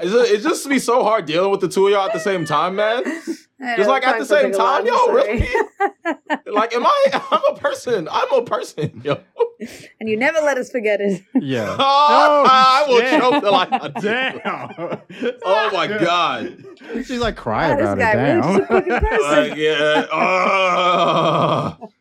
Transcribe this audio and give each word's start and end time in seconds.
It's 0.00 0.12
just, 0.12 0.30
it 0.32 0.42
just 0.42 0.68
be 0.68 0.78
so 0.78 1.02
hard 1.02 1.24
dealing 1.26 1.50
with 1.50 1.60
the 1.60 1.68
two 1.68 1.86
of 1.86 1.92
y'all 1.92 2.06
at 2.06 2.12
the 2.12 2.20
same 2.20 2.44
time, 2.44 2.76
man. 2.76 3.02
I 3.60 3.76
Just 3.76 3.88
like 3.88 4.06
at 4.06 4.18
the 4.18 4.24
same 4.26 4.38
I 4.38 4.42
think 4.42 4.54
a 4.54 4.58
lot, 4.58 4.84
time, 4.84 4.86
I'm 4.86 4.86
yo, 4.86 5.12
really? 5.12 5.48
Like, 6.52 6.74
am 6.74 6.86
I? 6.86 7.22
I'm 7.30 7.54
a 7.54 7.58
person. 7.58 8.08
I'm 8.10 8.32
a 8.32 8.42
person, 8.42 9.00
yo. 9.04 9.20
and 10.00 10.08
you 10.08 10.16
never 10.16 10.38
let 10.40 10.56
us 10.58 10.70
forget 10.70 11.00
it. 11.00 11.22
Yeah. 11.34 11.74
Oh, 11.78 12.44
I 12.48 12.84
will 12.88 13.00
shit. 13.00 13.20
choke 13.20 13.42
till 13.42 13.54
I 13.54 13.88
Damn. 14.00 15.38
Oh 15.44 15.70
my 15.72 15.86
god. 15.86 16.64
She's 17.04 17.18
like 17.20 17.36
crying 17.36 17.76
Wow, 17.78 17.94
this 17.94 17.94
about 17.94 17.98
guy 17.98 18.12
it. 18.12 18.24
really 18.24 18.40
Damn. 18.40 18.58
just 18.58 18.70
a 18.70 19.00
person. 19.00 19.48
Like, 19.50 19.56
yeah. 19.56 20.06
ugh. 20.12 21.92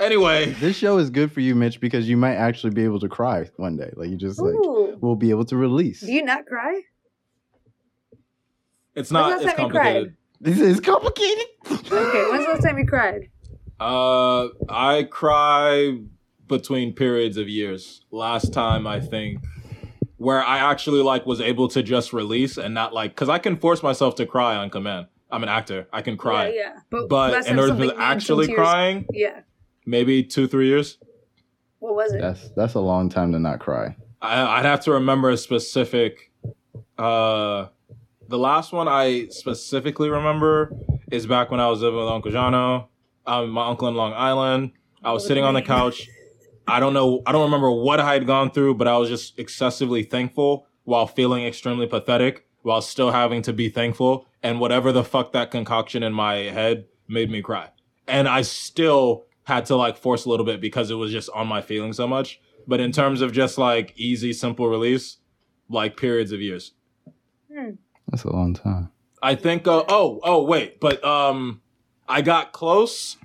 Anyway, 0.00 0.46
this 0.60 0.76
show 0.76 0.98
is 0.98 1.10
good 1.10 1.30
for 1.32 1.40
you, 1.40 1.54
Mitch, 1.54 1.80
because 1.80 2.08
you 2.08 2.16
might 2.16 2.34
actually 2.34 2.70
be 2.72 2.84
able 2.84 3.00
to 3.00 3.08
cry 3.08 3.48
one 3.56 3.76
day. 3.76 3.90
Like 3.96 4.10
you 4.10 4.16
just 4.16 4.40
like 4.40 4.54
Ooh. 4.54 4.96
will 5.00 5.16
be 5.16 5.30
able 5.30 5.44
to 5.46 5.56
release. 5.56 6.00
Do 6.00 6.12
you 6.12 6.22
not 6.24 6.46
cry? 6.46 6.80
it's 8.94 9.10
When's 9.10 9.12
not. 9.12 9.28
the 9.30 9.34
It's 9.36 9.44
last 9.46 9.56
time 9.56 9.66
you 9.66 9.70
cried? 9.72 9.84
complicated. 9.84 10.16
This 10.40 10.60
is 10.60 10.80
complicated. 10.80 11.44
Okay, 11.70 12.30
when's 12.30 12.44
the 12.46 12.52
last 12.52 12.62
time 12.62 12.78
you 12.78 12.86
cried? 12.86 13.28
Uh, 13.80 14.48
I 14.68 15.04
cry 15.10 15.98
between 16.46 16.92
periods 16.94 17.36
of 17.36 17.48
years. 17.48 18.04
Last 18.10 18.52
time 18.52 18.86
I 18.86 19.00
think 19.00 19.40
where 20.16 20.42
I 20.42 20.58
actually 20.58 21.02
like 21.02 21.26
was 21.26 21.40
able 21.40 21.68
to 21.68 21.82
just 21.82 22.12
release 22.12 22.56
and 22.56 22.72
not 22.74 22.92
like 22.94 23.12
because 23.14 23.28
I 23.28 23.38
can 23.38 23.56
force 23.56 23.82
myself 23.82 24.14
to 24.16 24.26
cry 24.26 24.54
on 24.56 24.70
command. 24.70 25.06
I'm 25.30 25.42
an 25.42 25.48
actor. 25.48 25.88
I 25.92 26.02
can 26.02 26.16
cry. 26.16 26.48
Yeah, 26.48 26.54
yeah. 26.54 26.72
But, 26.90 27.08
But 27.08 27.32
last 27.32 27.48
in 27.48 27.56
time 27.56 27.70
order 27.70 27.86
to 27.88 28.00
actually 28.00 28.54
crying, 28.54 29.06
Yeah. 29.12 29.40
Maybe 29.86 30.22
two, 30.22 30.46
three 30.46 30.68
years. 30.68 30.98
What 31.78 31.94
was 31.94 32.12
it? 32.12 32.20
That's 32.20 32.50
that's 32.50 32.74
a 32.74 32.80
long 32.80 33.08
time 33.08 33.32
to 33.32 33.38
not 33.38 33.60
cry. 33.60 33.96
I, 34.22 34.58
I'd 34.58 34.64
have 34.64 34.80
to 34.80 34.92
remember 34.92 35.30
a 35.30 35.36
specific. 35.36 36.32
Uh, 36.96 37.66
the 38.28 38.38
last 38.38 38.72
one 38.72 38.88
I 38.88 39.28
specifically 39.28 40.08
remember 40.08 40.74
is 41.10 41.26
back 41.26 41.50
when 41.50 41.60
I 41.60 41.68
was 41.68 41.82
living 41.82 41.98
with 41.98 42.08
Uncle 42.08 42.32
Jano, 42.32 42.88
um, 43.26 43.50
my 43.50 43.66
uncle 43.66 43.88
in 43.88 43.94
Long 43.94 44.14
Island. 44.14 44.72
I 45.02 45.12
was 45.12 45.26
sitting 45.26 45.44
on 45.44 45.52
the 45.54 45.62
couch. 45.62 46.08
I 46.66 46.80
don't 46.80 46.94
know. 46.94 47.22
I 47.26 47.32
don't 47.32 47.44
remember 47.44 47.70
what 47.70 48.00
I 48.00 48.14
had 48.14 48.26
gone 48.26 48.50
through, 48.50 48.76
but 48.76 48.88
I 48.88 48.96
was 48.96 49.10
just 49.10 49.38
excessively 49.38 50.02
thankful 50.02 50.66
while 50.84 51.06
feeling 51.06 51.44
extremely 51.44 51.86
pathetic, 51.86 52.46
while 52.62 52.80
still 52.80 53.10
having 53.10 53.42
to 53.42 53.52
be 53.52 53.68
thankful. 53.68 54.26
And 54.42 54.60
whatever 54.60 54.92
the 54.92 55.04
fuck 55.04 55.32
that 55.32 55.50
concoction 55.50 56.02
in 56.02 56.14
my 56.14 56.36
head 56.36 56.86
made 57.08 57.30
me 57.30 57.42
cry. 57.42 57.68
And 58.08 58.26
I 58.28 58.42
still 58.42 59.26
had 59.44 59.66
to 59.66 59.76
like 59.76 59.96
force 59.96 60.24
a 60.24 60.28
little 60.30 60.46
bit 60.46 60.60
because 60.60 60.90
it 60.90 60.94
was 60.94 61.12
just 61.12 61.30
on 61.34 61.46
my 61.46 61.60
feelings 61.62 61.96
so 61.96 62.06
much. 62.08 62.40
But 62.66 62.80
in 62.80 62.92
terms 62.92 63.20
of 63.20 63.32
just 63.32 63.58
like 63.58 63.92
easy, 63.96 64.32
simple 64.32 64.68
release, 64.68 65.18
like 65.68 65.96
periods 65.96 66.32
of 66.32 66.40
years. 66.40 66.72
That's 68.08 68.24
a 68.24 68.32
long 68.32 68.54
time. 68.54 68.90
I 69.22 69.34
think. 69.34 69.66
Uh, 69.66 69.84
oh, 69.88 70.20
oh, 70.22 70.42
wait, 70.44 70.80
but 70.80 71.02
um, 71.04 71.62
I 72.08 72.20
got 72.22 72.52
close 72.52 73.16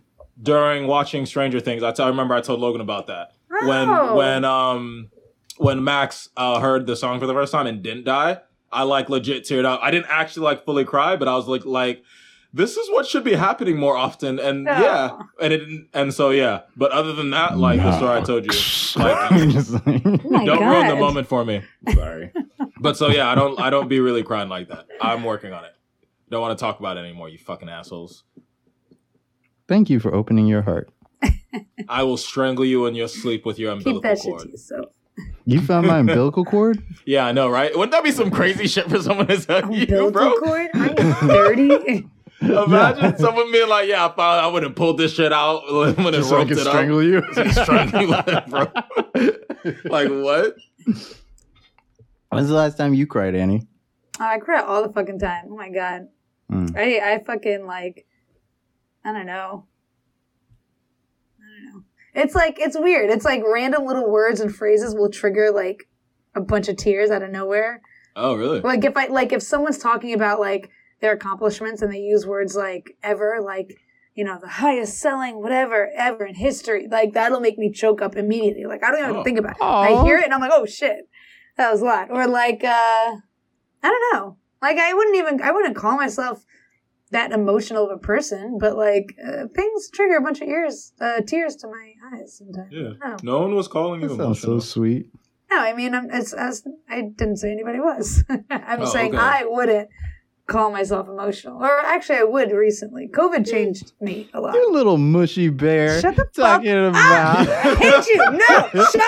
during 0.41 0.87
watching 0.87 1.25
Stranger 1.25 1.59
Things. 1.59 1.83
I, 1.83 1.91
t- 1.91 2.01
I 2.03 2.07
remember 2.07 2.33
I 2.35 2.41
told 2.41 2.59
Logan 2.61 2.79
about 2.81 3.07
that 3.07 3.33
when 3.49 3.89
Oh. 3.89 4.15
when 4.15 4.45
um 4.45 5.09
when 5.57 5.83
Max 5.83 6.29
uh, 6.37 6.59
heard 6.61 6.85
the 6.85 6.95
song 6.95 7.19
for 7.19 7.27
the 7.27 7.33
first 7.33 7.51
time 7.51 7.67
and 7.67 7.81
didn't 7.83 8.05
die. 8.05 8.39
I 8.71 8.83
like 8.83 9.09
legit 9.09 9.43
teared 9.43 9.65
up. 9.65 9.79
I 9.83 9.91
didn't 9.91 10.05
actually 10.09 10.43
like 10.43 10.63
fully 10.63 10.85
cry, 10.85 11.15
but 11.15 11.27
I 11.27 11.35
was 11.35 11.47
like 11.47 11.65
like. 11.65 12.03
This 12.51 12.77
is 12.77 12.89
what 12.89 13.05
should 13.05 13.23
be 13.23 13.33
happening 13.35 13.77
more 13.77 13.95
often, 13.95 14.39
and 14.39 14.67
Oh. 14.67 14.71
yeah, 14.71 15.17
and 15.39 15.53
it 15.53 15.61
and 15.93 16.11
so 16.13 16.31
yeah. 16.31 16.61
But 16.75 16.91
other 16.91 17.13
than 17.13 17.29
that, 17.29 17.57
like 17.57 17.79
the 17.79 17.95
story 17.97 18.17
I 18.17 18.21
told 18.21 18.43
you, 18.45 18.51
like 19.03 19.29
Just 19.51 19.71
like- 19.85 20.01
Oh 20.05 20.45
don't 20.45 20.59
God. 20.59 20.71
ruin 20.71 20.87
the 20.87 20.95
moment 20.95 21.27
for 21.27 21.45
me. 21.45 21.61
Sorry. 21.93 22.31
but 22.79 22.97
so 22.97 23.07
yeah, 23.09 23.29
I 23.29 23.35
don't 23.35 23.59
I 23.59 23.69
don't 23.69 23.87
be 23.87 23.99
really 23.99 24.23
crying 24.23 24.49
like 24.49 24.67
that. 24.69 24.87
I'm 24.99 25.23
working 25.23 25.53
on 25.53 25.63
it. 25.63 25.73
Don't 26.31 26.41
want 26.41 26.57
to 26.57 26.61
talk 26.63 26.79
about 26.79 26.97
it 26.97 27.01
anymore, 27.01 27.29
you 27.29 27.37
fucking 27.37 27.69
assholes. 27.69 28.23
Thank 29.67 29.89
you 29.89 29.99
for 29.99 30.13
opening 30.13 30.47
your 30.47 30.63
heart. 30.63 30.89
I 31.89 32.03
will 32.03 32.17
strangle 32.17 32.65
you 32.65 32.85
in 32.87 32.95
your 32.95 33.07
sleep 33.07 33.45
with 33.45 33.59
your 33.59 33.75
Keep 33.77 33.85
umbilical 33.87 34.01
that 34.09 34.17
shit 34.19 34.31
cord. 34.31 34.41
to 34.43 34.49
yourself. 34.49 34.85
You 35.45 35.59
found 35.61 35.85
my 35.87 35.99
umbilical 35.99 36.45
cord? 36.45 36.81
Yeah, 37.05 37.25
I 37.25 37.31
know, 37.31 37.49
right? 37.49 37.71
Wouldn't 37.75 37.91
that 37.91 38.03
be 38.03 38.11
some 38.11 38.29
crazy 38.29 38.67
shit 38.67 38.87
for 38.89 39.01
someone 39.01 39.27
to 39.27 39.37
tell 39.41 39.71
you, 39.73 39.81
Umbilical 39.83 40.11
bro? 40.11 40.33
cord? 40.37 40.69
I 40.75 40.93
am 40.97 41.27
dirty? 41.27 42.07
Imagine 42.41 43.17
someone 43.17 43.51
being 43.51 43.67
like, 43.67 43.89
"Yeah, 43.89 44.05
I 44.05 44.15
found 44.15 44.39
I 44.39 44.47
would 44.47 44.63
have 44.63 44.75
pulled 44.75 44.97
this 44.97 45.13
shit 45.13 45.33
out 45.33 45.63
when 45.97 46.13
it 46.13 46.17
Just 46.17 46.29
so 46.29 46.35
I 46.35 46.39
roped 46.39 46.51
can 46.51 46.59
it 46.59 46.61
strangle 46.61 46.99
up." 46.99 47.03
you? 47.03 47.21
Just 47.33 47.61
strangle 47.63 48.13
it, 48.13 48.47
bro. 48.47 49.91
like 49.91 50.09
what? 50.09 50.55
When's 52.29 52.47
the 52.47 52.55
last 52.55 52.77
time 52.77 52.93
you 52.93 53.07
cried, 53.07 53.35
Annie? 53.35 53.67
Oh, 54.19 54.25
I 54.25 54.37
cry 54.39 54.61
all 54.61 54.83
the 54.87 54.93
fucking 54.93 55.19
time. 55.19 55.45
Oh 55.49 55.57
my 55.57 55.69
god. 55.69 56.07
Mm. 56.51 56.77
I 56.77 57.13
I 57.15 57.23
fucking 57.23 57.65
like 57.65 58.05
I 59.03 59.11
don't 59.11 59.25
know. 59.25 59.65
I 61.39 61.63
don't 61.63 61.73
know. 61.75 61.83
It's 62.13 62.35
like 62.35 62.57
it's 62.59 62.77
weird. 62.77 63.09
It's 63.09 63.25
like 63.25 63.43
random 63.45 63.85
little 63.85 64.09
words 64.09 64.39
and 64.39 64.53
phrases 64.53 64.95
will 64.95 65.09
trigger 65.09 65.51
like 65.51 65.89
a 66.35 66.41
bunch 66.41 66.69
of 66.69 66.77
tears 66.77 67.11
out 67.11 67.23
of 67.23 67.31
nowhere. 67.31 67.81
Oh, 68.15 68.35
really? 68.35 68.61
Like 68.61 68.85
if 68.85 68.95
I 68.95 69.07
like 69.07 69.33
if 69.33 69.41
someone's 69.43 69.77
talking 69.77 70.13
about 70.13 70.39
like 70.39 70.69
their 71.01 71.13
accomplishments 71.13 71.81
and 71.81 71.91
they 71.93 71.99
use 71.99 72.25
words 72.27 72.55
like 72.55 72.97
ever, 73.03 73.39
like 73.43 73.77
you 74.15 74.25
know, 74.25 74.37
the 74.41 74.47
highest 74.49 74.99
selling 74.99 75.41
whatever 75.41 75.89
ever 75.95 76.25
in 76.25 76.35
history, 76.35 76.87
like 76.91 77.13
that'll 77.13 77.39
make 77.39 77.57
me 77.57 77.71
choke 77.71 78.01
up 78.01 78.15
immediately. 78.17 78.65
Like 78.65 78.83
I 78.83 78.91
don't 78.91 78.99
even 79.03 79.15
Oh. 79.17 79.23
think 79.23 79.39
about 79.39 79.51
it. 79.57 79.61
Aw. 79.61 79.81
I 79.81 80.03
hear 80.03 80.17
it 80.17 80.25
and 80.25 80.33
I'm 80.33 80.41
like, 80.41 80.51
oh 80.53 80.65
shit, 80.65 81.07
that 81.57 81.71
was 81.71 81.81
a 81.81 81.85
lot. 81.85 82.09
Or 82.11 82.27
like, 82.27 82.61
uh, 82.63 82.67
I 82.67 83.17
don't 83.83 84.13
know. 84.13 84.37
Like 84.61 84.77
I 84.77 84.93
wouldn't 84.93 85.15
even, 85.15 85.41
I 85.41 85.51
wouldn't 85.51 85.75
call 85.77 85.95
myself 85.95 86.43
that 87.11 87.31
emotional 87.31 87.85
of 87.85 87.91
a 87.91 87.97
person, 87.97 88.57
but 88.59 88.75
like 88.75 89.15
uh, 89.25 89.45
things 89.55 89.89
trigger 89.89 90.17
a 90.17 90.21
bunch 90.21 90.41
of 90.41 90.47
ears, 90.49 90.91
uh, 90.99 91.21
tears 91.21 91.55
to 91.57 91.67
my 91.67 91.93
eyes 92.13 92.37
sometimes. 92.37 92.71
Yeah. 92.73 92.89
No, 93.01 93.15
No 93.23 93.39
one 93.41 93.55
was 93.55 93.67
calling 93.69 94.01
you 94.01 94.09
That 94.09 94.17
sounds 94.17 94.41
so 94.41 94.59
sweet. 94.59 95.09
no, 95.49 95.59
I 95.59 95.73
mean, 95.73 95.95
I'm, 95.95 96.11
it's, 96.11 96.33
it's, 96.37 96.67
I 96.89 97.01
didn't 97.03 97.37
say 97.37 97.51
anybody 97.51 97.79
was. 97.79 98.23
I'm 98.49 98.81
Oh, 98.81 98.85
saying 98.85 99.15
okay. 99.15 99.23
I 99.23 99.45
wouldn't 99.45 99.89
call 100.49 100.71
myself 100.71 101.07
emotional, 101.07 101.61
or 101.63 101.79
actually, 101.85 102.17
I 102.17 102.23
would 102.23 102.51
recently. 102.51 103.07
COVID 103.07 103.49
changed 103.49 103.93
me 104.01 104.29
a 104.33 104.41
lot. 104.41 104.53
You 104.55 104.71
little 104.73 104.97
mushy 104.97 105.49
bear. 105.49 106.01
Shut 106.01 106.15
the 106.15 106.25
fuck 106.33 106.33
talking 106.63 106.71
up. 106.75 106.89
about 106.91 107.47
I 107.47 107.75
hate 107.75 108.07
you. 108.07 108.31
No, 108.31 108.85
shut 108.91 109.01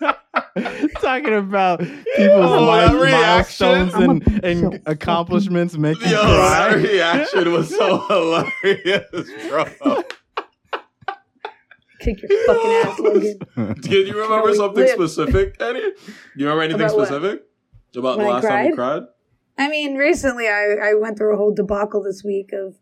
up. 0.00 0.92
talking 1.00 1.34
about 1.34 1.80
people's 1.80 2.50
Oh, 2.50 2.64
life 2.64 2.90
that 2.92 3.00
reaction. 3.00 3.68
milestones 3.68 3.94
and, 3.94 4.44
and 4.44 4.82
accomplishments 4.86 5.76
make 5.76 6.00
you 6.00 6.10
Yo, 6.10 6.20
cry. 6.22 6.68
that 6.70 6.76
reaction 6.90 7.52
was 7.52 7.68
so 7.68 7.98
hilarious, 8.08 9.30
bro. 9.48 10.02
Kick 12.00 12.22
your 12.22 12.46
fucking 12.46 12.70
ass, 12.70 12.98
Logan. 13.00 13.38
Can 13.82 13.92
you 14.06 14.22
remember 14.22 14.54
something 14.54 14.84
live? 14.84 14.90
specific, 14.90 15.60
Annie? 15.60 15.80
Do 15.80 15.90
you 16.36 16.46
remember 16.48 16.62
anything 16.62 16.82
About 16.82 16.96
what? 16.96 17.08
specific 17.08 17.42
about 17.96 18.18
When 18.18 18.26
the 18.26 18.32
last 18.32 18.44
time 18.46 18.66
you 18.66 18.74
cried? 18.76 19.02
Cried? 19.58 19.66
I 19.66 19.70
mean, 19.70 19.96
recently 19.96 20.48
I, 20.48 20.76
I 20.90 20.94
went 20.94 21.18
through 21.18 21.34
a 21.34 21.36
whole 21.36 21.54
debacle 21.54 22.02
this 22.02 22.22
week 22.24 22.50
of, 22.52 22.76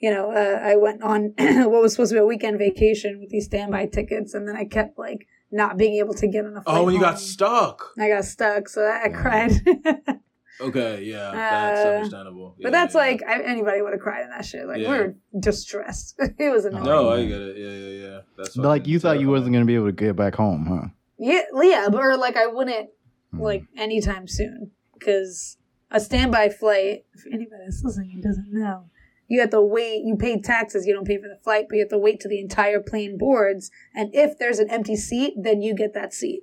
you 0.00 0.10
know, 0.10 0.30
uh, 0.32 0.60
I 0.62 0.76
went 0.76 1.02
on 1.02 1.34
what 1.38 1.82
was 1.82 1.92
supposed 1.92 2.10
to 2.10 2.14
be 2.16 2.20
a 2.20 2.26
weekend 2.26 2.58
vacation 2.58 3.20
with 3.20 3.30
these 3.30 3.46
standby 3.46 3.86
tickets, 3.86 4.34
and 4.34 4.48
then 4.48 4.56
I 4.56 4.64
kept 4.64 4.98
like 4.98 5.26
not 5.50 5.76
being 5.76 5.94
able 5.96 6.14
to 6.14 6.26
get 6.26 6.44
on 6.46 6.56
a 6.56 6.62
flight. 6.62 6.76
Oh, 6.78 6.84
when 6.84 6.94
you 6.94 7.00
got 7.00 7.20
stuck. 7.20 7.90
I 7.98 8.08
got 8.08 8.24
stuck, 8.24 8.68
so 8.68 8.82
I, 8.82 9.04
I 9.04 9.08
cried. 9.10 9.52
Okay, 10.60 11.02
yeah, 11.04 11.30
that's 11.32 11.80
Uh, 11.80 11.88
understandable. 11.88 12.54
Yeah, 12.58 12.70
that's 12.70 12.94
yeah. 12.94 13.00
like 13.00 13.22
I, 13.26 13.42
anybody 13.42 13.82
would 13.82 13.94
have 13.94 14.00
cried 14.02 14.22
in 14.22 14.30
that 14.30 14.44
shit. 14.44 14.64
Like 14.66 14.80
Yeah. 14.80 14.90
we 14.92 14.98
were 14.98 15.16
distressed. 15.40 16.14
it 16.38 16.52
was 16.52 16.66
annoying. 16.66 16.84
No, 16.84 17.08
I 17.08 17.24
get 17.24 17.40
it. 17.40 17.56
Yeah, 17.56 17.70
yeah, 17.70 18.08
yeah. 18.10 18.20
That's 18.36 18.56
like 18.56 18.86
you 18.86 19.00
thought 19.00 19.18
you 19.18 19.28
wasn't 19.28 19.54
gonna 19.54 19.64
be 19.64 19.74
able 19.74 19.86
to 19.86 19.92
get 19.92 20.14
back 20.14 20.36
home, 20.36 20.66
huh? 20.66 20.88
Yeah, 21.18 21.42
yeah, 21.60 21.88
but 21.90 22.00
or 22.00 22.16
like 22.16 22.36
I 22.36 22.46
wouldn't 22.46 22.90
Mm. 23.34 23.40
like 23.40 23.64
anytime 23.76 24.28
soon 24.28 24.70
because 24.96 25.56
a 25.92 26.00
standby 26.00 26.48
flight. 26.48 27.04
If 27.14 27.26
anybody 27.26 27.62
that's 27.64 27.84
listening 27.84 28.20
doesn't 28.20 28.52
know, 28.52 28.86
you 29.28 29.40
have 29.40 29.50
to 29.50 29.62
wait. 29.62 30.02
You 30.04 30.16
pay 30.16 30.40
taxes. 30.40 30.86
You 30.86 30.94
don't 30.94 31.06
pay 31.06 31.18
for 31.18 31.28
the 31.28 31.38
flight, 31.44 31.66
but 31.68 31.76
you 31.76 31.82
have 31.82 31.90
to 31.90 31.98
wait 31.98 32.20
till 32.20 32.30
the 32.30 32.40
entire 32.40 32.80
plane 32.80 33.16
boards. 33.16 33.70
And 33.94 34.10
if 34.14 34.38
there's 34.38 34.58
an 34.58 34.68
empty 34.70 34.96
seat, 34.96 35.34
then 35.36 35.62
you 35.62 35.74
get 35.74 35.94
that 35.94 36.12
seat. 36.12 36.42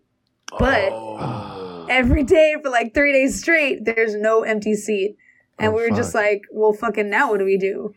But 0.58 0.90
Oh. 0.92 1.86
every 1.90 2.24
day 2.24 2.56
for 2.64 2.70
like 2.70 2.94
three 2.94 3.12
days 3.12 3.40
straight, 3.40 3.86
there's 3.86 4.16
no 4.16 4.44
empty 4.44 4.74
seat, 4.76 5.18
and 5.60 5.74
Oh, 5.74 5.76
we 5.76 5.90
were 5.90 5.96
just 5.96 6.16
like, 6.16 6.42
well, 6.52 6.74
fucking 6.74 7.10
now 7.10 7.30
what 7.32 7.40
do 7.40 7.46
we 7.46 7.58
do? 7.58 7.94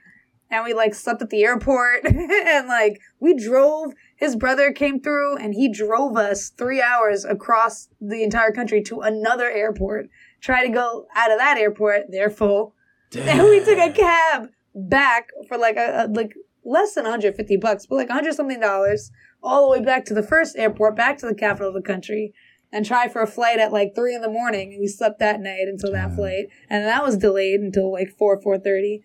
And 0.51 0.65
we 0.65 0.75
like 0.75 0.95
slept 0.95 1.23
at 1.23 1.31
the 1.31 1.45
airport, 1.45 2.05
and 2.05 2.69
like 2.69 3.01
we 3.21 3.35
drove. 3.35 3.95
His 4.17 4.37
brother 4.37 4.71
came 4.71 5.01
through, 5.01 5.37
and 5.39 5.55
he 5.55 5.73
drove 5.73 6.17
us 6.17 6.51
three 6.51 6.83
hours 6.83 7.25
across 7.25 7.89
the 8.01 8.23
entire 8.23 8.53
country 8.53 8.83
to 8.83 9.01
another 9.01 9.51
airport. 9.51 10.09
Try 10.43 10.67
to 10.67 10.73
go 10.73 11.07
out 11.17 11.31
of 11.33 11.39
that 11.39 11.57
airport, 11.57 12.11
they're 12.11 12.29
full. 12.31 12.75
And 13.17 13.43
we 13.49 13.61
took 13.65 13.79
a 13.79 13.93
cab 13.93 14.49
back 14.75 15.29
for 15.49 15.57
like 15.57 15.77
a, 15.77 16.05
a 16.05 16.09
like 16.09 16.35
less 16.65 16.95
than 16.95 17.05
150 17.05 17.57
bucks, 17.57 17.87
but 17.87 17.97
like 17.97 18.09
100 18.09 18.35
something 18.35 18.61
dollars, 18.61 19.11
all 19.43 19.63
the 19.63 19.79
way 19.79 19.85
back 19.85 20.05
to 20.07 20.15
the 20.15 20.23
first 20.23 20.57
airport, 20.57 20.97
back 20.97 21.19
to 21.19 21.27
the 21.27 21.35
capital 21.35 21.69
of 21.69 21.75
the 21.75 21.83
country. 21.83 22.33
and 22.75 22.87
try 22.87 23.07
for 23.07 23.21
a 23.21 23.27
flight 23.27 23.59
at 23.59 23.71
like 23.71 23.95
three 23.95 24.15
in 24.15 24.23
the 24.23 24.31
morning, 24.31 24.73
and 24.73 24.81
we 24.81 24.87
slept 24.89 25.19
that 25.19 25.41
night 25.41 25.67
until 25.69 25.93
that 25.93 26.09
Yeah. 26.11 26.17
flight, 26.17 26.45
and 26.71 26.87
that 26.87 27.05
was 27.05 27.19
delayed 27.19 27.61
until 27.61 27.93
like 27.93 28.09
four 28.19 28.41
four 28.41 28.59
thirty. 28.59 29.03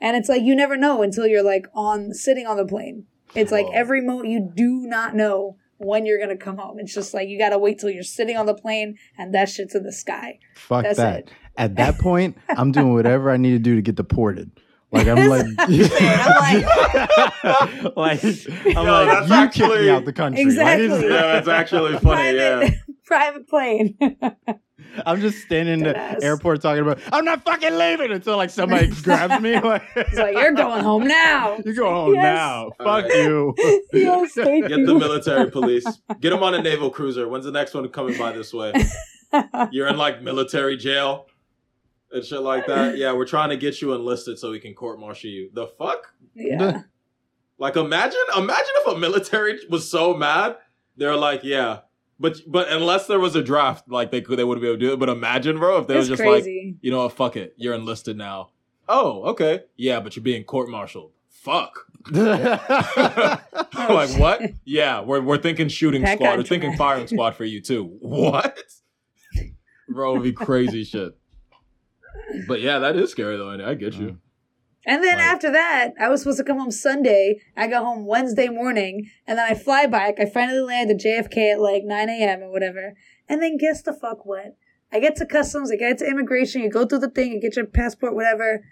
And 0.00 0.16
it's 0.16 0.28
like 0.28 0.42
you 0.42 0.56
never 0.56 0.76
know 0.76 1.00
until 1.00 1.24
you're 1.26 1.42
like 1.54 1.66
on 1.74 2.12
sitting 2.12 2.44
on 2.46 2.56
the 2.56 2.66
plane. 2.66 3.06
It's 3.36 3.52
like 3.52 3.66
Whoa. 3.66 3.72
every 3.74 4.00
moment 4.02 4.28
you 4.30 4.40
do 4.54 4.84
not 4.86 5.14
know 5.14 5.56
when 5.84 6.06
you're 6.06 6.18
gonna 6.18 6.36
come 6.36 6.56
home. 6.58 6.78
It's 6.78 6.94
just 6.94 7.14
like 7.14 7.28
you 7.28 7.38
gotta 7.38 7.58
wait 7.58 7.78
till 7.78 7.90
you're 7.90 8.02
sitting 8.02 8.36
on 8.36 8.46
the 8.46 8.54
plane 8.54 8.96
and 9.18 9.34
that 9.34 9.48
shit's 9.48 9.74
in 9.74 9.82
the 9.84 9.92
sky. 9.92 10.38
Fuck 10.56 10.84
That's 10.84 10.96
that. 10.98 11.18
it. 11.20 11.30
At 11.56 11.76
that 11.76 11.98
point, 11.98 12.36
I'm 12.48 12.72
doing 12.72 12.92
whatever 12.94 13.30
I 13.30 13.36
need 13.36 13.52
to 13.52 13.58
do 13.60 13.76
to 13.76 13.82
get 13.82 13.94
deported. 13.94 14.50
Like 14.90 15.06
I'm 15.08 15.28
like, 15.28 15.46
I'm 15.58 15.64
like 17.96 18.24
I'm 18.24 18.34
Yo, 18.66 18.72
like 18.82 19.08
that's 19.08 19.28
you 19.28 19.28
kick 19.28 19.64
actually- 19.64 19.80
me 19.82 19.90
out 19.90 20.04
the 20.04 20.12
country. 20.12 20.42
Exactly. 20.42 20.86
it's- 20.86 21.02
Yeah, 21.02 21.08
that's 21.10 21.48
actually 21.48 21.92
funny. 21.98 22.36
private, 22.36 22.62
Yeah. 22.62 22.70
private 23.04 23.48
plane. 23.48 23.96
I'm 25.06 25.20
just 25.20 25.38
standing 25.44 25.74
in 25.80 25.82
the 25.84 26.24
airport 26.24 26.62
talking 26.62 26.82
about 26.82 26.98
I'm 27.12 27.24
not 27.24 27.44
fucking 27.44 27.76
leaving 27.76 28.12
until 28.12 28.36
like 28.36 28.50
somebody 28.50 28.86
grabs 29.02 29.42
me. 29.42 29.58
Like, 29.60 29.82
It's 29.96 30.14
like 30.14 30.34
you're 30.34 30.52
going 30.52 30.82
home 30.82 31.06
now. 31.06 31.58
You 31.64 31.74
go 31.74 31.88
home 31.90 32.14
Yes. 32.14 32.22
now. 32.22 32.62
All 32.64 32.70
Fuck 33.00 33.04
right. 33.04 33.14
you. 33.14 33.54
Yes, 33.92 34.32
thank 34.34 34.68
Get 34.68 34.78
you. 34.78 34.86
the 34.86 34.94
military 34.94 35.50
police. 35.50 35.86
Get 36.20 36.30
them 36.30 36.42
on 36.42 36.54
a 36.54 36.62
naval 36.62 36.90
cruiser. 36.90 37.28
When's 37.28 37.44
the 37.44 37.50
next 37.52 37.74
one 37.74 37.88
coming 37.88 38.18
by 38.18 38.32
this 38.32 38.52
way? 38.52 38.72
You're 39.70 39.88
in 39.88 39.96
like 39.96 40.22
military 40.22 40.76
jail 40.76 41.26
and 42.12 42.24
shit 42.24 42.40
like 42.40 42.66
that. 42.66 42.96
Yeah, 42.96 43.12
we're 43.12 43.24
trying 43.26 43.50
to 43.50 43.56
get 43.56 43.80
you 43.82 43.92
enlisted 43.94 44.38
so 44.38 44.50
we 44.50 44.60
can 44.60 44.74
court 44.74 45.00
martial 45.00 45.30
you. 45.30 45.50
The 45.52 45.66
fuck? 45.66 46.12
yeah. 46.34 46.82
Like 47.58 47.76
imagine, 47.76 48.18
imagine 48.36 48.72
if 48.76 48.94
a 48.94 48.98
military 48.98 49.58
was 49.70 49.88
so 49.88 50.14
mad, 50.14 50.56
they're 50.96 51.16
like, 51.16 51.44
yeah, 51.44 51.80
but 52.18 52.40
but 52.46 52.68
unless 52.70 53.06
there 53.06 53.20
was 53.20 53.34
a 53.34 53.42
draft, 53.42 53.88
like 53.88 54.10
they 54.10 54.20
could, 54.20 54.38
they 54.38 54.44
wouldn't 54.44 54.62
be 54.62 54.68
able 54.68 54.78
to 54.78 54.86
do 54.86 54.92
it. 54.92 54.98
But 54.98 55.08
imagine, 55.08 55.58
bro, 55.58 55.78
if 55.78 55.86
they 55.86 55.96
was 55.96 56.10
It's 56.10 56.18
just 56.20 56.28
like, 56.28 56.44
you 56.44 56.90
know 56.90 57.04
what, 57.04 57.12
fuck 57.12 57.36
it, 57.36 57.54
you're 57.56 57.74
enlisted 57.74 58.16
now. 58.16 58.50
Oh, 58.88 59.24
okay, 59.30 59.62
yeah, 59.76 60.00
but 60.00 60.14
you're 60.16 60.22
being 60.22 60.44
court 60.44 60.68
martialed. 60.68 61.12
Fuck. 61.28 61.86
like 62.12 64.10
what? 64.18 64.42
Yeah, 64.64 65.00
we're 65.00 65.20
we're 65.20 65.38
thinking 65.38 65.68
shooting 65.68 66.02
That 66.02 66.18
squad. 66.18 66.38
We're 66.38 66.44
thinking 66.44 66.76
firing 66.76 67.06
squad 67.06 67.34
for 67.34 67.44
you 67.44 67.60
too. 67.60 67.96
What? 68.00 68.58
Bro, 69.88 70.12
it'd 70.12 70.22
be 70.22 70.32
crazy 70.32 70.84
shit. 70.84 71.16
But 72.48 72.60
yeah, 72.60 72.78
that 72.80 72.96
is 72.96 73.10
scary 73.10 73.36
though. 73.36 73.50
I 73.50 73.74
get 73.74 73.94
you. 73.94 74.18
And 74.86 75.02
then 75.02 75.18
Right. 75.18 75.26
after 75.26 75.50
that, 75.50 75.92
I 75.98 76.08
was 76.08 76.20
supposed 76.22 76.38
to 76.38 76.44
come 76.44 76.58
home 76.58 76.70
Sunday. 76.70 77.38
I 77.56 77.66
got 77.66 77.84
home 77.84 78.06
Wednesday 78.06 78.48
morning, 78.48 79.10
and 79.26 79.38
then 79.38 79.50
I 79.50 79.54
fly 79.54 79.86
back. 79.86 80.20
I 80.20 80.26
finally 80.26 80.60
land 80.60 80.90
at 80.90 80.98
JFK 80.98 81.52
at 81.52 81.60
like 81.60 81.84
9 81.84 82.08
a.m. 82.10 82.42
or 82.42 82.50
whatever. 82.50 82.94
And 83.28 83.42
then 83.42 83.56
guess 83.56 83.82
the 83.82 83.92
fuck 83.92 84.26
what? 84.26 84.56
I 84.92 85.00
get 85.00 85.16
to 85.16 85.26
customs, 85.26 85.72
I 85.72 85.76
get 85.76 85.98
to 85.98 86.06
immigration, 86.06 86.62
you 86.62 86.70
go 86.70 86.86
through 86.86 87.00
the 87.00 87.10
thing, 87.10 87.32
you 87.32 87.40
get 87.40 87.56
your 87.56 87.66
passport, 87.66 88.14
whatever. 88.14 88.62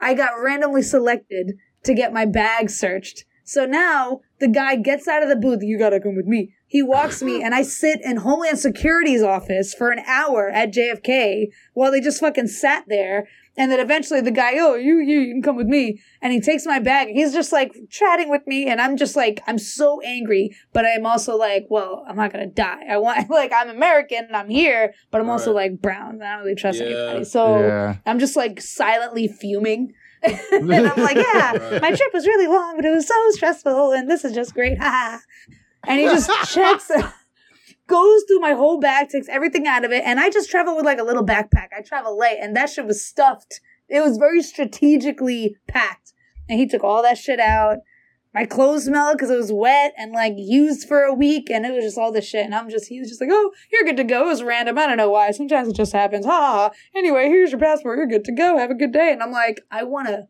I 0.00 0.14
got 0.14 0.42
randomly 0.42 0.82
selected 0.82 1.52
to 1.84 1.94
get 1.94 2.12
my 2.12 2.24
bag 2.24 2.70
searched. 2.70 3.24
So 3.44 3.66
now 3.66 4.22
the 4.40 4.48
guy 4.48 4.76
gets 4.76 5.06
out 5.06 5.22
of 5.22 5.28
the 5.28 5.36
booth. 5.36 5.62
You 5.62 5.78
gotta 5.78 6.00
come 6.00 6.16
with 6.16 6.26
me. 6.26 6.54
He 6.66 6.82
walks 6.82 7.22
me, 7.22 7.42
and 7.42 7.54
I 7.54 7.62
sit 7.62 8.00
in 8.02 8.16
Homeland 8.16 8.58
Security's 8.58 9.22
office 9.22 9.74
for 9.74 9.90
an 9.90 10.00
hour 10.06 10.48
at 10.48 10.72
JFK 10.72 11.52
while 11.74 11.92
they 11.92 12.00
just 12.00 12.20
fucking 12.20 12.48
sat 12.48 12.84
there. 12.88 13.28
And 13.56 13.70
then 13.70 13.78
eventually 13.78 14.20
the 14.20 14.30
guy, 14.32 14.54
oh, 14.58 14.74
you, 14.74 14.98
you, 14.98 15.20
you 15.20 15.32
can 15.34 15.42
come 15.42 15.56
with 15.56 15.68
me. 15.68 16.00
And 16.20 16.32
he 16.32 16.40
takes 16.40 16.66
my 16.66 16.80
bag. 16.80 17.08
He's 17.08 17.32
just 17.32 17.52
like 17.52 17.72
chatting 17.88 18.28
with 18.28 18.44
me. 18.46 18.66
And 18.66 18.80
I'm 18.80 18.96
just 18.96 19.14
like, 19.14 19.40
I'm 19.46 19.58
so 19.58 20.00
angry. 20.00 20.56
But 20.72 20.84
I'm 20.86 21.06
also 21.06 21.36
like, 21.36 21.66
well, 21.70 22.04
I'm 22.08 22.16
not 22.16 22.32
going 22.32 22.48
to 22.48 22.52
die. 22.52 22.82
I 22.90 22.98
want, 22.98 23.30
like, 23.30 23.52
I'm 23.54 23.68
American 23.70 24.24
and 24.26 24.36
I'm 24.36 24.48
here, 24.50 24.92
but 25.12 25.20
I'm 25.20 25.30
also 25.30 25.54
Right. 25.54 25.70
like 25.70 25.80
brown. 25.80 26.14
And 26.14 26.24
I 26.24 26.34
don't 26.34 26.44
really 26.44 26.56
trust 26.56 26.80
Yeah. 26.80 26.86
anybody. 26.86 27.24
So 27.24 27.60
yeah. 27.60 27.96
I'm 28.06 28.18
just 28.18 28.34
like 28.36 28.60
silently 28.60 29.28
fuming. 29.28 29.92
and 30.24 30.70
I'm 30.72 31.02
like, 31.02 31.16
yeah, 31.34 31.52
Right. 31.52 31.82
my 31.82 31.90
trip 31.92 32.12
was 32.12 32.26
really 32.26 32.48
long, 32.48 32.76
but 32.76 32.84
it 32.84 32.90
was 32.90 33.06
so 33.06 33.14
stressful. 33.30 33.92
And 33.92 34.10
this 34.10 34.24
is 34.24 34.32
just 34.32 34.52
great. 34.54 34.78
Ha 34.78 34.84
ha. 34.84 35.20
And 35.86 36.00
he 36.00 36.06
just 36.06 36.30
checks, 36.52 36.90
goes 37.86 38.22
through 38.26 38.40
my 38.40 38.52
whole 38.52 38.78
bag, 38.80 39.08
takes 39.08 39.28
everything 39.28 39.66
out 39.66 39.84
of 39.84 39.92
it. 39.92 40.02
And 40.04 40.20
I 40.20 40.30
just 40.30 40.50
travel 40.50 40.76
with 40.76 40.84
like 40.84 40.98
a 40.98 41.04
little 41.04 41.24
backpack. 41.24 41.68
I 41.76 41.82
travel 41.82 42.18
light, 42.18 42.38
and 42.40 42.56
that 42.56 42.70
shit 42.70 42.86
was 42.86 43.04
stuffed. 43.04 43.60
It 43.88 44.00
was 44.00 44.16
very 44.16 44.42
strategically 44.42 45.56
packed. 45.68 46.12
And 46.48 46.58
he 46.58 46.66
took 46.66 46.84
all 46.84 47.02
that 47.02 47.18
shit 47.18 47.40
out. 47.40 47.78
My 48.34 48.44
clothes 48.44 48.86
smelled 48.86 49.16
because 49.16 49.30
it 49.30 49.36
was 49.36 49.52
wet 49.52 49.94
and 49.96 50.10
like 50.12 50.34
used 50.36 50.88
for 50.88 51.02
a 51.02 51.14
week, 51.14 51.50
and 51.50 51.64
it 51.64 51.72
was 51.72 51.84
just 51.84 51.98
all 51.98 52.10
this 52.10 52.26
shit. 52.26 52.44
And 52.44 52.54
I'm 52.54 52.68
just, 52.68 52.88
he 52.88 52.98
was 52.98 53.08
just 53.08 53.20
like, 53.20 53.30
"Oh, 53.32 53.52
you're 53.70 53.84
good 53.84 53.96
to 53.98 54.04
go." 54.04 54.24
It 54.24 54.30
was 54.30 54.42
random. 54.42 54.76
I 54.76 54.86
don't 54.88 54.96
know 54.96 55.10
why. 55.10 55.30
Sometimes 55.30 55.68
it 55.68 55.76
just 55.76 55.92
happens. 55.92 56.26
Ha 56.26 56.32
ha. 56.32 56.52
ha. 56.52 56.70
Anyway, 56.96 57.28
here's 57.28 57.52
your 57.52 57.60
passport. 57.60 57.98
You're 57.98 58.08
good 58.08 58.24
to 58.24 58.32
go. 58.32 58.58
Have 58.58 58.70
a 58.70 58.74
good 58.74 58.92
day. 58.92 59.12
And 59.12 59.22
I'm 59.22 59.30
like, 59.30 59.60
I 59.70 59.84
want 59.84 60.08
to. 60.08 60.26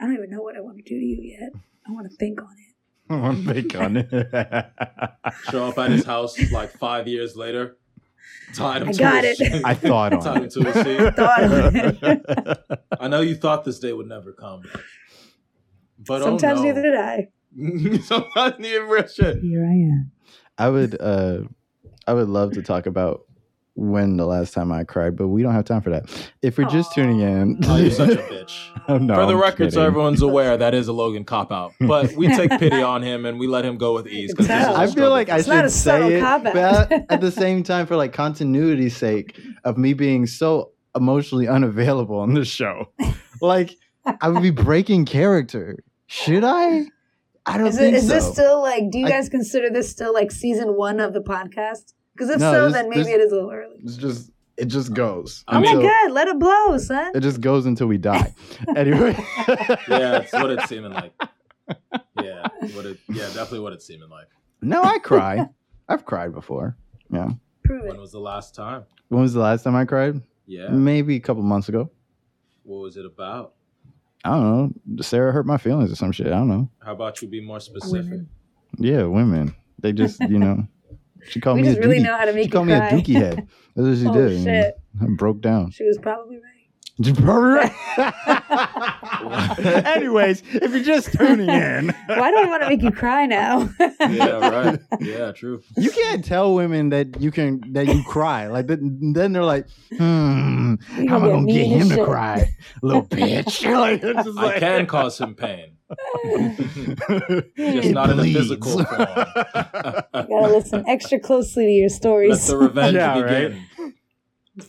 I 0.00 0.04
don't 0.04 0.14
even 0.14 0.30
know 0.30 0.42
what 0.42 0.56
I 0.56 0.60
want 0.60 0.76
to 0.76 0.82
do 0.84 0.98
to 0.98 1.04
you 1.04 1.36
yet. 1.40 1.50
I 1.88 1.90
want 1.90 2.08
to 2.08 2.16
think 2.16 2.40
on 2.40 2.52
it. 2.52 2.67
I 3.10 3.16
want 3.16 3.46
to 3.46 3.78
on 3.80 3.96
it. 3.96 4.08
Show 5.50 5.66
up 5.66 5.78
at 5.78 5.90
his 5.90 6.04
house 6.04 6.38
like 6.52 6.72
five 6.78 7.08
years 7.08 7.36
later. 7.36 7.76
Tied 8.54 8.82
him 8.82 8.88
I 8.88 8.92
to 8.92 8.98
got 8.98 9.24
it. 9.24 9.36
seat. 9.36 9.62
I 9.64 9.74
thought 9.74 10.12
on 10.14 10.20
Tied 10.20 10.42
him 10.42 10.48
to 10.50 10.68
a 10.68 10.84
seat. 10.84 11.14
Thought 11.16 11.44
on 11.44 11.76
it. 11.76 12.80
I 12.98 13.08
know 13.08 13.20
you 13.20 13.34
thought 13.34 13.64
this 13.64 13.78
day 13.78 13.92
would 13.92 14.06
never 14.08 14.32
come. 14.32 14.62
But 15.98 16.22
Sometimes 16.22 16.60
oh 16.60 16.62
neither 16.62 16.82
no. 16.82 16.90
did 16.90 17.98
I. 17.98 17.98
Sometimes 18.02 18.58
neither 18.58 18.86
real 18.86 19.06
shit. 19.06 19.38
Here 19.42 19.64
I 19.64 19.72
am. 19.72 20.12
I 20.56 20.68
would 20.70 21.00
uh 21.00 21.40
I 22.06 22.14
would 22.14 22.28
love 22.28 22.52
to 22.52 22.62
talk 22.62 22.86
about 22.86 23.22
when 23.78 24.16
the 24.16 24.26
last 24.26 24.52
time 24.54 24.72
I 24.72 24.82
cried, 24.82 25.14
but 25.16 25.28
we 25.28 25.42
don't 25.42 25.54
have 25.54 25.64
time 25.64 25.80
for 25.82 25.90
that. 25.90 26.10
If 26.42 26.58
we're 26.58 26.68
just 26.68 26.92
tuning 26.94 27.20
in, 27.20 27.58
Oh, 27.64 27.76
you're 27.76 27.90
such 27.92 28.10
a 28.10 28.16
bitch. 28.16 28.58
Oh, 28.88 28.98
no, 28.98 29.14
For 29.14 29.26
the 29.26 29.34
I'm 29.34 29.40
record, 29.40 29.72
so 29.72 29.82
everyone's 29.82 30.20
aware 30.20 30.56
that 30.56 30.74
is 30.74 30.88
a 30.88 30.92
Logan 30.92 31.24
cop 31.24 31.52
out. 31.52 31.72
But 31.80 32.12
we 32.16 32.26
take 32.26 32.50
pity 32.58 32.82
on 32.82 33.02
him 33.02 33.24
and 33.24 33.38
we 33.38 33.46
let 33.46 33.64
him 33.64 33.78
go 33.78 33.94
with 33.94 34.08
ease. 34.08 34.34
'cause 34.34 34.48
this 34.48 34.60
is 34.62 34.66
a 34.66 34.70
I 34.70 34.74
I 34.82 34.84
feel 34.86 34.90
struggle 34.92 35.10
like 35.12 35.28
I 35.30 35.38
It's 35.38 35.46
him. 35.46 35.54
not 35.54 35.64
a 35.64 35.68
should 35.68 35.76
subtle 35.78 36.08
say 36.08 36.16
it, 36.18 36.42
but 36.44 36.56
at- 36.92 37.06
at 37.10 37.20
the 37.20 37.30
same 37.30 37.62
time, 37.62 37.86
for 37.86 37.94
like 37.96 38.12
continuity's 38.12 38.96
sake 38.96 39.38
of 39.64 39.78
me 39.78 39.92
being 39.94 40.26
so 40.26 40.72
emotionally 40.96 41.46
unavailable 41.46 42.18
on 42.18 42.34
this 42.34 42.48
show, 42.48 42.88
like 43.40 43.76
I 44.20 44.28
would 44.28 44.42
be 44.42 44.50
breaking 44.50 45.04
character. 45.04 45.76
Should 46.06 46.42
I? 46.42 46.86
I 47.46 47.56
don't 47.58 47.68
Is, 47.68 47.76
it, 47.76 47.80
think 47.80 47.96
is 47.96 48.08
so. 48.08 48.14
this 48.14 48.32
still 48.32 48.60
like? 48.60 48.90
Do 48.90 48.98
you 48.98 49.06
I- 49.06 49.10
guys 49.10 49.28
consider 49.28 49.70
this 49.70 49.88
still 49.88 50.12
like 50.12 50.32
season 50.32 50.74
one 50.76 50.98
of 51.00 51.12
the 51.12 51.20
podcast? 51.20 51.92
Because 52.18 52.30
if 52.34 52.40
No, 52.40 52.52
so, 52.52 52.64
this- 52.64 52.72
then 52.74 52.88
maybe 52.90 53.02
this- 53.04 53.12
it 53.14 53.20
is 53.20 53.32
a 53.32 53.34
little 53.36 53.52
early. 53.52 53.76
it's 53.84 53.96
just 53.96 54.30
it 54.56 54.66
just 54.66 54.92
goes. 54.92 55.44
I 55.46 55.58
Oh 55.58 55.60
mean- 55.60 55.76
my 55.76 55.82
god, 55.82 56.10
let 56.12 56.26
it 56.26 56.38
blow, 56.38 56.76
son. 56.78 57.12
It 57.14 57.20
just 57.20 57.40
goes 57.40 57.64
until 57.66 57.86
we 57.86 57.96
die. 57.98 58.34
anyway. 58.76 59.16
Yeah, 59.88 60.18
it's 60.18 60.32
what 60.32 60.50
it's 60.50 60.68
seeming 60.68 60.92
like. 60.92 61.12
Yeah, 62.20 62.48
what 62.74 62.84
it. 62.86 62.98
Yeah, 63.08 63.26
definitely 63.26 63.60
what 63.60 63.72
it's 63.74 63.86
seeming 63.86 64.08
like. 64.08 64.26
No, 64.62 64.82
I 64.82 64.98
cry. 64.98 65.48
I've 65.88 66.04
cried 66.04 66.32
before. 66.32 66.76
Yeah. 67.12 67.30
Prove 67.62 67.82
When 67.84 67.94
it. 67.96 68.00
was 68.00 68.10
the 68.12 68.18
last 68.18 68.54
time? 68.56 68.84
When 69.08 69.22
was 69.22 69.34
the 69.34 69.40
last 69.40 69.62
time 69.62 69.76
I 69.76 69.84
cried? 69.84 70.20
Yeah. 70.46 70.68
Maybe 70.70 71.14
a 71.16 71.20
couple 71.20 71.42
months 71.44 71.68
ago. 71.68 71.90
What 72.64 72.78
was 72.78 72.96
it 72.96 73.06
about? 73.06 73.54
I 74.24 74.30
don't 74.30 74.42
know. 74.96 75.02
Sarah 75.02 75.30
hurt 75.32 75.46
my 75.46 75.58
feelings 75.58 75.92
or 75.92 75.94
some 75.96 76.10
shit. 76.10 76.26
I 76.26 76.30
don't 76.30 76.48
know. 76.48 76.68
How 76.80 76.92
about 76.92 77.22
you 77.22 77.28
be 77.28 77.40
more 77.40 77.60
specific? 77.60 77.92
Women. 78.10 78.28
Yeah, 78.78 79.04
women. 79.04 79.54
They 79.78 79.92
just, 79.92 80.20
you 80.20 80.38
know. 80.40 80.66
She 81.28 81.40
called 81.40 81.56
We 81.56 81.62
me 81.62 81.68
just 81.68 81.78
a 81.78 81.82
really 81.82 81.98
dookie. 82.00 82.04
know 82.04 82.16
how 82.16 82.24
to 82.24 82.32
make 82.32 82.42
She 82.44 82.46
you 82.48 82.52
called 82.52 82.66
me 82.66 82.76
cry. 82.76 82.88
a 82.88 82.92
dookie 82.92 83.14
head. 83.14 83.48
That's 83.76 83.88
what 83.88 83.98
she 83.98 84.06
Oh, 84.06 84.12
did. 84.28 84.42
shit. 84.44 84.74
I 85.02 85.06
broke 85.06 85.40
down. 85.40 85.70
She 85.70 85.84
was 85.84 85.98
probably 85.98 86.36
right. 86.36 86.44
She's 87.00 87.16
probably 87.16 87.70
right. 87.96 89.86
Anyways, 89.86 90.42
if 90.52 90.72
you're 90.72 90.82
just 90.82 91.12
tuning 91.12 91.48
in, 91.48 91.88
Why 92.06 92.30
do 92.32 92.38
I 92.38 92.46
want 92.46 92.62
to 92.62 92.68
make 92.68 92.82
you 92.82 92.90
cry 92.90 93.24
now? 93.26 93.68
yeah, 93.78 94.48
right. 94.48 94.80
Yeah, 95.00 95.30
true. 95.32 95.62
you 95.76 95.90
can't 95.92 96.24
tell 96.24 96.54
women 96.56 96.88
that 96.90 97.20
you 97.20 97.30
can 97.30 97.60
that 97.74 97.86
you 97.86 98.02
cry. 98.04 98.48
Like 98.48 98.66
th- 98.66 98.80
then 98.82 99.32
they're 99.32 99.44
like, 99.44 99.68
hmm, 99.96 100.74
how 101.08 101.16
am 101.18 101.24
I 101.24 101.28
gonna 101.28 101.46
get 101.46 101.54
mean 101.68 101.70
him 101.70 101.80
as 101.82 101.88
to 101.90 101.94
shit. 101.96 102.04
cry, 102.04 102.48
little 102.82 103.02
bitch? 103.06 103.64
like, 103.78 104.02
it's 104.02 104.24
just 104.24 104.38
I 104.38 104.58
can 104.58 104.86
cause 104.86 105.18
him 105.20 105.34
pain. 105.36 105.76
Just 107.56 107.56
Just 107.56 107.90
not 107.90 108.10
in 108.10 108.20
a 108.20 108.22
physical 108.24 108.84
form. 108.84 109.00
You 109.00 109.06
gotta 110.12 110.48
listen 110.52 110.84
extra 110.86 111.18
closely 111.18 111.64
to 111.66 111.70
your 111.72 111.88
stories. 111.88 112.30
Let 112.30 112.40
stories. 112.40 112.48
the 112.60 112.66
revenge 112.68 112.94
Yeah, 112.94 113.20
right. 113.20 113.48
begin. 113.78 113.94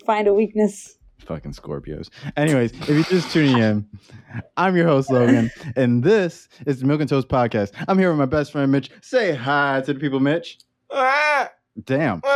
Find 0.05 0.27
a 0.27 0.33
weakness. 0.33 0.95
Fucking 1.25 1.51
Scorpios. 1.53 2.09
Anyways, 2.37 2.71
if 2.71 2.89
you're 2.89 3.03
just 3.03 3.31
tuning 3.31 3.57
in, 3.57 3.85
I'm 4.57 4.75
your 4.75 4.87
host, 4.87 5.11
Logan, 5.11 5.51
and 5.75 6.03
this 6.03 6.47
is 6.65 6.79
the 6.79 6.85
Milk 6.87 7.01
and 7.01 7.09
Toast 7.09 7.27
Podcast. 7.27 7.71
I'm 7.87 7.99
here 7.99 8.09
with 8.09 8.17
my 8.17 8.25
best 8.25 8.51
friend, 8.51 8.71
Mitch. 8.71 8.89
Say 9.01 9.35
hi 9.35 9.81
to 9.85 9.93
the 9.93 9.99
people, 9.99 10.19
Mitch. 10.19 10.57
Ah, 10.91 11.49
Damn. 11.85 12.21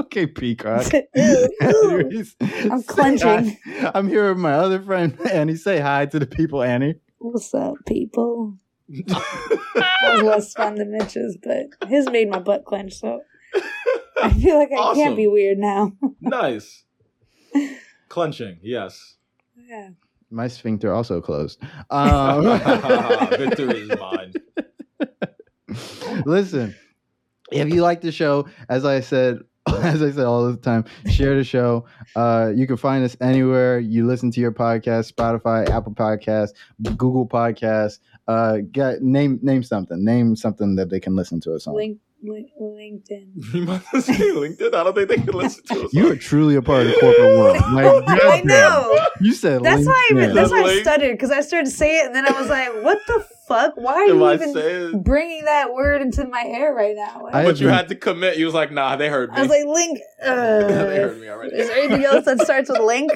okay, 0.00 0.26
Peacock. 0.26 0.92
Ew, 0.92 1.02
ew. 1.24 1.48
Anyways, 1.60 2.36
I'm 2.40 2.82
clenching. 2.82 3.56
hi. 3.64 3.90
I'm 3.94 4.08
here 4.08 4.28
with 4.30 4.38
my 4.38 4.52
other 4.52 4.80
friend, 4.82 5.16
Annie. 5.32 5.56
Say 5.56 5.80
hi 5.80 6.06
to 6.06 6.18
the 6.18 6.26
people, 6.26 6.62
Annie. 6.62 6.96
What's 7.18 7.52
up, 7.54 7.74
people? 7.86 8.54
That 8.88 10.12
was 10.14 10.22
less 10.22 10.52
fun 10.54 10.76
than 10.76 10.92
Mitch's, 10.92 11.36
but 11.42 11.88
his 11.88 12.08
made 12.10 12.30
my 12.30 12.38
butt 12.38 12.64
clench, 12.64 12.94
so 12.94 13.20
I 14.22 14.32
feel 14.32 14.56
like 14.56 14.70
I 14.72 14.76
Awesome. 14.76 15.02
can't 15.02 15.16
be 15.16 15.26
weird 15.26 15.58
now. 15.58 15.92
nice. 16.20 16.84
Clenching, 18.08 18.58
yes. 18.62 19.16
yeah. 19.56 19.90
My 20.30 20.48
sphincter 20.48 20.92
also 20.92 21.20
closed. 21.20 21.58
Um, 21.90 22.44
Victory 23.30 23.80
is 23.80 23.90
mine. 23.98 24.32
Listen, 26.26 26.74
if 27.52 27.72
you 27.72 27.82
like 27.82 28.00
the 28.00 28.12
show, 28.12 28.48
as 28.68 28.84
I 28.84 29.00
said, 29.00 29.40
as 29.68 30.02
I 30.02 30.10
said 30.10 30.24
all 30.24 30.50
the 30.50 30.56
time, 30.56 30.84
share 31.10 31.36
the 31.36 31.44
show. 31.44 31.84
Uh, 32.16 32.52
you 32.54 32.66
can 32.66 32.76
find 32.76 33.04
us 33.04 33.16
anywhere 33.20 33.78
you 33.78 34.06
listen 34.06 34.30
to 34.32 34.40
your 34.40 34.52
podcast: 34.52 35.12
Spotify, 35.12 35.68
Apple 35.68 35.92
Podcasts, 35.92 36.52
Google 36.82 37.26
Podcasts. 37.26 37.98
Uh, 38.26 38.58
get 38.70 39.02
name 39.02 39.38
name 39.42 39.62
something. 39.62 40.02
Name 40.04 40.36
something 40.36 40.76
that 40.76 40.90
they 40.90 41.00
can 41.00 41.16
listen 41.16 41.40
to 41.40 41.54
us 41.54 41.66
on. 41.66 41.74
Link, 41.74 41.98
LinkedIn. 42.24 43.28
You 43.54 43.62
must 43.64 43.86
say 44.06 44.12
LinkedIn. 44.14 44.74
I 44.74 44.82
don't 44.84 44.94
think 44.94 45.08
they 45.08 45.16
can 45.16 45.26
listen 45.34 45.62
to 45.66 45.84
us. 45.86 45.94
You 45.94 46.10
are 46.10 46.16
truly 46.16 46.56
a 46.56 46.62
part 46.62 46.82
of 46.86 46.88
the 46.88 46.98
corporate 47.00 47.38
world. 47.38 47.56
Like, 47.72 47.86
I 48.08 48.18
goddamn. 48.18 48.46
know. 48.46 49.06
You 49.20 49.32
said 49.34 49.62
That's 49.62 49.86
why 49.86 49.92
I 49.92 50.14
even, 50.14 50.34
that's 50.34 50.50
why 50.50 50.62
I 50.62 50.80
stuttered 50.82 51.12
because 51.12 51.30
I 51.30 51.40
started 51.42 51.66
to 51.66 51.70
say 51.76 51.98
it 52.00 52.06
and 52.06 52.14
then 52.14 52.26
I 52.26 52.32
was 52.40 52.48
like, 52.48 52.72
"What 52.82 52.98
the 53.06 53.24
fuck? 53.46 53.72
Why 53.76 53.94
are 53.94 54.02
Am 54.04 54.16
you 54.16 54.24
I 54.24 54.34
even 54.34 54.52
saying? 54.52 55.02
bringing 55.02 55.44
that 55.44 55.72
word 55.72 56.02
into 56.02 56.26
my 56.26 56.44
ear 56.44 56.74
right 56.74 56.94
now?" 56.96 57.26
I- 57.32 57.40
I, 57.42 57.44
But 57.44 57.60
you 57.60 57.68
had 57.68 57.88
to 57.88 57.94
commit. 57.94 58.36
You 58.38 58.46
was 58.46 58.54
like, 58.54 58.72
nah, 58.72 58.96
they 58.96 59.08
heard 59.08 59.32
me. 59.32 59.40
was 59.40 59.48
like, 59.50 59.66
"Link." 59.66 59.98
Uh, 60.22 60.66
they 60.66 60.96
heard 60.96 61.20
me 61.20 61.28
already. 61.28 61.54
Is 61.56 61.68
there 61.68 61.78
anything 61.78 62.04
else 62.04 62.24
that 62.24 62.40
starts 62.40 62.68
with 62.70 62.80
link? 62.80 63.10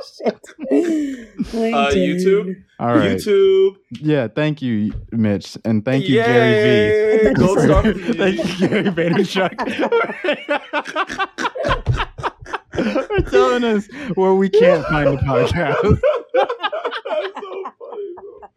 Shit. 0.00 0.40
LinkedIn. 0.70 1.26
Uh, 1.70 1.90
YouTube. 1.92 2.62
All 2.78 2.94
right. 2.96 3.16
YouTube. 3.16 3.76
Yeah. 3.90 4.28
Thank 4.28 4.62
you, 4.62 4.92
Mitch, 5.12 5.56
and 5.64 5.84
thank 5.84 6.08
you, 6.08 6.16
Gary 6.16 7.18
V. 7.18 7.28
Yay! 7.28 7.34
Gold 7.34 7.58
star 7.60 7.82
for 7.82 7.92
Thank 8.14 8.60
you. 8.60 8.68
you, 8.68 8.68
Gary 8.68 8.84
Vaynerchuk. 8.90 9.54
for 13.06 13.30
telling 13.30 13.64
us 13.64 13.88
where 14.14 14.34
we 14.34 14.48
can't 14.48 14.84
find 14.86 15.08
the 15.08 15.16
podcast. 15.22 16.00
That's 16.34 17.34
so 17.40 17.64
funny, 17.78 18.14
bro. 18.16 18.50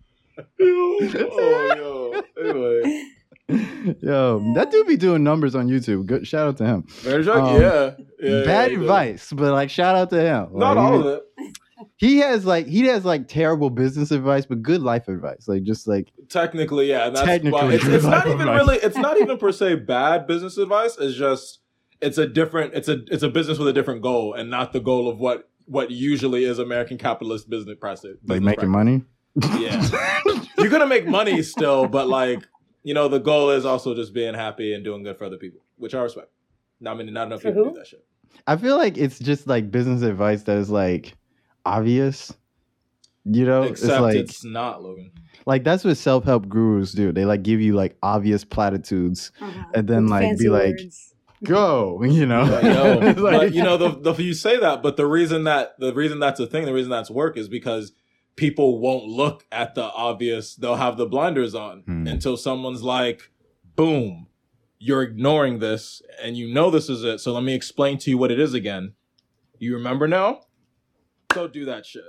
Yo, 0.59 0.97
oh, 1.31 1.73
yo. 1.75 2.23
Anyway, 2.41 3.03
Yo, 4.01 4.53
that 4.55 4.69
dude 4.71 4.87
be 4.87 4.95
doing 4.95 5.23
numbers 5.23 5.53
on 5.53 5.67
YouTube. 5.67 6.05
Good 6.05 6.25
shout 6.25 6.47
out 6.47 6.57
to 6.57 6.65
him. 6.65 6.87
Um, 7.05 7.61
yeah. 7.61 7.91
yeah. 8.19 8.43
Bad 8.45 8.71
yeah, 8.71 8.79
advice, 8.79 9.33
but 9.33 9.51
like 9.51 9.69
shout 9.69 9.95
out 9.95 10.09
to 10.11 10.21
him. 10.21 10.49
Not 10.53 10.77
Like, 10.77 10.77
all 10.77 10.93
he, 10.93 10.99
of 10.99 11.05
it. 11.07 11.57
He 11.97 12.17
has 12.19 12.45
like 12.45 12.67
he 12.67 12.85
has 12.87 13.03
like 13.03 13.27
terrible 13.27 13.69
business 13.69 14.11
advice, 14.11 14.45
but 14.45 14.61
good 14.61 14.81
life 14.81 15.09
advice. 15.09 15.47
Like 15.47 15.63
just 15.63 15.87
like 15.87 16.07
Technically, 16.29 16.89
yeah. 16.89 17.09
That's 17.09 17.25
Technically, 17.25 17.51
why 17.61 17.73
it's, 17.73 17.85
it's 17.85 18.05
not 18.05 18.25
even 18.27 18.41
advice. 18.41 18.57
really. 18.57 18.75
It's 18.77 18.97
not 18.97 19.17
even 19.21 19.37
per 19.37 19.51
se 19.51 19.75
bad 19.75 20.25
business 20.25 20.57
advice. 20.57 20.97
It's 20.97 21.15
just 21.17 21.59
it's 21.99 22.17
a 22.17 22.25
different. 22.27 22.73
It's 22.73 22.87
a 22.87 22.99
it's 23.07 23.23
a 23.23 23.29
business 23.29 23.57
with 23.59 23.67
a 23.67 23.73
different 23.73 24.01
goal, 24.01 24.33
and 24.33 24.49
not 24.49 24.71
the 24.71 24.79
goal 24.79 25.09
of 25.09 25.19
what 25.19 25.49
what 25.65 25.91
usually 25.91 26.45
is 26.45 26.59
American 26.59 26.97
capitalist 26.97 27.49
business 27.49 27.77
practice. 27.79 28.17
like 28.25 28.39
business 28.41 28.45
making 28.45 28.71
practice. 28.71 29.03
money. 29.41 29.61
Yeah, 29.61 30.41
you're 30.59 30.69
gonna 30.69 30.85
make 30.87 31.07
money 31.07 31.41
still, 31.41 31.87
but 31.87 32.07
like 32.07 32.43
you 32.83 32.93
know, 32.93 33.07
the 33.07 33.19
goal 33.19 33.49
is 33.51 33.65
also 33.65 33.95
just 33.95 34.13
being 34.13 34.33
happy 34.33 34.73
and 34.73 34.83
doing 34.83 35.03
good 35.03 35.17
for 35.17 35.25
other 35.25 35.37
people, 35.37 35.61
which 35.77 35.95
I 35.95 36.01
respect. 36.01 36.29
I 36.85 36.93
mean, 36.93 37.11
not 37.13 37.27
enough 37.27 37.41
For 37.41 37.49
people 37.49 37.63
who? 37.65 37.69
do 37.71 37.77
that 37.79 37.87
shit. 37.87 38.05
I 38.47 38.57
feel 38.57 38.75
like 38.77 38.97
it's 38.97 39.19
just 39.19 39.47
like 39.47 39.71
business 39.71 40.01
advice 40.01 40.43
that 40.43 40.57
is 40.57 40.69
like 40.69 41.15
obvious. 41.65 42.33
You 43.25 43.45
know, 43.45 43.63
Except 43.63 43.89
it's 43.93 44.01
like 44.01 44.15
it's 44.17 44.43
not 44.43 44.83
Logan. 44.83 45.11
like 45.45 45.63
that's 45.63 45.85
what 45.85 45.95
self 45.95 46.25
help 46.25 46.49
gurus 46.49 46.91
do. 46.91 47.13
They 47.13 47.23
like 47.23 47.41
give 47.41 47.61
you 47.61 47.73
like 47.73 47.95
obvious 48.03 48.43
platitudes, 48.43 49.31
Uh-huh. 49.39 49.63
and 49.73 49.87
then 49.87 50.03
With 50.03 50.11
like 50.11 50.23
fancy 50.23 50.43
be 50.43 50.49
like, 50.49 50.75
words. 50.77 51.13
go, 51.45 52.03
you 52.03 52.25
know. 52.25 52.43
But, 52.49 52.63
yo, 52.65 52.93
like- 52.99 53.15
but 53.39 53.53
you 53.53 53.63
know, 53.63 53.77
the, 53.77 53.89
the 53.91 54.21
you 54.21 54.33
say 54.33 54.59
that, 54.59 54.83
but 54.83 54.97
the 54.97 55.05
reason 55.07 55.45
that 55.45 55.79
the 55.79 55.93
reason 55.93 56.19
that's 56.19 56.41
a 56.41 56.47
thing, 56.47 56.65
the 56.65 56.73
reason 56.73 56.89
that's 56.91 57.09
work 57.09 57.37
is 57.37 57.47
because 57.47 57.93
people 58.35 58.79
won't 58.79 59.05
look 59.05 59.45
at 59.51 59.75
the 59.75 59.83
obvious. 59.83 60.55
They'll 60.55 60.75
have 60.75 60.97
the 60.97 61.05
blinders 61.05 61.53
on 61.55 61.81
Hmm. 61.81 62.07
until 62.07 62.35
someone's 62.37 62.83
like, 62.83 63.31
"Boom, 63.75 64.27
you're 64.79 65.01
ignoring 65.03 65.59
this, 65.59 66.01
and 66.21 66.35
you 66.37 66.51
know 66.53 66.69
this 66.69 66.89
is 66.89 67.03
it. 67.03 67.19
So 67.19 67.31
let 67.33 67.43
me 67.43 67.53
explain 67.53 67.97
to 67.99 68.09
you 68.09 68.17
what 68.17 68.31
it 68.31 68.39
is 68.39 68.53
again. 68.53 68.93
You 69.59 69.73
remember 69.75 70.07
now? 70.07 70.41
Go 71.29 71.47
do 71.47 71.65
that 71.65 71.85
shit. 71.85 72.03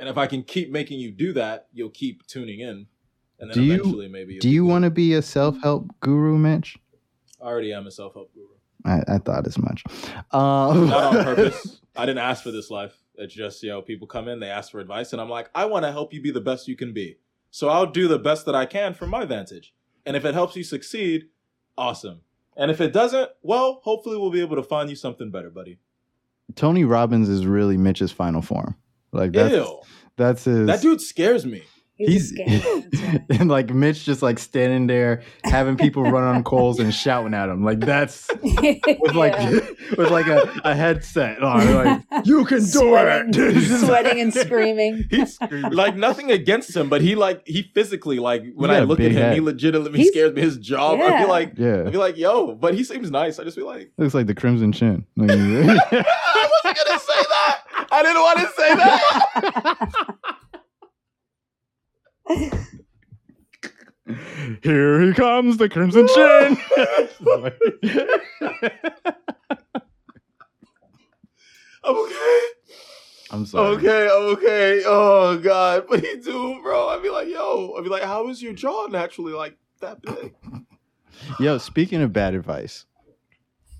And 0.00 0.08
if 0.08 0.18
I 0.18 0.26
can 0.26 0.42
keep 0.42 0.70
making 0.70 0.98
you 0.98 1.12
do 1.12 1.32
that, 1.34 1.68
you'll 1.72 1.90
keep 1.90 2.26
tuning 2.26 2.60
in, 2.60 2.86
and 3.38 3.48
then 3.50 3.54
Do 3.54 3.62
you- 3.62 4.08
maybe. 4.10 4.38
do 4.38 4.48
you 4.50 4.64
want 4.64 4.84
to 4.84 4.90
be 4.90 5.14
a 5.14 5.22
self 5.22 5.56
help 5.62 5.86
guru, 6.00 6.36
Mitch? 6.36 6.76
I 7.40 7.44
already 7.46 7.72
am 7.72 7.86
a 7.86 7.90
self 7.90 8.14
help 8.14 8.32
guru. 8.34 8.46
I, 8.86 9.02
I 9.14 9.18
thought 9.18 9.46
as 9.46 9.56
much. 9.58 9.82
Um, 10.32 10.88
not 10.88 11.16
on 11.16 11.24
purpose. 11.24 11.80
I 11.96 12.04
didn't 12.06 12.18
ask 12.18 12.42
for 12.42 12.50
this 12.50 12.70
life. 12.70 12.98
It's 13.16 13.34
just, 13.34 13.62
you 13.62 13.70
know, 13.70 13.82
people 13.82 14.06
come 14.06 14.28
in, 14.28 14.40
they 14.40 14.48
ask 14.48 14.72
for 14.72 14.80
advice, 14.80 15.12
and 15.12 15.20
I'm 15.20 15.28
like, 15.28 15.50
I 15.54 15.66
want 15.66 15.84
to 15.84 15.92
help 15.92 16.12
you 16.12 16.20
be 16.20 16.30
the 16.30 16.40
best 16.40 16.68
you 16.68 16.76
can 16.76 16.92
be. 16.92 17.18
So 17.50 17.68
I'll 17.68 17.86
do 17.86 18.08
the 18.08 18.18
best 18.18 18.46
that 18.46 18.54
I 18.54 18.66
can 18.66 18.94
from 18.94 19.10
my 19.10 19.24
vantage. 19.24 19.72
And 20.04 20.16
if 20.16 20.24
it 20.24 20.34
helps 20.34 20.56
you 20.56 20.64
succeed, 20.64 21.28
awesome. 21.78 22.20
And 22.56 22.70
if 22.70 22.80
it 22.80 22.92
doesn't, 22.92 23.30
well, 23.42 23.80
hopefully 23.84 24.16
we'll 24.16 24.30
be 24.30 24.40
able 24.40 24.56
to 24.56 24.62
find 24.62 24.90
you 24.90 24.96
something 24.96 25.30
better, 25.30 25.50
buddy. 25.50 25.78
Tony 26.54 26.84
Robbins 26.84 27.28
is 27.28 27.46
really 27.46 27.76
Mitch's 27.76 28.12
final 28.12 28.42
form. 28.42 28.76
Like 29.12 29.32
that's 29.32 29.54
Ew. 29.54 29.80
that's 30.16 30.44
his. 30.44 30.66
That 30.66 30.82
dude 30.82 31.00
scares 31.00 31.46
me. 31.46 31.62
He's, 31.96 32.36
a 32.38 32.42
he's 32.42 32.64
right. 33.04 33.22
and 33.30 33.48
like 33.48 33.70
Mitch 33.70 34.04
just 34.04 34.20
like 34.20 34.40
standing 34.40 34.88
there 34.88 35.22
having 35.44 35.76
people 35.76 36.02
run 36.02 36.24
on 36.24 36.42
coals 36.42 36.80
and 36.80 36.92
shouting 36.92 37.34
at 37.34 37.48
him. 37.48 37.64
Like 37.64 37.78
that's 37.80 38.28
with 38.42 39.14
like 39.14 39.32
Yeah. 39.34 39.50
with 39.96 40.10
like 40.10 40.26
a, 40.26 40.60
a 40.64 40.74
headset 40.74 41.40
on. 41.42 41.72
Like 41.74 42.02
you 42.26 42.44
can 42.46 42.58
do 42.64 42.96
it. 42.96 43.78
sweating 43.86 44.20
and 44.20 44.34
screaming. 44.34 45.04
He's 45.08 45.34
screaming. 45.36 45.70
like 45.72 45.94
nothing 45.96 46.32
against 46.32 46.74
him, 46.74 46.88
but 46.88 47.00
he 47.00 47.14
like 47.14 47.46
he 47.46 47.70
physically 47.74 48.18
like 48.18 48.42
when 48.56 48.70
He's 48.70 48.78
I 48.80 48.82
look 48.82 48.98
at 48.98 49.12
him, 49.12 49.16
head. 49.18 49.34
he 49.34 49.40
legitimately 49.40 49.98
He's- 50.00 50.10
scares 50.12 50.32
me. 50.34 50.40
His 50.42 50.56
job, 50.58 50.98
I 51.00 51.04
Yeah. 51.10 51.18
feel 51.20 51.28
like 51.28 51.52
Yeah, 51.56 51.84
I 51.86 51.90
feel 51.92 52.00
like 52.00 52.16
yo, 52.16 52.54
but 52.56 52.74
he 52.74 52.82
seems 52.82 53.10
nice. 53.10 53.38
I 53.38 53.44
just 53.44 53.56
feel 53.56 53.66
like 53.66 53.92
looks 53.98 54.14
like 54.14 54.26
the 54.26 54.34
Crimson 54.34 54.72
Chin. 54.72 55.06
Like, 55.16 55.30
I 55.30 55.36
wasn't 55.36 56.76
gonna 56.76 56.98
say 56.98 57.22
that. 57.28 57.60
I 57.92 58.02
didn't 58.02 58.20
want 58.20 58.38
to 58.40 58.46
say 58.56 58.74
that. 58.74 60.36
Here 64.62 65.00
he 65.02 65.12
comes, 65.14 65.56
the 65.56 65.68
Crimson 65.68 66.06
Chin. 66.08 66.58
I'm 71.84 71.96
okay. 71.96 72.40
I'm 73.30 73.46
sorry. 73.46 73.76
Okay, 73.76 74.04
I'm 74.06 74.22
okay. 74.36 74.82
Oh 74.86 75.38
god, 75.38 75.84
what 75.88 76.00
do 76.02 76.06
you 76.08 76.20
do, 76.22 76.60
bro. 76.62 76.88
I'd 76.88 77.02
be 77.02 77.10
like, 77.10 77.28
yo, 77.28 77.74
I'd 77.78 77.84
be 77.84 77.90
like, 77.90 78.02
how 78.02 78.28
is 78.28 78.42
your 78.42 78.52
jaw 78.52 78.86
naturally 78.86 79.32
like 79.32 79.56
that 79.80 80.00
big? 80.02 80.34
Yo, 81.40 81.58
speaking 81.58 82.02
of 82.02 82.12
bad 82.12 82.34
advice, 82.34 82.84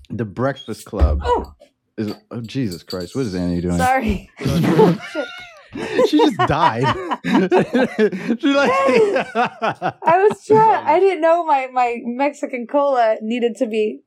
the 0.09 0.25
Breakfast 0.25 0.85
Club 0.85 1.21
Oh, 1.23 1.53
is. 1.97 2.13
Oh, 2.31 2.41
Jesus 2.41 2.83
Christ! 2.83 3.15
What 3.15 3.25
is 3.25 3.35
Annie 3.35 3.61
doing? 3.61 3.77
sorry. 3.77 4.29
she 6.09 6.17
just 6.17 6.37
died. 6.47 6.83
she 8.39 8.47
like. 8.53 8.71
I 10.03 10.27
was 10.29 10.45
trying. 10.45 10.85
I 10.85 10.99
didn't 10.99 11.21
know 11.21 11.45
my 11.45 11.67
my 11.71 11.97
Mexican 12.05 12.67
cola 12.67 13.17
needed 13.21 13.55
to 13.57 13.67
be. 13.67 14.01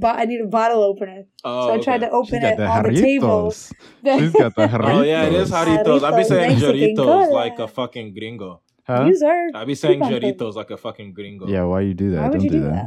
Bo- 0.00 0.08
I 0.08 0.24
need 0.24 0.40
a 0.40 0.46
bottle 0.46 0.82
opener, 0.82 1.24
Oh, 1.44 1.66
so 1.68 1.74
I 1.74 1.78
tried 1.78 2.00
to 2.00 2.10
open 2.10 2.42
it 2.42 2.56
the 2.56 2.64
on 2.66 2.84
the 2.84 2.98
table. 2.98 3.50
She's 3.52 4.32
got 4.32 4.54
the 4.56 4.80
Oh 4.82 5.02
yeah, 5.02 5.24
it 5.24 5.34
is 5.34 5.50
jarritos. 5.50 6.00
jarritos. 6.00 6.02
I 6.02 6.16
be 6.16 6.24
saying 6.24 6.48
Mexican 6.52 6.74
jarritos 6.74 6.96
cola. 6.96 7.34
like 7.34 7.58
a 7.58 7.68
fucking 7.68 8.14
gringo. 8.14 8.62
Huh? 8.86 9.04
These 9.04 9.22
are. 9.22 9.48
I 9.54 9.64
be 9.66 9.74
saying 9.74 10.00
coupon 10.00 10.20
codes. 10.20 10.24
jarritos 10.24 10.54
like 10.54 10.70
a 10.70 10.78
fucking 10.78 11.12
gringo. 11.12 11.46
Yeah, 11.48 11.64
why 11.64 11.82
you 11.82 11.92
do 11.92 12.12
that? 12.12 12.22
Why 12.22 12.28
Don't 12.30 12.40
you 12.40 12.48
do 12.50 12.58
do 12.60 12.64
that. 12.64 12.70
that? 12.72 12.86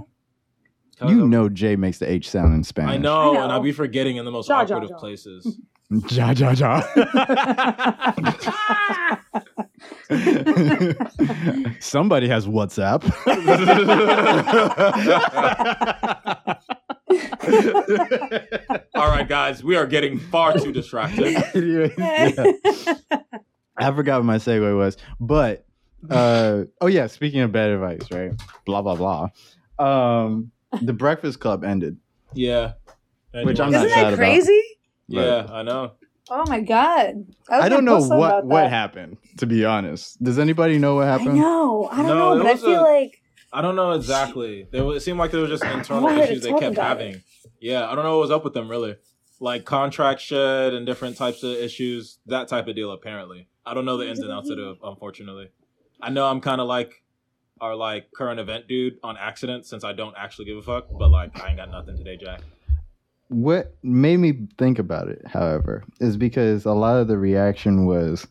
Cause 1.00 1.12
You 1.12 1.19
I'm- 1.19 1.29
know 1.29 1.50
Jay 1.50 1.75
makes 1.75 2.00
the 2.00 2.09
H 2.12 2.27
sound 2.31 2.55
in 2.55 2.63
Spanish. 2.63 2.95
I 2.95 2.97
know, 2.97 3.36
I 3.36 3.43
and 3.43 3.51
I'll 3.51 3.59
be 3.62 3.71
forgetting 3.74 4.17
in 4.17 4.25
the 4.25 4.31
most 4.31 4.50
Ja, 4.50 4.62
awkward 4.62 4.81
ja, 4.81 4.89
ja. 4.89 4.95
of 4.95 5.00
places. 5.00 5.59
Ja 5.89 6.32
ja 6.32 6.51
ja. 6.51 6.82
Somebody 11.79 12.27
has 12.27 12.46
WhatsApp. 12.48 13.03
All 18.96 19.10
right, 19.10 19.27
guys, 19.27 19.63
we 19.63 19.75
are 19.75 19.86
getting 19.88 20.20
far 20.20 20.53
too 20.58 20.72
distracted. 20.72 21.36
Yeah. 21.56 22.53
I 23.79 23.91
forgot 23.91 24.17
what 24.20 24.25
my 24.25 24.38
segue 24.38 24.75
was, 24.75 24.98
but 25.20 25.65
uh, 26.10 26.63
oh 26.82 26.88
yeah. 26.88 27.06
Speaking 27.08 27.41
of 27.41 27.51
bad 27.51 27.70
advice, 27.70 28.12
right? 28.12 28.32
Blah 28.65 28.82
blah 28.82 28.96
blah. 28.96 29.29
Um, 29.79 30.51
the 30.82 30.94
Breakfast 30.94 31.39
Club 31.39 31.63
ended. 31.63 31.98
Yeah, 32.34 32.74
Which 33.34 33.60
I'm 33.60 33.70
Isn't 33.70 33.84
not 33.84 33.89
sad 33.89 34.06
that 34.06 34.13
about. 34.15 34.50
Crazy? 35.11 35.27
Yeah, 35.27 35.47
I 35.51 35.63
know. 35.63 35.91
Oh 36.29 36.43
my 36.47 36.59
god! 36.59 37.15
was 37.49 37.63
I 37.63 37.69
don't 37.69 37.85
know 37.85 38.01
what 38.01 38.45
what 38.45 38.69
happened. 38.69 39.17
To 39.37 39.45
be 39.45 39.63
honest, 39.63 40.21
does 40.21 40.37
anybody 40.39 40.77
know 40.77 40.95
what 40.95 41.07
I 41.07 41.11
happened? 41.17 41.35
know. 41.35 41.87
I 41.91 41.97
don't 41.97 42.07
No, 42.07 42.33
know, 42.35 42.43
but 42.43 42.47
I 42.51 42.55
feel 42.57 42.81
a- 42.81 42.81
like 42.81 43.21
I 43.53 43.61
don't 43.61 43.75
know 43.77 43.91
exactly. 43.93 44.67
There 44.71 44.83
was, 44.83 44.97
it 44.97 45.05
seemed 45.05 45.19
like 45.19 45.31
there 45.31 45.39
was 45.41 45.49
just 45.49 45.63
internal 45.73 46.09
issues 46.09 46.43
they 46.43 46.51
kept 46.51 46.73
about 46.75 46.99
having. 46.99 47.21
Yeah, 47.61 47.87
I 47.89 47.95
don't 47.95 48.03
know 48.03 48.17
what 48.17 48.21
was 48.23 48.31
up 48.31 48.43
with 48.43 48.53
them 48.53 48.67
really. 48.69 48.97
Like 49.39 49.63
contract 49.65 50.19
shit 50.19 50.73
and 50.73 50.85
different 50.85 51.15
types 51.15 51.43
of 51.43 51.51
issues, 51.51 52.19
that 52.25 52.47
type 52.49 52.67
of 52.67 52.75
deal. 52.75 52.91
Apparently, 52.91 53.47
I 53.65 53.73
don't 53.73 53.85
know 53.85 53.95
the 53.97 54.09
ins 54.09 54.19
and 54.19 54.31
outs 54.31 54.49
of 54.49 54.57
it. 54.57 54.61
Mm-hmm. 54.61 54.85
Unfortunately, 54.85 55.49
I 56.01 56.09
know 56.09 56.25
I'm 56.25 56.41
kind 56.41 56.59
of 56.59 56.67
like 56.67 57.03
our 57.61 57.75
like 57.75 58.11
current 58.13 58.39
event 58.39 58.67
dude 58.67 58.95
on 59.03 59.15
accident 59.15 59.65
since 59.65 59.83
I 59.85 59.93
don't 59.93 60.15
actually 60.17 60.45
give 60.45 60.57
a 60.57 60.61
fuck. 60.61 60.87
But 60.91 61.09
like, 61.09 61.39
I 61.41 61.49
ain't 61.49 61.57
got 61.57 61.71
nothing 61.71 61.95
today, 61.95 62.17
Jack. 62.17 62.41
What 63.29 63.75
made 63.84 64.17
me 64.17 64.48
think 64.57 64.79
about 64.79 65.10
it, 65.10 65.22
however, 65.27 65.84
is 66.00 66.15
because 66.17 66.65
a 66.65 66.72
lot 66.74 66.98
of 66.98 67.07
the 67.07 67.17
reaction 67.17 67.86
was, 67.86 68.25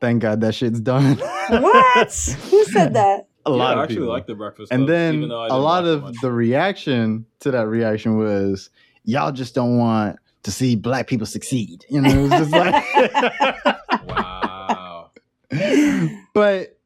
"Thank 0.00 0.22
God 0.22 0.40
that 0.42 0.54
shit's 0.54 0.80
done." 0.80 1.16
what? 1.48 2.12
Who 2.50 2.64
said 2.66 2.94
that? 2.94 3.26
a 3.46 3.50
yeah, 3.50 3.56
lot 3.56 3.70
I 3.70 3.72
of 3.72 3.84
actually 3.84 3.96
people. 3.96 4.08
like 4.08 4.26
the 4.26 4.34
breakfast. 4.34 4.72
and 4.72 4.88
then 4.88 5.14
even 5.14 5.28
though 5.30 5.40
I 5.40 5.46
a 5.48 5.56
lot 5.56 5.86
of 5.86 6.02
much. 6.02 6.16
the 6.20 6.30
reaction 6.30 7.24
to 7.40 7.50
that 7.50 7.66
reaction 7.68 8.18
was, 8.18 8.70
"Y'all 9.04 9.32
just 9.32 9.54
don't 9.54 9.78
want 9.78 10.18
to 10.42 10.50
see 10.50 10.76
black 10.76 11.06
people 11.06 11.26
succeed." 11.26 11.84
You 11.88 12.00
know, 12.02 12.10
it 12.10 12.22
was 12.22 12.30
just 12.30 12.50
like. 12.52 12.84
wow. 14.06 15.10
but 16.34 16.77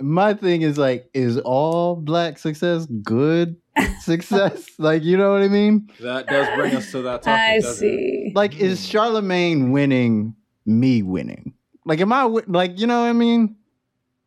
my 0.00 0.34
thing 0.34 0.62
is 0.62 0.78
like, 0.78 1.08
is 1.14 1.38
all 1.38 1.96
black 1.96 2.38
success 2.38 2.86
good 2.86 3.56
success? 4.00 4.66
like, 4.78 5.02
you 5.02 5.16
know 5.16 5.32
what 5.32 5.42
I 5.42 5.48
mean? 5.48 5.88
That 6.00 6.26
does 6.26 6.48
bring 6.56 6.74
us 6.74 6.90
to 6.92 7.02
that 7.02 7.22
topic. 7.22 7.28
I 7.40 7.60
doesn't 7.60 7.86
it? 7.86 7.90
see. 7.90 8.32
Like, 8.34 8.56
is 8.58 8.80
hmm. 8.84 8.90
Charlemagne 8.90 9.70
winning 9.72 10.34
me 10.64 11.02
winning? 11.02 11.54
Like, 11.84 12.00
am 12.00 12.12
I 12.12 12.24
like, 12.24 12.78
you 12.78 12.86
know 12.86 13.00
what 13.00 13.08
I 13.08 13.12
mean? 13.12 13.56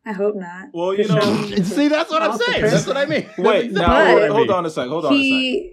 I 0.06 0.14
hope 0.14 0.36
not. 0.36 0.70
Well, 0.74 0.94
you 0.96 1.08
know- 1.08 1.46
See, 1.64 1.88
that's 1.88 2.10
what 2.10 2.24
I'm 2.24 2.38
saying. 2.38 2.62
That's 2.62 2.88
what 2.88 2.98
I 2.98 3.06
mean. 3.06 3.30
Wait, 3.38 3.72
now 3.72 3.94
I 3.94 4.12
hold, 4.12 4.30
hold 4.32 4.52
on 4.52 4.66
a 4.66 4.70
sec. 4.70 4.88
Hold 4.88 5.06
on 5.06 5.14
a 5.14 5.62
sec. 5.62 5.72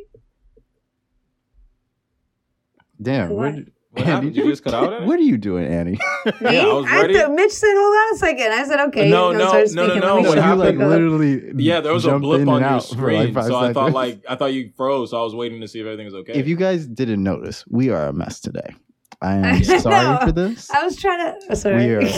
Damn, 3.00 3.30
What? 3.30 3.54
what, 3.54 3.64
What 3.96 4.06
happened? 4.06 4.34
Did 4.34 4.44
you 4.44 4.50
just 4.50 4.62
cut 4.64 4.74
out? 4.74 4.92
Annie? 4.94 5.06
what 5.06 5.18
are 5.18 5.22
you 5.22 5.36
doing, 5.38 5.66
Annie? 5.66 5.92
Me? 5.92 5.98
Yeah, 6.42 6.62
I 6.66 6.72
was 6.72 6.86
I 6.88 7.00
ready. 7.02 7.14
Mitch 7.32 7.52
said, 7.52 7.72
"Hold 7.74 7.96
on 7.96 8.14
a 8.14 8.18
second. 8.18 8.52
I 8.52 8.64
said, 8.64 8.80
"Okay." 8.88 9.08
No, 9.10 9.30
you 9.32 9.38
no, 9.38 9.48
start 9.48 9.68
no, 9.72 9.86
no, 9.86 9.88
speaking. 9.88 10.00
no, 10.00 10.14
Let 10.14 10.22
me 10.22 10.28
what 10.28 10.34
you 10.36 10.40
like 10.54 10.74
happened- 10.74 10.78
literally 10.90 11.52
Yeah, 11.56 11.80
there 11.80 11.92
was 11.92 12.04
a 12.04 12.18
blip 12.18 12.46
on 12.48 12.60
your 12.62 12.80
screen, 12.80 13.18
like 13.18 13.34
five 13.34 13.44
so 13.46 13.56
I 13.56 13.72
thought 13.72 13.92
like 13.92 14.22
I 14.28 14.36
thought 14.36 14.52
you 14.52 14.70
froze. 14.76 15.10
So 15.10 15.20
I 15.20 15.24
was 15.24 15.34
waiting 15.34 15.60
to 15.62 15.68
see 15.68 15.80
if 15.80 15.86
everything 15.86 16.04
was 16.06 16.14
okay. 16.14 16.32
If 16.34 16.46
you 16.46 16.56
guys 16.56 16.86
didn't 16.86 17.22
notice, 17.22 17.64
we 17.68 17.90
are 17.90 18.08
a 18.08 18.12
mess 18.12 18.40
today. 18.40 18.74
I 19.22 19.28
I 19.28 19.32
am 19.56 19.64
sorry 19.80 20.04
know. 20.04 20.18
for 20.26 20.32
this. 20.32 20.70
I 20.70 20.84
was 20.84 20.96
trying 20.96 21.20
to. 21.20 21.38
oh, 21.50 21.54
Sorry. 21.54 21.86
We 21.86 21.94
are 21.94 22.10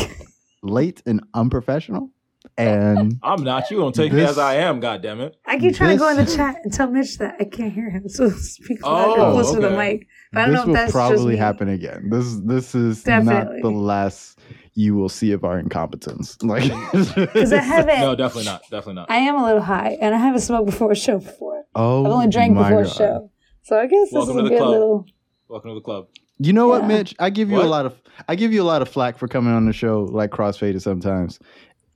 late 0.64 1.00
and 1.06 1.23
unprofessional, 1.35 2.11
and 2.56 3.18
I'm 3.23 3.44
not. 3.44 3.70
You 3.70 3.78
gonna 3.78 3.92
take 3.92 4.12
me 4.12 4.23
as 4.25 4.37
I 4.38 4.56
am? 4.56 4.80
God 4.80 5.00
damn 5.02 5.20
it! 5.20 5.37
I 5.47 5.58
keep 5.58 5.76
trying 5.76 5.90
to 5.97 5.99
go 5.99 6.08
in 6.08 6.16
the 6.16 6.26
chat 6.26 6.56
and 6.64 6.73
tell 6.73 6.90
Mitch 6.90 7.18
that 7.18 7.37
I 7.38 7.44
can't 7.44 7.73
hear 7.73 7.88
him, 7.90 8.08
so 8.08 8.28
speak 8.30 8.78
Oh, 8.82 8.92
louder, 8.92 9.32
closer 9.32 9.61
to 9.61 9.68
the 9.68 9.76
mic. 9.76 10.08
But 10.32 10.40
I 10.40 10.44
don't 10.47 10.50
this 10.52 10.56
know 10.56 10.61
if 10.62 10.66
will 10.68 10.75
that's 10.75 10.92
probably 10.92 11.32
me. 11.32 11.37
happen 11.37 11.68
again. 11.68 12.08
This 12.11 12.37
this 12.44 12.75
is 12.75 13.02
Definitely. 13.02 13.61
not 13.61 13.62
the 13.62 13.70
last 13.76 14.38
you 14.75 14.94
will 14.94 15.08
see 15.08 15.32
of 15.32 15.44
our 15.44 15.58
incompetence. 15.58 16.37
Like, 16.42 16.64
Because 16.92 17.52
I 17.52 17.56
haven't. 17.62 18.00
No, 18.00 18.14
definitely 18.14 18.44
not. 18.44 18.62
Definitely 18.70 18.94
not. 18.94 19.11
I 19.11 19.16
am 19.16 19.37
a 19.37 19.44
little 19.44 19.62
high, 19.62 19.97
and 20.00 20.14
I 20.14 20.18
haven't 20.18 20.40
smoked 20.42 20.66
before 20.66 20.92
a 20.92 20.97
show 20.97 21.18
before. 21.18 21.64
oh, 21.75 22.04
I've 22.06 22.12
only 22.12 22.28
drank 22.28 22.54
my 22.54 22.68
before 22.68 22.82
a 22.82 22.88
show, 22.88 23.30
so 23.62 23.78
I 23.78 23.87
guess 23.87 24.04
this 24.11 24.12
Welcome 24.12 24.38
is 24.38 24.47
a 24.47 24.49
good 24.50 24.58
club. 24.58 24.70
little. 24.70 25.06
Welcome 25.49 25.70
to 25.70 25.75
the 25.75 25.80
club. 25.80 26.08
You 26.40 26.52
know 26.52 26.68
what, 26.68 26.87
Mitch? 26.87 27.16
I 27.18 27.30
give 27.30 27.50
you 27.50 27.61
a 27.61 27.64
lot 27.64 27.85
of 27.87 28.00
I 28.28 28.37
give 28.37 28.52
you 28.52 28.62
a 28.62 28.64
lot 28.64 28.80
of 28.82 28.88
flack 28.88 29.18
for 29.18 29.26
coming 29.26 29.52
on 29.52 29.64
the 29.66 29.73
show 29.73 30.04
like 30.04 30.30
crossfaded 30.30 30.80
sometimes, 30.82 31.40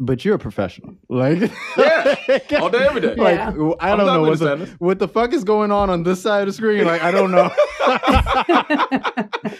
but 0.04 0.24
you're 0.24 0.34
a 0.34 0.38
professional. 0.38 0.94
Like, 1.08 1.50
Yeah. 1.76 2.14
All 2.60 2.68
day, 2.70 2.84
every 2.86 3.00
day. 3.00 3.14
Like 3.14 3.36
Yeah. 3.38 3.72
I 3.80 3.96
don't 3.96 4.06
know 4.06 4.22
what 4.22 4.38
the, 4.38 4.74
what 4.78 4.98
the 4.98 5.08
fuck 5.08 5.32
is 5.32 5.44
going 5.44 5.70
on 5.70 5.88
on 5.90 6.02
this 6.02 6.20
side 6.22 6.40
of 6.42 6.46
the 6.48 6.52
screen. 6.52 6.84
Like 6.84 7.02
I 7.02 7.10
don't 7.10 7.30
know. 7.30 7.50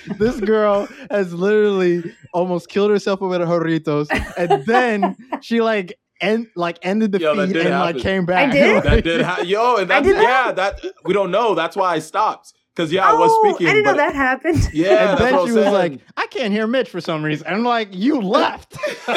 this 0.19 0.41
girl 0.41 0.89
has 1.11 1.33
literally 1.35 2.03
almost 2.33 2.69
killed 2.69 2.91
herself 2.91 3.21
with 3.21 3.41
her 3.41 3.47
Doritos, 3.47 4.09
and 4.37 4.65
then 4.67 5.17
she 5.41 5.61
like 5.61 5.99
end 6.21 6.47
like 6.57 6.79
ended 6.83 7.13
the 7.13 7.19
Yo, 7.21 7.35
feed 7.35 7.57
and 7.57 7.69
happen. 7.69 7.95
like 7.97 7.99
came 8.03 8.25
back. 8.27 8.53
did? 8.53 8.83
That 8.83 9.05
did. 9.05 9.23
Ha- 9.23 9.43
Yo, 9.45 9.77
and 9.77 9.91
I 9.93 10.01
that's 10.01 10.07
did 10.15 10.23
yeah. 10.23 10.53
That 10.53 10.81
we 11.05 11.13
don't 11.13 11.31
know. 11.31 11.55
That's 11.55 11.77
why 11.77 11.95
I 11.95 11.99
stopped. 11.99 12.53
Because 12.75 12.91
yeah, 12.91 13.07
I 13.07 13.13
was 13.13 13.31
oh, 13.33 13.51
speaking. 13.51 13.67
I 13.67 13.73
didn't 13.75 13.85
know 13.85 13.97
that 13.97 14.15
happened. 14.15 14.71
Yeah, 14.73 14.89
and 14.89 14.99
that's 14.99 15.21
then 15.21 15.35
what 15.35 15.45
she 15.45 15.51
I'm 15.51 15.55
was 15.57 15.65
saying. 15.65 15.73
like, 15.75 16.01
"I 16.17 16.27
can't 16.29 16.53
hear 16.53 16.67
Mitch 16.67 16.89
for 16.89 17.01
some 17.03 17.23
reason." 17.23 17.47
and 17.47 17.57
I'm 17.57 17.65
like, 17.65 17.89
"You 17.93 18.21
left." 18.21 18.77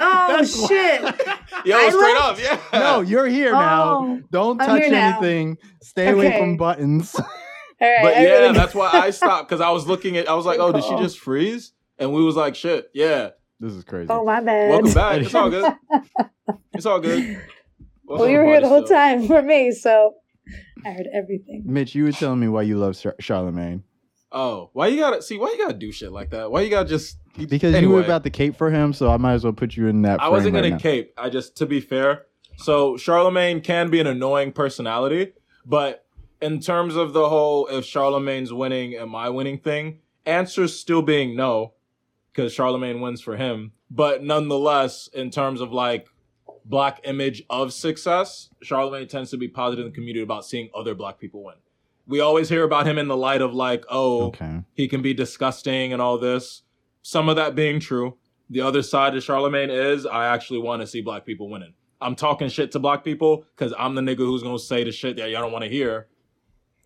Oh 0.00 0.44
shit! 0.68 1.00
Yo, 1.64 1.76
I 1.76 1.88
straight 1.90 2.14
left? 2.14 2.20
up, 2.22 2.38
yeah. 2.72 2.78
no, 2.78 3.00
you're 3.00 3.26
here 3.26 3.52
now. 3.52 3.84
Oh, 3.84 4.20
Don't 4.30 4.60
I'm 4.60 4.68
touch 4.68 4.82
here 4.82 4.90
now. 4.90 5.18
anything. 5.18 5.56
Stay 5.82 6.08
away 6.10 6.38
from 6.38 6.56
buttons. 6.56 7.14
all 7.18 7.24
right. 7.80 7.98
But 8.02 8.14
I 8.14 8.22
yeah, 8.22 8.30
really- 8.40 8.52
that's 8.54 8.74
why 8.74 8.90
I 8.92 9.10
stopped 9.10 9.48
because 9.48 9.60
I 9.60 9.70
was 9.70 9.86
looking 9.86 10.16
at. 10.16 10.28
I 10.28 10.34
was 10.34 10.44
like, 10.46 10.58
oh, 10.60 10.70
did 10.72 10.84
she 10.84 10.96
just 10.96 11.18
freeze? 11.18 11.72
And 11.98 12.12
we 12.12 12.22
was 12.22 12.36
like, 12.36 12.54
shit, 12.54 12.88
yeah. 12.94 13.30
This 13.60 13.72
is 13.72 13.84
crazy. 13.84 14.08
Oh 14.10 14.24
my 14.24 14.40
bad. 14.40 14.70
Welcome 14.70 14.92
back. 14.92 15.20
It's 15.22 15.34
all 15.34 15.50
good. 15.50 15.72
It's 16.74 16.86
all 16.86 17.00
good. 17.00 17.40
Well, 18.04 18.18
Welcome 18.18 18.30
you 18.30 18.36
to 18.38 18.42
were 18.42 18.48
here 18.48 18.60
the 18.60 18.68
whole 18.68 18.84
still. 18.86 18.96
time 18.96 19.26
for 19.26 19.42
me, 19.42 19.72
so 19.72 20.14
I 20.86 20.90
heard 20.90 21.08
everything. 21.12 21.62
Mitch, 21.66 21.94
you 21.94 22.04
were 22.04 22.12
telling 22.12 22.40
me 22.40 22.48
why 22.48 22.62
you 22.62 22.78
love 22.78 22.98
Char- 22.98 23.16
Charlemagne 23.20 23.82
Oh, 24.30 24.70
why 24.74 24.88
you 24.88 24.98
gotta 24.98 25.22
see? 25.22 25.38
Why 25.38 25.48
you 25.48 25.58
gotta 25.58 25.78
do 25.78 25.90
shit 25.90 26.12
like 26.12 26.30
that? 26.30 26.50
Why 26.50 26.60
you 26.60 26.70
gotta 26.70 26.88
just 26.88 27.16
because 27.36 27.80
you 27.80 27.88
were 27.88 28.02
about 28.02 28.24
to 28.24 28.30
cape 28.30 28.56
for 28.56 28.70
him, 28.70 28.92
so 28.92 29.10
I 29.10 29.16
might 29.16 29.34
as 29.34 29.44
well 29.44 29.54
put 29.54 29.76
you 29.76 29.86
in 29.86 30.02
that. 30.02 30.20
I 30.20 30.28
wasn't 30.28 30.54
gonna 30.54 30.72
right 30.72 30.80
cape. 30.80 31.14
I 31.16 31.30
just 31.30 31.56
to 31.56 31.66
be 31.66 31.80
fair. 31.80 32.26
So 32.58 32.96
Charlemagne 32.96 33.60
can 33.60 33.88
be 33.88 34.00
an 34.00 34.06
annoying 34.06 34.52
personality, 34.52 35.32
but 35.64 36.04
in 36.42 36.60
terms 36.60 36.94
of 36.94 37.12
the 37.14 37.28
whole 37.28 37.68
if 37.68 37.84
Charlemagne's 37.86 38.52
winning 38.52 38.94
am 38.96 39.14
I 39.14 39.30
winning 39.30 39.58
thing, 39.58 40.00
answer's 40.26 40.78
still 40.78 41.00
being 41.02 41.34
no, 41.34 41.72
because 42.32 42.52
Charlemagne 42.52 43.00
wins 43.00 43.22
for 43.22 43.36
him. 43.36 43.72
But 43.90 44.22
nonetheless, 44.22 45.08
in 45.14 45.30
terms 45.30 45.62
of 45.62 45.72
like 45.72 46.06
black 46.68 47.00
image 47.04 47.42
of 47.48 47.72
success, 47.72 48.50
Charlemagne 48.62 49.08
tends 49.08 49.30
to 49.30 49.36
be 49.36 49.48
positive 49.48 49.86
in 49.86 49.90
the 49.92 49.94
community 49.94 50.22
about 50.22 50.44
seeing 50.44 50.68
other 50.74 50.94
black 50.94 51.18
people 51.18 51.42
win. 51.44 51.54
We 52.06 52.20
always 52.20 52.48
hear 52.48 52.64
about 52.64 52.86
him 52.86 52.98
in 52.98 53.08
the 53.08 53.16
light 53.16 53.40
of 53.40 53.54
like, 53.54 53.84
oh, 53.88 54.26
Okay. 54.28 54.62
he 54.74 54.88
can 54.88 55.02
be 55.02 55.14
disgusting 55.14 55.92
and 55.92 56.00
all 56.00 56.18
this. 56.18 56.62
Some 57.02 57.28
of 57.28 57.36
that 57.36 57.54
being 57.54 57.80
true. 57.80 58.16
The 58.50 58.60
other 58.62 58.82
side 58.82 59.14
of 59.14 59.22
Charlemagne 59.22 59.70
is 59.70 60.06
I 60.06 60.26
actually 60.26 60.60
want 60.60 60.80
to 60.80 60.86
see 60.86 61.02
black 61.02 61.26
people 61.26 61.50
winning. 61.50 61.74
I'm 62.00 62.14
talking 62.14 62.48
shit 62.48 62.70
to 62.72 62.78
black 62.78 63.04
people 63.04 63.44
because 63.56 63.74
I'm 63.78 63.94
the 63.94 64.00
nigga 64.00 64.18
who's 64.18 64.42
gonna 64.42 64.58
say 64.58 64.84
the 64.84 64.92
shit 64.92 65.16
that 65.16 65.30
y'all 65.30 65.42
don't 65.42 65.52
want 65.52 65.64
to 65.64 65.70
hear. 65.70 66.08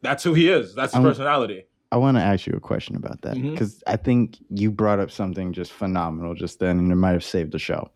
That's 0.00 0.24
who 0.24 0.34
he 0.34 0.48
is. 0.48 0.74
That's 0.74 0.92
his 0.92 0.96
I'm- 0.96 1.04
personality. 1.04 1.66
I 1.92 1.96
want 1.96 2.16
to 2.16 2.22
ask 2.22 2.46
you 2.46 2.54
a 2.54 2.60
question 2.60 2.96
about 2.96 3.20
that 3.20 3.36
mm-hmm. 3.36 3.50
because 3.50 3.82
I 3.86 3.96
think 3.96 4.38
you 4.48 4.70
brought 4.70 4.98
up 4.98 5.10
something 5.10 5.52
just 5.52 5.70
phenomenal 5.72 6.32
just 6.34 6.58
then, 6.58 6.78
and 6.78 6.90
it 6.90 6.94
might 6.94 7.10
have 7.10 7.22
saved 7.22 7.52
the 7.52 7.58
show. 7.58 7.90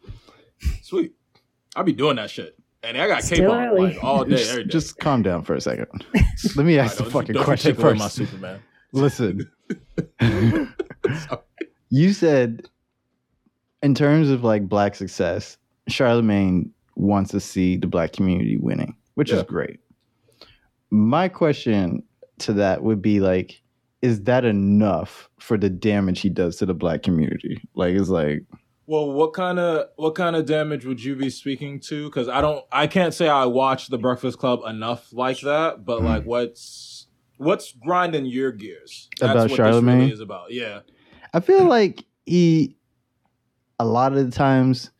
Sweet. 0.82 1.14
I 1.76 1.82
be 1.82 1.92
doing 1.92 2.16
that 2.16 2.30
shit. 2.30 2.58
And 2.82 2.96
I 2.96 3.06
got 3.08 3.22
cape 3.22 3.36
Still 3.38 3.52
on 3.52 3.64
early. 3.64 3.94
like 3.94 4.02
all 4.04 4.24
day, 4.24 4.36
just, 4.36 4.50
every 4.50 4.64
day. 4.64 4.70
just 4.70 4.98
calm 4.98 5.22
down 5.22 5.42
for 5.42 5.54
a 5.54 5.60
second. 5.60 5.86
Let 6.56 6.66
me 6.66 6.78
ask 6.78 6.92
right, 6.92 6.98
the 6.98 7.02
don't- 7.04 7.12
fucking 7.12 7.32
don't 7.34 7.40
you 7.42 7.44
question 7.44 7.74
take 7.76 7.84
away 7.84 7.90
first. 7.92 7.98
my 8.00 8.08
Superman. 8.08 8.62
Listen, 8.92 9.50
you 11.90 12.12
said 12.12 12.62
in 13.82 13.94
terms 13.94 14.30
of 14.30 14.42
like 14.44 14.68
black 14.68 14.94
success, 14.94 15.58
Charlemagne 15.88 16.70
wants 16.96 17.30
to 17.32 17.40
see 17.40 17.76
the 17.76 17.86
black 17.86 18.12
community 18.12 18.56
winning, 18.56 18.96
which 19.14 19.30
is 19.30 19.42
great. 19.42 19.80
My 20.90 21.28
question 21.28 22.02
to 22.38 22.52
that 22.54 22.82
would 22.82 23.02
be 23.02 23.20
like, 23.20 23.60
is 24.02 24.22
that 24.24 24.44
enough 24.44 25.28
for 25.38 25.58
the 25.58 25.68
damage 25.70 26.20
he 26.20 26.28
does 26.28 26.56
to 26.56 26.66
the 26.66 26.74
black 26.74 27.02
community? 27.02 27.60
Like, 27.74 27.94
it's 27.94 28.08
like, 28.08 28.44
Well, 28.88 29.10
what 29.10 29.32
kind 29.32 29.58
of 29.58 29.88
what 29.96 30.14
kind 30.14 30.36
of 30.36 30.46
damage 30.46 30.84
would 30.84 31.02
you 31.02 31.16
be 31.16 31.28
speaking 31.28 31.80
to? 31.80 32.04
Because 32.04 32.28
I 32.28 32.40
don't, 32.40 32.64
I 32.70 32.86
can't 32.86 33.12
say 33.12 33.28
I 33.28 33.44
watch 33.46 33.88
The 33.88 33.98
Breakfast 33.98 34.38
Club 34.38 34.60
enough 34.64 35.12
like 35.12 35.40
that. 35.40 35.84
But 35.84 36.02
like, 36.02 36.22
mm. 36.22 36.26
what's 36.26 37.08
what's 37.36 37.72
grinding 37.72 38.26
your 38.26 38.52
gears? 38.52 39.08
About 39.20 39.50
what 39.50 39.56
Charlemagne? 39.56 39.98
really 39.98 40.12
is 40.12 40.20
about. 40.20 40.52
Yeah, 40.52 40.80
I 41.34 41.40
feel 41.40 41.64
like 41.64 42.04
he, 42.26 42.76
a 43.80 43.84
lot 43.84 44.12
of 44.12 44.24
the 44.24 44.30
times, 44.30 44.90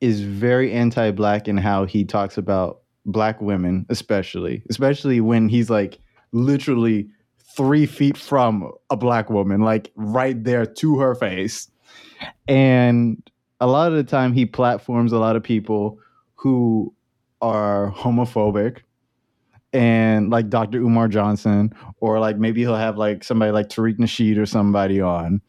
is 0.00 0.20
very 0.20 0.72
anti-black 0.72 1.48
in 1.48 1.56
how 1.56 1.86
he 1.86 2.04
talks 2.04 2.38
about 2.38 2.82
black 3.04 3.40
women, 3.40 3.84
especially, 3.88 4.62
especially 4.70 5.20
when 5.20 5.48
he's 5.48 5.70
like 5.70 5.98
literally 6.32 7.08
three 7.56 7.86
feet 7.86 8.16
from 8.16 8.70
a 8.90 8.96
black 8.96 9.28
woman, 9.28 9.60
like 9.60 9.90
right 9.96 10.42
there 10.44 10.66
to 10.66 10.98
her 10.98 11.14
face. 11.14 11.68
And 12.48 13.22
a 13.60 13.66
lot 13.66 13.90
of 13.90 13.96
the 13.96 14.04
time, 14.04 14.32
he 14.32 14.46
platforms 14.46 15.12
a 15.12 15.18
lot 15.18 15.36
of 15.36 15.42
people 15.42 15.98
who 16.34 16.94
are 17.40 17.92
homophobic. 17.96 18.80
And 19.72 20.30
like 20.30 20.50
Dr. 20.50 20.78
Umar 20.78 21.08
Johnson, 21.08 21.74
or 21.98 22.20
like 22.20 22.38
maybe 22.38 22.60
he'll 22.60 22.76
have 22.76 22.96
like 22.96 23.24
somebody 23.24 23.50
like 23.50 23.68
Tariq 23.68 23.98
Nasheed 23.98 24.38
or 24.38 24.46
somebody 24.46 25.00
on 25.00 25.40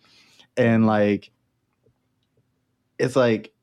and 0.58 0.86
like 0.86 1.32
it's 2.98 3.16
like 3.16 3.54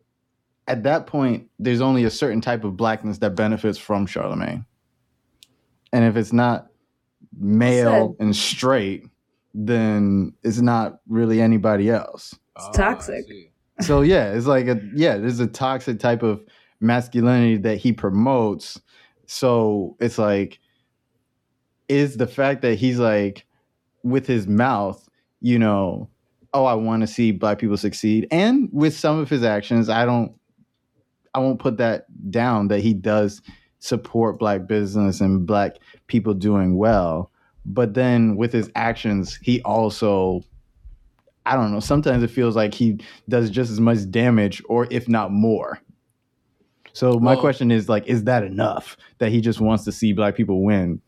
at 0.69 0.83
that 0.85 1.07
point 1.07 1.49
there's 1.59 1.81
only 1.81 2.05
a 2.05 2.11
certain 2.11 2.41
type 2.41 2.65
of 2.65 2.77
blackness 2.77 3.19
that 3.19 3.35
benefits 3.35 3.79
from 3.79 4.07
Charlemagne. 4.07 4.65
And 5.93 6.05
if 6.05 6.17
it's 6.17 6.33
not 6.33 6.69
male 7.39 8.17
and 8.19 8.35
straight, 8.35 9.07
then 9.55 10.33
it's 10.43 10.61
not 10.61 11.01
really 11.09 11.41
anybody 11.41 11.91
else. 11.91 12.35
It's 12.57 12.67
Ah, 12.67 12.73
toxic. 12.73 13.25
So 13.81 14.03
yeah, 14.03 14.33
it's 14.33 14.47
like 14.47 14.67
a 14.67 14.81
yeah, 14.95 15.17
there's 15.17 15.41
a 15.41 15.47
toxic 15.47 15.99
type 15.99 16.23
of 16.23 16.45
masculinity 16.81 17.57
that 17.59 17.77
he 17.77 17.93
promotes. 17.93 18.81
So 19.27 19.97
it's 20.01 20.19
like 20.19 20.59
is 21.89 22.17
the 22.17 22.27
fact 22.27 22.63
that 22.63 22.77
he's 22.77 22.99
like 22.99 23.47
with 24.03 24.27
his 24.27 24.47
mouth, 24.47 25.09
you 25.41 25.59
know, 25.59 26.09
oh, 26.55 26.65
I 26.65 26.75
want 26.75 27.01
to 27.03 27.07
see 27.07 27.33
black 27.33 27.59
people 27.59 27.77
succeed. 27.77 28.27
And 28.31 28.69
with 28.73 28.97
some 28.97 29.19
of 29.19 29.29
his 29.29 29.43
actions, 29.43 29.89
I 29.89 30.05
don't 30.05 30.35
I 31.35 31.39
won't 31.41 31.59
put 31.59 31.79
that 31.79 32.07
down 32.31 32.69
that 32.69 32.81
he 32.81 32.95
does 32.95 33.43
support 33.79 34.39
black 34.39 34.67
business 34.67 35.21
and 35.21 35.47
black 35.47 35.77
people 36.07 36.35
doing 36.35 36.77
well. 36.77 37.32
But 37.65 37.95
then 37.95 38.37
with 38.37 38.53
his 38.53 38.71
actions, 38.75 39.39
he 39.43 39.63
also 39.63 40.43
I 41.45 41.57
don't 41.57 41.73
know, 41.73 41.81
sometimes 41.81 42.23
it 42.23 42.29
feels 42.31 42.55
like 42.55 42.73
he 42.73 43.01
does 43.29 43.51
just 43.51 43.69
as 43.73 43.81
much 43.81 44.09
damage 44.11 44.63
or 44.69 44.87
if 44.93 45.09
not 45.09 45.33
more. 45.33 45.81
So 46.93 47.19
my 47.19 47.33
Well- 47.33 47.41
question 47.41 47.71
is 47.73 47.89
like 47.89 48.07
is 48.07 48.25
that 48.25 48.45
enough 48.45 48.97
that 49.19 49.33
he 49.33 49.41
just 49.41 49.61
wants 49.61 49.85
to 49.85 49.93
see 49.93 50.13
black 50.13 50.37
people 50.37 50.63
win? 50.63 51.01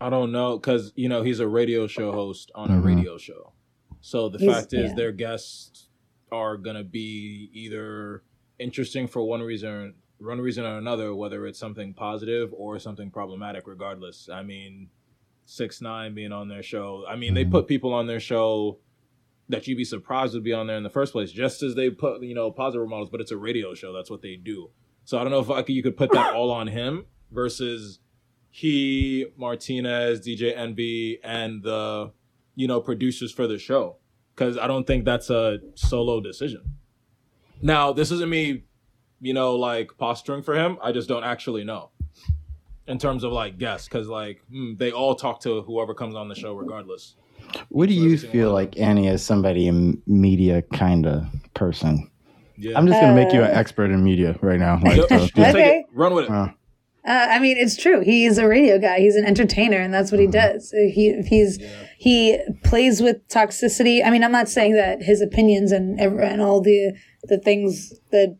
I 0.00 0.10
don't 0.10 0.30
know 0.32 0.58
because 0.58 0.92
you 0.96 1.08
know 1.08 1.22
he's 1.22 1.40
a 1.40 1.48
radio 1.48 1.86
show 1.86 2.12
host 2.12 2.50
on 2.54 2.70
a 2.70 2.74
Mhm. 2.80 2.84
radio 2.84 3.18
show. 3.18 3.52
So 4.00 4.28
the 4.28 4.38
He's- 4.38 4.54
fact 4.54 4.72
is, 4.72 4.90
yeah. 4.90 4.94
their 4.94 5.12
guests 5.12 5.88
are 6.30 6.56
gonna 6.56 6.84
be 6.84 7.50
either 7.52 8.22
interesting 8.58 9.06
for 9.06 9.22
one 9.22 9.42
reason, 9.42 9.94
one 10.18 10.40
reason 10.40 10.64
or 10.64 10.78
another, 10.78 11.14
whether 11.14 11.46
it's 11.46 11.58
something 11.58 11.92
positive 11.94 12.52
or 12.56 12.78
something 12.78 13.10
problematic. 13.10 13.66
Regardless, 13.66 14.28
I 14.28 14.42
mean, 14.42 14.88
six 15.46 15.80
nine 15.80 16.14
being 16.14 16.32
on 16.32 16.48
their 16.48 16.62
show. 16.62 17.04
I 17.08 17.16
mean, 17.16 17.32
they 17.34 17.44
Mhm. 17.46 17.50
put 17.52 17.66
people 17.66 17.94
on 17.94 18.06
their 18.06 18.20
show 18.20 18.78
that 19.48 19.66
you'd 19.66 19.76
be 19.76 19.84
surprised 19.84 20.34
would 20.34 20.42
be 20.42 20.52
on 20.52 20.66
there 20.66 20.76
in 20.76 20.82
the 20.82 20.90
first 20.90 21.12
place, 21.12 21.30
just 21.32 21.62
as 21.62 21.74
they 21.76 21.88
put 21.88 22.22
you 22.22 22.34
know 22.34 22.50
positive 22.50 22.88
models. 22.88 23.08
But 23.08 23.20
it's 23.20 23.30
a 23.30 23.36
radio 23.36 23.72
show. 23.74 23.92
That's 23.92 24.10
what 24.10 24.20
they 24.22 24.36
do. 24.36 24.70
So 25.04 25.18
I 25.18 25.22
don't 25.22 25.30
know 25.30 25.38
if 25.40 25.48
like, 25.48 25.68
you 25.68 25.82
could 25.82 25.96
put 25.96 26.10
that 26.12 26.34
all 26.34 26.50
on 26.50 26.66
him 26.66 27.06
versus 27.30 28.00
he, 28.50 29.26
Martinez, 29.36 30.20
DJ 30.20 30.52
Envy, 30.54 31.20
and 31.22 31.62
the 31.62 32.12
you 32.56 32.66
know 32.66 32.80
producers 32.80 33.30
for 33.32 33.46
the 33.46 33.58
show. 33.58 33.96
Because 34.34 34.58
I 34.58 34.66
don't 34.66 34.86
think 34.86 35.04
that's 35.04 35.30
a 35.30 35.60
solo 35.76 36.20
decision. 36.20 36.76
Now, 37.62 37.92
this 37.92 38.10
isn't 38.10 38.28
me, 38.28 38.64
you 39.20 39.32
know, 39.32 39.54
like 39.54 39.96
posturing 39.96 40.42
for 40.42 40.54
him. 40.54 40.76
I 40.82 40.92
just 40.92 41.08
don't 41.08 41.24
actually 41.24 41.64
know 41.64 41.90
in 42.86 42.98
terms 42.98 43.24
of 43.24 43.32
like 43.32 43.58
guests, 43.58 43.88
because 43.88 44.08
like 44.08 44.40
hmm, 44.50 44.74
they 44.76 44.92
all 44.92 45.14
talk 45.14 45.40
to 45.42 45.62
whoever 45.62 45.94
comes 45.94 46.14
on 46.14 46.28
the 46.28 46.34
show, 46.34 46.54
regardless. 46.54 47.16
What 47.68 47.88
do 47.88 47.94
For 47.94 48.00
you 48.08 48.18
feel 48.18 48.46
one. 48.52 48.54
like 48.54 48.78
Annie 48.78 49.08
as 49.08 49.24
somebody 49.24 49.68
in 49.68 50.02
media 50.06 50.62
kind 50.62 51.06
of 51.06 51.26
person? 51.54 52.10
Yeah, 52.58 52.76
I'm 52.78 52.86
just 52.86 53.00
gonna 53.00 53.14
make 53.14 53.32
you 53.32 53.42
an 53.42 53.50
Uh, 53.50 53.54
expert 53.60 53.90
in 53.90 54.02
media 54.02 54.36
right 54.40 54.58
now. 54.58 54.80
Like, 54.82 54.96
so 54.96 55.06
just 55.08 55.10
just- 55.10 55.34
take 55.34 55.54
Okay. 55.54 55.78
it, 55.80 55.86
run 55.94 56.14
with 56.14 56.24
it. 56.24 56.30
uh, 56.30 56.48
Uh, 57.06 57.26
I 57.30 57.38
mean, 57.38 57.56
it's 57.56 57.76
true. 57.76 58.00
He's 58.00 58.36
a 58.36 58.48
radio 58.48 58.80
guy. 58.80 58.98
He's 58.98 59.14
an 59.14 59.24
entertainer, 59.24 59.76
and 59.76 59.94
that's 59.94 60.10
what 60.10 60.20
he 60.20 60.26
does. 60.26 60.72
He 60.72 61.20
he's 61.26 61.58
Yeah. 61.60 61.68
he 61.98 62.38
plays 62.64 63.00
with 63.00 63.26
toxicity. 63.28 64.04
I 64.04 64.10
mean, 64.10 64.24
I'm 64.24 64.32
not 64.32 64.48
saying 64.48 64.74
that 64.74 65.02
his 65.02 65.20
opinions 65.20 65.70
and 65.70 66.00
and 66.00 66.40
all 66.42 66.60
the 66.60 66.94
the 67.24 67.38
things 67.38 67.92
the 68.10 68.36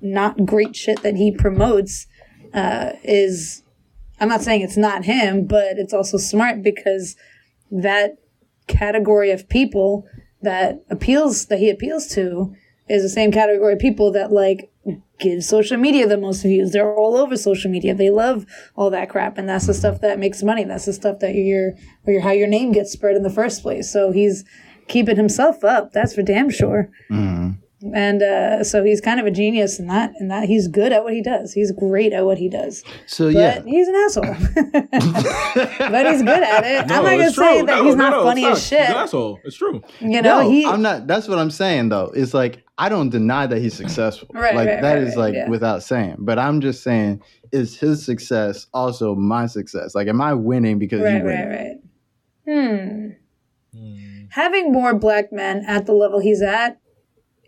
not 0.00 0.44
great 0.46 0.76
shit 0.76 1.02
that 1.02 1.16
he 1.16 1.32
promotes 1.32 2.06
uh, 2.54 2.92
is. 3.02 3.62
I'm 4.20 4.28
not 4.28 4.42
saying 4.42 4.62
it's 4.62 4.76
not 4.76 5.04
him, 5.04 5.46
but 5.46 5.78
it's 5.78 5.94
also 5.94 6.16
smart 6.16 6.62
because 6.62 7.16
that 7.70 8.18
category 8.66 9.30
of 9.30 9.48
people 9.48 10.06
that 10.42 10.84
appeals 10.90 11.46
that 11.46 11.58
he 11.58 11.70
appeals 11.70 12.06
to 12.08 12.54
is 12.88 13.02
the 13.02 13.08
same 13.08 13.30
category 13.30 13.74
of 13.74 13.78
people 13.78 14.12
that 14.12 14.32
like 14.32 14.70
give 15.18 15.44
social 15.44 15.76
media 15.76 16.06
the 16.06 16.16
most 16.16 16.42
views. 16.42 16.72
They're 16.72 16.94
all 16.94 17.16
over 17.16 17.36
social 17.36 17.70
media. 17.70 17.94
They 17.94 18.10
love 18.10 18.46
all 18.76 18.90
that 18.90 19.10
crap, 19.10 19.36
and 19.38 19.48
that's 19.48 19.66
the 19.66 19.74
stuff 19.74 20.00
that 20.00 20.18
makes 20.18 20.42
money. 20.42 20.64
That's 20.64 20.86
the 20.86 20.92
stuff 20.92 21.18
that 21.20 21.34
you're 21.34 21.72
or 22.06 22.12
your 22.12 22.22
how 22.22 22.30
your 22.30 22.48
name 22.48 22.72
gets 22.72 22.92
spread 22.92 23.16
in 23.16 23.22
the 23.22 23.30
first 23.30 23.62
place. 23.62 23.92
So 23.92 24.10
he's 24.12 24.44
keeping 24.86 25.16
himself 25.16 25.64
up. 25.64 25.92
That's 25.92 26.14
for 26.14 26.22
damn 26.22 26.50
sure. 26.50 26.90
mm. 27.10 27.58
And 27.94 28.22
uh, 28.22 28.64
so 28.64 28.82
he's 28.82 29.00
kind 29.00 29.20
of 29.20 29.26
a 29.26 29.30
genius 29.30 29.78
in 29.78 29.86
that. 29.86 30.12
In 30.18 30.26
that 30.28 30.48
he's 30.48 30.66
good 30.66 30.92
at 30.92 31.04
what 31.04 31.12
he 31.12 31.22
does. 31.22 31.52
He's 31.52 31.70
great 31.70 32.12
at 32.12 32.24
what 32.24 32.36
he 32.36 32.48
does. 32.48 32.82
So 33.06 33.32
But 33.32 33.34
yeah, 33.34 33.62
he's 33.64 33.86
an 33.86 33.94
asshole. 33.94 34.24
but 35.88 36.06
he's 36.10 36.22
good 36.22 36.42
at 36.42 36.64
it. 36.64 36.80
I'm 36.82 36.88
not 36.88 37.02
gonna 37.04 37.16
it's 37.18 37.36
say 37.36 37.62
that 37.62 37.66
No, 37.66 37.84
he's 37.84 37.94
no, 37.94 38.02
not 38.04 38.10
no, 38.10 38.24
funny 38.24 38.44
as 38.46 38.50
not. 38.50 38.58
shit. 38.58 38.80
He's 38.80 38.88
an 38.90 38.96
asshole. 38.96 39.38
It's 39.44 39.56
true. 39.56 39.80
You 40.00 40.22
know, 40.22 40.42
no, 40.42 40.50
he. 40.50 40.66
I'm 40.66 40.82
not. 40.82 41.06
That's 41.06 41.28
what 41.28 41.38
I'm 41.38 41.52
saying 41.52 41.90
though. 41.90 42.10
It's 42.16 42.34
like 42.34 42.64
I 42.78 42.88
don't 42.88 43.10
deny 43.10 43.46
that 43.46 43.58
he's 43.58 43.74
successful. 43.74 44.28
Right, 44.34 44.56
like 44.56 44.66
right, 44.66 44.82
that 44.82 44.94
right, 44.94 45.02
is 45.02 45.10
right, 45.10 45.16
like 45.16 45.34
yeah. 45.34 45.48
without 45.48 45.84
saying. 45.84 46.16
But 46.18 46.40
I'm 46.40 46.60
just 46.60 46.82
saying, 46.82 47.22
is 47.52 47.78
his 47.78 48.04
success 48.04 48.66
also 48.74 49.14
my 49.14 49.46
success? 49.46 49.94
Like, 49.94 50.08
am 50.08 50.20
I 50.20 50.34
winning 50.34 50.80
because 50.80 51.02
right, 51.02 51.18
you 51.18 51.24
win? 51.24 51.48
right, 51.48 51.48
right. 51.48 51.76
Hmm. 52.48 53.08
Hmm. 53.78 54.24
having 54.30 54.72
more 54.72 54.94
black 54.94 55.32
men 55.32 55.64
at 55.66 55.84
the 55.84 55.92
level 55.92 56.18
he's 56.18 56.40
at 56.40 56.80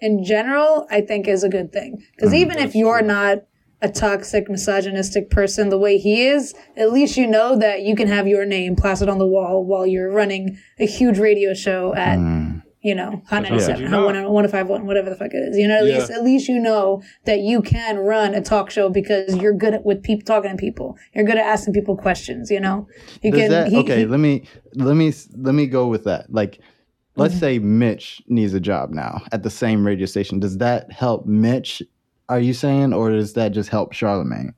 in 0.01 0.25
general 0.25 0.87
i 0.91 1.01
think 1.01 1.27
is 1.29 1.43
a 1.45 1.49
good 1.49 1.73
thing 1.73 2.03
because 2.17 2.33
Mm, 2.33 2.37
even 2.43 2.59
if 2.59 2.75
you're 2.75 2.99
true. 3.01 3.09
not 3.09 3.39
a 3.83 3.89
toxic 3.89 4.49
misogynistic 4.51 5.31
person 5.31 5.69
the 5.71 5.79
way 5.79 5.97
he 5.99 6.27
is 6.27 6.55
at 6.77 6.93
least 6.93 7.17
you 7.17 7.27
know 7.27 7.57
that 7.57 7.83
you 7.83 7.95
can 7.97 8.09
have 8.09 8.27
your 8.29 8.45
name 8.45 8.77
plastered 8.77 9.09
on 9.09 9.19
the 9.19 9.27
wall 9.27 9.65
while 9.65 9.87
you're 9.87 10.11
running 10.13 10.59
a 10.79 10.87
huge 10.87 11.19
radio 11.19 11.55
show 11.55 11.95
at 11.95 12.19
Mm. 12.19 12.63
you 12.83 12.95
know 12.95 13.23
hot 13.31 13.43
That's 13.43 13.67
how 13.67 13.77
97 13.77 13.83
you 13.83 13.89
hot 13.89 13.97
know. 14.01 14.07
1 14.07 14.33
1051 14.33 14.87
whatever 14.87 15.09
the 15.11 15.17
fuck 15.17 15.33
it 15.33 15.39
is 15.49 15.57
you 15.57 15.67
know 15.69 15.79
at 15.79 15.87
Yeah. 15.87 15.99
least 15.99 16.11
at 16.11 16.23
least 16.25 16.49
you 16.49 16.59
know 16.59 17.03
that 17.25 17.41
you 17.41 17.63
can 17.63 17.99
run 17.99 18.35
a 18.35 18.41
talk 18.43 18.71
show 18.71 18.89
because 18.91 19.35
you're 19.37 19.55
good 19.55 19.75
at 19.75 19.85
with 19.85 20.03
people 20.03 20.25
talking 20.27 20.51
to 20.51 20.57
people 20.57 20.97
you're 21.15 21.25
good 21.25 21.39
at 21.39 21.47
asking 21.47 21.73
people 21.75 21.97
questions 21.97 22.51
you 22.51 22.61
know 22.61 22.87
you 23.23 23.31
Does 23.33 23.49
that, 23.51 23.69
he- 23.69 23.79
okay, 23.79 24.01
he- 24.01 24.07
let 24.07 24.21
me 24.21 24.45
let 24.75 24.95
me 24.97 25.13
let 25.37 25.55
me 25.55 25.67
go 25.67 25.87
with 25.89 26.05
that. 26.05 26.23
Like, 26.33 26.61
let's 27.21 27.35
Mm-hmm. 27.35 27.41
say 27.41 27.59
Mitch 27.59 28.23
needs 28.27 28.55
a 28.55 28.61
job 28.61 28.91
now 28.91 29.23
at 29.33 29.43
the 29.43 29.51
same 29.51 29.87
radio 29.87 30.07
station. 30.07 30.41
Does 30.41 30.59
that 30.59 30.91
help 30.93 31.27
Mitch? 31.27 31.83
Are 32.29 32.41
you 32.41 32.53
saying, 32.55 32.93
or 32.93 33.11
does 33.11 33.33
that 33.35 33.53
just 33.53 33.69
help 33.71 33.93
Charlemagne? 33.93 34.55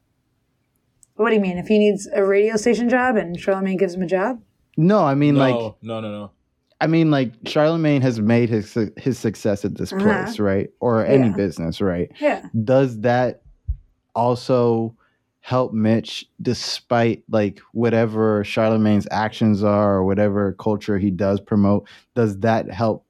what 1.16 1.29
do 1.29 1.35
you 1.37 1.40
mean 1.40 1.59
if 1.59 1.68
he 1.68 1.79
needs 1.79 2.09
a 2.14 2.25
radio 2.25 2.57
station 2.57 2.88
job 2.88 3.16
and 3.16 3.38
charlemagne 3.38 3.77
gives 3.77 3.94
him 3.94 4.03
a 4.03 4.07
job 4.07 4.40
No, 4.77 5.05
I 5.05 5.14
mean 5.14 5.35
no, 5.35 5.40
like 5.40 5.75
no, 5.83 6.01
no, 6.01 6.11
no. 6.11 6.31
I 6.81 6.88
mean, 6.88 7.12
like 7.12 7.31
Charlemagne 7.46 8.03
has 8.03 8.18
made 8.18 8.48
his 8.48 8.77
his 8.96 9.16
success 9.18 9.64
at 9.64 9.77
this 9.77 9.92
Uh-huh. 9.92 10.03
place, 10.03 10.40
right? 10.40 10.68
Or 10.81 11.07
any 11.07 11.29
Yeah. 11.29 11.35
business, 11.37 11.81
right? 11.81 12.11
yeah 12.20 12.46
Does 12.64 13.01
that 13.03 13.42
also 14.16 14.96
help 15.44 15.72
Mitch, 15.72 16.24
despite 16.40 17.22
like 17.31 17.61
whatever 17.72 18.42
Charlemagne's 18.44 19.07
actions 19.11 19.62
are 19.62 19.96
or 19.96 20.05
whatever 20.05 20.52
culture 20.55 20.98
he 20.98 21.11
does 21.11 21.40
promote? 21.40 21.87
Does 22.14 22.38
that 22.40 22.70
help 22.70 23.05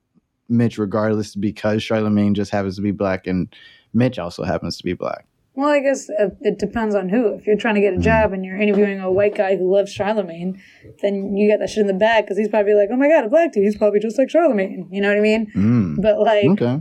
Mitch 0.49 0.79
regardless 0.79 1.35
because 1.35 1.83
Charlemagne 1.83 2.35
just 2.35 2.51
happens 2.51 2.77
to 2.77 2.83
be 2.83 2.91
black 2.91 3.27
and 3.27 3.55
Mitch 3.95 4.19
also 4.19 4.45
happens 4.45 4.77
to 4.79 4.85
be 4.85 4.95
black? 4.95 5.27
Well, 5.55 5.69
I 5.69 5.81
guess 5.81 6.09
uh, 6.09 6.31
it 6.41 6.59
depends 6.59 6.95
on 6.95 7.11
who. 7.11 7.35
If 7.35 7.47
you're 7.47 7.59
trying 7.59 7.75
to 7.75 7.83
get 7.83 7.93
a 7.93 7.99
job 7.99 8.33
and 8.33 8.43
you're 8.43 8.57
interviewing 8.57 9.01
a 9.01 9.13
white 9.13 9.35
guy 9.35 9.57
who 9.57 9.71
loves 9.71 9.93
Charlemagne, 9.93 10.59
then 11.03 11.37
you 11.37 11.51
got 11.53 11.59
that 11.59 11.69
shit 11.69 11.83
in 11.83 11.87
the 11.89 11.93
bag 11.93 12.25
because 12.25 12.39
he's 12.39 12.49
probably 12.49 12.73
like, 12.73 12.89
oh 12.91 12.97
my 12.97 13.07
god, 13.09 13.25
a 13.25 13.29
black 13.29 13.53
dude, 13.53 13.65
he's 13.65 13.77
probably 13.77 14.01
just 14.01 14.17
like 14.17 14.31
Charlemagne. 14.31 14.89
You 14.91 15.03
know 15.03 15.09
what 15.09 15.19
I 15.19 15.21
mean? 15.21 15.53
Mm. 15.55 16.01
But 16.01 16.19
like, 16.21 16.47
Okay. 16.47 16.81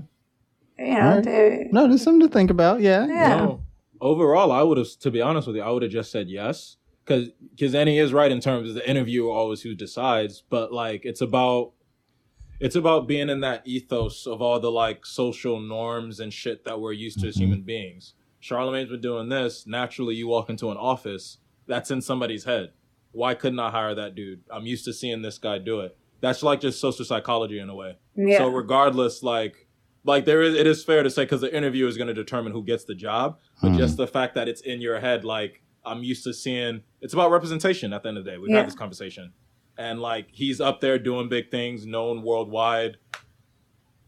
you 0.80 0.94
know, 0.94 1.02
Alright. 1.02 1.24
dude, 1.26 1.74
No, 1.74 1.88
there's 1.90 2.02
something 2.02 2.26
to 2.26 2.34
think 2.34 2.50
about. 2.50 2.80
Yeah. 2.80 3.06
Yeah. 3.08 3.36
No. 3.36 3.62
Overall, 4.02 4.52
I 4.52 4.64
would 4.64 4.78
have, 4.78 4.88
to 5.00 5.12
be 5.12 5.22
honest 5.22 5.48
with 5.48 5.56
you, 5.56 5.62
I 5.62 5.70
would 5.70 5.84
have 5.84 5.92
just 5.92 6.12
said 6.12 6.28
yes. 6.28 6.78
Because 7.06 7.30
because 7.52 7.74
Annie 7.76 7.98
is 7.98 8.14
right 8.14 8.32
in 8.32 8.40
terms 8.40 8.70
of 8.70 8.76
the 8.76 8.88
interviewer 8.90 9.32
always 9.32 9.62
who 9.62 9.74
decides, 9.74 10.44
but 10.50 10.72
like 10.72 11.02
it's 11.04 11.22
about 11.22 11.72
it's 12.60 12.76
about 12.76 13.08
being 13.08 13.28
in 13.30 13.40
that 13.40 13.64
ethos 13.66 14.28
of 14.28 14.40
all 14.42 14.60
the 14.60 14.72
like 14.72 15.04
social 15.06 15.60
norms 15.60 16.20
and 16.20 16.32
shit 16.32 16.64
that 16.66 16.80
we're 16.80 16.92
used 16.92 17.20
to 17.22 17.28
as 17.28 17.36
Mhm. 17.38 17.40
human 17.42 17.62
beings. 17.64 18.14
Charlemagne's 18.40 18.92
been 18.92 19.02
doing 19.02 19.30
this. 19.30 19.66
Naturally, 19.66 20.14
you 20.16 20.28
walk 20.28 20.50
into 20.50 20.70
an 20.70 20.78
office 20.78 21.38
that's 21.66 21.90
in 21.90 22.02
somebody's 22.02 22.44
head. 22.44 22.72
Why 23.14 23.34
couldn't 23.34 23.60
I 23.60 23.72
hire 23.72 23.96
that 23.96 24.14
dude? 24.16 24.42
I'm 24.52 24.66
used 24.68 24.86
to 24.86 24.94
seeing 24.94 25.22
this 25.24 25.38
guy 25.40 25.58
do 25.58 25.80
it. 25.80 25.98
That's 26.22 26.44
like 26.44 26.62
just 26.62 26.80
social 26.80 27.04
psychology 27.04 27.58
in 27.58 27.70
a 27.70 27.76
way. 27.76 27.98
yeah, 28.16 28.38
So 28.38 28.48
regardless, 28.48 29.24
like 29.24 29.61
like 30.04 30.26
there 30.26 30.42
is 30.42 30.56
it 30.56 30.66
is 30.68 30.84
fair 30.84 31.04
to 31.04 31.10
say 31.10 31.24
because 31.24 31.42
the 31.42 31.56
interview 31.56 31.88
is 31.88 31.98
going 31.98 32.08
to 32.08 32.14
determine 32.14 32.52
who 32.54 32.64
gets 32.64 32.84
the 32.86 32.96
job, 32.96 33.38
but 33.62 33.72
Mhm. 33.74 33.78
just 33.78 33.98
the 33.98 34.08
fact 34.08 34.36
that 34.36 34.48
it's 34.48 34.62
in 34.62 34.82
your 34.82 35.00
head, 35.00 35.24
like 35.24 35.62
I'm 35.86 36.04
used 36.04 36.24
to 36.26 36.34
seeing. 36.34 36.82
It's 37.02 37.14
about 37.14 37.32
representation. 37.32 37.92
At 37.94 38.04
the 38.04 38.10
end 38.10 38.18
of 38.18 38.26
the 38.26 38.32
day, 38.32 38.38
we've 38.38 38.50
Yeah. 38.52 38.58
had 38.58 38.68
this 38.68 38.76
conversation, 38.76 39.34
and 39.78 40.00
like 40.02 40.28
he's 40.32 40.62
up 40.62 40.80
there 40.82 41.00
doing 41.00 41.28
big 41.30 41.50
things, 41.52 41.86
known 41.86 42.22
worldwide. 42.24 42.98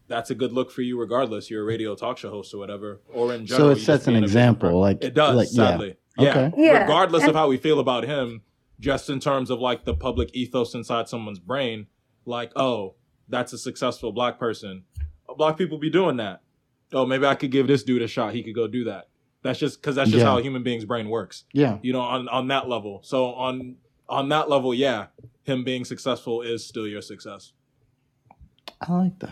that's 0.06 0.28
a 0.30 0.34
good 0.34 0.52
look 0.52 0.70
for 0.70 0.82
you 0.82 1.00
regardless. 1.00 1.50
You're 1.50 1.62
a 1.62 1.64
radio 1.64 1.94
talk 1.94 2.18
show 2.18 2.28
host 2.30 2.52
or 2.52 2.58
whatever, 2.58 3.00
or 3.12 3.32
in 3.32 3.46
general 3.46 3.68
So 3.74 3.80
it 3.80 3.82
sets 3.82 4.06
an 4.06 4.12
being 4.12 4.18
a 4.18 4.20
good 4.20 4.24
example, 4.26 4.68
friend. 4.68 4.80
like- 4.80 5.02
it 5.02 5.14
does. 5.14 5.34
like, 5.34 5.48
yeah. 5.50 5.70
sadly, 5.70 5.96
yeah. 6.18 6.30
Okay. 6.48 6.62
Yeah, 6.62 6.82
Regardless 6.82 7.22
and- 7.22 7.30
of 7.30 7.34
how 7.36 7.48
we 7.48 7.56
feel 7.56 7.80
about 7.80 8.04
him, 8.04 8.42
just 8.78 9.08
in 9.08 9.18
terms 9.18 9.48
of 9.48 9.60
like 9.60 9.86
the 9.86 9.94
public 9.94 10.28
ethos 10.34 10.74
inside 10.74 11.08
someone's 11.08 11.38
brain, 11.38 11.86
like 12.26 12.52
oh, 12.54 12.96
that's 13.30 13.54
a 13.54 13.58
successful 13.58 14.12
black 14.12 14.38
person. 14.38 14.84
Black 15.36 15.56
people 15.56 15.78
be 15.78 15.90
doing 15.90 16.16
that. 16.18 16.40
Oh, 16.92 17.06
maybe 17.06 17.26
I 17.26 17.34
could 17.34 17.50
give 17.50 17.66
this 17.66 17.82
dude 17.82 18.02
a 18.02 18.06
shot. 18.08 18.34
He 18.34 18.42
could 18.42 18.54
go 18.54 18.66
do 18.68 18.84
that. 18.84 19.08
That's 19.42 19.58
just 19.58 19.80
because 19.80 19.96
that's 19.96 20.10
just 20.10 20.22
Yeah. 20.22 20.30
how 20.30 20.38
a 20.38 20.42
human 20.42 20.62
being's 20.62 20.84
brain 20.86 21.08
works 21.10 21.44
Yeah. 21.52 21.78
you 21.82 21.92
know 21.92 22.00
on 22.00 22.28
on 22.28 22.48
that 22.48 22.66
level 22.68 23.00
so 23.04 23.26
on 23.34 23.76
on 24.08 24.30
that 24.30 24.48
level 24.48 24.72
yeah 24.72 25.06
him 25.42 25.64
being 25.64 25.84
successful 25.84 26.40
is 26.40 26.64
still 26.66 26.86
your 26.86 27.02
success 27.02 27.52
I 28.80 28.92
like 28.92 29.18
that. 29.18 29.30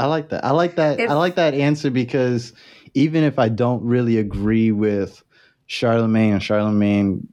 I 0.00 0.06
like 0.06 0.30
that. 0.30 0.44
I 0.44 0.50
like 0.50 0.76
that. 0.76 0.98
If- 1.00 1.10
I 1.10 1.14
like 1.14 1.36
that 1.36 1.54
answer 1.54 1.90
because 1.90 2.52
even 2.94 3.22
if 3.22 3.38
I 3.38 3.48
don't 3.48 3.82
really 3.84 4.16
agree 4.18 4.72
with 4.72 5.22
Charlemagne 5.66 6.32
and 6.34 6.42
Charlemagne 6.42 7.28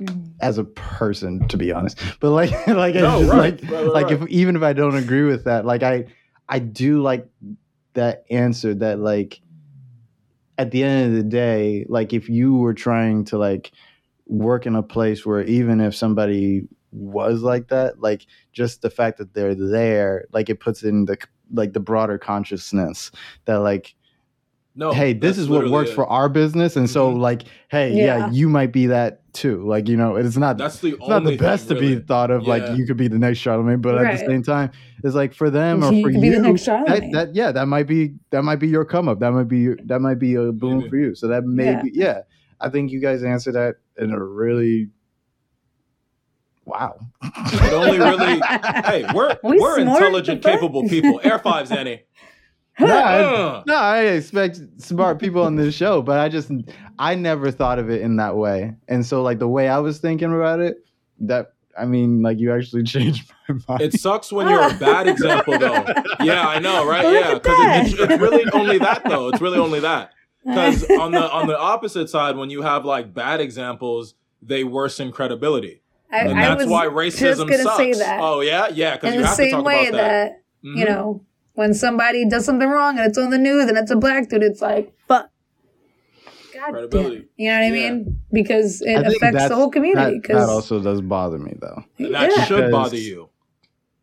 Mm. 0.00 0.30
as 0.40 0.58
a 0.58 0.64
person, 0.64 1.46
to 1.48 1.56
be 1.56 1.70
honest, 1.72 1.98
but 2.18 2.30
like, 2.30 2.50
like, 2.66 2.96
it's 2.96 3.02
No, 3.02 3.20
just 3.20 3.30
right, 3.32 3.62
like, 3.62 3.70
right, 3.70 3.72
right, 3.84 3.92
like 3.92 4.06
right. 4.06 4.22
if 4.22 4.28
even 4.28 4.56
if 4.56 4.62
I 4.62 4.72
don't 4.72 4.96
agree 4.96 5.22
with 5.22 5.44
that, 5.44 5.64
like 5.64 5.84
I, 5.84 6.06
I 6.48 6.58
do 6.58 7.02
like 7.02 7.28
that 7.94 8.24
answer 8.30 8.74
that 8.74 8.98
like 8.98 9.40
at 10.58 10.70
the 10.70 10.82
end 10.82 11.10
of 11.10 11.16
the 11.16 11.28
day, 11.28 11.86
like 11.88 12.12
if 12.12 12.28
you 12.28 12.54
were 12.54 12.74
trying 12.74 13.24
to 13.26 13.38
like 13.38 13.72
work 14.26 14.66
in 14.66 14.74
a 14.74 14.82
place 14.82 15.26
where 15.26 15.42
even 15.42 15.80
if 15.80 15.94
somebody 15.94 16.62
was 16.92 17.42
like 17.42 17.68
that, 17.68 18.00
like 18.00 18.26
just 18.52 18.82
the 18.82 18.90
fact 18.90 19.18
that 19.18 19.34
they're 19.34 19.54
there, 19.54 20.26
like 20.32 20.48
it 20.48 20.60
puts 20.60 20.82
in 20.82 21.06
the 21.06 21.18
like 21.52 21.72
the 21.72 21.80
broader 21.80 22.18
consciousness 22.18 23.10
that 23.46 23.56
like, 23.56 23.94
no 24.76 24.92
hey, 24.92 25.12
this 25.12 25.38
is 25.38 25.48
what 25.48 25.68
works 25.70 25.90
it. 25.90 25.94
for 25.94 26.06
our 26.06 26.28
business, 26.28 26.76
and 26.76 26.88
so 26.90 27.12
Mhm. 27.12 27.18
like, 27.20 27.42
hey, 27.68 27.92
yeah. 27.92 28.04
Yeah. 28.18 28.30
you 28.30 28.48
might 28.48 28.72
be 28.72 28.86
that 28.86 29.20
too. 29.32 29.66
Like 29.66 29.88
you 29.88 29.96
know, 29.96 30.16
it's 30.16 30.36
not 30.36 30.58
that's 30.58 30.80
the 30.80 30.94
it's 30.94 31.08
not 31.08 31.24
the 31.24 31.36
best 31.36 31.68
thing, 31.68 31.76
to 31.76 31.80
be 31.80 31.96
thought 32.00 32.30
of 32.30 32.42
Yeah. 32.42 32.48
like 32.48 32.76
you 32.78 32.86
could 32.86 32.96
be 32.96 33.08
the 33.08 33.18
next 33.18 33.38
Charlemagne, 33.38 33.80
but 33.80 33.96
at 34.04 34.18
the 34.18 34.26
same 34.26 34.42
time, 34.42 34.70
it's 35.02 35.14
like 35.14 35.32
for 35.34 35.50
them 35.50 35.82
or 35.84 35.92
You 35.92 36.02
for 36.02 36.10
could 36.12 36.20
be 36.20 36.26
you, 36.28 36.34
the 36.36 36.42
next 36.42 36.64
that, 36.66 37.08
that 37.12 37.34
yeah, 37.34 37.52
that 37.52 37.66
might 37.66 37.86
be 37.86 38.14
that 38.30 38.42
might 38.42 38.56
be 38.60 38.68
your 38.68 38.84
come 38.84 39.08
up. 39.08 39.20
That 39.20 39.32
might 39.32 39.48
be 39.48 39.58
your, 39.58 39.76
that 39.86 40.00
might 40.00 40.18
be 40.18 40.34
a 40.34 40.52
boom 40.52 40.78
Maybe. 40.78 40.88
for 40.90 40.96
you. 40.96 41.14
So 41.14 41.28
that 41.28 41.44
may 41.44 41.64
Yeah. 41.72 41.82
be 41.82 41.90
yeah. 41.94 42.18
I 42.60 42.68
think 42.70 42.90
you 42.90 43.00
guys 43.00 43.22
answered 43.22 43.54
that 43.54 43.76
in 43.98 44.10
a 44.12 44.22
really 44.22 44.88
wow. 46.64 46.98
It 47.22 47.72
only 47.72 47.98
really 47.98 48.40
hey 48.84 49.04
we're 49.14 49.36
We 49.42 49.58
we 49.58 49.62
are 49.64 49.78
intelligent 49.80 50.42
capable 50.42 50.88
people 50.88 51.20
air 51.22 51.38
fives 51.38 51.70
annie 51.70 52.02
no, 52.80 52.86
I, 52.96 53.62
no, 53.66 53.74
I 53.74 54.00
expect 54.02 54.60
smart 54.78 55.18
people 55.20 55.42
on 55.42 55.56
this 55.56 55.74
show, 55.74 56.02
but 56.02 56.18
I 56.18 56.28
just 56.28 56.50
I 56.98 57.14
never 57.14 57.50
thought 57.50 57.78
of 57.78 57.90
it 57.90 58.02
in 58.02 58.16
that 58.16 58.36
way. 58.36 58.74
And 58.88 59.04
so 59.06 59.22
like 59.22 59.38
the 59.38 59.48
way 59.48 59.68
I 59.68 59.78
was 59.78 59.98
thinking 59.98 60.34
about 60.34 60.60
it, 60.60 60.84
that 61.20 61.52
I 61.78 61.84
mean, 61.86 62.22
like 62.22 62.38
you 62.38 62.52
actually 62.52 62.82
changed 62.94 63.30
my 63.48 63.56
mind. 63.68 63.80
it 63.82 63.92
sucks 64.00 64.32
when 64.32 64.48
you're 64.48 64.68
a 64.68 64.74
bad 64.74 65.06
example 65.08 65.58
though. 65.58 65.84
Yeah 66.20 66.46
i 66.48 66.58
know 66.58 66.86
right? 66.86 67.04
Look 67.04 67.14
yeah 67.24 67.34
because 67.34 67.58
it, 67.58 67.92
it's, 68.00 68.12
it's 68.12 68.20
really 68.22 68.44
only 68.52 68.78
that 68.78 69.02
though. 69.04 69.28
It's 69.28 69.40
really 69.40 69.58
only 69.58 69.80
that. 69.80 70.10
Because 70.44 70.84
on 70.90 71.12
the 71.12 71.30
on 71.32 71.46
the 71.46 71.58
opposite 71.58 72.10
side 72.10 72.36
when 72.36 72.50
you 72.50 72.60
have 72.62 72.84
like 72.84 73.14
bad 73.14 73.40
examples 73.40 74.14
they 74.42 74.62
worsen 74.62 75.10
credibility. 75.10 75.80
I, 76.12 76.18
and 76.18 76.38
I 76.38 76.48
that's 76.48 76.64
was 76.64 76.68
why 76.70 76.84
racism 76.86 77.48
gonna 77.48 77.62
sucks. 77.62 77.76
say 77.78 77.92
that. 77.94 78.18
oh 78.20 78.40
yeah? 78.40 78.68
Yeah 78.68 78.94
because 78.96 79.14
you 79.14 79.20
the 79.22 79.26
have 79.26 79.36
to 79.38 79.50
talk 79.50 79.64
way 79.64 79.86
about 79.86 79.96
that, 79.96 80.42
that 80.62 80.68
Mhm. 80.68 80.78
you 80.78 80.84
know 80.84 81.24
when 81.54 81.74
somebody 81.74 82.28
does 82.28 82.44
something 82.44 82.68
wrong 82.68 82.98
and 82.98 83.06
it's 83.06 83.18
on 83.18 83.30
the 83.30 83.38
news 83.38 83.68
and 83.68 83.76
it's 83.78 83.90
a 83.90 83.96
black 83.96 84.28
dude, 84.28 84.42
it's 84.42 84.60
like 84.62 84.92
fuck. 85.08 85.30
God 86.52 86.62
damn. 86.62 86.72
Credibility. 86.72 87.28
You 87.36 87.50
know 87.50 87.56
what 87.56 87.62
I 87.62 87.66
Yeah. 87.76 87.90
mean? 87.92 88.20
Because 88.32 88.82
it 88.82 89.06
affects 89.06 89.48
the 89.48 89.54
whole 89.54 89.70
community. 89.70 90.20
that, 90.28 90.34
that 90.34 90.48
also 90.48 90.80
does 90.80 91.00
bother 91.00 91.38
me 91.38 91.54
though. 91.60 91.84
that 91.98 92.30
yeah. 92.36 92.44
should 92.44 92.70
bother 92.70 92.96
you 92.96 93.28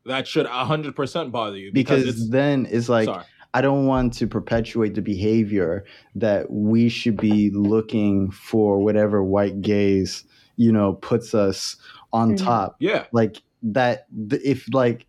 that 0.06 0.28
should 0.28 0.48
100% 0.48 1.32
bother 1.32 1.58
you 1.58 1.72
because, 1.72 2.04
Because 2.04 2.22
it's 2.22 2.30
then 2.32 2.68
it's 2.72 2.90
like 2.90 3.06
sorry 3.06 3.24
I 3.54 3.60
don't 3.62 3.86
want 3.86 4.14
to 4.14 4.28
perpetuate 4.28 4.96
the 4.96 5.02
behavior 5.02 5.84
that 6.16 6.50
we 6.50 6.88
should 6.88 7.18
be 7.18 7.50
looking 7.52 8.32
for 8.32 8.80
whatever 8.80 9.22
white 9.22 9.60
gaze, 9.62 10.24
you 10.56 10.72
know, 10.72 10.94
puts 10.94 11.36
us 11.36 11.76
on 12.14 12.34
Mhm. 12.36 12.38
top. 12.46 12.78
yeah 12.80 13.08
Like 13.12 13.42
that 13.64 14.06
if 14.32 14.74
like 14.74 15.06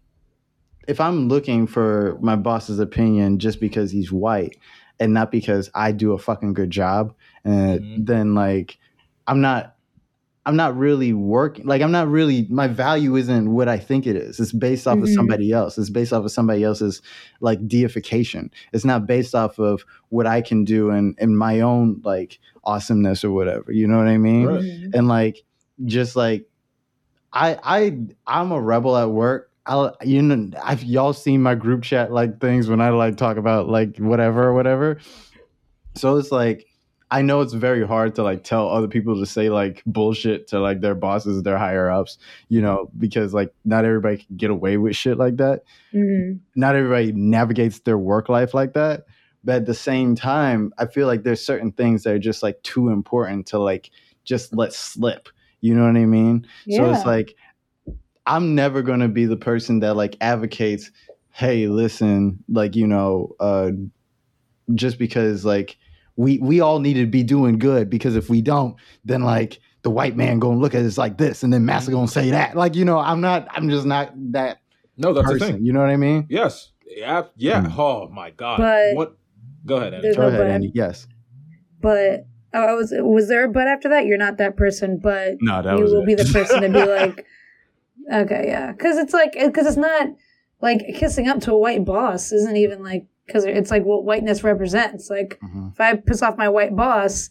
if 0.88 1.00
I'm 1.00 1.28
looking 1.28 1.66
for 1.66 2.18
my 2.20 2.36
boss's 2.36 2.78
opinion 2.78 3.38
just 3.38 3.60
because 3.60 3.90
he's 3.90 4.10
white 4.12 4.56
and 5.00 5.12
not 5.14 5.30
because 5.30 5.70
I 5.74 5.92
do 5.92 6.12
a 6.12 6.18
fucking 6.18 6.54
good 6.54 6.70
job, 6.70 7.14
uh, 7.44 7.48
Mhm. 7.50 8.06
then 8.06 8.34
like 8.34 8.78
I'm 9.26 9.40
not 9.40 9.76
I'm 10.44 10.56
not 10.56 10.76
really 10.76 11.12
working 11.12 11.66
like 11.66 11.82
I'm 11.82 11.92
not 11.92 12.08
really 12.08 12.48
my 12.50 12.66
value 12.66 13.14
isn't 13.14 13.52
what 13.52 13.68
I 13.68 13.78
think 13.78 14.08
it 14.08 14.16
is. 14.16 14.40
It's 14.40 14.50
based 14.50 14.88
off 14.88 14.98
of 14.98 15.04
Mhm. 15.04 15.14
somebody 15.14 15.52
else. 15.52 15.78
It's 15.78 15.88
based 15.88 16.12
off 16.12 16.24
of 16.24 16.32
somebody 16.32 16.64
else's 16.64 17.00
like 17.40 17.64
deification. 17.68 18.50
It's 18.72 18.84
not 18.84 19.06
based 19.06 19.36
off 19.36 19.60
of 19.60 19.84
what 20.08 20.26
I 20.26 20.40
can 20.40 20.64
do 20.64 20.90
and 20.90 21.14
in 21.20 21.36
my 21.36 21.60
own 21.60 22.00
like 22.02 22.40
awesomeness 22.64 23.22
or 23.22 23.30
whatever. 23.30 23.70
You 23.70 23.86
know 23.86 23.98
what 23.98 24.08
I 24.08 24.18
mean? 24.18 24.46
Right. 24.46 24.62
Mhm. 24.62 24.94
and 24.94 25.06
like 25.06 25.44
just 25.84 26.16
like 26.16 26.48
I 27.32 27.56
I 27.62 27.98
I'm 28.26 28.50
a 28.50 28.60
rebel 28.60 28.96
at 28.96 29.10
work. 29.10 29.48
I 29.80 30.04
you 30.04 30.22
know 30.22 30.50
I've 30.62 30.82
y'all 30.84 31.12
seen 31.12 31.42
my 31.42 31.54
group 31.54 31.82
chat 31.82 32.12
like 32.12 32.40
things 32.40 32.68
when 32.68 32.80
I 32.80 32.90
like 32.90 33.16
talk 33.16 33.36
about 33.36 33.68
like 33.68 33.96
whatever 33.98 34.44
or 34.44 34.54
whatever. 34.54 34.98
So 35.94 36.16
it's 36.16 36.32
like 36.32 36.66
I 37.10 37.20
know 37.20 37.42
it's 37.42 37.52
very 37.52 37.86
hard 37.86 38.14
to 38.14 38.22
like 38.22 38.42
tell 38.42 38.68
other 38.68 38.88
people 38.88 39.18
to 39.20 39.26
say 39.26 39.50
like 39.50 39.82
bullshit 39.84 40.46
to 40.48 40.60
like 40.60 40.80
their 40.80 40.94
bosses, 40.94 41.42
their 41.42 41.58
higher 41.58 41.90
ups, 41.90 42.16
you 42.48 42.62
know, 42.62 42.90
because 42.98 43.34
like 43.34 43.52
not 43.66 43.84
everybody 43.84 44.16
can 44.18 44.36
get 44.36 44.50
away 44.50 44.78
with 44.78 44.96
shit 44.96 45.18
like 45.18 45.36
that. 45.36 45.62
Mhm. 45.94 46.40
not 46.56 46.74
everybody 46.74 47.12
navigates 47.12 47.80
their 47.80 47.98
work 47.98 48.28
life 48.30 48.54
like 48.54 48.72
that. 48.72 49.04
But 49.44 49.56
at 49.56 49.66
the 49.66 49.74
same 49.74 50.14
time 50.14 50.72
i 50.78 50.86
feel 50.86 51.06
like 51.06 51.24
there's 51.24 51.44
certain 51.44 51.72
things 51.72 52.04
that 52.04 52.14
are 52.14 52.18
just 52.18 52.42
like 52.42 52.62
too 52.62 52.88
important 52.88 53.46
to 53.48 53.58
like 53.58 53.90
just 54.24 54.54
let 54.54 54.72
slip. 54.72 55.28
You 55.60 55.74
know 55.74 55.84
what 55.86 55.96
i 55.96 56.06
mean? 56.06 56.46
So 56.76 56.90
it's 56.90 57.04
like 57.06 57.34
i'm 58.26 58.54
never 58.54 58.82
going 58.82 59.00
to 59.00 59.08
be 59.08 59.24
the 59.26 59.36
person 59.36 59.80
that 59.80 59.94
like 59.94 60.16
advocates 60.20 60.90
hey 61.30 61.66
listen 61.66 62.38
like 62.48 62.76
you 62.76 62.86
know 62.86 63.34
uh 63.40 63.70
just 64.74 64.98
because 64.98 65.44
like 65.44 65.76
we 66.16 66.38
we 66.38 66.60
all 66.60 66.78
need 66.78 66.94
to 66.94 67.06
be 67.06 67.22
doing 67.22 67.58
good 67.58 67.88
because 67.90 68.16
if 68.16 68.28
we 68.30 68.40
don't 68.42 68.76
then 69.04 69.22
like 69.22 69.58
the 69.82 69.90
white 69.90 70.16
man 70.16 70.38
gonna 70.38 70.58
look 70.58 70.74
at 70.74 70.84
us 70.84 70.96
like 70.98 71.18
this 71.18 71.42
and 71.42 71.52
then 71.52 71.64
massa 71.64 71.90
gonna 71.90 72.06
say 72.06 72.30
that 72.30 72.54
like 72.56 72.74
you 72.74 72.84
know 72.84 72.98
i'm 72.98 73.20
not 73.20 73.48
i'm 73.50 73.68
just 73.68 73.86
not 73.86 74.12
that 74.16 74.58
no 74.96 75.12
that's 75.12 75.26
the 75.26 75.32
person 75.38 75.54
thing 75.56 75.64
you 75.66 75.72
know 75.72 75.80
what 75.80 75.88
i 75.90 75.96
mean 75.96 76.26
yes 76.28 76.70
yeah 76.86 77.22
yeah 77.36 77.62
Mm. 77.62 77.78
oh 77.78 78.08
my 78.12 78.30
god 78.30 78.58
But- 78.58 78.94
what 78.96 79.16
go 79.66 79.76
ahead 79.76 79.94
Annie. 79.94 80.14
Go 80.14 80.20
no 80.22 80.28
ahead 80.28 80.40
but. 80.40 80.46
andy 80.50 80.70
yes 80.74 81.06
But 81.80 82.26
oh, 82.54 82.60
I 82.62 82.74
was 82.74 82.92
was 82.96 83.28
there 83.28 83.44
a 83.44 83.48
but 83.48 83.66
after 83.66 83.88
that? 83.88 84.06
You're 84.06 84.18
not 84.18 84.36
that 84.38 84.56
person, 84.56 84.98
but 85.02 85.36
no 85.40 85.62
that 85.62 85.76
you 85.76 85.82
was 85.82 85.92
will 85.92 86.02
it. 86.02 86.06
be 86.06 86.14
the 86.14 86.24
person 86.26 86.62
to 86.62 86.68
be 86.68 86.84
like, 86.84 87.26
okay, 88.12 88.44
yeah, 88.46 88.72
because 88.72 88.96
it's 88.98 89.12
like 89.12 89.32
because 89.32 89.66
it's 89.66 89.76
not 89.76 90.08
like 90.60 90.80
kissing 90.94 91.28
up 91.28 91.40
to 91.40 91.52
a 91.52 91.58
white 91.58 91.84
boss 91.84 92.32
isn't 92.32 92.56
even 92.56 92.82
like 92.82 93.06
because 93.26 93.44
it's 93.44 93.70
like 93.70 93.84
what 93.84 94.04
whiteness 94.04 94.42
represents. 94.44 95.10
Like 95.10 95.38
Mhm. 95.42 95.72
if 95.72 95.80
I 95.80 95.94
piss 95.96 96.22
off 96.22 96.38
my 96.38 96.48
white 96.48 96.74
boss, 96.76 97.30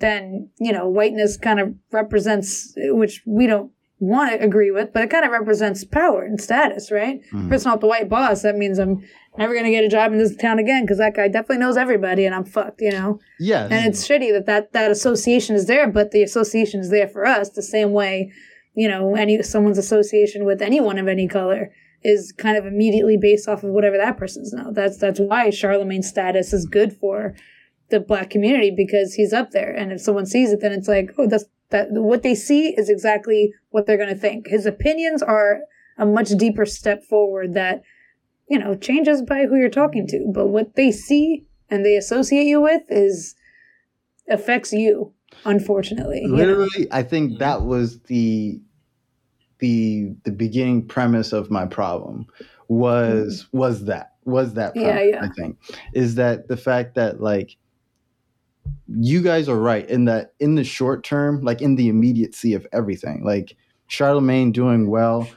then 0.00 0.48
you 0.58 0.72
know 0.72 0.88
whiteness 0.88 1.36
kind 1.36 1.60
of 1.60 1.74
represents 1.90 2.72
which 2.76 3.22
we 3.26 3.46
don't 3.46 3.70
want 4.00 4.32
to 4.32 4.44
agree 4.44 4.72
with, 4.72 4.92
but 4.92 5.04
it 5.04 5.10
kind 5.10 5.24
of 5.24 5.30
represents 5.30 5.84
power 5.84 6.22
and 6.24 6.40
status, 6.40 6.90
right? 6.90 7.20
Mhm. 7.32 7.48
Pissing 7.48 7.66
off 7.72 7.80
the 7.80 7.86
white 7.86 8.08
boss 8.08 8.42
that 8.42 8.56
means 8.56 8.80
I'm 8.80 9.00
never 9.38 9.54
gonna 9.54 9.70
get 9.70 9.84
a 9.84 9.88
job 9.88 10.10
in 10.12 10.18
this 10.18 10.34
town 10.34 10.58
again 10.58 10.82
because 10.82 10.98
that 10.98 11.14
guy 11.14 11.28
definitely 11.28 11.58
knows 11.58 11.76
everybody 11.76 12.26
and 12.26 12.34
I'm 12.34 12.44
fucked, 12.44 12.80
you 12.80 12.90
know. 12.90 13.20
Yeah, 13.38 13.68
And 13.70 13.86
it's 13.86 14.06
shitty 14.06 14.32
that, 14.32 14.46
that 14.46 14.72
that 14.72 14.90
association 14.90 15.54
is 15.54 15.66
there, 15.66 15.86
but 15.86 16.10
the 16.10 16.24
association 16.24 16.80
is 16.80 16.90
there 16.90 17.06
for 17.06 17.24
us 17.24 17.50
the 17.50 17.62
same 17.62 17.92
way, 17.92 18.32
you 18.74 18.88
know, 18.88 19.14
any 19.14 19.42
someone's 19.42 19.78
association 19.78 20.44
with 20.44 20.62
anyone 20.62 20.98
of 20.98 21.08
any 21.08 21.28
color 21.28 21.70
is 22.02 22.32
kind 22.32 22.56
of 22.56 22.66
immediately 22.66 23.16
based 23.16 23.48
off 23.48 23.62
of 23.62 23.70
whatever 23.70 23.96
that 23.96 24.16
person's 24.16 24.52
know. 24.52 24.72
That's 24.72 24.98
that's 24.98 25.20
why 25.20 25.50
Charlemagne's 25.50 26.08
status 26.08 26.52
is 26.52 26.66
good 26.66 26.92
for 26.92 27.34
the 27.90 28.00
black 28.00 28.30
community 28.30 28.72
because 28.74 29.14
he's 29.14 29.32
up 29.32 29.50
there. 29.50 29.72
And 29.72 29.92
if 29.92 30.00
someone 30.00 30.26
sees 30.26 30.52
it, 30.52 30.60
then 30.60 30.72
it's 30.72 30.88
like, 30.88 31.10
oh, 31.18 31.28
that's 31.28 31.44
that 31.70 31.88
what 31.90 32.22
they 32.22 32.34
see 32.34 32.68
is 32.76 32.88
exactly 32.88 33.52
what 33.70 33.86
they're 33.86 33.98
gonna 33.98 34.14
think. 34.14 34.48
His 34.48 34.66
opinions 34.66 35.22
are 35.22 35.60
a 35.98 36.06
much 36.06 36.30
deeper 36.30 36.66
step 36.66 37.04
forward 37.04 37.54
that, 37.54 37.82
you 38.48 38.58
know, 38.58 38.74
changes 38.74 39.22
by 39.22 39.46
who 39.46 39.56
you're 39.56 39.68
talking 39.68 40.06
to. 40.08 40.30
But 40.34 40.48
what 40.48 40.74
they 40.74 40.90
see 40.90 41.46
and 41.70 41.84
they 41.84 41.96
associate 41.96 42.46
you 42.46 42.60
with 42.60 42.82
is 42.88 43.34
affects 44.28 44.72
you, 44.72 45.12
unfortunately. 45.44 46.20
you 46.22 46.28
know? 46.28 46.36
literally 46.36 46.86
i 46.90 47.02
think 47.02 47.32
mm-hmm. 47.32 47.38
that 47.38 47.62
was 47.62 48.00
the 48.02 48.60
the 49.58 50.12
the 50.24 50.32
beginning 50.32 50.86
premise 50.86 51.32
of 51.32 51.50
my 51.50 51.64
problem 51.64 52.26
was 52.68 53.44
mm-hmm. 53.44 53.58
was 53.58 53.84
that 53.84 54.12
was 54.24 54.54
that 54.54 54.72
Yeah, 54.76 55.00
yeah. 55.00 55.22
I 55.22 55.28
think 55.28 55.56
is 55.94 56.16
that 56.16 56.48
the 56.48 56.56
fact 56.56 56.94
that 56.94 57.20
like 57.20 57.56
you 58.88 59.22
guys 59.22 59.48
are 59.48 59.58
right 59.58 59.88
in 59.88 60.04
that 60.06 60.32
in 60.38 60.54
the 60.54 60.64
short 60.64 61.04
term, 61.04 61.42
like 61.42 61.60
in 61.60 61.76
the 61.76 61.88
immediacy 61.88 62.54
of 62.54 62.66
everything, 62.72 63.24
like 63.24 63.56
Charlemagne 63.88 64.52
doing 64.52 64.88
well 64.88 65.28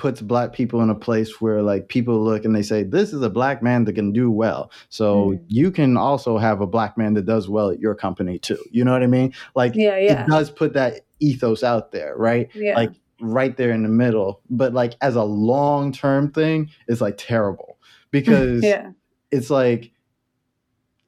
puts 0.00 0.22
black 0.22 0.54
people 0.54 0.80
in 0.80 0.88
a 0.88 0.94
place 0.94 1.42
where 1.42 1.60
like 1.60 1.88
people 1.88 2.24
look 2.24 2.46
and 2.46 2.56
they 2.56 2.62
say 2.62 2.82
this 2.82 3.12
is 3.12 3.20
a 3.20 3.28
black 3.28 3.62
man 3.62 3.84
that 3.84 3.92
can 3.92 4.12
do 4.14 4.30
well 4.30 4.70
so 4.88 5.32
Mhm. 5.32 5.44
you 5.48 5.70
can 5.70 5.98
also 5.98 6.38
have 6.38 6.62
a 6.62 6.66
black 6.66 6.96
man 6.96 7.12
that 7.14 7.26
does 7.26 7.50
well 7.50 7.68
at 7.68 7.80
your 7.80 7.94
company 7.94 8.38
too 8.38 8.56
you 8.70 8.82
know 8.82 8.92
what 8.92 9.02
i 9.02 9.06
mean 9.06 9.34
like 9.54 9.74
Yeah, 9.74 9.98
yeah. 9.98 10.24
it 10.24 10.26
does 10.26 10.50
put 10.50 10.72
that 10.72 11.02
ethos 11.18 11.62
out 11.62 11.92
there 11.92 12.14
right 12.16 12.48
Yeah. 12.54 12.76
like 12.76 12.92
right 13.20 13.54
there 13.58 13.72
in 13.72 13.82
the 13.82 13.90
middle 13.90 14.40
but 14.48 14.72
like 14.72 14.94
as 15.02 15.16
a 15.16 15.22
long 15.22 15.92
term 15.92 16.30
thing 16.32 16.70
it's 16.88 17.02
like 17.02 17.16
terrible 17.18 17.76
because 18.10 18.62
yeah. 18.72 18.92
it's 19.30 19.50
like 19.50 19.92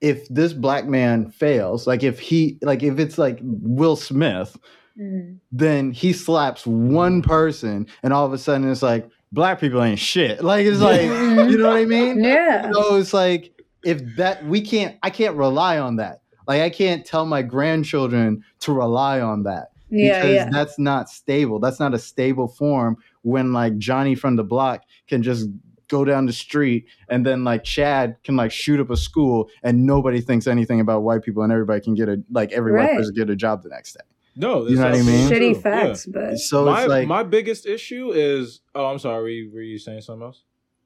if 0.02 0.28
this 0.28 0.52
black 0.52 0.84
man 0.86 1.30
fails 1.30 1.86
like 1.86 2.02
if 2.02 2.18
he 2.20 2.58
like 2.60 2.82
if 2.82 2.98
it's 2.98 3.16
like 3.16 3.38
will 3.42 3.96
smith 3.96 4.58
Mhm. 4.98 5.38
then 5.50 5.90
he 5.92 6.12
slaps 6.12 6.66
one 6.66 7.22
person 7.22 7.86
and 8.02 8.12
all 8.12 8.26
of 8.26 8.32
a 8.32 8.38
sudden 8.38 8.70
it's 8.70 8.82
like 8.82 9.08
black 9.32 9.58
people 9.60 9.82
ain't 9.82 9.98
shit 9.98 10.42
like 10.44 10.66
it's 10.66 10.80
like 10.80 11.02
you 11.02 11.56
know 11.58 11.68
what 11.68 11.76
i 11.76 11.84
mean 11.84 12.22
Yeah. 12.24 12.70
so 12.72 12.96
it's 12.96 13.14
like 13.14 13.52
if 13.84 14.00
that 14.16 14.44
we 14.44 14.60
can't 14.60 14.96
i 15.02 15.10
can't 15.10 15.36
rely 15.36 15.78
on 15.78 15.96
that 15.96 16.20
like 16.46 16.60
i 16.60 16.68
can't 16.70 17.04
tell 17.06 17.24
my 17.24 17.42
grandchildren 17.42 18.44
to 18.60 18.72
rely 18.72 19.20
on 19.20 19.44
that 19.44 19.68
Yeah. 19.90 20.20
because 20.20 20.34
Yeah. 20.34 20.48
that's 20.50 20.78
not 20.78 21.08
stable 21.08 21.58
that's 21.58 21.80
not 21.80 21.94
a 21.94 21.98
stable 21.98 22.48
form 22.48 22.96
when 23.22 23.52
like 23.52 23.78
johnny 23.78 24.14
from 24.14 24.36
the 24.36 24.44
block 24.44 24.82
can 25.08 25.22
just 25.22 25.48
go 25.88 26.04
down 26.04 26.24
the 26.26 26.32
street 26.32 26.86
and 27.08 27.24
then 27.26 27.44
like 27.44 27.64
chad 27.64 28.16
can 28.24 28.34
like 28.36 28.50
shoot 28.50 28.80
up 28.80 28.88
a 28.90 28.96
school 28.96 29.48
and 29.62 29.84
nobody 29.86 30.20
thinks 30.22 30.46
anything 30.46 30.80
about 30.80 31.02
white 31.02 31.22
people 31.22 31.42
and 31.42 31.52
everybody 31.52 31.80
can 31.82 31.94
get 31.94 32.08
a 32.08 32.22
like 32.30 32.50
every 32.52 32.72
white 32.72 32.94
person 32.96 33.14
get 33.14 33.28
a 33.28 33.36
job 33.36 33.62
the 33.62 33.68
next 33.68 33.92
day 33.94 34.00
No, 34.34 34.66
You 34.66 34.76
know 34.76 34.82
what 34.82 34.92
I 34.92 34.96
that's 34.96 35.06
mean? 35.06 35.14
absolutely 35.20 35.48
Shitty 35.48 35.52
true. 35.52 35.62
facts, 35.62 36.06
but 36.06 36.38
so 36.38 36.64
my 36.64 36.80
it's 36.82 36.88
like 36.88 37.06
my 37.08 37.22
biggest 37.22 37.66
issue 37.66 38.12
is 38.12 38.60
oh 38.74 38.86
I'm 38.86 38.98
sorry 38.98 39.22
were 39.22 39.28
you, 39.28 39.50
were 39.52 39.60
you 39.62 39.78
saying 39.78 40.00
something 40.02 40.22
else? 40.24 40.42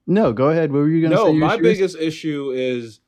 no 0.07 0.33
go 0.33 0.51
ahead 0.51 0.73
what 0.73 0.79
were 0.79 0.89
you 0.89 1.03
gonna 1.03 1.15
No, 1.15 1.27
say 1.27 1.33
your 1.33 1.47
my 1.47 1.55
issue 1.55 1.65
is? 1.65 1.77
biggest 1.77 1.97
issue 1.99 2.51
is, 2.55 3.01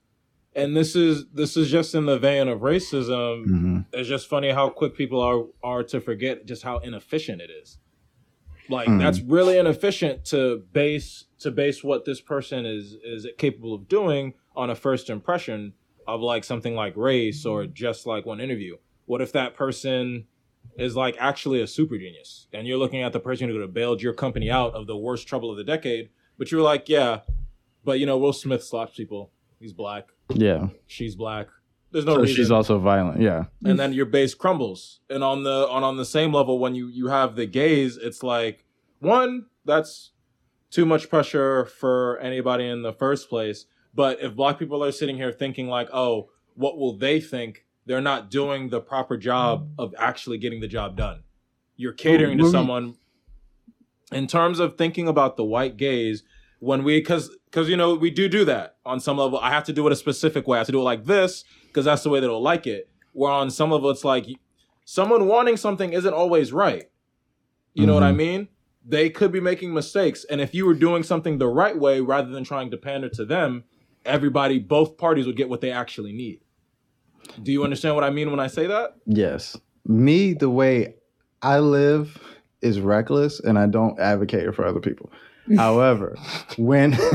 and 0.55 0.77
this 0.77 0.95
is 0.97 1.27
this 1.33 1.57
is 1.57 1.71
just 1.71 1.95
in 1.95 2.07
the 2.07 2.19
vein 2.19 2.47
of 2.49 2.61
racism. 2.61 3.47
Mhm. 3.47 3.87
It's 3.93 4.09
just 4.09 4.29
funny 4.29 4.51
how 4.51 4.69
quick 4.69 4.95
people 4.97 5.21
are 5.21 5.45
are 5.63 5.83
to 5.85 6.01
forget 6.01 6.47
just 6.47 6.63
how 6.63 6.79
inefficient 6.79 7.41
it 7.43 7.51
is. 7.51 7.79
Like 8.69 8.89
Mm. 8.89 8.99
that's 9.01 9.21
really 9.21 9.59
inefficient 9.59 10.25
to 10.27 10.63
base 10.73 11.25
to 11.41 11.51
base 11.51 11.83
what 11.83 12.05
this 12.05 12.21
person 12.21 12.65
is 12.67 12.95
is 13.05 13.27
capable 13.39 13.75
of 13.75 13.89
doing 13.89 14.35
on 14.55 14.71
a 14.71 14.75
first 14.77 15.09
impression 15.11 15.73
of 16.07 16.21
like 16.21 16.43
something 16.45 16.75
like 16.75 16.97
race 16.97 17.45
or 17.47 17.67
just 17.67 18.07
like 18.07 18.25
one 18.27 18.41
interview. 18.41 18.77
What 19.09 19.23
if 19.23 19.33
that 19.33 19.55
person 19.55 20.27
is 20.77 20.95
like 20.95 21.17
actually 21.19 21.63
a 21.63 21.67
super 21.67 21.97
genius 21.97 22.47
and 22.53 22.67
you're 22.67 22.77
looking 22.77 23.03
at 23.03 23.13
the 23.13 23.19
person 23.19 23.49
who 23.49 23.55
could 23.55 23.63
have 23.63 23.73
bailed 23.73 24.03
your 24.03 24.13
company 24.13 24.51
out 24.51 24.75
of 24.75 24.87
the 24.87 24.97
worst 24.97 25.27
trouble 25.27 25.51
of 25.51 25.57
the 25.57 25.65
decade, 25.65 26.11
but 26.37 26.53
you're 26.53 26.61
like, 26.63 26.91
yeah, 26.91 27.21
but 27.85 27.99
you 27.99 28.05
know, 28.05 28.19
Will 28.19 28.35
Smith 28.35 28.63
slaps 28.63 28.95
people. 28.95 29.33
He's 29.59 29.73
black. 29.73 30.09
yeah 30.29 30.69
She's 30.87 31.17
black. 31.17 31.49
There's 31.91 32.05
no 32.05 32.17
so 32.17 32.21
reason 32.21 32.37
she's 32.37 32.51
also 32.51 32.79
violent 32.79 33.23
yeah 33.23 33.45
and 33.65 33.79
then 33.79 33.95
your 33.95 34.05
base 34.05 34.35
crumbles. 34.35 35.01
And 35.09 35.25
on 35.25 35.43
the 35.43 35.67
on 35.69 35.83
on 35.83 35.97
the 35.97 36.05
same 36.05 36.35
level, 36.35 36.59
when 36.59 36.75
you 36.75 36.89
you 36.89 37.09
have 37.09 37.35
the 37.35 37.47
gaze, 37.47 37.97
it's 37.97 38.23
like 38.23 38.67
one 39.01 39.47
that's 39.65 40.13
too 40.71 40.85
much 40.85 41.09
pressure 41.09 41.65
for 41.65 42.19
anybody 42.19 42.69
in 42.69 42.83
the 42.83 42.93
first 42.93 43.31
place. 43.31 43.65
But 43.95 44.21
if 44.21 44.37
black 44.37 44.59
people 44.59 44.85
are 44.85 44.93
sitting 44.93 45.17
here 45.17 45.33
thinking 45.33 45.67
like, 45.67 45.89
oh, 45.95 46.29
what 46.55 46.77
will 46.77 46.97
they 46.97 47.21
think? 47.21 47.65
They're 47.89 48.03
not 48.03 48.31
doing 48.31 48.69
the 48.69 48.81
proper 48.83 49.17
job 49.17 49.71
of 49.79 49.95
actually 49.99 50.37
getting 50.37 50.61
the 50.61 50.69
job 50.69 50.95
done. 50.95 51.23
You're 51.77 51.95
catering 51.95 52.37
to 52.37 52.51
someone. 52.51 52.97
In 54.13 54.27
terms 54.27 54.59
of 54.61 54.77
thinking 54.77 55.09
about 55.09 55.39
the 55.39 55.45
white 55.45 55.79
gaze, 55.79 56.23
when 56.61 56.85
we 56.85 56.99
because 57.01 57.31
because 57.47 57.67
you 57.71 57.79
know 57.79 57.95
we 57.95 58.11
do 58.11 58.29
do 58.29 58.45
that 58.45 58.77
on 58.85 59.01
some 59.01 59.17
level. 59.17 59.39
I 59.39 59.49
have 59.51 59.65
to 59.65 59.73
do 59.73 59.87
it 59.87 59.93
a 59.93 59.97
specific 59.97 60.47
way. 60.47 60.59
I 60.59 60.61
have 60.61 60.67
to 60.67 60.73
do 60.73 60.81
it 60.81 60.85
like 60.85 61.07
this 61.07 61.45
because 61.69 61.87
that's 61.87 62.03
the 62.03 62.11
way 62.11 62.21
they'll 62.21 62.43
like 62.43 62.67
it. 62.67 62.91
Where 63.13 63.33
on 63.33 63.49
some 63.51 63.71
level 63.71 63.89
it's 63.89 64.05
like 64.05 64.27
someone 64.85 65.27
wanting 65.27 65.57
something 65.57 65.95
isn't 65.95 66.13
always 66.13 66.53
right. 66.53 66.91
You 67.73 67.87
know 67.87 67.95
what 67.95 68.03
i 68.03 68.13
Mhm. 68.13 68.17
mean? 68.17 68.49
They 68.85 69.09
could 69.09 69.33
be 69.33 69.41
making 69.41 69.73
mistakes. 69.73 70.25
And 70.25 70.41
if 70.43 70.55
you 70.55 70.67
were 70.67 70.75
doing 70.75 71.03
something 71.03 71.39
the 71.39 71.49
right 71.49 71.79
way 71.79 72.01
rather 72.01 72.29
than 72.31 72.45
trying 72.45 72.71
to 72.71 72.77
pander 72.77 73.09
to 73.11 73.25
them 73.25 73.65
everybody 74.05 74.59
both 74.59 74.97
parties 74.97 75.27
would 75.27 75.37
get 75.37 75.49
what 75.49 75.61
they 75.61 75.71
actually 75.71 76.13
need 76.13 76.41
do 77.43 77.53
you 77.53 77.65
understand 77.65 77.95
what 77.95 78.05
i 78.05 78.11
mean 78.11 78.31
when 78.31 78.41
i 78.41 78.47
say 78.47 78.67
that 78.67 78.95
Yes. 79.07 79.57
Me, 79.87 80.35
the 80.35 80.51
way 80.51 80.95
I 81.43 81.61
live 81.61 82.19
is 82.61 82.79
reckless 82.79 83.41
and 83.41 83.59
I 83.59 83.67
don't 83.67 83.99
advocate 83.99 84.55
for 84.55 84.67
other 84.67 84.81
people. 84.81 85.11
However, 85.57 86.15
when 86.59 86.93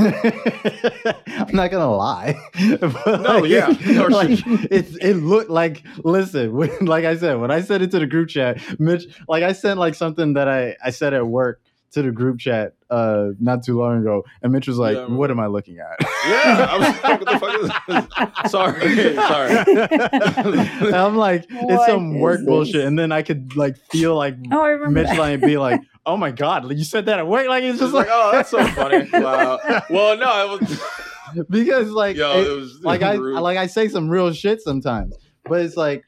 I'm 1.28 1.54
not 1.54 1.70
gonna 1.70 1.94
lie, 1.94 2.34
No, 2.58 3.38
like, 3.38 3.48
yeah, 3.48 3.68
no, 3.86 4.06
like 4.06 4.30
it 4.72 4.86
it 5.00 5.14
looked 5.18 5.50
like 5.50 5.84
listen, 6.02 6.52
when, 6.52 6.70
like 6.86 7.04
I 7.04 7.16
said, 7.16 7.38
when 7.38 7.52
I 7.52 7.60
sent 7.60 7.84
it 7.84 7.92
to 7.92 8.00
the 8.00 8.08
group 8.08 8.28
chat, 8.28 8.60
Mitch, 8.80 9.04
like 9.28 9.44
I 9.44 9.52
sent 9.52 9.78
like 9.78 9.94
something 9.94 10.34
that 10.34 10.48
I 10.48 10.76
I 10.84 10.90
said 10.90 11.14
at 11.14 11.28
work 11.28 11.60
to 11.94 12.02
the 12.02 12.12
group 12.12 12.38
chat 12.38 12.74
uh 12.90 13.28
not 13.40 13.62
too 13.64 13.78
long 13.78 13.98
ago, 14.00 14.24
and 14.42 14.52
Mitch 14.52 14.68
was 14.68 14.76
like, 14.78 14.96
Yeah, 14.96 15.06
"What 15.06 15.30
am 15.30 15.40
I 15.40 15.46
looking 15.46 15.78
at?" 15.78 15.96
yeah 16.28 16.66
i 16.70 16.78
was 16.78 17.02
like 17.02 17.20
what 17.20 17.32
the 17.32 17.38
fuck 17.38 17.54
is 17.60 18.44
this 18.44 18.50
sorry 18.52 19.14
sorry 19.14 20.86
And 20.86 20.94
I'm 20.96 21.16
like, 21.16 21.46
it's 21.50 21.86
some 21.86 22.18
work 22.20 22.38
this? 22.40 22.46
bullshit, 22.46 22.84
and 22.84 22.98
then 22.98 23.12
I 23.12 23.22
could 23.22 23.56
like 23.56 23.76
feel 23.90 24.14
like 24.16 24.36
oh, 24.52 24.60
I. 24.62 24.88
Mitch 24.88 25.06
that. 25.08 25.18
like 25.18 25.40
be 25.40 25.56
like, 25.68 25.80
"Oh 26.06 26.16
my 26.16 26.30
god, 26.30 26.70
you 26.76 26.84
said 26.84 27.06
that 27.06 27.18
at 27.18 27.26
work!" 27.26 27.48
Like 27.48 27.62
it's 27.64 27.78
Just 27.78 27.92
just 27.92 27.94
like, 27.94 28.06
like, 28.08 28.16
oh, 28.16 28.30
that's 28.32 28.50
so 28.50 28.64
funny. 28.68 29.08
Wow. 29.12 29.58
Well, 29.90 30.16
no, 30.18 30.54
it 30.54 30.60
was. 30.60 31.46
because 31.48 31.90
like, 31.90 32.16
Yo, 32.16 32.38
it- 32.40 32.46
it 32.46 32.56
was 32.56 32.80
like 32.82 33.02
I 33.02 33.14
rude. 33.14 33.40
like 33.40 33.56
I 33.58 33.66
say 33.66 33.88
some 33.88 34.08
real 34.08 34.32
shit 34.32 34.60
sometimes, 34.60 35.16
but 35.44 35.60
it's 35.62 35.76
like 35.76 36.04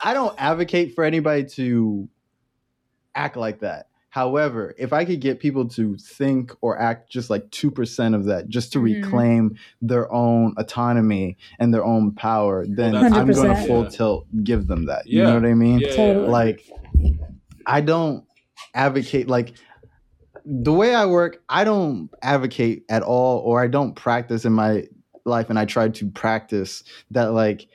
I 0.00 0.12
don't 0.14 0.34
advocate 0.38 0.94
for 0.94 1.04
anybody 1.04 1.44
to 1.56 2.08
act 3.14 3.36
like 3.36 3.60
that. 3.60 3.86
However, 4.14 4.76
if 4.78 4.92
I 4.92 5.04
could 5.04 5.20
get 5.20 5.40
people 5.40 5.66
to 5.70 5.96
think 5.96 6.52
or 6.60 6.78
act 6.80 7.10
just 7.10 7.30
like 7.30 7.50
2% 7.50 8.14
of 8.14 8.26
that, 8.26 8.48
just 8.48 8.72
to 8.74 8.78
Mhm. 8.78 9.02
reclaim 9.02 9.56
their 9.82 10.06
own 10.12 10.54
autonomy 10.56 11.36
and 11.58 11.74
their 11.74 11.84
own 11.84 12.12
power, 12.12 12.64
then 12.64 12.92
that's- 12.92 13.12
I'm 13.12 13.26
going 13.26 13.48
to 13.56 13.66
full 13.66 13.82
Yeah. 13.82 13.88
tilt 13.88 14.26
give 14.44 14.68
them 14.68 14.86
that. 14.86 15.08
You 15.08 15.24
know 15.24 15.34
what 15.34 15.44
I 15.44 15.54
mean? 15.54 15.80
Yeah, 15.80 15.96
Totally. 15.96 16.28
like 16.28 16.62
i 17.66 17.80
don't 17.80 18.24
advocate 18.74 19.26
like 19.26 19.54
the 20.44 20.72
way 20.72 20.94
i 20.94 21.06
work 21.06 21.42
i 21.48 21.64
don't 21.64 22.08
advocate 22.22 22.84
at 22.90 23.02
all 23.02 23.38
or 23.38 23.60
i 23.62 23.66
don't 23.66 23.94
practice 23.96 24.44
in 24.44 24.52
my 24.52 24.86
life 25.24 25.48
and 25.48 25.58
i 25.58 25.64
try 25.64 25.88
to 25.88 26.10
practice 26.10 26.84
that 27.10 27.32
like 27.32 27.66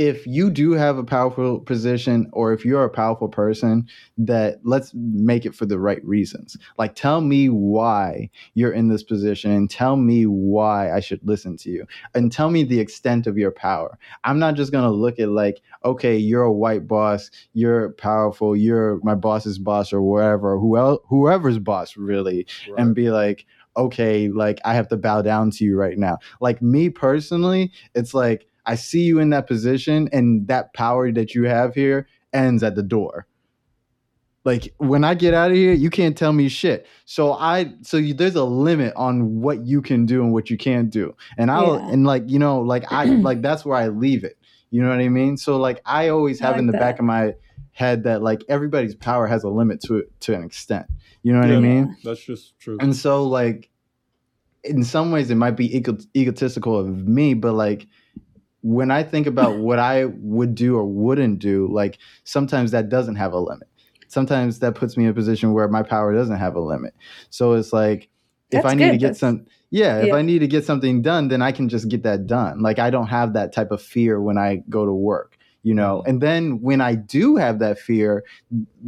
if 0.00 0.26
you 0.26 0.48
do 0.48 0.72
have 0.72 0.96
a 0.96 1.04
powerful 1.04 1.60
position 1.60 2.26
or 2.32 2.54
if 2.54 2.64
you're 2.64 2.84
a 2.84 2.88
powerful 2.88 3.28
person 3.28 3.86
that 4.16 4.58
let's 4.64 4.92
make 4.94 5.44
it 5.44 5.54
for 5.54 5.66
the 5.66 5.78
right 5.78 6.02
reasons. 6.02 6.56
Like 6.78 6.94
tell 6.94 7.20
me 7.20 7.50
why 7.50 8.30
you're 8.54 8.72
in 8.72 8.88
this 8.88 9.02
position 9.02 9.50
and 9.50 9.68
tell 9.68 9.96
me 9.96 10.24
why 10.24 10.90
i 10.90 11.00
should 11.00 11.20
listen 11.22 11.54
to 11.58 11.70
you. 11.70 11.86
And 12.14 12.32
tell 12.32 12.48
me 12.48 12.62
the 12.62 12.80
extent 12.80 13.26
of 13.26 13.36
your 13.36 13.50
power. 13.50 13.98
I'm 14.24 14.38
not 14.38 14.54
just 14.54 14.72
going 14.72 14.84
to 14.84 14.90
look 14.90 15.18
at 15.18 15.28
like 15.28 15.60
okay 15.84 16.16
you're 16.16 16.44
a 16.44 16.52
white 16.52 16.88
boss 16.88 17.30
you're 17.52 17.90
powerful 17.90 18.56
you're 18.56 19.00
my 19.02 19.14
boss's 19.14 19.58
boss 19.58 19.92
or 19.92 20.00
wherever 20.00 20.58
whoever's 20.58 21.58
boss 21.58 21.98
really 21.98 22.46
and 22.78 22.94
be 22.94 23.10
like 23.10 23.44
okay 23.76 24.28
like 24.28 24.60
i 24.64 24.72
have 24.72 24.88
to 24.88 24.96
bow 24.96 25.20
down 25.20 25.50
to 25.50 25.64
you 25.64 25.76
right 25.76 25.98
now. 25.98 26.16
Like 26.40 26.62
me 26.62 26.88
personally 26.88 27.70
it's 27.94 28.14
like 28.14 28.46
i 28.66 28.74
see 28.74 29.02
you 29.02 29.18
in 29.18 29.30
that 29.30 29.46
position 29.46 30.08
and 30.12 30.46
that 30.48 30.72
power 30.74 31.10
that 31.12 31.34
you 31.34 31.44
have 31.44 31.74
here 31.74 32.06
ends 32.32 32.62
at 32.62 32.74
the 32.76 32.82
door. 32.82 33.26
Like 34.44 34.72
when 34.78 35.04
i 35.04 35.14
get 35.14 35.34
out 35.34 35.50
of 35.50 35.56
here 35.56 35.72
you 35.74 35.90
can't 35.90 36.16
tell 36.16 36.32
me 36.32 36.48
shit. 36.48 36.86
So 37.04 37.32
i 37.34 37.72
so 37.82 37.96
you, 37.98 38.14
there's 38.14 38.36
a 38.36 38.44
limit 38.44 38.94
on 38.96 39.40
what 39.40 39.66
you 39.66 39.82
can 39.82 40.06
do 40.06 40.22
and 40.22 40.32
what 40.32 40.48
you 40.48 40.56
can't 40.56 40.88
do. 40.90 41.14
And 41.36 41.50
i'll 41.50 41.74
Yeah. 41.78 41.90
and 41.92 42.06
like 42.06 42.24
you 42.26 42.38
know 42.38 42.60
like 42.60 42.90
i 42.90 43.04
like 43.28 43.42
that's 43.42 43.64
where 43.64 43.76
i 43.76 43.88
leave 43.88 44.24
it. 44.24 44.38
You 44.70 44.82
know 44.82 44.88
what 44.88 45.00
i 45.00 45.08
mean? 45.08 45.36
So 45.36 45.56
like 45.58 45.80
i 45.84 46.08
always 46.08 46.40
I 46.40 46.46
have 46.46 46.58
in 46.58 46.66
like 46.66 46.72
the 46.72 46.78
back 46.78 46.98
of 46.98 47.04
my 47.04 47.34
head 47.72 48.02
that 48.04 48.22
like 48.22 48.42
everybody's 48.48 48.94
power 48.94 49.26
has 49.26 49.44
a 49.44 49.48
limit 49.48 49.80
to 49.82 49.96
it 49.98 50.20
to 50.20 50.34
an 50.34 50.42
extent. 50.44 50.86
You 51.22 51.32
know 51.34 51.40
what 51.40 51.50
i 51.50 51.60
mean? 51.60 51.96
That's 52.02 52.22
just 52.24 52.58
true. 52.58 52.78
and 52.80 52.96
so 52.96 53.24
like 53.24 53.68
in 54.64 54.84
some 54.84 55.10
ways 55.12 55.30
it 55.30 55.34
might 55.36 55.56
be 55.56 55.74
ego- 55.76 55.98
egotistical 56.16 56.78
of 56.78 57.06
me 57.08 57.32
but 57.34 57.52
like 57.52 57.86
when 58.62 58.90
i 58.90 59.02
think 59.02 59.26
about 59.26 59.56
what 59.58 59.78
i 59.78 60.04
would 60.04 60.54
do 60.54 60.76
or 60.76 60.84
wouldn't 60.84 61.38
do 61.38 61.68
like 61.72 61.98
sometimes 62.24 62.70
that 62.70 62.88
doesn't 62.88 63.16
have 63.16 63.32
a 63.32 63.38
limit 63.38 63.68
sometimes 64.08 64.58
that 64.58 64.74
puts 64.74 64.96
me 64.96 65.04
in 65.04 65.10
a 65.10 65.14
position 65.14 65.52
where 65.52 65.68
my 65.68 65.82
power 65.84 66.12
doesn't 66.12 66.38
have 66.38 66.56
a 66.56 66.60
limit. 66.60 66.92
So 67.30 67.52
it's 67.52 67.72
like 67.72 68.08
if 68.50 68.62
That's 68.62 68.66
I 68.66 68.74
need 68.74 68.86
good. 68.86 68.90
to 68.90 68.96
get 68.98 69.06
That's- 69.14 69.20
some 69.20 69.46
yeah, 69.70 69.98
if 70.00 70.08
yeah. 70.08 70.16
I 70.16 70.22
need 70.22 70.40
to 70.40 70.48
get 70.48 70.64
something 70.64 71.00
done, 71.00 71.28
then 71.28 71.42
I 71.42 71.52
can 71.52 71.68
just 71.68 71.88
get 71.88 72.02
that 72.02 72.26
done. 72.26 72.60
Like 72.60 72.80
I 72.80 72.90
don't 72.90 73.06
have 73.06 73.34
that 73.34 73.52
type 73.52 73.70
of 73.70 73.80
fear 73.80 74.20
when 74.20 74.36
I 74.36 74.64
go 74.68 74.84
to 74.84 74.92
work, 74.92 75.38
you 75.62 75.74
know. 75.74 76.02
Mhm. 76.04 76.08
And 76.08 76.20
then 76.20 76.60
when 76.60 76.80
I 76.80 76.96
do 76.96 77.36
have 77.36 77.60
that 77.60 77.78
fear, 77.78 78.24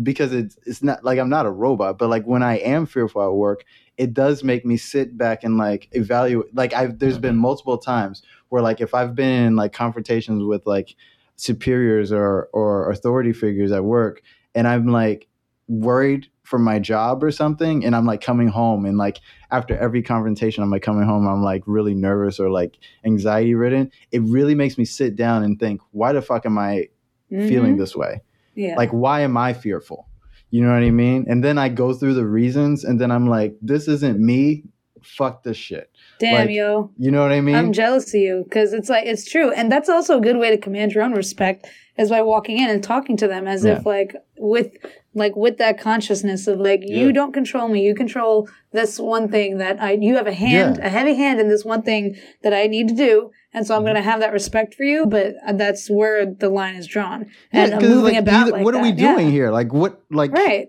because 0.02 0.32
it's 0.32 0.56
it's 0.66 0.82
not 0.82 1.04
like 1.04 1.20
I'm 1.20 1.30
not 1.30 1.46
a 1.46 1.50
robot, 1.52 1.98
but 1.98 2.08
like 2.10 2.24
when 2.24 2.42
I 2.42 2.56
am 2.58 2.86
fearful 2.86 3.22
at 3.22 3.32
work, 3.32 3.64
it 3.96 4.12
does 4.12 4.42
make 4.42 4.66
me 4.66 4.76
sit 4.76 5.16
back 5.16 5.44
and 5.44 5.56
like 5.56 5.88
evaluate. 5.92 6.52
Like 6.52 6.74
I've 6.74 6.98
there's 6.98 7.18
been 7.18 7.36
multiple 7.36 7.78
times 7.78 8.22
where 8.52 8.60
like 8.60 8.82
if 8.82 8.92
I've 8.94 9.14
been 9.14 9.46
in 9.46 9.56
like 9.56 9.72
confrontations 9.72 10.44
with 10.44 10.66
like 10.66 10.94
superiors 11.36 12.12
or 12.12 12.50
or 12.52 12.90
authority 12.90 13.32
figures 13.32 13.72
at 13.72 13.82
work, 13.82 14.20
and 14.54 14.68
I'm 14.68 14.88
like 14.88 15.26
worried 15.68 16.28
for 16.42 16.58
my 16.58 16.78
job 16.78 17.24
or 17.24 17.30
something, 17.30 17.82
and 17.82 17.96
I'm 17.96 18.04
like 18.04 18.20
coming 18.20 18.48
home 18.48 18.84
and 18.84 18.98
like 18.98 19.20
after 19.50 19.74
every 19.78 20.02
confrontation, 20.02 20.62
I'm 20.62 20.70
like 20.70 20.82
coming 20.82 21.04
home, 21.04 21.26
I'm 21.26 21.42
like 21.42 21.62
really 21.66 21.94
nervous 21.94 22.38
or 22.38 22.50
like 22.50 22.76
anxiety 23.06 23.54
ridden. 23.54 23.90
It 24.10 24.20
really 24.20 24.54
makes 24.54 24.76
me 24.76 24.84
sit 24.84 25.16
down 25.16 25.44
and 25.44 25.58
think, 25.58 25.80
why 25.92 26.12
the 26.12 26.20
fuck 26.20 26.44
am 26.44 26.58
I 26.58 26.88
feeling 27.30 27.76
Mhm. 27.76 27.78
this 27.78 27.96
way? 27.96 28.20
Yeah. 28.54 28.76
Like, 28.76 28.90
why 28.90 29.20
am 29.22 29.38
I 29.38 29.54
fearful? 29.54 30.08
You 30.50 30.60
know 30.62 30.74
what 30.74 30.82
I 30.82 30.90
mean? 30.90 31.24
And 31.26 31.42
then 31.42 31.56
I 31.56 31.70
go 31.70 31.94
through 31.94 32.14
the 32.14 32.26
reasons, 32.26 32.84
and 32.84 33.00
then 33.00 33.10
I'm 33.10 33.26
like, 33.26 33.56
this 33.62 33.88
isn't 33.88 34.20
me. 34.20 34.64
Fuck 35.02 35.42
this 35.42 35.56
shit. 35.56 35.90
Damn, 36.18 36.46
like, 36.46 36.50
yo. 36.56 36.90
You 36.98 37.10
know 37.10 37.22
what 37.22 37.32
I 37.32 37.40
mean? 37.40 37.54
I'm 37.54 37.72
jealous 37.72 38.14
of 38.14 38.20
you 38.20 38.44
because 38.44 38.72
it's 38.72 38.88
like 38.88 39.06
it's 39.06 39.28
true, 39.30 39.52
and 39.52 39.70
that's 39.70 39.88
also 39.88 40.18
a 40.18 40.20
good 40.20 40.36
way 40.38 40.50
to 40.50 40.58
command 40.58 40.92
your 40.92 41.02
own 41.04 41.12
respect 41.12 41.66
is 41.98 42.08
by 42.10 42.22
walking 42.22 42.58
in 42.58 42.70
and 42.70 42.82
talking 42.82 43.16
to 43.18 43.28
them 43.28 43.46
as 43.46 43.64
Yeah. 43.64 43.78
if 43.78 43.86
like 43.86 44.14
with 44.38 44.72
like 45.14 45.36
with 45.36 45.58
that 45.58 45.78
consciousness 45.78 46.46
of 46.46 46.58
like 46.58 46.80
Yeah. 46.84 46.96
you 46.98 47.12
don't 47.12 47.32
control 47.32 47.68
me, 47.68 47.82
you 47.84 47.94
control 47.94 48.48
this 48.72 48.98
one 48.98 49.28
thing 49.28 49.58
that 49.58 49.82
I 49.82 49.92
you 49.92 50.14
have 50.16 50.26
a 50.26 50.32
hand 50.32 50.76
Yeah. 50.78 50.86
a 50.86 50.88
heavy 50.88 51.14
hand 51.14 51.38
in 51.40 51.48
this 51.48 51.64
one 51.64 51.82
thing 51.82 52.16
that 52.42 52.54
I 52.54 52.66
need 52.66 52.88
to 52.88 52.94
do, 52.94 53.30
and 53.52 53.66
so 53.66 53.74
I'm 53.74 53.82
Mhm. 53.82 53.86
going 53.86 53.96
to 53.96 54.02
have 54.02 54.20
that 54.20 54.32
respect 54.32 54.74
for 54.74 54.84
you, 54.84 55.04
but 55.06 55.34
that's 55.54 55.90
where 55.90 56.24
the 56.24 56.48
line 56.48 56.76
is 56.76 56.86
drawn, 56.86 57.26
and 57.52 57.72
moving 57.82 58.14
like, 58.14 58.16
about 58.16 58.42
either- 58.48 58.52
like 58.52 58.64
what 58.64 58.74
are 58.74 58.82
we 58.82 58.92
that. 58.92 58.96
Doing 59.16 59.30
here? 59.30 59.50
Like, 59.50 59.72
what? 59.72 60.00
Like, 60.10 60.32
Right. 60.32 60.68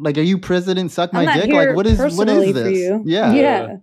Like, 0.00 0.18
are 0.18 0.22
you 0.22 0.38
president? 0.38 0.90
Suck 0.90 1.12
my 1.12 1.24
dick. 1.40 1.50
Like, 1.50 1.76
what 1.76 1.86
is 1.86 1.98
what 2.16 2.28
is 2.28 2.54
this? 2.54 3.00
Yeah. 3.04 3.32
yeah. 3.32 3.76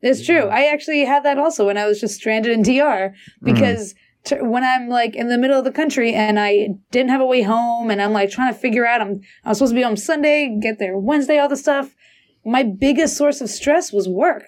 It's 0.00 0.24
true. 0.24 0.44
I 0.44 0.66
actually 0.72 1.04
had 1.04 1.24
that 1.24 1.38
also 1.38 1.66
when 1.66 1.76
I 1.76 1.86
was 1.86 2.00
just 2.00 2.14
stranded 2.14 2.52
in 2.52 2.62
DR 2.62 3.10
Mm-hmm. 3.10 3.44
because 3.52 3.94
when 4.40 4.62
I'm 4.62 4.88
like 4.88 5.14
in 5.16 5.28
the 5.28 5.38
middle 5.38 5.58
of 5.58 5.64
the 5.64 5.72
country 5.72 6.12
and 6.14 6.38
I 6.38 6.68
didn't 6.90 7.10
have 7.10 7.20
a 7.20 7.26
way 7.26 7.42
home 7.42 7.90
and 7.90 8.00
I'm 8.00 8.12
like 8.12 8.30
trying 8.30 8.52
to 8.52 8.58
figure 8.58 8.86
out 8.86 9.00
I'm 9.00 9.20
I 9.44 9.48
was 9.48 9.58
supposed 9.58 9.72
to 9.72 9.76
be 9.76 9.82
home 9.82 9.96
Sunday, 9.96 10.56
get 10.60 10.78
there 10.78 10.96
Wednesday, 10.96 11.38
all 11.38 11.48
the 11.48 11.56
stuff. 11.56 11.94
My 12.44 12.62
biggest 12.62 13.16
source 13.16 13.40
of 13.40 13.50
stress 13.50 13.92
was 13.92 14.08
work. 14.08 14.44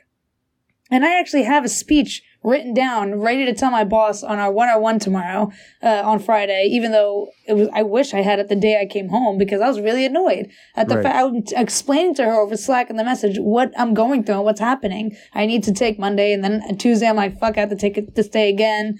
And 0.90 1.04
I 1.04 1.18
actually 1.18 1.44
have 1.44 1.64
a 1.64 1.68
speech 1.68 2.22
written 2.42 2.72
down, 2.72 3.20
ready 3.20 3.44
to 3.44 3.54
tell 3.54 3.70
my 3.70 3.84
boss 3.84 4.22
on 4.22 4.38
our 4.38 4.50
one-on-one 4.50 4.98
tomorrow, 4.98 5.50
uh, 5.82 6.02
on 6.04 6.18
Friday. 6.18 6.68
Even 6.70 6.92
though 6.92 7.28
it 7.46 7.52
was, 7.54 7.68
I 7.72 7.82
wish 7.82 8.14
I 8.14 8.22
had 8.22 8.38
it 8.38 8.48
the 8.48 8.56
day 8.56 8.80
I 8.80 8.86
came 8.86 9.08
home 9.10 9.36
because 9.36 9.60
I 9.60 9.68
was 9.68 9.80
really 9.80 10.06
annoyed 10.06 10.48
at 10.74 10.88
the 10.88 10.96
Right. 10.96 11.02
fact. 11.02 11.16
I 11.16 11.24
was 11.24 11.52
explaining 11.56 12.14
to 12.14 12.24
her 12.24 12.40
over 12.40 12.56
Slack 12.56 12.88
and 12.88 12.98
the 12.98 13.04
message 13.04 13.38
what 13.38 13.72
I'm 13.76 13.92
going 13.94 14.24
through 14.24 14.36
and 14.36 14.44
what's 14.44 14.60
happening. 14.60 15.16
I 15.34 15.46
need 15.46 15.62
to 15.64 15.72
take 15.72 15.98
Monday, 15.98 16.32
and 16.32 16.42
then 16.42 16.76
Tuesday 16.78 17.08
I'm 17.08 17.16
like, 17.16 17.38
fuck, 17.38 17.56
I 17.56 17.60
have 17.60 17.70
to 17.70 17.76
take 17.76 17.98
it 17.98 18.14
this 18.14 18.28
day 18.28 18.48
again. 18.48 18.98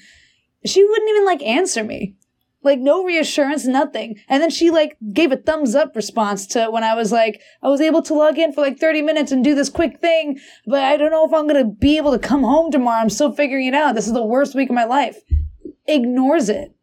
She 0.66 0.84
wouldn't 0.84 1.10
even 1.10 1.24
like 1.24 1.42
answer 1.42 1.82
me. 1.82 2.16
Like 2.62 2.78
no 2.78 3.04
reassurance, 3.04 3.64
nothing. 3.66 4.20
And 4.28 4.42
then 4.42 4.50
she 4.50 4.70
like 4.70 4.96
gave 5.12 5.32
a 5.32 5.36
thumbs 5.36 5.74
up 5.74 5.96
response 5.96 6.46
to 6.48 6.70
when 6.70 6.84
I 6.84 6.94
was 6.94 7.10
like, 7.10 7.40
I 7.62 7.68
was 7.68 7.80
able 7.80 8.02
to 8.02 8.14
log 8.14 8.38
in 8.38 8.52
for 8.52 8.60
like 8.60 8.78
30 8.78 9.02
minutes 9.02 9.32
and 9.32 9.42
do 9.42 9.54
this 9.54 9.70
quick 9.70 9.98
thing, 9.98 10.38
but 10.66 10.82
I 10.82 10.96
don't 10.96 11.10
know 11.10 11.26
if 11.26 11.32
I'm 11.32 11.46
gonna 11.46 11.64
be 11.64 11.96
able 11.96 12.12
to 12.12 12.18
come 12.18 12.42
home 12.42 12.70
tomorrow. 12.70 13.00
I'm 13.00 13.10
still 13.10 13.32
figuring 13.32 13.66
it 13.66 13.74
out. 13.74 13.94
This 13.94 14.06
is 14.06 14.12
the 14.12 14.24
worst 14.24 14.54
week 14.54 14.68
of 14.68 14.74
my 14.74 14.84
life. 14.84 15.18
Ignores 15.86 16.48
it. 16.50 16.74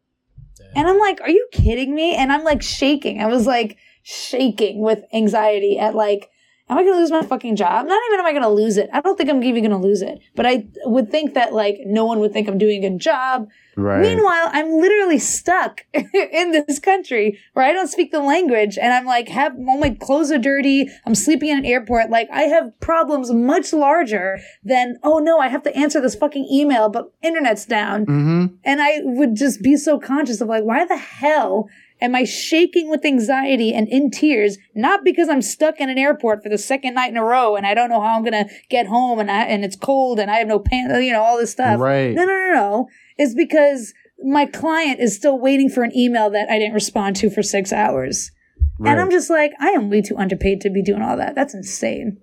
And 0.74 0.86
I'm 0.86 0.98
like, 0.98 1.20
are 1.20 1.30
you 1.30 1.48
kidding 1.52 1.94
me? 1.94 2.14
And 2.14 2.32
I'm 2.32 2.44
like 2.44 2.62
shaking. 2.62 3.20
I 3.20 3.26
was 3.26 3.46
like 3.46 3.78
shaking 4.02 4.80
with 4.80 5.04
anxiety 5.12 5.78
at 5.78 5.94
like, 5.94 6.30
am 6.68 6.78
I 6.78 6.82
going 6.82 6.94
to 6.94 7.00
lose 7.00 7.10
my 7.10 7.22
fucking 7.22 7.56
job? 7.56 7.86
Not 7.86 8.00
even 8.08 8.20
am 8.20 8.26
I 8.26 8.32
going 8.32 8.42
to 8.42 8.48
lose 8.48 8.76
it. 8.76 8.90
I 8.92 9.00
don't 9.00 9.16
think 9.16 9.30
I'm 9.30 9.42
even 9.42 9.62
going 9.62 9.70
to 9.70 9.86
lose 9.86 10.02
it. 10.02 10.20
But 10.34 10.46
I 10.46 10.66
would 10.84 11.10
think 11.10 11.34
that 11.34 11.52
like 11.52 11.78
no 11.84 12.04
one 12.04 12.20
would 12.20 12.32
think 12.32 12.48
I'm 12.48 12.58
doing 12.58 12.84
a 12.84 12.88
good 12.88 12.98
job. 12.98 13.48
Right. 13.78 14.00
Meanwhile, 14.00 14.50
I'm 14.52 14.72
literally 14.72 15.20
stuck 15.20 15.86
in 15.94 16.50
this 16.50 16.80
country 16.80 17.38
where 17.52 17.64
I 17.64 17.72
don't 17.72 17.86
speak 17.86 18.10
the 18.10 18.20
language 18.20 18.76
and 18.76 18.92
I'm 18.92 19.06
like, 19.06 19.28
have 19.28 19.54
all 19.56 19.78
my 19.78 19.90
clothes 19.90 20.32
are 20.32 20.38
dirty. 20.38 20.88
I'm 21.06 21.14
sleeping 21.14 21.50
in 21.50 21.58
an 21.58 21.64
airport. 21.64 22.10
Like 22.10 22.28
I 22.32 22.42
have 22.42 22.78
problems 22.80 23.32
much 23.32 23.72
larger 23.72 24.40
than, 24.64 24.98
oh 25.04 25.18
no, 25.18 25.38
I 25.38 25.46
have 25.46 25.62
to 25.62 25.76
answer 25.76 26.00
this 26.00 26.16
fucking 26.16 26.48
email, 26.50 26.88
but 26.88 27.12
internet's 27.22 27.66
down. 27.66 28.04
mm-hmm. 28.04 28.46
And 28.64 28.82
I 28.82 28.98
would 29.04 29.36
just 29.36 29.62
be 29.62 29.76
so 29.76 30.00
conscious 30.00 30.40
of 30.40 30.48
like, 30.48 30.64
why 30.64 30.84
the 30.84 30.96
hell 30.96 31.68
am 32.00 32.14
I 32.14 32.24
shaking 32.24 32.88
with 32.90 33.04
anxiety 33.04 33.72
and 33.74 33.88
in 33.88 34.10
tears? 34.10 34.58
Not 34.74 35.04
because 35.04 35.28
I'm 35.28 35.42
stuck 35.42 35.80
in 35.80 35.88
an 35.90 35.98
airport 35.98 36.42
for 36.42 36.48
the 36.48 36.58
second 36.58 36.94
night 36.94 37.10
in 37.10 37.16
a 37.16 37.24
row 37.24 37.56
and 37.56 37.66
I 37.66 37.74
don't 37.74 37.88
know 37.90 38.00
how 38.00 38.16
I'm 38.16 38.24
gonna 38.24 38.46
get 38.70 38.86
home 38.86 39.18
and 39.18 39.30
I, 39.30 39.44
and 39.44 39.64
it's 39.64 39.76
cold 39.76 40.18
and 40.20 40.30
I 40.30 40.36
have 40.36 40.48
no 40.48 40.58
pants, 40.58 40.94
you 41.04 41.12
know, 41.12 41.22
all 41.22 41.38
this 41.38 41.52
stuff. 41.52 41.80
Right. 41.80 42.14
No, 42.14 42.24
no, 42.24 42.32
no, 42.32 42.52
no. 42.54 42.88
It's 43.16 43.34
because 43.34 43.92
my 44.24 44.46
client 44.46 45.00
is 45.00 45.14
still 45.16 45.38
waiting 45.38 45.68
for 45.68 45.82
an 45.82 45.96
email 45.96 46.30
that 46.30 46.50
I 46.50 46.58
didn't 46.58 46.74
respond 46.74 47.16
to 47.16 47.30
for 47.30 47.42
six 47.42 47.72
hours. 47.72 48.30
right. 48.78 48.90
And 48.92 49.00
I'm 49.00 49.10
just 49.10 49.30
like, 49.30 49.52
I 49.60 49.68
am 49.70 49.90
way 49.90 50.02
too 50.02 50.16
underpaid 50.16 50.60
to 50.62 50.70
be 50.70 50.82
doing 50.82 51.02
all 51.02 51.16
that. 51.16 51.34
That's 51.34 51.54
insane. 51.54 52.18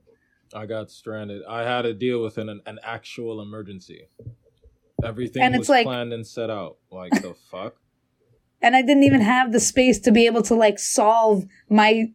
I 0.54 0.66
got 0.66 0.90
stranded. 0.92 1.42
I 1.50 1.64
had 1.64 1.82
to 1.84 1.94
deal 1.94 2.22
with 2.24 2.38
an 2.38 2.62
an 2.66 2.80
actual 2.84 3.42
emergency. 3.42 4.08
Everything 5.04 5.42
And 5.44 5.54
it's 5.56 5.60
was 5.64 5.70
like- 5.70 5.86
planned 5.86 6.14
and 6.14 6.26
set 6.26 6.50
out. 6.50 6.78
Like 6.92 7.12
the 7.12 7.36
fuck. 7.52 7.76
And 8.66 8.76
I 8.76 8.82
didn't 8.82 9.04
even 9.04 9.22
have 9.22 9.52
the 9.52 9.60
space 9.60 10.00
to 10.00 10.12
be 10.12 10.26
able 10.26 10.42
to 10.42 10.56
like 10.56 10.80
solve 10.80 11.46
my 11.70 12.08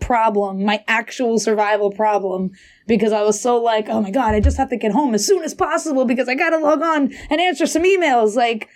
problem, 0.00 0.64
my 0.64 0.82
actual 0.88 1.38
survival 1.38 1.90
problem, 1.90 2.50
because 2.86 3.12
I 3.12 3.22
was 3.22 3.38
so 3.40 3.60
like, 3.60 3.88
oh 3.90 4.00
my 4.00 4.10
god, 4.10 4.34
I 4.34 4.40
just 4.40 4.56
have 4.56 4.70
to 4.70 4.76
get 4.76 4.92
home 4.92 5.12
as 5.14 5.26
soon 5.26 5.42
as 5.44 5.54
possible 5.54 6.04
because 6.06 6.28
I 6.28 6.34
gotta 6.34 6.56
log 6.58 6.80
on 6.82 7.12
and 7.30 7.40
answer 7.40 7.66
some 7.66 7.82
emails. 7.84 8.34
Like, 8.34 8.68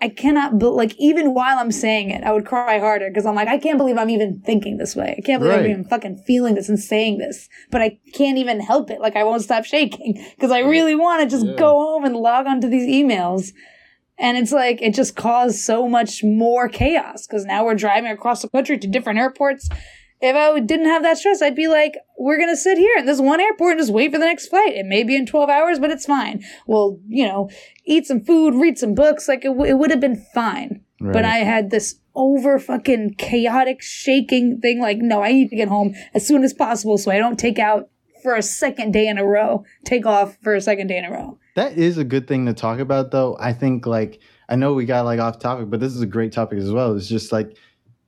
I 0.00 0.08
cannot, 0.08 0.58
be- 0.58 0.66
like, 0.66 0.96
even 0.98 1.34
while 1.34 1.58
I'm 1.60 1.70
saying 1.70 2.10
it, 2.10 2.24
I 2.24 2.32
would 2.32 2.46
cry 2.46 2.80
harder 2.80 3.08
because 3.08 3.26
I'm 3.26 3.36
like, 3.36 3.46
I 3.46 3.58
can't 3.58 3.78
believe 3.78 3.96
I'm 3.96 4.10
even 4.10 4.40
thinking 4.40 4.76
this 4.78 4.96
way. 4.96 5.14
I 5.16 5.20
can't 5.20 5.40
believe 5.40 5.58
I'm 5.60 5.70
even 5.70 5.84
fucking 5.84 6.24
feeling 6.26 6.56
this 6.56 6.68
and 6.68 6.80
saying 6.80 7.18
this, 7.18 7.48
but 7.70 7.80
I 7.80 7.98
can't 8.12 8.38
even 8.38 8.58
help 8.58 8.90
it. 8.90 9.00
Like, 9.00 9.14
I 9.14 9.22
won't 9.22 9.42
stop 9.42 9.64
shaking 9.64 10.14
because 10.34 10.50
I 10.50 10.60
really 10.60 10.96
want 10.96 11.22
to 11.22 11.28
just 11.28 11.46
Yeah. 11.46 11.54
go 11.56 11.74
home 11.74 12.04
and 12.04 12.16
log 12.16 12.48
onto 12.48 12.68
these 12.68 12.88
emails. 12.88 13.52
And 14.18 14.36
it's 14.36 14.52
like, 14.52 14.80
it 14.82 14.94
just 14.94 15.16
caused 15.16 15.58
so 15.58 15.88
much 15.88 16.22
more 16.22 16.68
chaos 16.68 17.26
because 17.26 17.44
now 17.44 17.64
we're 17.64 17.74
driving 17.74 18.10
across 18.10 18.42
the 18.42 18.48
country 18.48 18.78
to 18.78 18.86
different 18.86 19.18
airports. 19.18 19.68
If 20.20 20.36
I 20.36 20.60
didn't 20.60 20.86
have 20.86 21.02
that 21.02 21.18
stress, 21.18 21.42
I'd 21.42 21.56
be 21.56 21.66
like, 21.66 21.96
we're 22.16 22.36
going 22.36 22.50
to 22.50 22.56
sit 22.56 22.78
here 22.78 22.94
in 22.96 23.06
this 23.06 23.20
one 23.20 23.40
airport 23.40 23.72
and 23.72 23.80
just 23.80 23.92
wait 23.92 24.12
for 24.12 24.18
the 24.18 24.26
next 24.26 24.46
flight. 24.48 24.74
It 24.74 24.86
may 24.86 25.02
be 25.02 25.16
in 25.16 25.26
12 25.26 25.50
hours, 25.50 25.80
but 25.80 25.90
it's 25.90 26.06
fine. 26.06 26.44
We'll, 26.66 27.00
you 27.08 27.26
know, 27.26 27.50
eat 27.84 28.06
some 28.06 28.20
food, 28.20 28.54
read 28.54 28.78
some 28.78 28.94
books. 28.94 29.26
Like, 29.26 29.44
it, 29.44 29.48
w- 29.48 29.68
it 29.68 29.78
would 29.78 29.90
have 29.90 29.98
been 30.00 30.24
fine. 30.32 30.84
But 31.12 31.24
I 31.24 31.38
had 31.38 31.70
this 31.70 31.98
over 32.14 32.60
fucking 32.60 33.14
chaotic 33.18 33.82
shaking 33.82 34.60
thing. 34.60 34.80
Like, 34.80 34.98
no, 34.98 35.22
I 35.22 35.32
need 35.32 35.48
to 35.50 35.56
get 35.56 35.66
home 35.66 35.94
as 36.14 36.24
soon 36.24 36.44
as 36.44 36.52
possible 36.52 36.96
so 36.98 37.10
I 37.10 37.18
don't 37.18 37.38
take 37.38 37.58
out 37.58 37.88
for 38.22 38.36
a 38.36 38.42
second 38.42 38.92
day 38.92 39.08
in 39.08 39.18
a 39.18 39.26
row, 39.26 39.64
take 39.84 40.06
off 40.06 40.36
for 40.42 40.54
a 40.54 40.60
second 40.60 40.86
day 40.86 40.98
in 40.98 41.04
a 41.04 41.10
row. 41.10 41.40
That 41.54 41.76
is 41.76 41.98
a 41.98 42.04
good 42.04 42.26
thing 42.26 42.46
to 42.46 42.54
talk 42.54 42.78
about, 42.78 43.10
though. 43.10 43.36
I 43.38 43.52
think, 43.52 43.86
like, 43.86 44.20
I 44.48 44.56
know 44.56 44.74
we 44.74 44.84
got 44.86 45.04
like 45.04 45.20
off 45.20 45.38
topic, 45.38 45.70
but 45.70 45.80
this 45.80 45.94
is 45.94 46.00
a 46.02 46.06
great 46.06 46.32
topic 46.32 46.58
as 46.58 46.70
well. 46.70 46.96
It's 46.96 47.08
just 47.08 47.32
like 47.32 47.56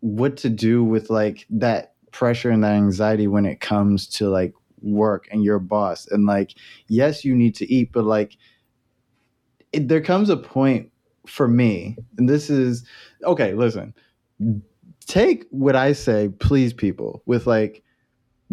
what 0.01 0.37
to 0.39 0.51
do 0.51 0.85
with 0.85 1.11
like 1.11 1.47
that 1.51 1.95
pressure 2.11 2.51
and 2.51 2.63
that 2.65 2.75
anxiety 2.75 3.27
when 3.27 3.47
it 3.47 3.61
comes 3.61 4.07
to 4.07 4.29
like 4.29 4.55
work 4.81 5.29
and 5.31 5.45
your 5.45 5.59
boss. 5.59 6.07
And 6.07 6.27
like, 6.27 6.55
yes, 6.89 7.25
you 7.25 7.35
need 7.35 7.55
to 7.57 7.73
eat, 7.73 7.91
but 7.93 8.05
like, 8.05 8.37
it, 9.73 9.89
there 9.89 10.01
comes 10.01 10.31
a 10.31 10.37
point 10.37 10.91
for 11.27 11.49
me, 11.49 11.97
and 12.19 12.29
this 12.29 12.51
is 12.51 12.85
okay. 13.25 13.55
Listen, 13.55 13.95
take 15.07 15.47
what 15.51 15.77
I 15.77 15.93
say, 15.93 16.29
please, 16.39 16.73
people, 16.73 17.23
with 17.27 17.47
like 17.47 17.83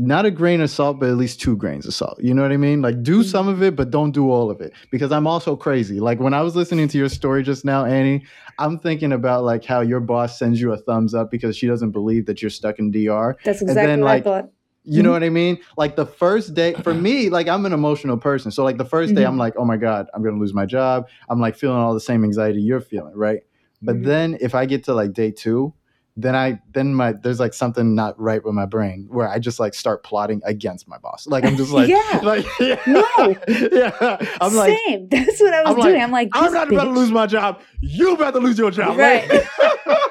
not 0.02 0.26
a 0.26 0.32
grain 0.32 0.62
of 0.62 0.70
salt, 0.70 1.00
but 1.00 1.10
at 1.10 1.16
least 1.16 1.40
two 1.40 1.56
grains 1.56 1.86
of 1.86 1.94
salt. 1.94 2.20
You 2.22 2.34
know 2.34 2.42
what 2.42 2.52
I 2.52 2.58
mean? 2.58 2.82
Like, 2.82 3.04
do 3.04 3.24
some 3.24 3.48
of 3.48 3.62
it, 3.62 3.76
but 3.76 3.92
don't 3.92 4.12
do 4.12 4.32
all 4.32 4.50
of 4.50 4.60
it 4.60 4.74
because 4.90 5.12
I'm 5.12 5.28
also 5.28 5.56
crazy. 5.56 6.00
Like, 6.00 6.20
when 6.20 6.34
I 6.34 6.42
was 6.42 6.56
listening 6.56 6.88
to 6.88 6.98
your 6.98 7.08
story 7.10 7.44
just 7.44 7.64
now, 7.64 7.86
Annie, 7.86 8.26
I'm 8.58 8.80
thinking 8.80 9.14
about 9.14 9.44
like 9.44 9.64
how 9.64 9.82
your 9.82 10.00
boss 10.00 10.40
sends 10.40 10.60
you 10.60 10.72
a 10.74 10.78
thumbs 10.78 11.14
up 11.14 11.30
because 11.30 11.56
she 11.56 11.68
doesn't 11.68 11.92
believe 11.92 12.26
that 12.26 12.42
you're 12.42 12.50
stuck 12.50 12.80
in 12.80 12.90
DR. 12.92 13.38
That's 13.46 13.62
And 13.62 13.70
exactly 13.70 13.88
then, 13.88 14.02
what 14.02 14.08
like, 14.08 14.22
I 14.22 14.24
thought. 14.24 14.52
You 14.84 15.04
know 15.04 15.12
what 15.12 15.24
I 15.24 15.30
mean? 15.30 15.60
Like 15.78 15.96
the 15.96 16.08
first 16.08 16.56
day 16.56 16.74
for 16.74 16.92
me, 16.96 17.30
like 17.30 17.48
I'm 17.48 17.68
an 17.68 17.72
emotional 17.72 18.18
person. 18.18 18.50
So 18.50 18.64
like 18.64 18.80
the 18.80 18.86
1st 18.86 19.14
day, 19.14 19.22
Mhm. 19.22 19.28
I'm 19.28 19.38
like, 19.38 19.54
oh 19.56 19.64
my 19.64 19.78
God, 19.78 20.08
I'm 20.16 20.24
gonna 20.24 20.40
lose 20.40 20.56
my 20.56 20.66
job. 20.66 21.08
I'm 21.30 21.40
like 21.40 21.56
feeling 21.56 21.78
all 21.78 21.94
the 21.94 22.00
same 22.00 22.24
anxiety 22.24 22.60
you're 22.64 22.82
feeling, 22.82 23.14
right? 23.16 23.42
But 23.84 23.98
Mhm. 23.98 24.06
then 24.06 24.38
if 24.42 24.56
I 24.56 24.66
get 24.66 24.84
to 24.86 24.96
like 24.96 25.14
day 25.14 25.30
two, 25.30 25.76
then 26.18 26.36
I 26.36 26.60
then 26.74 26.94
my 26.94 27.14
there's 27.14 27.40
like 27.40 27.54
something 27.54 27.96
not 27.96 28.20
right 28.20 28.44
with 28.44 28.54
my 28.54 28.66
brain 28.66 29.08
where 29.10 29.28
I 29.30 29.40
just 29.40 29.60
like 29.60 29.74
start 29.74 30.04
plotting 30.04 30.42
against 30.46 30.88
my 30.88 30.98
boss. 30.98 31.26
Like 31.28 31.46
I'm 31.46 31.56
just 31.56 31.72
like 31.72 31.88
Yeah. 31.90 32.20
like 32.24 32.46
yeah, 32.60 32.80
No. 32.86 33.36
yeah. 33.48 34.18
I'm 34.42 34.54
like 34.56 34.78
Same. 34.88 35.08
That's 35.10 35.40
what 35.40 35.54
I 35.54 35.62
was 35.62 35.72
I'm 35.72 35.78
like, 35.78 35.90
doing. 35.90 36.02
I'm 36.02 36.12
like, 36.12 36.30
I'm 36.34 36.54
not 36.54 36.72
about 36.72 36.84
to 36.84 36.90
lose 36.92 37.12
my 37.12 37.28
job. 37.28 37.62
You 37.80 38.14
about 38.14 38.34
to 38.34 38.40
lose 38.40 38.58
your 38.58 38.72
job. 38.72 38.98
Right. 38.98 39.28
Like- 39.30 39.48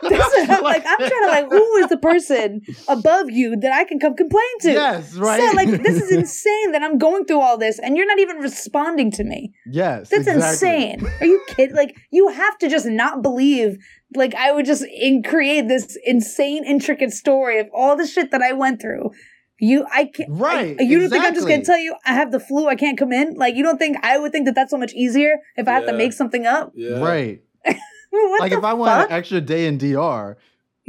That's 0.02 0.34
what 0.34 0.50
I'm 0.50 0.62
like. 0.64 0.82
I'm 0.84 0.98
trying 0.98 1.10
to 1.22 1.26
like, 1.28 1.48
who 1.50 1.76
is 1.76 1.88
the 1.88 1.98
person 1.98 2.62
above 2.88 3.30
you 3.30 3.56
that 3.60 3.72
I 3.72 3.84
can 3.84 4.00
come 4.00 4.16
complain 4.16 4.58
to? 4.62 4.72
Yes, 4.72 5.14
right. 5.14 5.40
So 5.40 5.54
like, 5.56 5.82
this 5.82 6.02
is 6.02 6.10
insane 6.10 6.72
that 6.72 6.82
I'm 6.82 6.98
going 6.98 7.26
through 7.26 7.40
all 7.40 7.56
this 7.58 7.78
and 7.78 7.96
you're 7.96 8.06
not 8.06 8.18
even 8.18 8.38
responding 8.38 9.10
to 9.12 9.24
me. 9.24 9.52
yes. 9.66 10.08
That's 10.08 10.26
exactly. 10.26 10.82
insane. 10.96 11.06
Are 11.20 11.26
you 11.26 11.44
kidding? 11.48 11.76
Like, 11.76 11.96
you 12.10 12.28
have 12.28 12.58
to 12.58 12.68
just 12.68 12.86
not 12.86 13.22
believe. 13.22 13.76
Like, 14.14 14.34
I 14.34 14.52
would 14.52 14.66
just 14.66 14.84
in- 14.84 15.22
create 15.22 15.68
this 15.68 15.96
insane, 16.04 16.64
intricate 16.64 17.12
story 17.12 17.60
of 17.60 17.68
all 17.74 17.96
the 17.96 18.06
shit 18.06 18.30
that 18.32 18.42
I 18.42 18.52
went 18.52 18.80
through. 18.80 19.10
You, 19.62 19.86
I 19.92 20.06
can't. 20.06 20.30
Right, 20.32 20.76
I- 20.80 20.82
you 20.82 20.98
don't 21.00 21.10
think 21.10 21.24
I'm 21.24 21.34
just 21.34 21.46
gonna 21.46 21.64
tell 21.64 21.78
you 21.78 21.94
I 22.06 22.14
have 22.14 22.32
the 22.32 22.40
flu? 22.40 22.66
I 22.66 22.74
can't 22.76 22.98
come 22.98 23.12
in. 23.12 23.34
Like, 23.34 23.54
you 23.56 23.62
don't 23.62 23.78
think 23.78 23.98
I 24.02 24.18
would 24.18 24.32
think 24.32 24.46
that 24.46 24.54
that's 24.54 24.70
so 24.70 24.78
much 24.78 24.92
easier 24.94 25.34
if 25.56 25.68
I 25.68 25.72
have 25.72 25.86
to 25.86 25.92
make 25.92 26.12
something 26.14 26.46
up? 26.46 26.72
Yeah. 26.74 26.98
Right. 26.98 27.42
What 28.12 28.40
like 28.40 28.50
the 28.50 28.58
if 28.58 28.64
I 28.64 28.70
fuck? 28.70 28.78
want 28.78 29.10
an 29.10 29.16
extra 29.16 29.40
day 29.40 29.66
in 29.66 29.78
DR, 29.78 30.36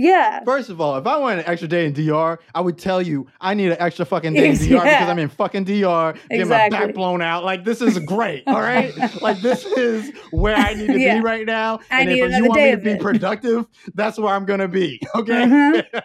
yeah. 0.03 0.43
first 0.43 0.69
of 0.69 0.79
all, 0.81 0.97
if 0.97 1.05
I 1.07 1.17
want 1.17 1.39
an 1.39 1.45
extra 1.47 1.67
day 1.67 1.85
in 1.85 1.93
DR, 1.93 2.39
I 2.55 2.61
would 2.61 2.77
tell 2.77 3.01
you 3.01 3.27
I 3.39 3.53
need 3.53 3.71
an 3.71 3.77
extra 3.79 4.05
fucking 4.05 4.33
day 4.33 4.49
in 4.49 4.55
DR 4.55 4.61
Yeah. 4.69 4.83
because 4.83 5.09
I'm 5.09 5.19
in 5.19 5.29
fucking 5.29 5.63
DR, 5.65 6.13
getting 6.29 6.47
my 6.47 6.69
back 6.69 6.93
blown 6.93 7.21
out. 7.21 7.43
Like 7.43 7.63
this 7.63 7.81
is 7.81 7.97
great, 7.99 8.43
all 8.47 8.61
right? 8.61 8.93
like 9.21 9.39
this 9.41 9.65
is 9.65 10.11
where 10.31 10.55
I 10.55 10.73
need 10.73 10.87
to 10.87 10.99
Yeah. 10.99 11.15
be 11.15 11.21
right 11.21 11.45
now. 11.45 11.79
I 11.89 12.01
and 12.01 12.09
need 12.09 12.19
if 12.21 12.35
you 12.35 12.45
want 12.45 12.61
me 12.61 12.71
to 12.71 12.77
be 12.77 12.89
it. 12.91 13.01
productive, 13.01 13.65
that's 13.95 14.17
where 14.17 14.33
I'm 14.33 14.45
gonna 14.45 14.67
be. 14.67 14.99
Okay. 15.15 15.33
Mhm. 15.43 16.01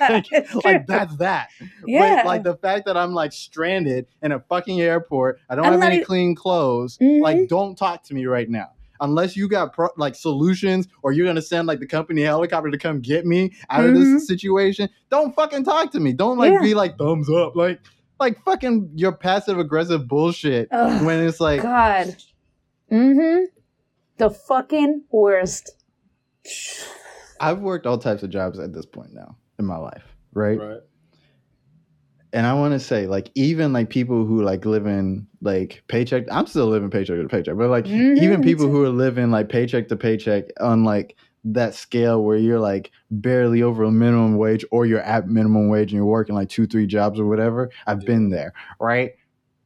like, 0.00 0.64
like 0.64 0.86
that's 0.86 1.16
that. 1.16 1.48
Yeah. 1.86 2.16
But 2.16 2.26
like 2.26 2.42
the 2.42 2.56
fact 2.56 2.86
that 2.86 2.96
I'm 2.96 3.14
like 3.14 3.32
stranded 3.32 4.06
in 4.22 4.32
a 4.32 4.40
fucking 4.40 4.80
airport, 4.80 5.40
I 5.48 5.54
don't 5.54 5.64
I'm 5.66 5.72
have 5.74 5.82
any 5.82 5.96
even- 5.96 6.06
clean 6.06 6.34
clothes. 6.34 6.98
Mhm. 6.98 7.20
Like, 7.22 7.48
don't 7.48 7.76
talk 7.76 8.02
to 8.04 8.14
me 8.14 8.26
right 8.26 8.48
now. 8.48 8.70
Unless 9.02 9.36
you 9.36 9.48
got 9.48 9.74
pro- 9.74 9.90
like 9.98 10.14
solutions 10.14 10.88
or 11.02 11.12
you're 11.12 11.26
gonna 11.26 11.42
send 11.42 11.68
like 11.68 11.80
the 11.80 11.86
company 11.86 12.22
helicopter 12.22 12.70
to 12.70 12.78
come 12.78 13.00
get 13.00 13.26
me 13.26 13.52
out 13.68 13.84
of 13.84 13.90
Mhm. 13.90 14.14
this 14.14 14.26
situation, 14.26 14.88
don't 15.10 15.34
fucking 15.34 15.64
talk 15.64 15.92
to 15.92 16.00
me. 16.00 16.14
Don't 16.14 16.38
like 16.38 16.52
Yeah. 16.54 16.62
be 16.62 16.72
like 16.72 16.96
thumbs 16.96 17.28
up. 17.28 17.54
Like 17.54 17.80
like 18.20 18.42
fucking 18.44 18.92
your 18.94 19.12
passive 19.12 19.58
aggressive 19.58 20.06
bullshit 20.08 20.68
Ugh. 20.70 21.04
when 21.04 21.20
it's 21.26 21.40
like 21.40 21.60
God. 21.62 22.16
Mm-hmm. 22.90 23.44
The 24.18 24.30
fucking 24.30 25.02
worst. 25.10 25.70
I've 27.40 27.60
worked 27.60 27.86
all 27.86 27.98
types 27.98 28.22
of 28.22 28.30
jobs 28.30 28.58
at 28.60 28.72
this 28.72 28.86
point 28.86 29.12
now 29.12 29.36
in 29.58 29.64
my 29.64 29.76
life, 29.76 30.04
right? 30.32 30.58
Right. 30.58 30.80
And 32.32 32.46
I 32.46 32.54
want 32.54 32.72
to 32.72 32.80
say, 32.80 33.06
like, 33.06 33.30
even 33.34 33.72
like 33.72 33.90
people 33.90 34.24
who 34.24 34.42
like 34.42 34.64
live 34.64 34.86
in 34.86 35.26
like 35.40 35.82
paycheck, 35.88 36.24
I'm 36.30 36.46
still 36.46 36.66
living 36.66 36.90
paycheck 36.90 37.20
to 37.20 37.28
paycheck, 37.28 37.56
but 37.56 37.68
like 37.70 37.86
Mhm, 37.86 38.16
even 38.18 38.42
people 38.42 38.68
who 38.68 38.82
are 38.84 38.88
living 38.88 39.30
like 39.30 39.48
paycheck 39.48 39.88
to 39.88 39.96
paycheck 39.96 40.44
on 40.60 40.84
like 40.84 41.16
that 41.44 41.74
scale 41.74 42.22
where 42.22 42.36
you're 42.36 42.60
like 42.60 42.90
barely 43.10 43.62
over 43.62 43.82
a 43.82 43.90
minimum 43.90 44.36
wage 44.36 44.64
or 44.70 44.86
you're 44.86 45.00
at 45.00 45.28
minimum 45.28 45.68
wage 45.68 45.90
and 45.90 45.96
you're 45.96 46.06
working 46.06 46.34
like 46.34 46.48
two, 46.48 46.66
three 46.66 46.86
jobs 46.86 47.18
or 47.18 47.26
whatever. 47.26 47.70
I've 47.86 48.04
been 48.06 48.30
there, 48.30 48.52
right? 48.80 49.12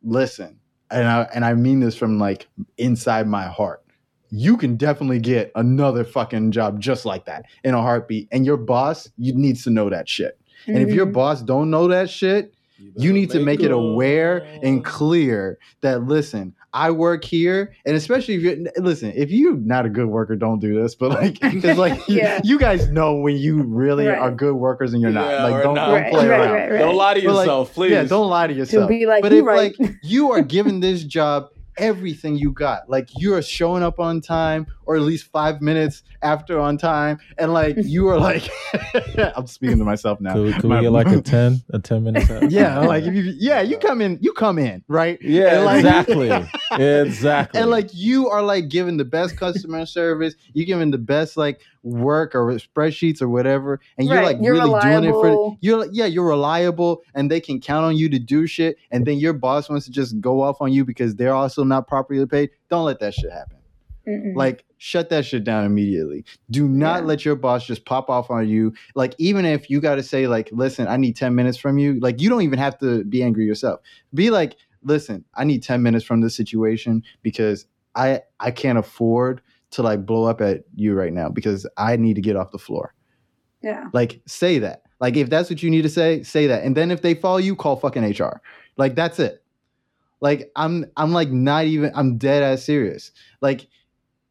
Listen, 0.03 0.59
and 0.91 1.07
I 1.07 1.23
and 1.35 1.45
I 1.45 1.55
mean 1.55 1.81
this 1.81 1.97
from 1.97 2.19
like 2.19 2.49
inside 2.79 3.27
my 3.27 3.45
heart. 3.45 3.83
You 4.31 4.57
can 4.57 4.77
definitely 4.77 5.21
get 5.21 5.53
another 5.55 6.03
fucking 6.05 6.51
job 6.51 6.81
just 6.81 7.05
like 7.05 7.27
that 7.27 7.45
in 7.63 7.75
a 7.75 7.81
heartbeat. 7.81 8.29
And 8.33 8.45
your 8.45 8.57
boss, 8.57 9.09
you 9.17 9.35
needs 9.35 9.63
to 9.65 9.71
know 9.71 9.89
that 9.91 10.09
shit. 10.09 10.41
And 10.67 10.79
if 10.79 10.93
your 10.93 11.07
Mhm. 11.07 11.13
boss 11.13 11.43
don't 11.43 11.71
know 11.71 11.87
that 11.89 12.11
shit, 12.11 12.53
you 12.97 13.13
need 13.13 13.31
to 13.31 13.41
make 13.41 13.61
it 13.63 13.71
aware 13.71 14.47
and 14.63 14.85
clear 14.85 15.59
that 15.81 16.03
listen 16.05 16.55
i 16.75 16.91
work 16.91 17.25
here 17.25 17.75
and 17.87 17.97
especially 17.97 18.35
if 18.35 18.43
you 18.43 18.67
listen 18.79 19.13
if 19.17 19.31
you're 19.31 19.57
not 19.57 19.87
a 19.87 19.89
good 19.89 20.07
worker 20.07 20.37
don't 20.37 20.59
do 20.59 20.81
this 20.81 20.95
but 20.95 21.11
like 21.11 21.41
because 21.41 21.79
like 21.79 21.99
Yeah. 22.09 22.41
you, 22.45 22.53
you 22.55 22.59
guys 22.59 22.89
know 22.89 23.15
when 23.17 23.37
you 23.37 23.63
really 23.63 24.07
Right. 24.07 24.19
are 24.19 24.31
good 24.31 24.55
workers 24.57 24.93
and 24.93 25.01
you're 25.01 25.11
not 25.11 25.31
Yeah, 25.31 25.43
like 25.45 25.63
don't, 25.63 25.75
not. 25.75 25.87
don't 25.87 26.03
Right, 26.03 26.13
play 26.13 26.29
right, 26.29 26.41
around 26.41 26.53
right, 26.55 26.71
right. 26.73 26.79
Don't 26.79 26.97
lie 26.97 27.15
to 27.15 27.21
But, 27.23 27.35
like, 27.35 27.47
yourself, 27.47 27.75
please. 27.75 27.93
yeah 27.93 28.05
don't 28.05 28.29
lie 28.29 28.47
to 28.47 28.53
yourself 28.55 28.89
be 28.89 29.07
like, 29.07 29.23
but 29.23 29.33
if 29.33 29.45
right." 29.45 29.75
like 29.81 29.95
you 30.03 30.33
are 30.33 30.43
given 30.57 30.81
this 30.81 31.03
job 31.03 31.49
everything 31.79 32.37
you 32.37 32.51
got 32.53 32.89
like 32.89 33.09
you 33.19 33.35
are 33.35 33.43
showing 33.43 33.83
up 33.83 33.99
on 34.01 34.21
time 34.21 34.67
or 34.87 34.97
at 34.97 35.03
least 35.03 35.27
five 35.31 35.61
minutes 35.61 36.03
after 36.23 36.59
on 36.59 36.79
time 36.79 37.19
and 37.39 37.53
like 37.53 37.77
you 37.79 38.09
are 38.09 38.19
like 38.19 38.49
i'm 39.37 39.47
speaking 39.47 39.79
to 39.79 39.85
myself 39.85 40.21
now 40.21 40.33
Could, 40.35 40.45
we- 40.47 40.53
could 40.55 40.71
we 40.71 40.81
get 40.81 40.93
like 40.93 41.09
a 41.09 41.21
ten, 41.23 41.63
a 41.71 41.79
ten 41.79 42.05
minute 42.05 42.31
out? 42.31 42.51
yeah, 42.51 42.79
like 42.81 43.05
if 43.05 43.15
you 43.15 43.35
yeah, 43.39 43.61
you 43.61 43.79
come 43.79 44.01
in, 44.01 44.19
you 44.21 44.33
come 44.33 44.59
in, 44.59 44.83
right? 44.89 45.19
yeah, 45.21 45.57
And, 45.57 45.65
like- 45.65 45.77
exactly, 45.79 46.31
exactly. 46.73 47.61
And 47.61 47.71
like 47.71 47.91
you 47.93 48.29
are 48.29 48.43
like 48.43 48.69
giving 48.69 48.97
the 48.97 49.05
best 49.05 49.37
customer 49.37 49.87
service, 49.87 50.35
you're 50.53 50.67
giving 50.67 50.91
the 50.91 50.99
best 50.99 51.37
like 51.37 51.61
work 51.83 52.35
or 52.35 52.47
spreadsheets 52.55 53.23
or 53.23 53.29
whatever, 53.29 53.81
and 53.99 54.09
you're 54.09 54.17
Right, 54.17 54.37
like 54.37 54.39
you're 54.41 54.55
really 54.55 54.81
doing 54.81 55.05
it 55.05 55.13
for 55.13 55.57
you're 55.61 55.79
like, 55.81 55.91
yeah, 55.93 56.07
you're 56.07 56.27
reliable 56.27 57.03
and 57.15 57.31
they 57.31 57.41
can 57.41 57.61
count 57.61 57.85
on 57.85 57.97
you 57.97 58.09
to 58.09 58.19
do 58.19 58.47
shit, 58.47 58.77
and 58.91 59.07
then 59.07 59.19
your 59.19 59.33
boss 59.33 59.69
wants 59.69 59.85
to 59.87 59.93
just 59.93 60.21
go 60.21 60.43
off 60.43 60.61
on 60.61 60.73
you 60.73 60.85
because 60.85 61.15
they're 61.17 61.35
also 61.35 61.65
not 61.69 61.87
properly 61.89 62.25
paid. 62.27 62.51
Don't 62.71 62.85
let 62.85 63.01
that 63.01 63.15
shit 63.15 63.33
happen. 63.33 63.57
Mm-mm. 64.07 64.37
Like, 64.37 64.65
shut 64.79 65.09
that 65.11 65.25
shit 65.25 65.43
down 65.43 65.65
immediately. 65.65 66.25
Do 66.51 66.69
not 66.69 67.01
Yeah. 67.03 67.07
let 67.07 67.25
your 67.25 67.35
boss 67.35 67.67
just 67.67 67.85
pop 67.85 68.09
off 68.09 68.31
on 68.31 68.49
you. 68.49 68.73
Like, 68.95 69.15
even 69.19 69.45
if 69.45 69.69
you 69.69 69.81
got 69.81 69.97
to 69.97 70.03
say, 70.03 70.29
like, 70.29 70.49
listen, 70.53 70.87
I 70.87 70.97
need 70.97 71.17
10 71.17 71.35
minutes 71.35 71.59
from 71.59 71.77
you, 71.79 71.99
like, 72.01 72.21
you 72.21 72.29
don't 72.29 72.43
even 72.43 72.59
have 72.61 72.79
to 72.79 73.03
be 73.05 73.23
angry 73.23 73.47
yourself. 73.47 73.81
Be 74.15 74.31
like, 74.31 74.57
listen, 74.85 75.25
I 75.35 75.43
need 75.45 75.63
10 75.65 75.83
minutes 75.83 76.05
from 76.05 76.21
this 76.21 76.37
situation 76.37 77.03
because 77.23 77.67
I 77.97 78.21
I 78.39 78.51
can't 78.53 78.79
afford 78.79 79.41
to 79.73 79.83
like 79.83 80.07
blow 80.07 80.25
up 80.25 80.41
at 80.41 80.63
you 80.77 80.95
right 80.95 81.13
now 81.13 81.29
because 81.29 81.67
I 81.77 81.97
need 81.97 82.15
to 82.15 82.21
get 82.21 82.37
off 82.37 82.53
the 82.53 82.59
floor. 82.59 82.95
yeah. 83.63 83.87
Like, 83.93 84.21
say 84.27 84.61
that. 84.61 84.83
Like, 85.01 85.17
if 85.17 85.29
that's 85.29 85.51
what 85.51 85.63
you 85.63 85.71
need 85.71 85.83
to 85.83 85.89
say, 85.89 86.23
say 86.23 86.47
that. 86.47 86.63
And 86.63 86.77
then 86.77 86.91
if 86.93 87.03
they 87.03 87.15
follow 87.15 87.39
you, 87.39 87.57
call 87.57 87.75
fucking 87.77 88.05
HR. 88.05 88.41
Like, 88.77 88.95
that's 88.95 89.19
it. 89.19 89.43
Like, 90.27 90.51
I'm 90.57 90.87
I'm 90.97 91.13
like 91.13 91.31
not 91.31 91.65
even 91.67 91.93
I'm 91.95 92.19
dead 92.19 92.43
ass 92.43 92.65
serious. 92.65 93.13
Like, 93.41 93.69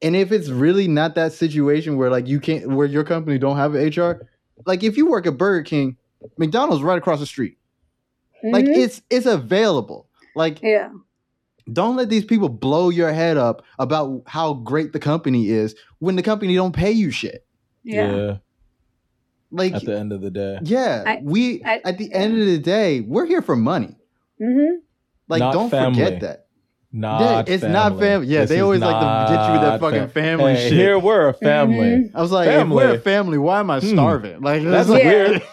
and 0.01 0.13
if 0.15 0.31
it's 0.31 0.49
really 0.49 0.87
not 0.89 1.15
that 1.15 1.31
situation 1.31 1.95
where 1.97 2.09
like 2.09 2.27
you 2.27 2.39
can't 2.39 2.67
where 2.69 2.87
your 2.87 3.03
company 3.05 3.37
don't 3.39 3.55
have 3.57 3.75
an 3.75 3.87
HR, 3.87 4.27
like 4.65 4.83
if 4.83 4.97
you 4.97 5.05
work 5.09 5.25
at 5.25 5.37
Burger 5.37 5.63
King, 5.63 5.95
McDonald's 6.37 6.83
right 6.83 6.97
across 6.97 7.19
the 7.21 7.25
street. 7.25 7.57
Like 8.43 8.65
Mhm. 8.65 8.77
it's 8.83 9.01
it's 9.09 9.25
available. 9.25 10.07
Like 10.35 10.61
yeah. 10.61 10.89
don't 11.71 11.95
let 11.95 12.09
these 12.09 12.25
people 12.25 12.49
blow 12.49 12.89
your 12.89 13.11
head 13.13 13.37
up 13.37 13.63
about 13.79 14.23
how 14.27 14.53
great 14.53 14.91
the 14.91 14.99
company 14.99 15.49
is 15.49 15.75
when 15.99 16.15
the 16.17 16.23
company 16.23 16.55
don't 16.55 16.75
pay 16.75 16.91
you 16.91 17.09
shit. 17.09 17.45
Yeah. 17.83 18.37
Like 19.51 19.73
at 19.73 19.85
the 19.85 19.97
end 19.97 20.11
of 20.11 20.21
the 20.21 20.31
day, 20.31 20.59
yeah, 20.63 21.03
I- 21.07 21.21
we 21.23 21.63
I- 21.63 21.81
at 21.85 21.97
the 21.97 22.11
end 22.11 22.37
of 22.39 22.45
the 22.47 22.59
day, 22.59 22.99
we're 23.01 23.25
here 23.25 23.41
for 23.41 23.55
money. 23.55 23.95
Mm-hmm. 24.41 24.79
Like 25.27 25.39
Not 25.39 25.53
don't 25.53 25.69
family. 25.69 26.03
forget 26.03 26.21
that. 26.21 26.45
not 26.91 27.21
yeah, 27.47 27.53
it's 27.55 27.63
not 27.63 27.99
family. 27.99 28.27
Yeah, 28.27 28.41
This 28.41 28.49
they 28.51 28.59
always 28.61 28.81
like 28.81 28.99
to 29.27 29.33
get 29.33 29.45
you 29.47 29.51
with 29.53 29.61
that 29.61 29.79
fucking 29.79 30.07
family 30.09 30.53
Hey, 30.55 30.69
shit. 30.69 30.73
Here 30.77 30.97
we're 30.99 31.27
a 31.29 31.33
family. 31.33 31.77
Mhm. 31.77 32.11
I 32.15 32.21
was 32.21 32.31
like, 32.31 32.47
if 32.47 32.67
we're 32.67 32.93
a 32.95 32.99
family, 32.99 33.37
why 33.37 33.59
am 33.59 33.69
I 33.69 33.79
Hmm. 33.79 33.87
starving? 33.87 34.41
Like 34.41 34.63
That's 34.63 34.87
it's 34.87 34.89
like- 34.89 35.03
weird. 35.03 35.41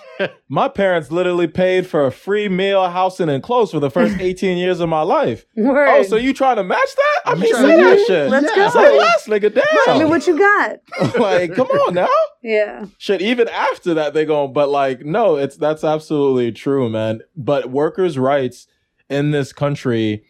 My 0.49 0.69
parents 0.69 1.11
literally 1.11 1.49
paid 1.49 1.85
for 1.87 2.07
a 2.07 2.13
free 2.13 2.49
meal, 2.49 2.87
housing, 2.89 3.29
and 3.29 3.43
clothes 3.43 3.73
for 3.73 3.81
the 3.81 3.91
first 3.91 4.21
18 4.21 4.57
years 4.57 4.79
of 4.79 4.89
my 4.89 5.01
life. 5.03 5.47
Word. 5.57 5.89
Oh, 5.89 6.03
so 6.05 6.15
you 6.17 6.33
trying 6.33 6.57
to 6.57 6.63
match 6.63 6.79
that? 6.95 7.23
I 7.27 7.33
You 7.35 7.41
mean, 7.41 7.51
trying 7.51 7.67
say 7.67 7.77
to- 7.77 7.83
that 7.83 8.07
shit. 8.07 8.31
Let's 8.31 8.47
Yeah. 8.57 8.65
go. 8.67 8.71
Say 8.71 8.99
less, 8.99 9.27
nigga. 9.27 9.55
Damn. 9.55 9.65
Tell 9.85 9.99
me 9.99 10.05
what 10.05 10.27
you 10.29 10.39
got. 10.39 10.77
like, 11.19 11.55
come 11.55 11.67
on 11.67 11.95
now. 11.95 12.09
Yeah. 12.41 12.85
Shit, 12.99 13.21
even 13.21 13.49
after 13.49 13.95
that, 13.95 14.15
they 14.15 14.25
go, 14.25 14.47
but 14.47 14.69
like, 14.69 15.05
no, 15.05 15.37
it's 15.37 15.57
that's 15.57 15.83
absolutely 15.83 16.53
true, 16.53 16.89
man. 16.89 17.23
But 17.35 17.71
workers' 17.71 18.17
rights 18.17 18.69
in 19.13 19.31
this 19.31 19.53
country, 19.53 20.25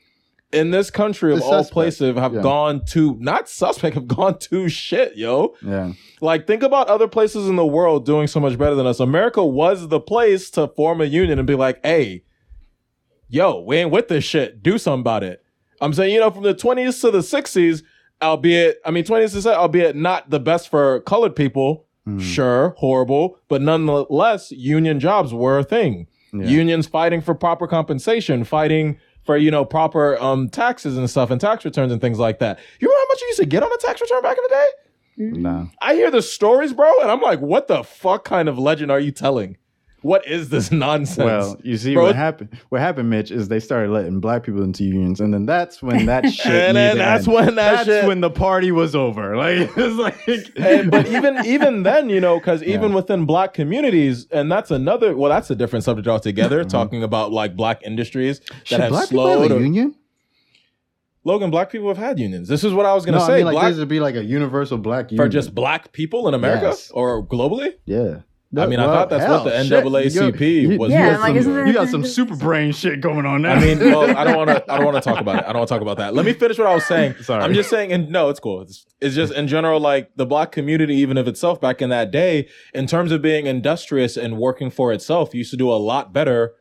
in 0.53 0.71
this 0.71 0.91
country 0.91 1.33
of 1.33 1.39
It's 1.39 1.47
all 1.47 1.53
suspect. 1.61 1.73
places, 1.73 2.17
have 2.17 2.35
Yeah. 2.35 2.43
gone 2.43 2.85
to 2.87 3.17
not 3.21 3.49
suspect, 3.49 3.95
have 3.95 4.07
gone 4.09 4.39
to 4.51 4.69
shit, 4.69 5.17
yo. 5.17 5.55
yeah. 5.67 5.93
Like, 6.21 6.47
think 6.47 6.63
about 6.63 6.89
other 6.89 7.09
places 7.09 7.49
in 7.49 7.57
the 7.57 7.65
world 7.67 8.05
doing 8.05 8.27
so 8.27 8.39
much 8.41 8.59
better 8.59 8.75
than 8.75 8.87
us. 8.87 9.01
America 9.01 9.45
was 9.45 9.89
the 9.89 10.01
place 10.01 10.51
to 10.51 10.69
form 10.69 11.01
a 11.01 11.05
union 11.07 11.39
and 11.39 11.47
be 11.47 11.55
like, 11.55 11.81
hey, 11.85 12.25
yo, 13.29 13.61
we 13.61 13.77
ain't 13.79 13.91
with 13.91 14.09
this 14.09 14.25
shit. 14.25 14.63
Do 14.63 14.79
something 14.79 15.01
about 15.01 15.23
it. 15.25 15.43
I'm 15.81 15.93
saying, 15.95 16.13
you 16.15 16.21
know, 16.21 16.31
from 16.31 16.43
the 16.45 16.55
20s 16.55 17.01
to 17.01 17.11
the 17.11 17.23
60s, 17.23 17.83
albeit, 18.21 18.79
I 18.85 18.91
mean, 18.91 19.05
20s 19.05 19.33
to 19.33 19.39
60s, 19.39 19.55
albeit 19.55 19.97
not 19.97 20.31
the 20.31 20.39
best 20.41 20.69
for 20.69 21.01
colored 21.01 21.35
people, 21.37 21.87
Mm. 22.07 22.21
sure, 22.21 22.75
horrible, 22.79 23.39
but 23.49 23.63
nonetheless, 23.63 24.51
union 24.51 24.99
jobs 24.99 25.33
were 25.33 25.59
a 25.61 25.63
thing. 25.65 26.09
Yeah. 26.33 26.47
Unions 26.47 26.87
fighting 26.87 27.21
for 27.21 27.35
proper 27.35 27.67
compensation, 27.67 28.45
fighting 28.45 28.99
for, 29.25 29.37
you 29.37 29.51
know, 29.51 29.65
proper 29.65 30.19
um 30.21 30.49
taxes 30.49 30.97
and 30.97 31.09
stuff 31.09 31.31
and 31.31 31.41
tax 31.41 31.65
returns 31.65 31.93
and 31.93 32.01
things 32.01 32.19
like 32.19 32.39
that. 32.39 32.59
You 32.81 32.89
remember 32.89 33.01
how 33.01 33.09
much 33.13 33.21
you 33.21 33.27
used 33.29 33.41
to 33.41 33.47
get 33.47 33.63
on 33.63 33.73
a 33.73 33.77
tax 33.79 34.01
return 34.01 34.23
back 34.23 34.39
in 34.39 34.45
the 34.45 34.49
day? 34.49 34.67
Nah. 35.41 35.67
I 35.81 35.95
hear 35.95 36.11
the 36.11 36.23
stories, 36.23 36.73
bro, 36.73 36.91
and 37.01 37.11
I'm 37.11 37.21
like, 37.21 37.41
what 37.41 37.69
the 37.69 37.85
fuck 37.85 38.25
kind 38.25 38.49
of 38.49 38.59
legend 38.59 38.91
are 38.91 38.99
you 38.99 39.13
telling? 39.13 39.59
What 40.03 40.27
is 40.27 40.49
this 40.49 40.71
nonsense? 40.87 41.17
Well, 41.25 41.61
you 41.63 41.77
see 41.77 41.95
Bro- 41.95 42.03
what 42.05 42.17
happened. 42.17 42.51
What 42.71 42.81
happened, 42.81 43.09
Mitch, 43.09 43.31
is 43.31 43.49
they 43.49 43.61
started 43.61 43.91
letting 43.93 44.19
black 44.21 44.43
people 44.43 44.63
into 44.63 44.83
unions, 44.85 45.21
and 45.21 45.33
then 45.33 45.47
that's 45.47 45.81
when 45.83 46.07
that 46.13 46.29
shit. 46.33 46.47
and 46.53 46.77
then 46.77 46.99
that's 46.99 47.27
end. 47.29 47.35
when 47.35 47.55
that 47.55 47.73
that's 47.73 47.87
shit. 47.87 48.05
when 48.07 48.21
the 48.21 48.31
party 48.31 48.73
was 48.73 48.95
over. 48.97 49.37
Like 49.43 49.71
it's 49.77 49.97
like, 49.97 50.53
And- 50.57 50.91
but 50.91 51.07
even 51.09 51.45
even 51.47 51.83
then, 51.85 52.09
you 52.11 52.21
know, 52.21 52.39
because 52.39 52.63
even 52.63 52.91
Yeah. 52.91 52.97
within 52.97 53.25
black 53.27 53.55
communities, 53.55 54.27
and 54.31 54.51
that's 54.51 54.71
another. 54.71 55.17
Well, 55.17 55.31
that's 55.31 55.51
a 55.51 55.55
different 55.55 55.85
subject 55.85 56.09
altogether. 56.09 56.65
Mhm. 56.65 56.69
Talking 56.69 57.03
about 57.03 57.33
like 57.33 57.55
black 57.57 57.83
industries 57.85 58.41
that 58.41 58.55
should 58.65 58.81
have 58.81 58.91
black 58.91 59.09
people 59.09 59.27
have 59.29 59.39
slowed. 59.47 59.53
a 59.53 59.61
union? 59.63 59.95
Logan, 61.25 61.51
black 61.53 61.71
people 61.71 61.87
have 61.87 61.99
had 61.99 62.19
unions. 62.19 62.49
This 62.49 62.65
is 62.65 62.73
what 62.75 62.85
I 62.85 62.95
was 62.95 63.05
gonna 63.05 63.19
no, 63.19 63.27
say. 63.27 63.35
I 63.35 63.37
mean 63.37 63.45
like 63.47 63.53
black 63.53 63.65
there 63.67 63.75
should 63.83 63.89
be 63.89 64.01
like 64.01 64.17
a 64.17 64.25
universal 64.25 64.77
black 64.79 65.11
for 65.11 65.29
just 65.29 65.55
black 65.55 65.93
people 65.93 66.27
in 66.27 66.35
America 66.35 66.67
Yes. 66.71 66.91
or 66.91 67.25
globally. 67.25 67.75
yeah. 67.85 68.23
I 68.57 68.67
mean, 68.67 68.81
I 68.81 68.87
thought 68.87 69.09
that's 69.09 69.29
what 69.29 69.45
the 69.45 69.51
NAACP 69.51 70.41
you, 70.41 70.79
was. 70.79 70.91
You, 70.91 70.99
Yeah, 70.99 71.13
got 71.13 71.21
like, 71.21 71.43
some, 71.43 71.67
you 71.67 71.73
got 71.73 71.89
some 71.89 72.05
super 72.05 72.37
brain 72.37 72.73
shit 72.73 73.01
going 73.01 73.25
on 73.25 73.43
now. 73.43 73.55
I 73.55 73.61
mean, 73.65 73.79
well, 73.79 74.17
I 74.17 74.25
don't 74.25 74.37
want 74.37 74.51
to. 74.51 74.71
I 74.71 74.77
don't 74.77 74.85
want 74.85 75.03
to 75.03 75.09
talk 75.09 75.21
about 75.21 75.37
it. 75.37 75.45
I 75.45 75.53
don't 75.53 75.61
want 75.61 75.69
to 75.69 75.75
talk 75.75 75.83
about 75.83 75.97
that. 75.97 76.15
Let 76.15 76.27
me 76.27 76.35
finish 76.35 76.59
what 76.59 76.67
I 76.67 76.75
was 76.75 76.85
saying. 76.85 77.15
Sorry. 77.23 77.43
I'm 77.43 77.55
just 77.55 77.71
saying, 77.71 77.93
and 77.93 78.11
no, 78.11 78.29
it's 78.29 78.41
cool. 78.41 78.61
It's, 78.61 78.85
it's 79.01 79.15
just 79.15 79.33
in 79.33 79.49
general, 79.49 79.81
like 79.81 80.11
the 80.17 80.27
black 80.27 80.53
community, 80.53 80.97
even 80.97 81.17
of 81.17 81.29
itself, 81.29 81.61
back 81.61 81.81
in 81.81 81.89
that 81.91 82.11
day, 82.11 82.49
in 82.75 82.87
terms 82.87 83.11
of 83.11 83.23
being 83.23 83.47
industrious 83.47 84.19
and 84.19 84.37
working 84.37 84.71
for 84.71 84.93
itself, 84.93 85.35
used 85.35 85.51
to 85.53 85.57
do 85.57 85.71
a 85.71 85.75
lot 85.77 86.13
better 86.13 86.55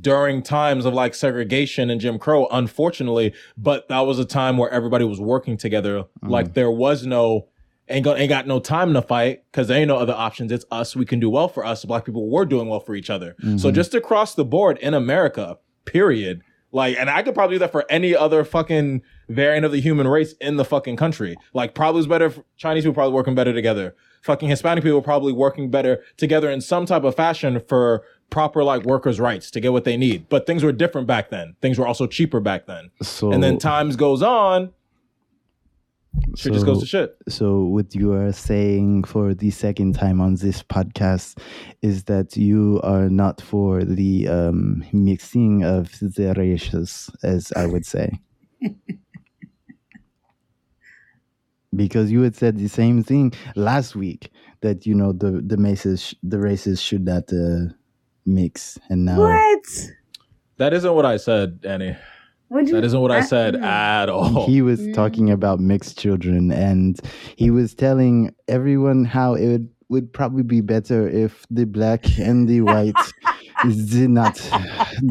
during 0.00 0.42
times 0.42 0.86
of 0.86 0.94
like 0.94 1.14
segregation 1.14 1.90
and 1.90 2.00
Jim 2.00 2.20
Crow. 2.20 2.46
Unfortunately, 2.52 3.34
but 3.56 3.88
that 3.88 4.00
was 4.00 4.20
a 4.20 4.24
time 4.24 4.58
where 4.58 4.70
everybody 4.70 5.04
was 5.04 5.20
working 5.20 5.56
together. 5.56 6.04
Like 6.22 6.54
there 6.54 6.70
was 6.70 7.04
no. 7.04 7.48
Ain't 7.92 8.04
got, 8.04 8.18
ain't 8.18 8.28
got 8.28 8.46
no 8.46 8.58
time 8.58 8.94
to 8.94 9.02
fight 9.02 9.42
because 9.50 9.68
there 9.68 9.78
ain't 9.78 9.88
no 9.88 9.96
other 9.98 10.14
options. 10.14 10.50
It's 10.50 10.64
us. 10.70 10.96
We 10.96 11.04
can 11.04 11.20
do 11.20 11.28
well 11.30 11.48
for 11.48 11.64
us. 11.64 11.84
Black 11.84 12.04
people 12.04 12.28
were 12.30 12.44
doing 12.46 12.68
well 12.68 12.80
for 12.80 12.94
each 12.94 13.10
other. 13.10 13.36
So 13.58 13.70
Mhm. 13.70 13.74
just 13.74 13.94
across 13.94 14.34
the 14.34 14.44
board 14.44 14.78
in 14.78 14.94
America, 14.94 15.58
period. 15.84 16.40
Like, 16.74 16.96
and 16.98 17.10
I 17.10 17.22
could 17.22 17.34
probably 17.34 17.56
do 17.56 17.58
that 17.60 17.70
for 17.72 17.84
any 17.90 18.16
other 18.16 18.44
fucking 18.44 19.02
variant 19.28 19.66
of 19.66 19.72
the 19.72 19.80
human 19.80 20.08
race 20.08 20.32
in 20.40 20.56
the 20.56 20.64
fucking 20.64 20.96
country. 20.96 21.36
Like, 21.52 21.74
probably 21.74 22.00
is 22.00 22.06
better. 22.06 22.32
Chinese 22.56 22.84
people 22.84 22.94
probably 22.94 23.12
working 23.12 23.34
better 23.34 23.52
together. 23.52 23.94
Fucking 24.22 24.48
Hispanic 24.48 24.82
people 24.82 25.02
probably 25.02 25.32
working 25.34 25.70
better 25.70 26.02
together 26.16 26.48
in 26.50 26.60
some 26.62 26.86
type 26.86 27.04
of 27.04 27.14
fashion 27.14 27.60
for 27.68 28.02
proper 28.30 28.64
like 28.64 28.84
workers' 28.84 29.20
rights 29.20 29.50
to 29.50 29.60
get 29.60 29.72
what 29.72 29.84
they 29.84 29.98
need. 29.98 30.30
But 30.30 30.46
things 30.46 30.64
were 30.64 30.72
different 30.72 31.06
back 31.06 31.28
then. 31.28 31.56
Things 31.60 31.78
were 31.78 31.86
also 31.86 32.06
cheaper 32.06 32.40
back 32.40 32.66
then. 32.66 32.88
so 33.02 33.30
And 33.32 33.42
then 33.42 33.58
times 33.58 33.96
goes 33.96 34.22
on, 34.22 34.70
shit 36.36 36.52
just 36.52 36.66
goes 36.66 36.80
to 36.80 36.86
shit. 36.86 37.16
So, 37.28 37.64
what 37.64 37.94
you 37.94 38.12
are 38.12 38.32
saying 38.32 39.04
for 39.04 39.34
the 39.34 39.50
second 39.50 39.94
time 39.94 40.20
on 40.20 40.34
this 40.36 40.62
podcast 40.62 41.38
is 41.82 42.04
that 42.04 42.36
you 42.36 42.80
are 42.82 43.08
not 43.08 43.40
for 43.40 43.84
the 43.84 44.28
um, 44.28 44.84
mixing 44.92 45.64
of 45.64 45.98
the 46.00 46.34
races, 46.36 47.10
as 47.22 47.52
I 47.56 47.66
would 47.66 47.86
say. 47.86 48.20
because 51.74 52.10
you 52.10 52.22
had 52.22 52.36
said 52.36 52.58
the 52.58 52.68
same 52.68 53.02
thing 53.02 53.32
last 53.56 53.96
week 53.96 54.30
that 54.60 54.86
you 54.86 54.94
know 54.94 55.12
the 55.12 55.42
the 55.44 55.56
races 55.56 56.14
the 56.22 56.38
races 56.38 56.80
should 56.80 57.04
not 57.04 57.32
uh, 57.32 57.72
mix, 58.26 58.78
and 58.88 59.04
now 59.04 59.20
What? 59.20 59.64
That 60.58 60.74
isn't 60.74 60.94
what 60.94 61.06
I 61.06 61.16
said, 61.16 61.60
Annie. 61.64 61.96
What'd 62.52 62.68
you, 62.68 62.74
That 62.74 62.84
isn't 62.84 63.00
what 63.00 63.10
I 63.10 63.22
said 63.22 63.54
mm. 63.54 63.62
at 63.62 64.10
all. 64.10 64.44
He 64.46 64.60
was 64.60 64.78
Mm. 64.80 64.92
talking 64.94 65.30
about 65.30 65.58
mixed 65.58 65.98
children, 65.98 66.52
and 66.52 67.00
he 67.36 67.50
was 67.50 67.74
telling 67.74 68.34
everyone 68.46 69.06
how 69.06 69.32
it 69.34 69.46
would, 69.46 69.68
would 69.88 70.12
probably 70.12 70.42
be 70.42 70.60
better 70.60 71.08
if 71.08 71.46
the 71.50 71.64
black 71.64 72.04
and 72.18 72.46
the 72.48 72.60
white 72.60 72.94
did 73.68 74.10
not 74.10 74.34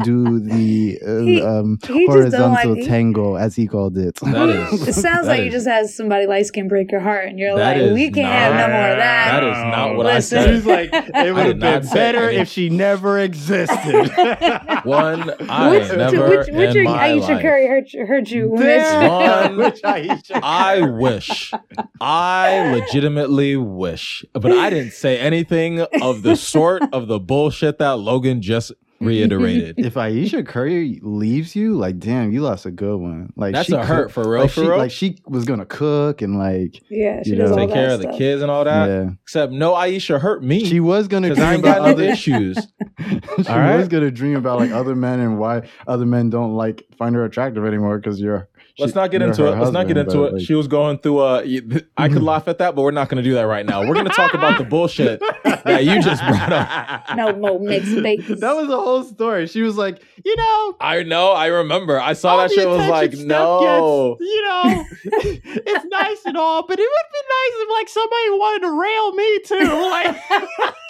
do 0.04 0.38
the 0.40 0.98
uh, 1.06 1.20
He- 1.22 1.42
um, 1.42 1.78
he 1.86 2.06
horizontal 2.06 2.74
like- 2.76 2.86
tango, 2.86 3.34
as 3.36 3.56
he 3.56 3.66
called 3.66 3.96
it. 3.98 4.16
That 4.16 4.48
is- 4.48 4.88
It 4.88 4.92
sounds 4.94 5.26
that 5.26 5.32
like 5.38 5.44
you 5.44 5.50
just 5.50 5.66
had 5.66 5.88
somebody 5.88 6.26
light 6.26 6.46
skin 6.46 6.68
break 6.68 6.90
your 6.90 7.00
heart, 7.00 7.28
and 7.28 7.38
you're 7.38 7.54
like, 7.54 7.76
we 7.92 8.10
can't 8.10 8.16
not- 8.16 8.32
have 8.32 8.54
no 8.70 8.76
more 8.76 8.88
of 8.90 8.98
that. 8.98 9.40
That 9.40 9.44
is 9.44 9.76
not 9.76 9.96
what 9.96 10.06
Listen. 10.06 10.38
I 10.38 10.42
said. 10.44 10.54
He's 10.54 10.66
like, 10.66 10.90
it 10.92 11.34
would 11.34 11.46
have 11.46 11.58
been 11.58 11.88
better 11.92 12.28
if 12.30 12.48
she 12.48 12.68
never 12.70 13.18
existed. 13.18 14.10
One, 14.84 15.30
I 15.48 15.70
which 15.70 15.92
never 15.96 16.28
which, 16.28 16.48
which 16.48 16.76
in 16.76 16.86
are, 16.86 16.90
my 16.90 17.02
Ayesha 17.12 17.32
life. 17.32 17.42
Curry 17.42 17.66
hurt, 17.68 17.92
hurt 18.06 18.30
you? 18.30 18.50
Mitch? 18.50 18.60
There. 18.60 19.08
One- 19.08 19.56
Which 19.58 19.80
Ayesha 19.84 20.40
I 20.42 20.80
wish. 20.82 21.52
I 22.00 22.72
legitimately 22.72 23.56
wish. 23.56 24.24
But 24.32 24.52
I 24.52 24.70
didn't 24.70 24.92
say 24.92 25.18
anything 25.18 25.80
of 25.80 26.22
the 26.22 26.36
sort 26.36 26.82
of 26.92 27.06
the 27.08 27.18
bullshit 27.20 27.78
that 27.78 27.98
Logan 27.98 28.41
just 28.42 28.72
reiterated. 29.00 29.78
if 29.78 29.96
Ayesha 29.96 30.42
Curry 30.44 31.00
leaves 31.02 31.56
you, 31.56 31.74
like 31.74 31.98
damn, 31.98 32.30
you 32.32 32.40
lost 32.42 32.66
a 32.66 32.70
good 32.70 32.96
one. 32.98 33.32
Like 33.36 33.52
That's 33.54 33.66
she 33.68 33.74
a 33.74 33.84
hurt 33.84 34.12
for 34.12 34.28
real, 34.28 34.42
Like, 34.42 34.50
for 34.50 34.60
she, 34.62 34.68
real. 34.68 34.78
like 34.78 34.90
she 34.90 35.18
was 35.26 35.44
gonna 35.44 35.64
cook 35.66 36.22
and 36.22 36.38
like 36.38 36.82
Yeah, 36.88 37.22
she 37.24 37.30
You 37.30 37.36
does 37.36 37.50
know. 37.50 37.56
Take 37.56 37.70
that 37.70 37.74
care 37.74 37.90
of 37.90 38.00
the 38.00 38.12
kids 38.16 38.42
and 38.42 38.50
all 38.50 38.64
that. 38.64 38.88
yeah, 38.88 39.10
Except 39.22 39.52
no 39.52 39.74
Ayesha 39.74 40.18
hurt 40.18 40.44
me. 40.44 40.64
she 40.64 40.78
was 40.80 41.08
gonna 41.08 41.28
Because 41.30 41.38
dream 41.38 41.48
I 41.48 41.52
ain't 41.54 41.64
about 41.64 41.78
got 41.78 41.84
no 41.86 41.90
other 41.92 42.04
issues. 42.04 42.56
she 43.00 43.48
All 43.48 43.58
right? 43.58 43.78
was 43.78 43.88
gonna 43.88 44.10
dream 44.10 44.36
about 44.36 44.58
like 44.60 44.70
other 44.70 44.94
men 44.94 45.18
and 45.20 45.38
why 45.38 45.68
other 45.86 46.06
men 46.06 46.30
don't 46.30 46.54
like 46.54 46.84
find 46.96 47.14
her 47.16 47.24
attractive 47.24 47.64
anymore 47.64 47.98
because 47.98 48.20
you're. 48.20 48.48
Let's 48.78 48.92
she- 48.92 48.98
not 48.98 49.10
get 49.10 49.22
into 49.22 49.42
her 49.42 49.48
it. 49.54 49.58
Let's 49.58 49.72
not 49.72 49.86
get 49.86 49.96
into 49.98 50.24
it. 50.24 50.32
like- 50.34 50.42
She 50.42 50.54
was 50.54 50.66
going 50.66 50.98
through 50.98 51.18
uh, 51.18 51.42
a. 51.44 51.60
I 51.96 52.08
could 52.08 52.22
laugh 52.22 52.48
at 52.48 52.58
that, 52.58 52.74
but 52.74 52.82
we're 52.82 52.90
not 52.90 53.08
going 53.08 53.22
to 53.22 53.28
do 53.28 53.34
that 53.34 53.42
right 53.42 53.66
now. 53.66 53.80
We're 53.86 53.94
going 53.94 54.06
to 54.06 54.12
talk 54.12 54.34
about 54.34 54.58
the 54.58 54.64
bullshit 54.64 55.20
that 55.44 55.84
you 55.84 56.00
just 56.02 56.22
brought 56.26 56.52
up. 56.52 57.16
No 57.16 57.30
no, 57.32 57.58
mixed 57.58 57.94
babies. 58.02 58.40
that 58.40 58.56
was 58.56 58.68
the 58.68 58.80
whole 58.80 59.04
story. 59.04 59.46
She 59.46 59.62
was 59.62 59.76
like, 59.76 60.02
you 60.24 60.34
know, 60.36 60.76
I 60.80 61.02
know. 61.02 61.32
I 61.32 61.46
remember. 61.46 62.00
I 62.00 62.14
saw 62.14 62.36
that 62.38 62.50
shit. 62.50 62.66
Was 62.66 62.88
like, 62.88 63.12
no. 63.12 64.16
gets, 64.18 64.30
you 64.30 64.42
know, 64.42 64.84
it's 65.04 65.84
nice 65.90 66.20
and 66.24 66.36
all, 66.36 66.66
but 66.66 66.78
it 66.78 66.82
would 66.82 67.12
be 67.12 67.18
nice 67.28 67.62
if 67.62 67.68
like 67.70 67.88
somebody 67.88 68.30
wanted 68.30 68.66
to 68.66 68.72
rail 68.80 69.12
me 69.12 69.38
too. 69.40 69.82
Like, 69.92 70.16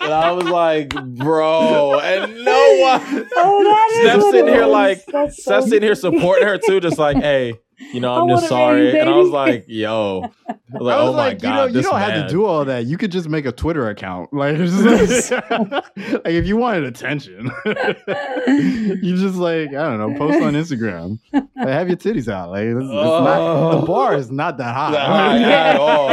And 0.03 0.13
I 0.13 0.31
was 0.33 0.45
like, 0.47 0.91
bro, 1.17 1.99
and 2.01 2.45
no 2.45 2.77
one. 2.81 3.29
Oh, 3.37 3.63
that 3.65 3.91
is 3.93 4.01
Steph's 4.03 4.23
what 4.25 4.33
sitting 4.33 4.49
it 4.49 4.53
here 4.55 4.63
is. 4.65 4.69
like- 4.69 5.07
That's 5.07 5.37
so 5.37 5.51
Steph's 5.53 5.67
sitting 5.69 5.83
here 5.83 5.95
supporting 5.95 6.47
her 6.47 6.59
too, 6.59 6.81
just 6.81 6.99
like, 6.99 7.17
hey, 7.17 7.55
you 7.93 8.01
know, 8.01 8.13
I'm 8.13 8.29
just 8.29 8.43
wanna 8.43 8.49
sorry. 8.49 9.01
And 9.01 9.09
I 9.09 9.17
was 9.17 9.31
like, 9.31 9.65
yo, 9.69 10.31
I 10.49 10.55
was 10.73 10.83
like, 10.83 10.95
I 10.95 11.03
was 11.03 11.09
oh 11.09 11.13
my 11.13 11.35
god, 11.35 11.43
you 11.43 11.51
know, 11.51 11.67
you 11.67 11.83
don't 11.83 11.99
man. 11.99 12.11
have 12.11 12.27
to 12.27 12.33
do 12.33 12.45
all 12.45 12.65
that. 12.65 12.87
You 12.87 12.97
could 12.97 13.11
just 13.11 13.29
make 13.29 13.47
a 13.47 13.53
Twitter 13.53 13.89
account. 13.89 14.31
Like, 14.43 14.57
just 14.57 15.31
like, 15.31 15.51
like, 15.61 16.27
if 16.27 16.47
you 16.47 16.57
wanted 16.57 16.85
attention, 16.85 17.51
you 17.65 19.17
just 19.17 19.37
like 19.37 19.69
I 19.69 19.91
don't 19.91 19.99
know, 19.99 20.19
post 20.19 20.43
on 20.43 20.55
Instagram, 20.55 21.21
like, 21.33 21.69
have 21.69 21.89
your 21.89 21.97
titties 21.97 22.29
out. 22.29 22.51
Like, 22.51 22.65
it's, 22.65 22.81
it's 22.81 22.91
not, 22.91 23.71
the 23.71 23.79
oh. 23.79 23.87
bar 23.87 24.17
is 24.17 24.33
not 24.33 24.59
that 24.59 24.75
high. 24.75 24.91
Not 24.91 25.07
high 25.07 25.43
at 25.43 25.77
all. 25.77 26.11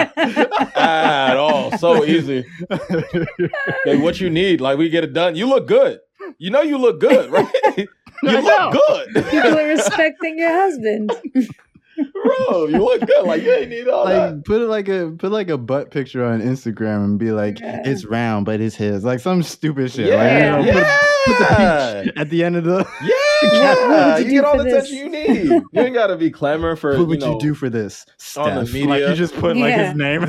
at 0.76 1.38
all. 1.38 1.78
So 1.80 2.06
easy. 2.06 2.46
Like, 2.70 4.00
what 4.00 4.20
you 4.20 4.30
need, 4.30 4.62
like 4.62 4.78
we 4.78 4.90
get 4.90 5.04
it 5.04 5.14
done. 5.14 5.36
You 5.36 5.48
look 5.48 5.68
good. 5.68 6.00
You 6.38 6.52
know 6.52 6.62
you 6.62 6.78
look 6.78 7.00
good, 7.00 7.32
right? 7.32 7.88
You 8.24 8.30
I 8.38 8.42
know. 8.42 8.72
look 8.74 9.14
good, 9.14 9.26
People 9.30 9.58
are 9.60 9.68
respecting 9.68 10.38
your 10.40 10.52
husband. 10.52 11.12
bro. 11.96 12.68
You 12.68 12.78
look 12.78 13.02
good. 13.02 13.26
Like 13.26 13.44
you 13.44 13.52
ain't 13.52 13.70
need 13.70 13.88
all 13.90 14.06
that. 14.06 14.36
like 14.36 14.46
put 14.46 14.62
it 14.62 14.66
like 14.68 14.88
a 14.88 15.12
put 15.18 15.32
like 15.32 15.50
a 15.50 15.58
butt 15.58 15.92
picture 15.92 16.24
on 16.24 16.42
Instagram 16.42 17.04
and 17.04 17.20
be 17.20 17.32
like 17.32 17.60
Yeah. 17.60 17.82
it's 17.86 18.06
round 18.06 18.46
but 18.46 18.62
it's 18.62 18.76
his 18.76 19.04
like 19.04 19.20
some 19.20 19.44
stupid 19.44 19.92
shit 19.92 20.08
Yeah, 20.08 20.56
like 20.56 20.66
you 20.66 20.72
know, 20.74 20.80
yeah, 20.80 20.98
put, 21.26 21.38
put 21.38 21.40
the 21.40 22.02
peach 22.06 22.14
at 22.18 22.30
the 22.30 22.44
end 22.46 22.56
of 22.56 22.64
the 22.64 22.88
yeah. 23.04 23.16
What 23.90 24.18
would 24.18 24.26
You 24.28 24.32
you 24.34 24.42
get 24.42 24.46
all 24.46 24.58
the 24.58 24.64
this? 24.64 24.74
attention 24.90 24.98
you 24.98 25.10
need. 25.10 25.44
You 25.50 25.82
ain't 25.82 25.94
gotta 25.94 26.16
be 26.18 26.30
clamoring 26.32 26.76
for. 26.78 26.98
what 26.98 27.08
would 27.08 27.22
you, 27.22 27.34
you, 27.34 27.40
do 27.40 27.54
for 27.54 27.70
this 27.70 28.06
on 28.38 28.56
the 28.56 28.66
Steph? 28.66 28.74
like 28.86 28.90
media. 28.90 29.10
you 29.10 29.16
just 29.16 29.34
put 29.36 29.56
like 29.58 29.70
Yeah. 29.72 29.90
his 29.90 29.96
name 29.98 30.22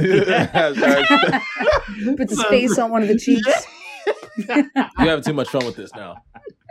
Put 2.16 2.28
the 2.28 2.36
space 2.46 2.78
on 2.78 2.90
one 2.90 3.02
of 3.02 3.08
the 3.08 3.18
cheeks. 3.18 3.66
You 4.36 4.64
having 4.96 5.22
too 5.24 5.32
much 5.34 5.48
fun 5.48 5.64
with 5.66 5.76
this 5.76 5.92
now. 5.94 6.22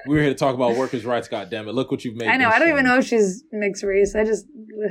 We 0.07 0.15
were 0.15 0.21
here 0.21 0.29
to 0.29 0.35
talk 0.35 0.55
about 0.55 0.75
workers' 0.77 1.05
rights. 1.05 1.27
God 1.27 1.49
damn 1.49 1.67
it! 1.67 1.73
Look 1.73 1.91
what 1.91 2.05
you've 2.05 2.15
made. 2.15 2.27
I 2.29 2.37
know. 2.37 2.49
I 2.49 2.59
don't 2.59 2.69
even 2.69 2.85
know 2.85 2.97
if 2.99 3.05
she's 3.05 3.43
mixed 3.51 3.83
race. 3.83 4.15
I 4.15 4.23
just 4.23 4.45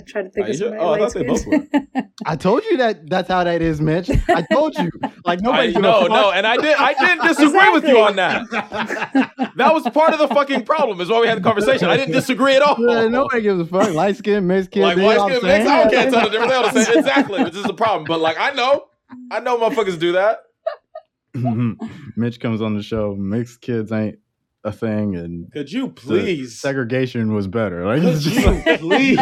try 0.06 0.22
to 0.22 0.30
think 0.30 0.46
uh, 0.46 0.50
of 0.50 0.56
somebody 0.56 0.82
Oh, 0.82 0.86
I 0.86 0.90
light 0.90 1.00
thought 1.00 1.14
they 1.14 1.26
both 1.26 1.40
skinned. 1.40 1.68
I 2.26 2.36
told 2.36 2.64
you 2.64 2.76
that 2.78 3.08
that's 3.08 3.28
how 3.28 3.44
that 3.44 3.62
is 3.62 3.80
Mitch 3.80 4.10
I 4.28 4.42
told 4.52 4.76
you 4.76 4.90
like 5.24 5.38
I, 5.38 5.42
nobody's 5.42 5.74
no, 5.76 6.00
fuck- 6.02 6.10
no, 6.10 6.30
and 6.30 6.46
I 6.46 6.56
did. 6.56 6.76
I 6.76 6.92
didn't 6.94 7.26
disagree 7.26 7.70
with 7.72 7.84
you 7.84 7.98
on 8.00 8.16
that. 8.16 8.46
That 9.56 9.72
was 9.72 9.88
part 9.90 10.12
of 10.12 10.18
the 10.18 10.28
fucking 10.28 10.64
problem. 10.64 11.00
Is 11.00 11.08
why 11.08 11.20
we 11.20 11.26
had 11.26 11.38
the 11.38 11.42
conversation. 11.42 11.88
I 11.88 11.96
didn't 11.96 12.12
disagree 12.12 12.54
at 12.54 12.62
all. 12.62 12.76
Yeah, 12.78 13.08
nobody 13.08 13.42
gives 13.42 13.60
a 13.60 13.66
fuck 13.66 13.92
light 13.94 14.16
skin 14.16 14.46
mixed 14.46 14.70
kid 14.70 14.82
like 14.82 14.96
they 14.96 15.04
white 15.04 15.18
all 15.18 15.28
skin 15.28 15.40
the 15.40 15.46
mix, 15.46 15.64
same. 15.64 15.86
I 15.86 15.90
can't 15.90 16.12
tell 16.12 16.24
the 16.24 16.30
difference. 16.30 16.52
They 16.52 16.56
all 16.56 16.70
the 16.72 16.84
same. 16.84 16.98
Exactly, 16.98 17.44
which 17.44 17.54
is 17.54 17.64
the 17.64 17.74
problem. 17.74 18.04
But 18.04 18.20
like, 18.20 18.38
I 18.38 18.50
know, 18.50 18.86
I 19.30 19.40
know, 19.40 19.56
motherfuckers 19.58 19.98
do 19.98 20.12
that. 20.12 20.40
Mitch 22.16 22.40
comes 22.40 22.60
on 22.60 22.76
the 22.76 22.82
show. 22.82 23.14
Mixed 23.14 23.60
kids 23.60 23.92
ain't 23.92 24.18
a 24.64 24.72
thing, 24.72 25.14
and 25.14 25.50
Could 25.52 25.70
you 25.70 25.88
please? 25.88 26.58
segregation 26.60 27.32
was 27.32 27.46
better. 27.46 27.86
Like, 27.86 28.02
Could 28.02 28.20
just 28.20 28.36
you 28.40 28.46
like- 28.46 28.80
please? 28.80 29.18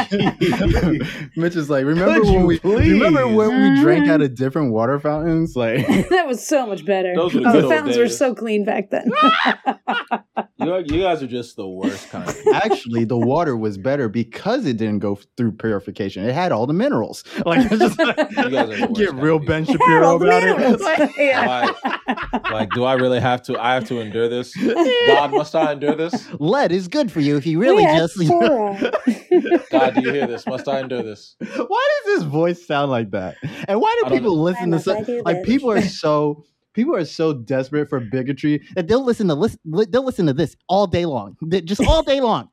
Mitch 1.36 1.56
is 1.56 1.68
like, 1.68 1.84
remember 1.84 2.20
Could 2.20 2.34
when 2.34 2.46
we 2.46 2.58
please? 2.58 2.92
remember 2.92 3.28
when 3.28 3.50
we 3.50 3.80
drank 3.82 4.08
out 4.08 4.22
of 4.22 4.28
mm-hmm. 4.30 4.42
different 4.42 4.72
water 4.72 4.98
fountains? 4.98 5.54
Like, 5.54 5.86
that 6.08 6.26
was 6.26 6.46
so 6.46 6.66
much 6.66 6.84
better. 6.86 7.14
Those 7.14 7.34
were 7.34 7.40
the 7.40 7.48
oh, 7.48 7.52
the 7.52 7.62
old 7.64 7.72
fountains 7.72 7.98
were 7.98 8.08
so 8.08 8.34
clean 8.34 8.64
back 8.64 8.90
then. 8.90 9.10
you, 10.58 10.76
you 10.86 11.02
guys 11.02 11.22
are 11.22 11.26
just 11.26 11.56
the 11.56 11.68
worst 11.68 12.08
kind. 12.10 12.32
Actually, 12.54 13.04
the 13.04 13.18
water 13.18 13.56
was 13.56 13.76
better 13.76 14.08
because 14.08 14.64
it 14.64 14.78
didn't 14.78 15.00
go 15.00 15.18
through 15.36 15.52
purification. 15.52 16.24
It 16.24 16.34
had 16.34 16.50
all 16.50 16.66
the 16.66 16.72
minerals. 16.72 17.24
Like, 17.44 17.70
it's 17.70 17.78
just 17.78 17.98
like, 17.98 18.16
You 18.16 18.50
guys 18.50 18.70
are 18.70 18.86
the 18.86 18.92
get 18.94 19.14
real 19.14 19.38
Ben 19.38 19.66
Shapiro 19.66 20.16
about 20.16 20.42
minerals. 20.42 20.80
it. 20.80 21.10
yeah. 21.18 21.46
Like, 21.46 22.50
like, 22.50 22.70
do 22.70 22.84
I 22.84 22.94
really 22.94 23.20
have 23.20 23.42
to? 23.44 23.58
I 23.58 23.74
have 23.74 23.86
to 23.88 24.00
endure 24.00 24.28
this. 24.28 24.54
God, 24.56 25.25
must 25.30 25.54
I 25.54 25.72
endure 25.72 25.94
this? 25.94 26.28
Lead 26.40 26.72
is 26.72 26.88
good 26.88 27.10
for 27.12 27.20
you 27.20 27.36
if 27.36 27.46
you 27.46 27.58
really 27.60 27.76
We 27.76 27.82
had 27.84 27.98
just. 27.98 28.16
fluoride. 28.18 29.68
God, 29.70 29.94
do 29.94 30.00
you 30.02 30.12
hear 30.12 30.26
this? 30.26 30.46
Must 30.46 30.66
I 30.68 30.80
endure 30.80 31.02
this? 31.02 31.36
Why 31.40 31.88
does 32.04 32.14
his 32.16 32.22
voice 32.24 32.66
sound 32.66 32.90
like 32.90 33.10
that? 33.12 33.36
And 33.68 33.80
why 33.80 33.94
do 34.04 34.10
people 34.10 34.36
know. 34.36 34.42
listen 34.42 34.72
I 34.74 34.76
to 34.78 34.82
so, 34.82 34.94
must 34.94 35.06
do 35.06 35.22
like 35.24 35.36
this. 35.38 35.46
people 35.46 35.70
are 35.70 35.82
so 35.82 36.44
people 36.74 36.94
are 36.94 37.04
so 37.04 37.32
desperate 37.32 37.88
for 37.88 38.00
bigotry 38.00 38.62
that 38.74 38.86
they'll 38.88 39.04
listen 39.04 39.28
to 39.28 39.34
listen 39.34 39.58
they'll 39.90 40.04
listen 40.04 40.26
to 40.26 40.32
this 40.32 40.56
all 40.68 40.86
day 40.86 41.06
long, 41.06 41.36
They- 41.42 41.60
just 41.62 41.80
all 41.82 42.02
day 42.02 42.20
long. 42.20 42.48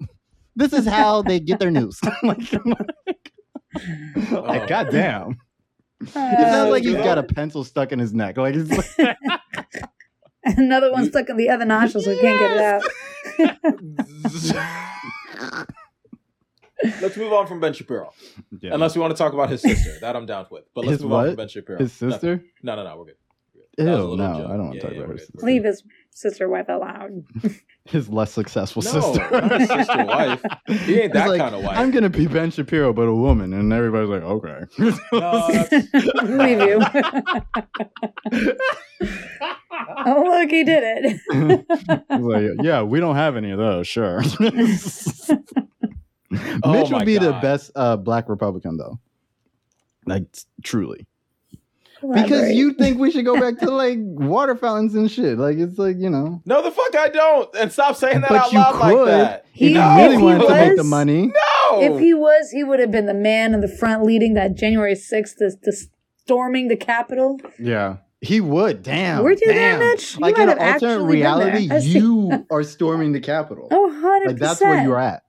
This 0.55 0.71
is 0.74 0.86
how 0.86 1.21
they 1.24 1.39
get 1.39 1.59
their 1.59 1.71
news. 1.71 1.99
like, 2.24 2.53
like, 2.53 2.89
Oh. 4.32 4.65
goddamn. 4.67 5.38
It 6.01 6.09
sounds 6.09 6.67
Uh, 6.67 6.69
like 6.69 6.84
he's 6.84 6.93
Yeah. 6.93 7.03
got 7.03 7.17
a 7.17 7.24
pencil 7.24 7.63
stuck 7.63 7.91
in 7.91 7.97
his 7.99 8.13
neck. 8.13 8.38
Like, 8.38 8.55
it's 8.55 8.97
like 8.97 9.17
Another 10.58 10.91
one 10.91 11.06
stuck 11.10 11.30
in 11.30 11.38
the 11.38 11.50
other 11.50 11.66
nostril, 11.66 12.04
so 12.04 12.10
we 12.12 12.20
can't 12.20 12.39
get 12.39 12.52
it 12.52 13.48
out. 13.48 14.08
Let's 17.02 17.16
move 17.16 17.32
on 17.32 17.48
from 17.48 17.62
Ben 17.62 17.72
Shapiro. 17.74 18.12
Yeah. 18.60 18.74
Unless 18.74 18.96
we 18.96 19.02
want 19.02 19.12
to 19.12 19.18
talk 19.18 19.32
about 19.34 19.50
his 19.50 19.62
sister. 19.62 20.00
That 20.02 20.16
I'm 20.18 20.26
down 20.26 20.46
with. 20.52 20.66
But 20.76 20.82
let's 20.86 20.94
His 20.96 21.04
move 21.04 21.14
on 21.14 21.28
from 21.28 21.36
Ben 21.38 21.48
Shapiro. 21.48 21.80
his 21.80 21.94
sister. 21.94 22.44
No, 22.62 22.76
no, 22.76 22.84
no, 22.84 22.98
we're 22.98 23.06
good. 23.06 23.16
Ew, 23.78 23.86
That 23.86 23.91
was 23.91 24.00
a 24.00 24.02
no, 24.02 24.08
little 24.08 24.28
I 24.28 24.32
don't 24.58 24.60
want 24.66 24.72
to 24.72 24.76
Yeah, 24.78 24.82
talk 24.82 24.91
yeah, 24.91 24.98
about 24.98 25.08
we're 25.08 25.14
her 25.14 25.18
sister. 25.20 25.46
Leave 25.46 25.64
his 25.64 25.84
sister 26.14 26.47
wife 26.49 26.68
alone. 26.70 27.26
His 27.86 28.07
less 28.07 28.32
successful 28.32 28.82
No, 28.82 28.91
sister. 28.91 29.66
sister 29.68 30.05
wife. 30.05 30.41
He 30.68 31.01
ain't 31.01 31.11
that 31.14 31.28
like, 31.28 31.41
kind 31.41 31.53
of 31.55 31.64
wife. 31.64 31.78
I'm 31.78 31.91
gonna 31.91 32.09
be 32.09 32.28
Ben 32.28 32.49
Shapiro, 32.49 32.93
but 32.93 33.09
a 33.09 33.14
woman, 33.14 33.51
and 33.53 33.74
everybody's 33.74 34.07
like, 34.09 34.24
okay. 34.24 34.64
No, 35.11 35.47
Leave 36.38 36.61
you. 36.61 36.82
oh, 40.05 40.24
look, 40.26 40.49
he 40.49 40.64
did 40.64 41.20
it. 41.30 41.66
Like, 42.09 42.51
yeah, 42.66 42.84
we 42.84 43.01
don't 43.01 43.16
have 43.16 43.36
any 43.36 43.51
of 43.51 43.57
those. 43.57 43.86
Sure. 43.88 44.22
Mitch 44.22 44.38
Oh 46.64 46.89
would 46.91 47.05
be 47.05 47.18
the 47.18 47.38
best 47.41 47.72
uh, 47.76 47.97
black 47.97 48.30
Republican, 48.30 48.78
though. 48.78 48.99
Like 50.05 50.32
t- 50.32 50.41
truly, 50.64 51.05
because 52.14 52.51
you 52.51 52.74
think 52.74 52.99
we 52.99 53.12
should 53.12 53.26
go 53.26 53.39
back 53.39 53.60
to 53.60 53.70
like 53.84 53.97
water 53.99 54.56
fountains 54.56 54.95
and 54.95 55.10
shit. 55.10 55.38
Like 55.38 55.58
it's 55.58 55.78
like 55.78 55.97
you 55.97 56.10
know. 56.10 56.41
no, 56.45 56.62
the 56.62 56.72
fuck 56.72 56.95
I 56.95 57.10
don't. 57.10 57.56
And 57.56 57.72
stop 57.72 57.95
saying 57.95 58.22
that 58.22 58.30
But 58.30 58.38
out 58.45 58.51
you 58.51 58.60
loud 58.60 58.76
like 58.80 58.93
could. 58.95 59.08
that. 59.08 59.45
If 59.54 59.60
He- 59.60 59.68
you 59.70 59.74
no, 59.76 59.95
really 59.97 60.14
if 60.16 60.20
he 60.20 60.26
wanted 60.26 60.41
to 60.47 60.49
make 60.54 60.70
the 60.72 60.78
was- 60.78 60.88
money, 60.88 61.28
No. 61.28 61.82
If 61.82 61.99
he 61.99 62.14
was, 62.14 62.51
he 62.51 62.64
would 62.64 62.80
have 62.80 62.91
been 62.91 63.06
the 63.06 63.14
man 63.14 63.54
in 63.54 63.62
the 63.62 63.68
front 63.68 64.04
leading 64.04 64.34
that 64.36 64.56
January 64.56 64.93
6th, 64.95 65.38
the, 65.38 65.56
the 65.64 65.76
storming 66.18 66.68
the 66.68 66.76
Capitol. 66.76 67.39
yeah, 67.60 67.97
he 68.22 68.39
would. 68.41 68.84
Damn. 68.84 69.24
Were 69.24 69.32
you 69.32 69.38
there, 69.45 69.78
damn. 69.78 69.80
Mitch? 69.80 70.14
You 70.16 70.20
Like 70.22 70.38
might 70.38 70.43
in 70.49 70.49
an 70.49 70.58
alternate 70.60 70.74
actually 70.76 70.89
been 70.97 71.08
there. 71.24 71.56
reality, 71.58 71.89
you 71.89 72.45
are 72.51 72.64
storming 72.64 73.12
the 73.12 73.20
Capitol. 73.20 73.68
Oh, 73.72 74.22
100%. 74.24 74.28
like 74.28 74.38
that's 74.38 74.62
where 74.62 74.84
you're 74.84 74.99
at. 74.99 75.24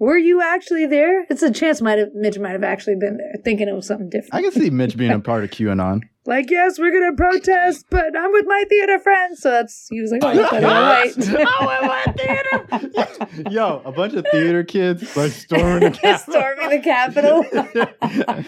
Were 0.00 0.16
you 0.16 0.40
actually 0.40 0.86
there? 0.86 1.24
It's 1.28 1.42
a 1.42 1.50
chance 1.50 1.82
might 1.82 1.98
have 1.98 2.08
Mitch 2.14 2.38
might 2.38 2.52
have 2.52 2.64
actually 2.64 2.96
been 2.98 3.18
there, 3.18 3.34
thinking 3.44 3.68
it 3.68 3.74
was 3.74 3.86
something 3.86 4.08
different. 4.08 4.32
I 4.34 4.40
can 4.40 4.50
see 4.50 4.70
Mitch 4.70 4.96
being 4.96 5.10
a 5.12 5.20
part 5.30 5.44
of 5.44 5.50
QAnon. 5.50 6.00
like, 6.24 6.50
yes, 6.50 6.78
we're 6.78 6.90
gonna 6.90 7.14
protest, 7.14 7.84
but 7.90 8.16
I'm 8.18 8.32
with 8.32 8.46
my 8.46 8.64
theater 8.70 8.98
friends. 8.98 9.42
So 9.42 9.50
that's 9.50 9.88
he 9.90 10.00
was 10.00 10.10
like, 10.10 10.22
oh, 10.24 10.28
i 10.52 11.12
oh, 11.60 12.88
that's 12.96 13.18
theater. 13.18 13.50
Yo, 13.50 13.82
a 13.84 13.92
bunch 13.92 14.14
of 14.14 14.26
theater 14.32 14.64
kids 14.64 15.14
like 15.18 15.32
storming 15.32 15.80
the 15.80 15.90
Capitol. 15.90 16.32
Storming 16.32 16.70
the 16.70 16.82
Capitol. 16.82 17.44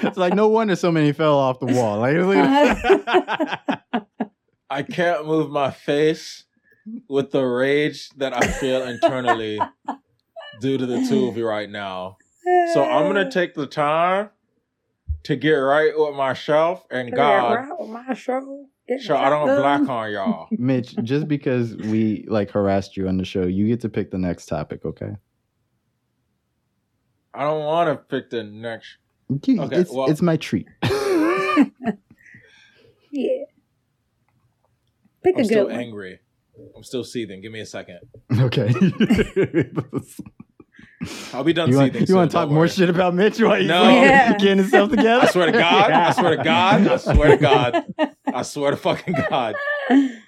it's 0.08 0.16
like 0.16 0.32
no 0.34 0.48
wonder 0.48 0.74
so 0.74 0.90
many 0.90 1.12
fell 1.12 1.36
off 1.36 1.60
the 1.60 1.66
wall. 1.66 1.98
Like, 1.98 2.16
it's 2.16 3.82
like- 3.92 4.08
I 4.70 4.82
can't 4.84 5.26
move 5.26 5.50
my 5.50 5.70
face 5.70 6.46
with 7.10 7.30
the 7.30 7.42
rage 7.42 8.08
that 8.16 8.34
I 8.34 8.46
feel 8.46 8.84
internally 8.84 9.60
due 10.62 10.78
to 10.78 10.86
the 10.86 11.04
two 11.08 11.26
of 11.28 11.36
you 11.36 11.46
right 11.46 11.68
now. 11.68 12.16
So 12.72 12.82
I'm 12.84 13.06
gonna 13.06 13.30
take 13.40 13.54
the 13.54 13.66
time 13.66 14.30
to 15.24 15.36
get 15.36 15.52
right 15.52 15.92
with 15.96 16.14
myself 16.14 16.86
and 16.90 17.12
God. 17.12 17.54
Right 17.54 17.68
with 17.78 17.90
my 17.90 18.14
show. 18.14 18.66
So 19.04 19.16
I 19.16 19.28
don't 19.30 19.46
black 19.46 19.80
shotgun. 19.80 19.90
on 19.96 20.12
y'all. 20.12 20.48
Mitch, 20.58 20.94
just 21.02 21.28
because 21.28 21.76
we 21.76 22.24
like 22.28 22.50
harassed 22.50 22.96
you 22.96 23.08
on 23.08 23.16
the 23.16 23.24
show, 23.24 23.42
you 23.46 23.66
get 23.68 23.80
to 23.82 23.88
pick 23.88 24.10
the 24.10 24.18
next 24.18 24.46
topic, 24.46 24.84
okay? 24.84 25.12
I 27.32 27.44
don't 27.44 27.64
want 27.64 27.88
to 27.88 27.96
pick 27.96 28.30
the 28.30 28.42
next. 28.42 28.96
You- 29.46 29.62
Okay, 29.62 29.76
it's, 29.76 29.90
well- 29.92 30.10
it's 30.10 30.20
my 30.22 30.36
treat. 30.36 30.66
Yeah. 33.14 33.44
Pick 35.22 35.34
I'm 35.36 35.42
a 35.42 35.44
still 35.44 35.66
good 35.66 35.72
one. 35.72 35.80
angry. 35.82 36.18
I'm 36.74 36.82
still 36.82 37.04
seething. 37.04 37.40
Give 37.42 37.52
me 37.52 37.60
a 37.60 37.66
second. 37.66 38.00
okay. 38.38 38.72
I'll 41.34 41.44
be 41.44 41.52
done 41.52 41.70
you 41.70 41.76
want, 41.76 41.92
seething. 41.92 42.08
you 42.08 42.14
want 42.16 42.30
to 42.30 42.34
talk 42.36 42.48
more 42.48 42.58
worry. 42.60 42.68
shit 42.68 42.88
about 42.90 43.14
Mitch 43.14 43.40
while 43.40 43.58
he's 43.58 43.68
No. 43.68 43.82
like, 43.82 43.94
Yeah. 44.02 44.32
getting 44.38 44.58
himself 44.58 44.90
together? 44.90 45.26
I 45.26 45.30
swear 45.30 45.46
to 45.46 45.52
God. 45.52 45.90
I 45.90 46.12
swear 46.12 46.36
to 46.36 46.42
God. 46.42 46.86
I 46.86 46.96
swear 46.96 47.28
to 47.30 47.36
God. 47.38 47.84
I 48.34 48.42
swear 48.42 48.70
to 48.70 48.76
fucking 48.76 49.14
God. 49.28 49.54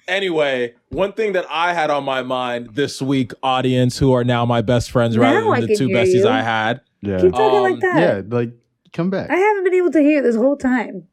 Anyway, 0.06 0.74
one 0.90 1.12
thing 1.12 1.32
that 1.32 1.46
I 1.48 1.72
had 1.72 1.90
on 1.90 2.04
my 2.04 2.22
mind 2.22 2.70
this 2.74 3.00
week, 3.00 3.32
audience 3.42 3.98
who 3.98 4.12
are 4.12 4.24
now 4.24 4.44
my 4.44 4.60
best 4.62 4.90
friends 4.90 5.16
rather 5.16 5.40
Now 5.42 5.52
I 5.52 5.60
than 5.60 5.70
the 5.70 5.76
two 5.76 5.88
besties 5.88 6.14
you. 6.24 6.28
I 6.28 6.42
had. 6.42 6.80
Yeah. 7.00 7.20
Keep 7.20 7.32
talking 7.32 7.56
Um, 7.58 7.62
like 7.62 7.80
that. 7.80 7.98
Yeah, 8.00 8.36
like 8.36 8.52
come 8.92 9.10
back. 9.10 9.30
I 9.30 9.36
haven't 9.36 9.64
been 9.64 9.74
able 9.74 9.90
to 9.92 10.00
hear 10.00 10.22
this 10.22 10.36
whole 10.36 10.56
time. 10.56 11.04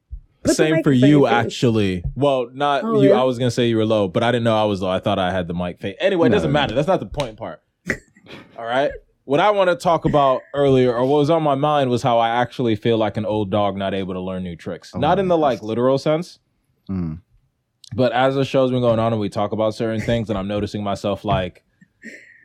Put 0.44 0.56
Same 0.56 0.82
for 0.82 0.90
you, 0.92 1.26
actually. 1.28 2.02
Well, 2.16 2.48
not 2.52 2.82
Oh, 2.82 3.00
you. 3.00 3.10
yeah? 3.10 3.20
I 3.20 3.22
was 3.24 3.38
gonna 3.38 3.50
say 3.52 3.68
you 3.68 3.76
were 3.76 3.86
low, 3.86 4.08
but 4.08 4.22
I 4.24 4.32
didn't 4.32 4.44
know 4.44 4.56
I 4.56 4.64
was 4.64 4.82
low. 4.82 4.90
I 4.90 4.98
thought 4.98 5.18
I 5.18 5.30
had 5.30 5.46
the 5.46 5.54
mic 5.54 5.80
fade. 5.80 5.94
Anyway, 6.00 6.26
it 6.26 6.30
doesn't 6.32 6.50
no. 6.50 6.52
matter. 6.52 6.74
That's 6.74 6.88
not 6.88 6.98
the 7.00 7.06
point 7.06 7.36
part. 7.36 7.62
All 8.58 8.64
right. 8.64 8.90
What 9.32 9.40
I 9.40 9.50
want 9.50 9.70
to 9.70 9.76
talk 9.76 10.04
about 10.04 10.42
earlier, 10.52 10.94
or 10.94 11.06
what 11.06 11.16
was 11.16 11.30
on 11.30 11.42
my 11.42 11.54
mind, 11.54 11.88
was 11.88 12.02
how 12.02 12.18
I 12.18 12.28
actually 12.28 12.76
feel 12.76 12.98
like 12.98 13.16
an 13.16 13.24
old 13.24 13.50
dog 13.50 13.78
not 13.78 13.94
able 13.94 14.12
to 14.12 14.20
learn 14.20 14.42
new 14.42 14.56
tricks. 14.56 14.92
Oh, 14.94 14.98
not 14.98 15.18
in 15.18 15.28
the 15.28 15.38
like 15.38 15.62
literal 15.62 15.96
sense, 15.96 16.38
Mm. 16.90 17.22
but 17.94 18.12
as 18.12 18.34
the 18.34 18.44
show's 18.44 18.70
been 18.70 18.82
going 18.82 18.98
on 18.98 19.14
and 19.14 19.18
we 19.18 19.30
talk 19.30 19.52
about 19.52 19.74
certain 19.74 20.02
things, 20.02 20.28
and 20.28 20.38
I'm 20.38 20.48
noticing 20.48 20.84
myself 20.84 21.24
like, 21.24 21.64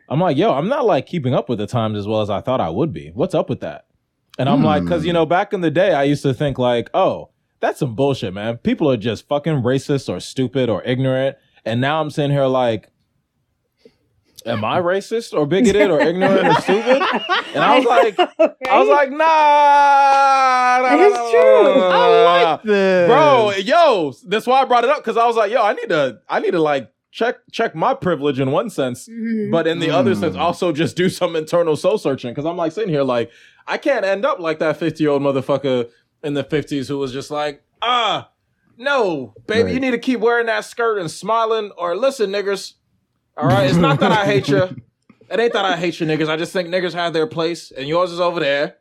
I'm 0.08 0.22
like, 0.22 0.38
yo, 0.38 0.54
I'm 0.54 0.70
not 0.70 0.86
like 0.86 1.08
keeping 1.08 1.34
up 1.34 1.50
with 1.50 1.60
the 1.60 1.68
times 1.68 1.98
as 1.98 2.08
well 2.08 2.22
as 2.22 2.30
I 2.30 2.40
thought 2.40 2.62
I 2.62 2.70
would 2.70 2.94
be. 2.94 3.12
What's 3.14 3.36
up 3.36 3.50
with 3.50 3.60
that? 3.60 3.88
And 4.40 4.48
I'm 4.48 4.64
like, 4.64 4.84
because 4.84 5.06
you 5.06 5.12
know, 5.12 5.26
back 5.26 5.52
in 5.52 5.60
the 5.60 5.70
day, 5.70 5.92
I 5.92 6.04
used 6.04 6.24
to 6.24 6.34
think 6.34 6.58
like, 6.58 6.90
oh, 6.94 7.32
that's 7.60 7.80
some 7.80 7.96
bullshit, 7.96 8.34
man. 8.34 8.60
People 8.60 8.90
are 8.90 8.96
just 8.96 9.28
fucking 9.28 9.56
racist 9.62 10.08
or 10.08 10.22
stupid 10.22 10.70
or 10.70 10.82
ignorant. 10.86 11.36
And 11.66 11.82
now 11.82 12.00
I'm 12.00 12.10
sitting 12.12 12.32
here 12.32 12.46
like, 12.46 12.94
am 14.48 14.64
I 14.66 14.80
racist 14.82 15.38
or 15.38 15.46
bigoted 15.46 15.90
or 15.92 16.00
ignorant 16.00 16.48
or 16.48 16.54
stupid? 16.62 17.02
And 17.54 17.64
I 17.64 17.78
was 17.78 17.86
like, 17.96 18.20
I 18.20 18.80
was 18.80 18.88
like, 18.90 19.12
nah, 19.12 19.18
nah, 19.78 20.96
nah, 20.96 21.04
It's 21.04 21.16
nah, 21.16 21.24
nah, 21.24 21.32
true. 21.32 21.64
nah, 21.64 21.90
nah, 21.90 21.90
I 21.90 22.10
nah, 22.10 22.24
nah. 22.44 22.52
like 22.54 22.64
this. 22.64 23.08
bro. 23.08 23.52
Yo, 23.58 24.14
that's 24.26 24.48
why 24.48 24.62
I 24.62 24.66
brought 24.66 24.84
it 24.84 24.90
up 24.90 24.98
because 24.98 25.18
I 25.18 25.26
was 25.26 25.36
like, 25.36 25.52
yo, 25.52 25.62
I 25.62 25.74
need 25.74 25.90
to, 25.90 26.20
I 26.30 26.40
need 26.40 26.52
to 26.52 26.62
like 26.62 26.92
check 27.12 27.38
check 27.52 27.74
my 27.76 27.94
privilege 27.94 28.40
in 28.40 28.52
one 28.52 28.70
sense, 28.70 29.08
Mhm. 29.10 29.52
but 29.52 29.66
in 29.68 29.80
the 29.80 29.90
other 29.90 30.14
Mm. 30.14 30.20
sense, 30.20 30.36
also 30.36 30.72
just 30.72 30.96
do 30.96 31.10
some 31.10 31.36
internal 31.36 31.76
soul 31.76 31.98
searching 31.98 32.32
because 32.32 32.46
I'm 32.46 32.58
like 32.58 32.72
sitting 32.72 32.90
here 32.90 33.04
like, 33.04 33.32
I 33.68 33.78
can't 33.78 34.06
end 34.06 34.26
up 34.26 34.40
like 34.40 34.60
that 34.60 34.78
50 34.78 35.04
year 35.04 35.12
old 35.12 35.22
motherfucker 35.22 35.90
in 36.24 36.34
the 36.36 36.44
50s 36.44 36.88
who 36.88 36.98
was 36.98 37.12
just 37.14 37.32
like, 37.32 37.64
ah, 37.82 38.30
no, 38.78 39.34
baby, 39.48 39.64
Right. 39.64 39.74
you 39.74 39.80
need 39.80 39.92
to 39.92 39.98
keep 39.98 40.20
wearing 40.20 40.46
that 40.46 40.64
skirt 40.66 41.00
and 41.00 41.10
smiling. 41.10 41.72
Or 41.78 41.96
listen, 41.96 42.30
niggers. 42.32 42.74
All 43.38 43.48
right, 43.48 43.68
it's 43.70 43.78
not 43.78 44.00
that 44.00 44.12
I 44.12 44.26
hate 44.26 44.48
you. 44.48 44.82
It 45.30 45.42
ain't 45.42 45.52
that 45.52 45.66
I 45.66 45.76
hate 45.76 46.00
you, 46.00 46.08
niggas. 46.08 46.30
I 46.30 46.38
just 46.38 46.54
think 46.54 46.70
niggas 46.70 46.94
have 46.94 47.12
their 47.12 47.28
place, 47.28 47.70
and 47.72 47.86
yours 47.86 48.14
is 48.14 48.22
over 48.22 48.40
there. 48.40 48.78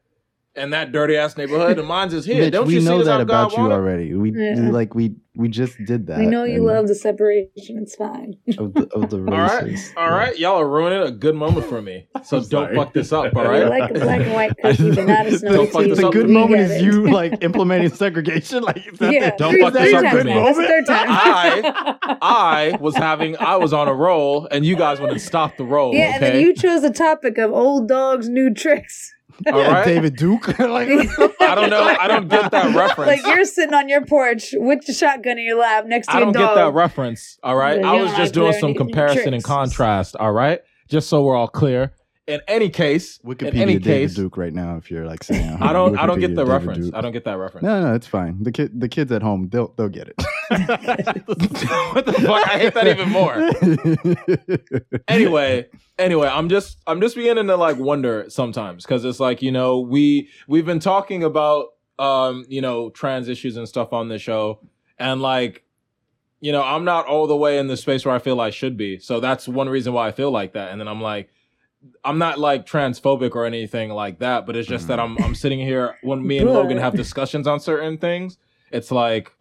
In 0.56 0.70
that 0.70 0.92
dirty 0.92 1.16
ass 1.16 1.36
neighborhood, 1.36 1.78
and 1.78 1.86
mine's 1.86 2.14
is 2.14 2.24
here. 2.24 2.40
Mitch, 2.44 2.52
Don't 2.52 2.66
we 2.66 2.74
you 2.74 2.80
know 2.80 2.98
this 2.98 3.06
that 3.06 3.20
about 3.20 3.50
God 3.50 3.56
you 3.56 3.62
wanted? 3.64 3.74
already. 3.74 4.14
We 4.14 4.32
Yeah. 4.32 4.70
like 4.70 4.94
we 4.94 5.16
we 5.38 5.48
just 5.48 5.76
did 5.84 6.06
that. 6.06 6.18
We 6.18 6.24
know 6.26 6.44
you 6.44 6.56
and- 6.56 6.64
love 6.66 6.88
the 6.88 6.94
separation. 6.94 7.78
It's 7.82 7.94
fine. 7.94 8.36
of 8.56 8.72
the, 8.72 8.88
of 8.94 9.10
the 9.10 9.18
All 9.18 9.24
right, 9.38 9.64
races. 9.64 9.92
all 9.94 10.10
right, 10.10 10.38
y'all 10.38 10.58
are 10.60 10.66
ruining 10.68 11.02
a 11.02 11.10
good 11.10 11.34
moment 11.34 11.66
for 11.66 11.82
me. 11.82 12.08
So 12.24 12.38
don't 12.40 12.44
sorry. 12.48 12.74
fuck 12.76 12.94
this 12.94 13.12
up, 13.12 13.36
All 13.36 13.44
right, 13.48 13.64
We 13.64 13.68
like 13.68 13.90
a 13.90 13.94
black 13.94 14.20
and 14.22 14.32
white 14.32 14.52
cookie, 14.62 14.94
but 14.94 15.04
not 15.06 15.26
a 15.26 15.38
snow 15.38 15.52
Don't 15.52 15.70
fuck 15.70 15.84
this 15.84 15.98
The 15.98 16.06
up. 16.06 16.12
good 16.14 16.30
moment 16.30 16.62
is 16.62 16.70
it. 16.70 16.82
you 16.82 17.10
like 17.10 17.42
implementing 17.44 17.90
segregation. 17.90 18.62
Like 18.62 18.82
that 18.98 19.12
yeah, 19.12 19.36
Don't 19.36 19.52
three, 19.52 19.60
fuck 19.60 19.74
this 19.74 19.92
up 19.92 20.02
times 20.04 20.18
for 20.18 20.24
me. 20.24 20.32
That's 20.32 20.56
third 20.58 20.86
time. 20.86 21.06
I- 21.08 21.96
I 22.22 22.78
was 22.80 22.96
having, 22.96 23.36
I 23.38 23.56
was 23.56 23.72
on 23.74 23.88
a 23.88 23.94
roll, 23.94 24.48
and 24.50 24.64
you 24.64 24.74
guys 24.76 25.00
wanted 25.00 25.14
to 25.14 25.20
stop 25.20 25.56
the 25.58 25.64
roll. 25.64 25.94
yeah, 25.94 26.14
and 26.14 26.22
then 26.22 26.40
you 26.40 26.54
chose 26.54 26.80
the 26.82 26.90
topic 26.90 27.36
of 27.38 27.52
old 27.52 27.88
dogs, 27.88 28.28
new 28.28 28.52
tricks. 28.54 29.12
All 29.46 29.60
yeah, 29.60 29.72
right? 29.72 29.84
David 29.84 30.16
Duke? 30.16 30.46
like, 30.58 30.88
I 30.88 31.54
don't 31.54 31.70
know. 31.70 31.82
I 31.82 32.08
don't 32.08 32.28
get 32.28 32.50
that 32.50 32.74
reference. 32.76 33.22
Like 33.22 33.26
you're 33.26 33.44
sitting 33.44 33.74
on 33.74 33.88
your 33.88 34.04
porch 34.04 34.54
with 34.54 34.86
your 34.88 34.94
shotgun 34.94 35.38
in 35.38 35.44
your 35.44 35.58
lap 35.58 35.86
next 35.86 36.06
to 36.08 36.14
I 36.14 36.18
your 36.20 36.32
dog. 36.32 36.36
I 36.36 36.38
don't 36.38 36.48
get 36.48 36.64
that 36.66 36.74
reference. 36.74 37.38
All 37.42 37.56
right. 37.56 37.82
I 37.82 38.00
was 38.00 38.12
just 38.14 38.34
doing 38.34 38.52
some 38.52 38.72
learning 38.72 38.76
comparison 38.76 39.34
and 39.34 39.44
contrast. 39.44 40.16
All 40.16 40.32
right. 40.32 40.60
Just 40.88 41.08
so 41.08 41.22
we're 41.22 41.36
all 41.36 41.48
clear. 41.48 41.92
In 42.26 42.40
any 42.48 42.68
case, 42.70 43.18
Wikipedia 43.18 43.48
in 43.52 43.56
any 43.56 43.78
David 43.78 43.84
case, 43.84 44.14
Duke 44.14 44.36
right 44.36 44.52
now. 44.52 44.76
If 44.76 44.90
you're 44.90 45.06
like 45.06 45.22
saying, 45.22 45.58
I 45.60 45.72
don't. 45.72 45.96
I 45.96 46.06
don't 46.06 46.18
get 46.18 46.34
the 46.34 46.44
David 46.44 46.52
reference. 46.52 46.86
Duke. 46.86 46.94
I 46.96 47.00
don't 47.00 47.12
get 47.12 47.24
that 47.24 47.38
reference. 47.38 47.64
No, 47.64 47.80
no, 47.80 47.94
it's 47.94 48.06
fine. 48.06 48.42
The 48.42 48.50
kid, 48.50 48.80
the 48.80 48.88
kids 48.88 49.12
at 49.12 49.22
home, 49.22 49.48
they'll 49.48 49.72
they'll 49.76 49.88
get 49.88 50.08
it. 50.08 50.16
what 50.48 52.04
the 52.04 52.12
fuck? 52.12 52.48
I 52.48 52.58
hate 52.58 52.74
that 52.74 52.88
even 52.88 53.10
more. 53.10 53.36
anyway 55.08 55.66
anyway 55.98 56.28
i'm 56.28 56.48
just 56.48 56.78
i'm 56.86 57.00
just 57.00 57.16
beginning 57.16 57.46
to 57.46 57.56
like 57.56 57.76
wonder 57.78 58.26
sometimes 58.28 58.84
because 58.84 59.04
it's 59.04 59.20
like 59.20 59.42
you 59.42 59.50
know 59.50 59.80
we 59.80 60.28
we've 60.46 60.66
been 60.66 60.80
talking 60.80 61.24
about 61.24 61.68
um 61.98 62.44
you 62.48 62.60
know 62.60 62.90
trans 62.90 63.28
issues 63.28 63.56
and 63.56 63.68
stuff 63.68 63.92
on 63.92 64.08
the 64.08 64.18
show 64.18 64.60
and 64.98 65.22
like 65.22 65.64
you 66.40 66.52
know 66.52 66.62
i'm 66.62 66.84
not 66.84 67.06
all 67.06 67.26
the 67.26 67.36
way 67.36 67.58
in 67.58 67.66
the 67.66 67.76
space 67.76 68.04
where 68.04 68.14
i 68.14 68.18
feel 68.18 68.40
i 68.40 68.50
should 68.50 68.76
be 68.76 68.98
so 68.98 69.20
that's 69.20 69.48
one 69.48 69.68
reason 69.68 69.92
why 69.92 70.06
i 70.06 70.12
feel 70.12 70.30
like 70.30 70.52
that 70.52 70.70
and 70.70 70.80
then 70.80 70.88
i'm 70.88 71.00
like 71.00 71.30
i'm 72.04 72.18
not 72.18 72.38
like 72.38 72.66
transphobic 72.66 73.34
or 73.34 73.44
anything 73.46 73.90
like 73.90 74.18
that 74.18 74.46
but 74.46 74.56
it's 74.56 74.68
just 74.68 74.88
that 74.88 74.98
i'm 74.98 75.16
i'm 75.18 75.34
sitting 75.34 75.58
here 75.58 75.96
when 76.02 76.26
me 76.26 76.38
and 76.38 76.50
logan 76.50 76.78
have 76.78 76.94
discussions 76.94 77.46
on 77.46 77.60
certain 77.60 77.96
things 77.98 78.38
it's 78.70 78.90
like 78.90 79.32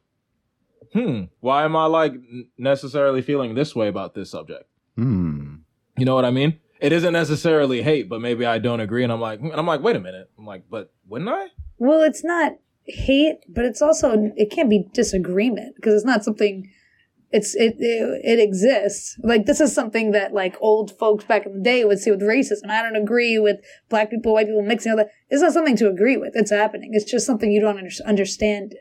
hmm 0.93 1.24
why 1.39 1.64
am 1.64 1.76
i 1.76 1.86
like 1.86 2.14
necessarily 2.58 3.22
feeling 3.22 3.56
this 3.56 3.76
way 3.76 3.88
about 3.88 4.14
this 4.14 4.32
subject 4.32 4.64
Hmm. 4.96 5.56
you 5.98 6.06
know 6.06 6.16
what 6.16 6.24
I 6.24 6.32
mean? 6.32 6.58
It 6.80 6.93
isn't 6.93 7.12
necessarily 7.12 7.82
hate, 7.82 8.08
but 8.08 8.22
maybe 8.22 8.46
I 8.46 8.60
don't 8.60 8.80
agree, 8.80 9.04
and 9.04 9.12
I'm 9.12 9.20
like, 9.20 9.41
and 9.41 9.52
I'm 9.54 9.66
like, 9.66 9.82
wait 9.82 9.98
a 9.98 10.00
minute. 10.00 10.30
I'm 10.38 10.46
like, 10.46 10.64
but 10.70 10.93
wouldn't 11.06 11.30
I? 11.30 11.48
Well, 11.80 12.02
it's 12.02 12.24
not 12.24 12.54
hate, 12.86 13.39
but 13.50 13.66
it's 13.66 13.82
also 13.82 14.32
it 14.38 14.50
can't 14.52 14.70
be 14.70 14.88
disagreement 14.93 15.76
because 15.76 15.96
it's 15.96 16.06
not 16.06 16.24
something. 16.24 16.70
It's 17.36 17.54
it, 17.56 17.76
it 17.80 18.22
it 18.34 18.40
exists. 18.40 19.18
Like 19.32 19.46
this 19.46 19.60
is 19.60 19.74
something 19.80 20.12
that 20.12 20.34
like 20.34 20.56
old 20.62 20.98
folks 20.98 21.24
back 21.26 21.46
in 21.46 21.54
the 21.58 21.62
day 21.72 21.84
would 21.86 22.00
see 22.00 22.12
with 22.12 22.22
racism. 22.22 22.70
I 22.70 22.82
don't 22.82 22.96
agree 22.96 23.38
with 23.40 23.58
black 23.90 24.10
people, 24.10 24.34
white 24.34 24.48
people 24.48 24.62
mixing. 24.62 24.92
All 24.92 24.98
that. 24.98 25.10
It's 25.30 25.42
not 25.42 25.54
something 25.54 25.76
to 25.78 25.90
agree 25.90 26.18
with. 26.18 26.32
It's 26.36 26.52
happening. 26.52 26.92
It's 26.94 27.10
just 27.10 27.26
something 27.26 27.52
you 27.52 27.62
don't 27.62 27.78
under- 27.78 27.90
understand. 28.06 28.76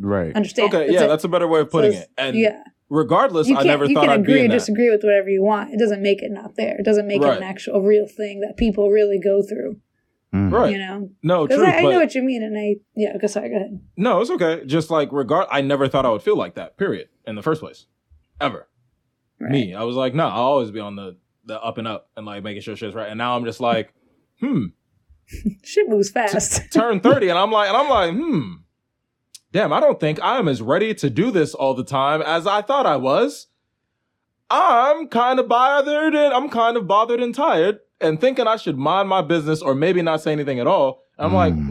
Right. 0.00 0.34
Understand? 0.36 0.68
Okay, 0.72 0.86
That's 0.86 0.92
yeah, 0.92 1.04
it. 1.04 1.08
that's 1.08 1.24
a 1.24 1.28
better 1.28 1.48
way 1.48 1.60
of 1.60 1.70
putting 1.70 1.92
So 1.92 1.98
it. 1.98 2.08
And 2.16 2.36
yeah, 2.36 2.62
regardless, 2.88 3.50
I 3.50 3.54
can 3.56 3.66
never 3.66 3.86
you 3.86 3.94
thought 3.94 4.02
can 4.04 4.10
I'd 4.10 4.20
agree 4.20 4.40
or 4.44 4.48
that. 4.48 4.54
disagree 4.54 4.90
with 4.90 5.02
whatever 5.02 5.28
you 5.28 5.42
want. 5.42 5.72
It 5.74 5.78
doesn't 5.80 6.00
make 6.02 6.22
it 6.22 6.30
not 6.30 6.54
there. 6.56 6.76
It 6.78 6.84
doesn't 6.84 7.06
make 7.08 7.20
it 7.20 7.28
an 7.38 7.42
actual 7.42 7.82
real 7.82 8.06
thing 8.06 8.40
that 8.40 8.56
people 8.56 8.90
really 8.90 9.18
go 9.18 9.42
through. 9.42 9.80
Mm. 10.34 10.52
Right? 10.52 10.72
You 10.72 10.78
know, 10.78 11.10
No, 11.22 11.46
true. 11.46 11.64
I, 11.64 11.78
I 11.78 11.82
but 11.82 11.90
know 11.90 11.98
what 12.00 12.14
you 12.14 12.22
mean, 12.22 12.42
and 12.42 12.56
I 12.58 12.76
yeah. 12.94 13.14
Okay, 13.16 13.26
sorry. 13.26 13.48
Go 13.48 13.56
ahead. 13.56 13.80
no, 13.96 14.20
it's 14.20 14.30
okay. 14.30 14.62
Just 14.66 14.90
like 14.90 15.10
regard, 15.10 15.46
I 15.50 15.62
never 15.62 15.88
thought 15.88 16.04
I 16.04 16.10
would 16.10 16.22
feel 16.22 16.36
like 16.36 16.54
that. 16.56 16.76
Period. 16.76 17.08
In 17.26 17.34
the 17.34 17.42
first 17.42 17.60
place, 17.60 17.86
ever. 18.40 18.68
Right. 19.40 19.52
Me, 19.52 19.74
I 19.74 19.84
was 19.84 19.96
like, 19.96 20.14
no, 20.14 20.26
I'll 20.26 20.42
always 20.42 20.70
be 20.70 20.80
on 20.80 20.96
the 20.96 21.16
the 21.48 21.60
up 21.62 21.78
and 21.78 21.88
up 21.88 22.10
and 22.16 22.26
like 22.26 22.42
making 22.42 22.62
sure 22.62 22.76
shit's 22.76 22.94
right. 22.94 23.08
And 23.08 23.18
now 23.18 23.36
I'm 23.36 23.44
just 23.44 23.60
like, 23.60 23.92
hmm. 24.40 24.66
Shit 25.64 25.88
moves 25.88 26.10
fast. 26.10 26.62
turn 26.72 27.00
30 27.00 27.30
and 27.30 27.38
I'm 27.38 27.50
like 27.50 27.68
and 27.68 27.76
I'm 27.76 27.88
like, 27.88 28.12
hmm. 28.12 28.52
Damn, 29.50 29.72
I 29.72 29.80
don't 29.80 29.98
think 29.98 30.20
I'm 30.22 30.46
as 30.46 30.60
ready 30.60 30.94
to 30.94 31.08
do 31.08 31.30
this 31.30 31.54
all 31.54 31.72
the 31.72 31.84
time 31.84 32.20
as 32.20 32.46
I 32.46 32.60
thought 32.60 32.84
I 32.84 32.96
was. 32.96 33.46
I'm 34.50 35.08
kind 35.08 35.38
of 35.40 35.48
bothered 35.48 36.14
and 36.14 36.34
I'm 36.34 36.50
kind 36.50 36.76
of 36.76 36.86
bothered 36.86 37.20
and 37.20 37.34
tired 37.34 37.80
and 38.00 38.20
thinking 38.20 38.46
I 38.46 38.56
should 38.56 38.78
mind 38.78 39.08
my 39.08 39.22
business 39.22 39.60
or 39.62 39.74
maybe 39.74 40.02
not 40.02 40.20
say 40.20 40.32
anything 40.32 40.60
at 40.60 40.66
all. 40.66 41.04
I'm 41.20 41.34
like, 41.34 41.52
Mm. 41.54 41.68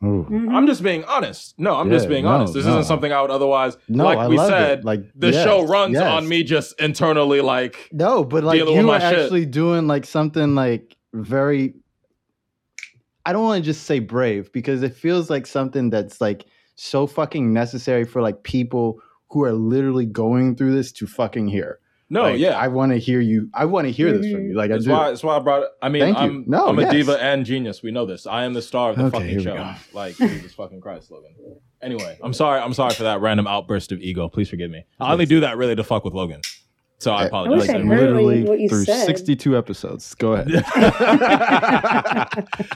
hmm. 0.00 0.06
Ooh. 0.06 0.24
Mhm. 0.28 0.52
I'm 0.52 0.66
just 0.66 0.82
being 0.82 1.04
honest. 1.04 1.54
No, 1.58 1.76
I'm 1.76 1.90
just 1.90 2.08
being 2.08 2.24
no, 2.24 2.30
honest. 2.30 2.54
This 2.54 2.64
no. 2.64 2.70
isn't 2.72 2.84
something 2.84 3.12
I 3.12 3.20
would 3.22 3.30
otherwise 3.30 3.76
No, 3.88 4.04
like 4.04 4.18
I 4.18 4.26
we 4.28 4.36
love 4.36 4.48
said. 4.48 4.78
it. 4.80 4.84
Like 4.84 5.02
The 5.14 5.30
yes, 5.30 5.44
show 5.44 5.64
runs 5.66 5.92
yes. 5.94 6.02
on 6.02 6.26
me 6.28 6.42
just 6.42 6.80
internally 6.80 7.40
like 7.40 7.88
No, 7.92 8.24
but 8.24 8.42
like 8.42 8.58
you 8.58 8.82
my 8.82 8.96
are 8.96 9.00
shit. 9.00 9.18
actually 9.20 9.46
doing 9.46 9.86
like 9.86 10.04
something 10.06 10.54
like 10.56 10.96
very. 11.12 11.74
I 13.26 13.32
don't 13.32 13.44
want 13.44 13.62
to 13.62 13.64
just 13.70 13.84
say 13.84 13.98
brave 13.98 14.50
because 14.52 14.82
it 14.82 14.94
feels 14.94 15.28
like 15.30 15.46
something 15.46 15.90
that's 15.90 16.20
like 16.20 16.46
so 16.76 17.06
fucking 17.06 17.52
necessary 17.52 18.04
for 18.04 18.22
like 18.22 18.42
people 18.42 19.00
who 19.28 19.44
are 19.44 19.52
literally 19.52 20.06
going 20.06 20.56
through 20.56 20.74
this 20.74 20.90
to 20.92 21.06
fucking 21.06 21.46
hear. 21.48 21.78
No, 22.10 22.22
Like, 22.24 22.40
yeah. 22.40 22.58
I 22.58 22.68
want 22.68 22.92
to 22.92 22.98
hear 22.98 23.20
you. 23.20 23.48
I 23.54 23.64
want 23.64 23.86
to 23.86 23.92
hear 23.92 24.12
this 24.12 24.30
from 24.30 24.44
you. 24.46 24.54
Like 24.54 24.70
I 24.70 24.74
That's 24.74 24.84
do. 24.84 24.90
why, 24.90 25.08
that's 25.10 25.22
why 25.22 25.36
I 25.36 25.38
brought 25.38 25.62
it. 25.62 25.68
I 25.80 25.88
mean, 25.88 26.02
Thank 26.02 26.18
you. 26.18 26.22
I'm, 26.24 26.44
No, 26.46 26.66
I'm 26.68 26.78
a 26.78 26.90
diva 26.90 27.22
and 27.22 27.46
genius. 27.46 27.82
We 27.82 27.92
know 27.92 28.04
this. 28.04 28.26
I 28.26 28.44
am 28.44 28.52
the 28.52 28.62
star 28.62 28.90
of 28.90 28.96
the 28.96 29.04
Okay, 29.04 29.10
fucking 29.12 29.28
here 29.28 29.38
we 29.38 29.44
show. 29.44 29.54
go. 29.54 29.74
Like, 29.94 30.16
Jesus 30.16 30.52
fucking 30.54 30.80
Christ, 30.80 31.10
Logan. 31.10 31.30
Anyway, 31.80 32.18
I'm 32.22 32.34
sorry. 32.34 32.60
I'm 32.60 32.74
sorry 32.74 32.94
for 32.94 33.04
that 33.04 33.20
random 33.20 33.46
outburst 33.46 33.92
of 33.92 34.00
ego. 34.00 34.28
Please 34.28 34.50
forgive 34.50 34.70
me. 34.70 34.84
I 34.98 35.12
only 35.12 35.24
do 35.24 35.40
that 35.40 35.56
really 35.56 35.76
to 35.76 35.84
fuck 35.84 36.04
with 36.04 36.12
Logan. 36.14 36.40
So 36.98 37.12
I 37.12 37.22
I- 37.22 37.26
apologize. 37.26 37.60
wish 37.60 37.70
I 37.70 37.72
like 37.78 37.84
heard 37.86 38.00
literally 38.00 38.42
what 38.42 38.58
you 38.60 38.68
through 38.68 38.84
said. 38.84 39.06
62 39.06 39.56
episodes. 39.56 40.14
Go 40.16 40.32
ahead. 40.34 40.50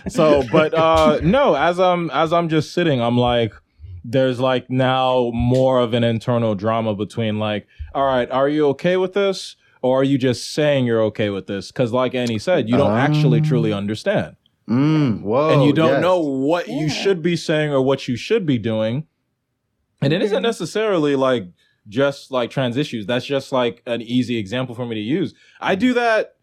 so, 0.09 0.43
but 0.51 0.75
uh 0.75 1.21
no, 1.23 1.55
as 1.55 1.79
I'm 1.79 2.11
as 2.11 2.33
I'm 2.33 2.49
just 2.49 2.73
sitting, 2.73 3.01
I'm 3.03 3.19
like, 3.19 3.53
there's 4.05 4.41
like 4.41 4.71
now 4.71 5.31
more 5.35 5.81
of 5.81 5.95
an 5.95 6.05
internal 6.05 6.55
drama 6.55 6.95
between 6.95 7.39
like, 7.39 7.67
all 7.95 8.05
right, 8.07 8.31
are 8.31 8.49
you 8.49 8.67
okay 8.69 8.97
with 8.97 9.13
this? 9.15 9.57
Or 9.83 10.01
are 10.01 10.05
you 10.05 10.17
just 10.17 10.53
saying 10.55 10.87
you're 10.87 11.03
okay 11.03 11.29
with 11.29 11.47
this? 11.47 11.71
Because 11.71 11.93
like 11.93 12.15
Annie 12.15 12.39
said, 12.39 12.69
you 12.71 12.77
don't 12.79 12.97
actually 12.97 13.41
truly 13.43 13.71
Um, 13.73 13.79
understand. 13.79 14.37
Mm, 14.67 15.21
whoa. 15.21 15.51
and 15.51 15.63
you 15.63 15.75
don't 15.75 15.89
yes. 15.91 16.01
know 16.01 16.19
what 16.21 16.69
you 16.69 16.89
should 16.89 17.21
be 17.23 17.37
saying 17.37 17.71
or 17.71 17.83
what 17.83 18.09
you 18.09 18.17
should 18.17 18.47
be 18.47 18.57
doing. 18.57 19.07
And 20.01 20.11
it 20.15 20.23
isn't 20.23 20.39
Mhm. 20.39 20.43
necessarily 20.43 21.17
like 21.17 21.49
just 21.87 22.31
like 22.31 22.49
trans 22.51 22.79
issues. 22.79 23.05
That's 23.05 23.27
just 23.27 23.53
like 23.53 23.83
an 23.85 24.01
easy 24.01 24.39
example 24.39 24.75
for 24.75 24.87
me 24.87 24.95
to 24.95 25.01
use. 25.03 25.35
I 25.61 25.75
do 25.75 25.93
that 25.93 26.37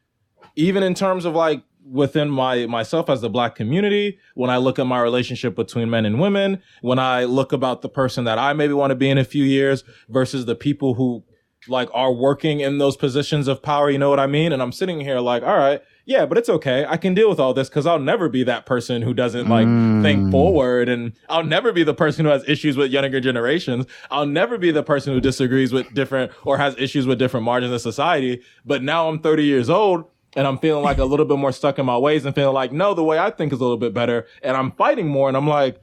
even 0.56 0.84
in 0.84 0.94
terms 0.94 1.26
of 1.26 1.34
like 1.34 1.64
within 1.84 2.30
my 2.30 2.68
myself 2.68 3.10
as 3.10 3.22
the 3.22 3.30
black 3.30 3.56
community 3.56 4.20
when 4.36 4.52
i 4.52 4.58
look 4.58 4.78
at 4.78 4.86
my 4.86 5.02
relationship 5.02 5.56
between 5.56 5.90
men 5.90 6.06
and 6.06 6.20
women 6.20 6.62
when 6.84 7.00
i 7.00 7.24
look 7.24 7.52
about 7.52 7.82
the 7.82 7.90
person 7.90 8.24
that 8.24 8.38
i 8.38 8.54
maybe 8.54 8.72
want 8.72 8.92
to 8.92 8.96
be 8.96 9.10
in 9.10 9.18
a 9.18 9.24
few 9.24 9.44
years 9.44 9.84
versus 10.08 10.46
the 10.46 10.54
people 10.54 10.94
who 10.94 11.24
like 11.68 11.90
are 11.94 12.12
working 12.12 12.60
in 12.60 12.78
those 12.80 12.98
positions 12.98 13.48
of 13.48 13.62
power 13.62 13.90
you 13.90 13.98
know 13.98 14.10
what 14.10 14.20
i 14.20 14.26
mean 14.28 14.52
and 14.52 14.62
i'm 14.62 14.72
sitting 14.72 15.00
here 15.00 15.20
like 15.20 15.44
all 15.44 15.58
right 15.58 15.82
yeah 16.06 16.26
but 16.26 16.38
it's 16.38 16.50
okay 16.50 16.86
i 16.90 16.98
can 16.98 17.14
deal 17.14 17.30
with 17.30 17.40
all 17.40 17.54
this 17.54 17.70
because 17.70 17.86
i'll 17.86 18.00
never 18.00 18.28
be 18.28 18.44
that 18.44 18.66
person 18.66 19.02
who 19.02 19.14
doesn't 19.14 19.48
like 19.48 19.68
think 20.04 20.22
Mm. 20.22 20.32
forward 20.32 20.90
and 20.90 21.14
i'll 21.30 21.44
never 21.44 21.72
be 21.72 21.84
the 21.84 21.94
person 21.94 22.26
who 22.26 22.32
has 22.32 22.44
issues 22.50 22.78
with 22.78 22.92
younger 22.92 23.20
generations 23.20 23.86
i'll 24.10 24.26
never 24.26 24.58
be 24.58 24.72
the 24.72 24.82
person 24.84 25.14
who 25.14 25.22
disagrees 25.22 25.72
with 25.72 25.94
different 25.94 26.32
or 26.46 26.58
has 26.58 26.76
issues 26.80 27.06
with 27.06 27.20
different 27.20 27.46
margins 27.46 27.72
of 27.74 27.82
society 27.82 28.42
but 28.66 28.82
now 28.82 29.08
i'm 29.08 29.20
30 29.20 29.44
years 29.44 29.70
old 29.70 30.06
and 30.34 30.48
I'm 30.48 30.58
feeling 30.60 30.82
like 30.82 30.98
a 30.98 31.04
little 31.04 31.26
bit 31.26 31.38
more 31.38 31.52
stuck 31.52 31.78
in 31.78 31.86
my 31.86 31.98
ways 31.98 32.24
and 32.24 32.34
feeling 32.34 32.54
like, 32.54 32.72
no, 32.72 32.94
the 32.94 33.04
way 33.04 33.20
I 33.20 33.32
think 33.32 33.52
is 33.52 33.60
a 33.60 33.64
little 33.64 33.76
bit 33.76 33.94
better. 33.94 34.28
And 34.42 34.56
I'm 34.56 34.72
fighting 34.72 35.10
more. 35.10 35.28
And 35.28 35.36
I'm 35.36 35.46
like, 35.46 35.82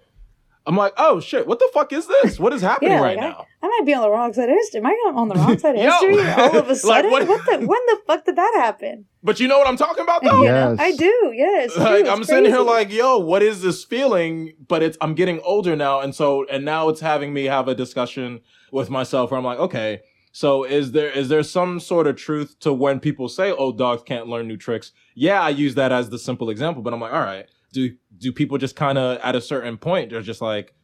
I'm 0.68 0.76
like, 0.76 0.92
oh 0.98 1.18
shit, 1.18 1.46
what 1.46 1.58
the 1.58 1.68
fuck 1.72 1.92
is 1.94 2.06
this? 2.06 2.38
What 2.38 2.52
is 2.52 2.60
happening 2.60 2.92
Yeah, 2.92 3.00
right 3.00 3.16
like, 3.16 3.26
now? 3.30 3.46
I 3.62 3.66
might 3.68 3.82
be 3.86 3.94
on 3.94 4.02
the 4.02 4.10
wrong 4.10 4.32
side 4.34 4.50
of 4.50 4.54
history. 4.54 4.80
Am 4.80 4.86
I 4.86 4.90
on 5.14 5.28
the 5.28 5.34
wrong 5.34 5.58
side 5.58 5.74
of 5.76 5.80
Yo. 5.82 5.90
history 5.90 6.30
all 6.30 6.56
of 6.58 6.66
a 6.66 6.68
Like, 6.68 6.76
sudden? 6.76 7.10
what- 7.10 7.26
what? 7.26 7.44
the? 7.46 7.66
When 7.66 7.80
the 7.86 7.98
fuck 8.06 8.24
did 8.26 8.36
that 8.36 8.52
happen? 8.56 9.06
But 9.22 9.40
you 9.40 9.48
know 9.48 9.58
what 9.58 9.66
I'm 9.66 9.78
talking 9.78 10.04
about 10.04 10.22
though? 10.22 10.42
Yes. 10.42 10.76
I 10.78 10.92
do. 10.92 11.32
Yeah, 11.34 11.62
it's 11.62 11.74
true. 11.74 11.82
Like, 11.84 12.00
It's 12.02 12.10
I'm 12.10 12.22
sitting 12.22 12.50
here 12.52 12.60
like, 12.60 12.92
yo, 12.92 13.16
what 13.18 13.42
is 13.42 13.62
this 13.62 13.82
feeling? 13.82 14.52
But 14.68 14.82
it's 14.82 14.98
I'm 15.00 15.14
getting 15.14 15.40
older 15.40 15.74
now, 15.74 16.00
and 16.00 16.14
so 16.14 16.44
and 16.50 16.64
now 16.64 16.88
it's 16.90 17.00
having 17.00 17.32
me 17.32 17.46
have 17.46 17.66
a 17.66 17.74
discussion 17.74 18.40
with 18.70 18.90
myself 18.90 19.30
where 19.30 19.38
I'm 19.38 19.44
like, 19.44 19.58
okay, 19.58 20.00
so 20.32 20.64
is 20.64 20.92
there 20.92 21.10
is 21.10 21.28
there 21.30 21.42
some 21.42 21.80
sort 21.80 22.06
of 22.06 22.16
truth 22.16 22.56
to 22.60 22.72
when 22.74 23.00
people 23.00 23.28
say 23.30 23.50
old 23.50 23.78
dogs 23.78 24.02
can't 24.02 24.26
learn 24.28 24.46
new 24.46 24.58
tricks? 24.58 24.92
Yeah, 25.14 25.40
I 25.40 25.48
use 25.48 25.74
that 25.76 25.90
as 25.92 26.10
the 26.10 26.18
simple 26.18 26.50
example, 26.50 26.82
but 26.82 26.92
I'm 26.92 27.00
like, 27.00 27.12
all 27.12 27.22
right, 27.22 27.46
do 27.72 27.94
do 28.16 28.32
people 28.32 28.58
just 28.58 28.76
kind 28.76 28.98
of 28.98 29.18
at 29.18 29.36
a 29.36 29.40
certain 29.40 29.76
point 29.78 30.10
they're 30.10 30.22
just 30.22 30.40
like, 30.40 30.74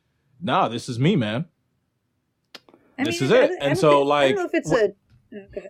nah, 0.41 0.69
this 0.69 0.89
is 0.89 0.99
me, 0.99 1.17
man. 1.17 1.47
I 2.99 3.05
this 3.05 3.21
mean, 3.21 3.25
is 3.27 3.31
it. 3.37 3.49
don't- 3.49 3.63
I 3.63 3.67
And 3.67 3.79
so, 3.79 3.91
think- 3.91 4.01
I 4.03 4.09
like, 4.09 4.35
don't 4.37 4.43
know 4.45 4.51
if 4.53 4.55
it's 4.55 4.73
a. 4.73 4.93
oh. 5.59 5.69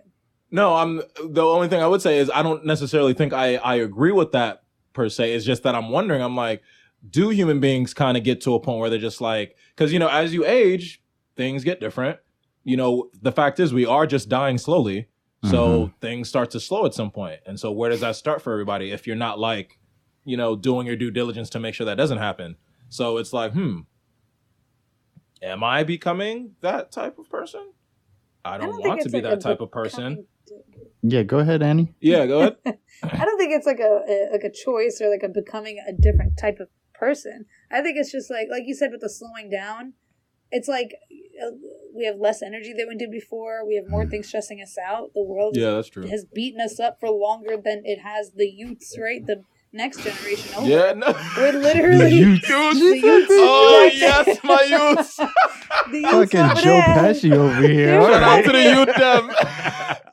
No, 0.51 0.75
I'm 0.75 1.01
the 1.31 1.43
only 1.43 1.67
thing 1.67 1.81
I 1.81 1.87
would 1.87 2.01
say 2.01 2.19
is 2.19 2.29
I 2.33 2.43
don't 2.43 2.65
necessarily 2.65 3.13
think 3.13 3.33
I 3.33 3.55
I 3.57 3.75
agree 3.75 4.11
with 4.11 4.31
that 4.33 4.63
per 4.93 5.09
se. 5.09 5.33
It's 5.33 5.43
just 5.45 5.63
that 5.63 5.75
I'm 5.75 5.89
wondering. 5.89 6.21
I'm 6.21 6.35
like, 6.35 6.61
do 7.09 7.29
human 7.29 7.59
beings 7.59 7.93
kind 7.93 8.15
of 8.15 8.23
get 8.23 8.41
to 8.41 8.53
a 8.53 8.59
point 8.59 8.79
where 8.79 8.89
they're 8.89 8.99
just 8.99 9.21
like, 9.21 9.55
because 9.75 9.91
you 9.91 9.99
know, 9.99 10.07
as 10.07 10.33
you 10.33 10.45
age, 10.45 11.01
things 11.35 11.63
get 11.63 11.79
different. 11.79 12.19
You 12.63 12.77
know, 12.77 13.09
the 13.21 13.31
fact 13.31 13.59
is, 13.59 13.73
we 13.73 13.85
are 13.85 14.07
just 14.07 14.29
dying 14.29 14.57
slowly, 14.57 15.07
so 15.43 15.67
mm-hmm. 15.67 15.97
things 15.99 16.29
start 16.29 16.51
to 16.51 16.59
slow 16.59 16.85
at 16.85 16.93
some 16.93 17.11
point. 17.11 17.39
And 17.45 17.59
so, 17.59 17.71
where 17.71 17.89
does 17.89 17.99
that 18.01 18.15
start 18.15 18.41
for 18.41 18.53
everybody? 18.53 18.91
If 18.91 19.05
you're 19.07 19.15
not 19.15 19.37
like, 19.39 19.77
you 20.25 20.35
know, 20.35 20.55
doing 20.55 20.87
your 20.87 20.95
due 20.95 21.11
diligence 21.11 21.49
to 21.51 21.59
make 21.59 21.73
sure 21.73 21.85
that 21.85 21.95
doesn't 21.95 22.17
happen. 22.17 22.57
So 22.89 23.17
it's 23.17 23.31
like, 23.31 23.53
hmm, 23.53 23.81
am 25.41 25.63
I 25.63 25.83
becoming 25.83 26.55
that 26.61 26.91
type 26.91 27.17
of 27.17 27.29
person? 27.29 27.71
I 28.43 28.57
don't, 28.57 28.73
think 28.75 28.87
want 28.87 29.01
to 29.01 29.09
be 29.09 29.21
like 29.21 29.31
that 29.31 29.41
type 29.41 29.61
of 29.61 29.71
person. 29.71 30.25
becoming- 30.47 30.91
Yeah, 31.01 31.23
go 31.23 31.39
ahead, 31.39 31.63
Annie. 31.63 31.93
Yeah, 31.99 32.25
go 32.25 32.39
ahead. 32.39 32.57
I 33.03 33.25
don't 33.25 33.37
think 33.37 33.53
it's 33.53 33.65
like 33.65 33.79
a, 33.79 34.01
a 34.07 34.29
like 34.31 34.43
a 34.43 34.51
choice 34.51 34.99
or 35.01 35.09
like 35.09 35.23
a 35.23 35.29
becoming 35.29 35.79
a 35.87 35.93
different 35.93 36.37
type 36.37 36.59
of 36.59 36.69
person. 36.93 37.45
I 37.71 37.81
think 37.81 37.97
it's 37.97 38.11
just 38.11 38.29
like 38.29 38.47
like 38.49 38.63
you 38.65 38.75
said 38.75 38.91
with 38.91 39.01
the 39.01 39.09
slowing 39.09 39.49
down. 39.49 39.93
It's 40.51 40.67
like 40.67 40.91
uh, 41.43 41.51
we 41.95 42.05
have 42.05 42.17
less 42.17 42.41
energy 42.41 42.73
than 42.77 42.87
we 42.87 42.95
did 42.95 43.11
before. 43.11 43.65
We 43.65 43.75
have 43.75 43.85
more 43.87 44.05
things 44.05 44.27
stressing 44.27 44.61
us 44.61 44.77
out. 44.77 45.11
The 45.13 45.23
world 45.23 45.57
yeah, 45.57 45.71
that's 45.71 45.89
true. 45.89 46.07
has 46.07 46.25
beaten 46.25 46.61
us 46.61 46.79
up 46.79 46.99
for 46.99 47.09
longer 47.09 47.57
than 47.57 47.81
it 47.83 47.99
has 48.01 48.31
the 48.35 48.47
youths, 48.47 48.97
right? 49.01 49.25
The 49.25 49.43
next 49.75 50.03
generation 50.03 50.55
over. 50.55 50.67
Yeah, 50.67 50.93
no. 50.93 51.13
We're 51.37 51.51
literally 51.53 52.11
youths. 52.15 52.47
the 52.47 52.99
youths. 53.01 53.27
Oh 53.31 53.89
yes, 53.93 54.39
my 54.43 54.61
youth. 54.63 55.15
the 55.91 55.99
youths 55.99 56.31
Fucking 56.31 56.63
Joe 56.63 56.71
there. 56.71 56.83
Pesci 56.97 57.31
over 57.35 57.67
here. 57.67 57.85
They're 58.01 58.11
Shout 58.11 58.23
out 58.23 58.43
to 58.45 58.51
the 58.51 58.63
youth, 58.63 58.95
them. 58.95 59.31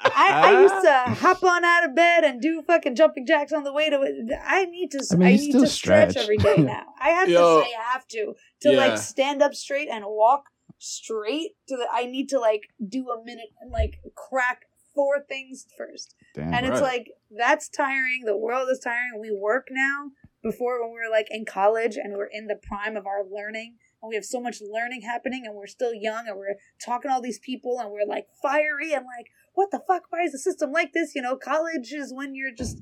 I, 0.04 0.40
I 0.44 0.60
used 0.62 0.74
to 0.84 1.14
hop 1.24 1.42
on 1.42 1.64
out 1.64 1.84
of 1.84 1.94
bed 1.94 2.24
and 2.24 2.40
do 2.40 2.62
fucking 2.66 2.94
jumping 2.96 3.24
jacks 3.26 3.52
on 3.52 3.64
the 3.64 3.72
way 3.72 3.88
to. 3.90 3.98
I 4.44 4.64
need 4.66 4.90
to. 4.90 5.06
I 5.10 5.14
I, 5.14 5.16
mean, 5.18 5.38
you 5.38 5.46
need 5.46 5.52
to 5.60 5.66
stretch 5.66 6.10
stretch. 6.10 6.22
every 6.24 6.36
day 6.36 6.56
now. 6.58 6.82
I 7.00 7.10
have 7.10 7.28
Yo. 7.28 7.60
to 7.60 7.64
say 7.64 7.70
I 7.78 7.92
have 7.92 8.06
to 8.08 8.34
to 8.62 8.70
Yeah. 8.72 8.76
like 8.76 8.98
stand 8.98 9.42
up 9.42 9.54
straight 9.54 9.88
and 9.88 10.04
walk 10.06 10.44
straight. 10.78 11.52
To 11.68 11.76
the 11.76 11.86
I 11.92 12.06
need 12.06 12.28
to 12.30 12.38
like 12.40 12.62
do 12.86 13.08
a 13.10 13.24
minute 13.24 13.50
and 13.60 13.70
like 13.70 14.00
crack 14.14 14.62
four 14.94 15.20
things 15.28 15.66
first. 15.76 16.14
Damn. 16.34 16.54
And 16.54 16.66
it's 16.66 16.80
like 16.80 17.10
that's 17.30 17.68
tiring. 17.68 18.24
The 18.24 18.36
world 18.36 18.68
is 18.70 18.78
tiring. 18.78 19.20
We 19.20 19.32
work 19.32 19.68
now. 19.70 20.10
Before 20.42 20.82
when 20.82 20.90
we 20.90 20.96
were 20.96 21.10
like 21.10 21.28
in 21.30 21.44
college 21.44 21.94
and 21.94 22.14
we're 22.14 22.26
in 22.26 22.48
the 22.48 22.58
prime 22.60 22.96
of 22.96 23.06
our 23.06 23.22
learning 23.24 23.76
and 24.02 24.08
we 24.08 24.16
have 24.16 24.24
so 24.24 24.40
much 24.40 24.60
learning 24.60 25.02
happening 25.02 25.44
and 25.46 25.54
we're 25.54 25.66
still 25.66 25.94
young 25.94 26.26
and 26.26 26.36
we're 26.36 26.56
talking 26.84 27.08
to 27.08 27.14
all 27.14 27.22
these 27.22 27.38
people 27.38 27.78
and 27.78 27.90
we're 27.90 28.06
like 28.06 28.26
fiery 28.42 28.92
and 28.92 29.04
like 29.04 29.28
what 29.54 29.70
the 29.70 29.80
fuck 29.86 30.02
why 30.10 30.22
is 30.22 30.32
the 30.32 30.38
system 30.38 30.72
like 30.72 30.92
this 30.92 31.14
you 31.14 31.22
know 31.22 31.36
college 31.36 31.92
is 31.92 32.12
when 32.12 32.34
you're 32.34 32.54
just 32.54 32.78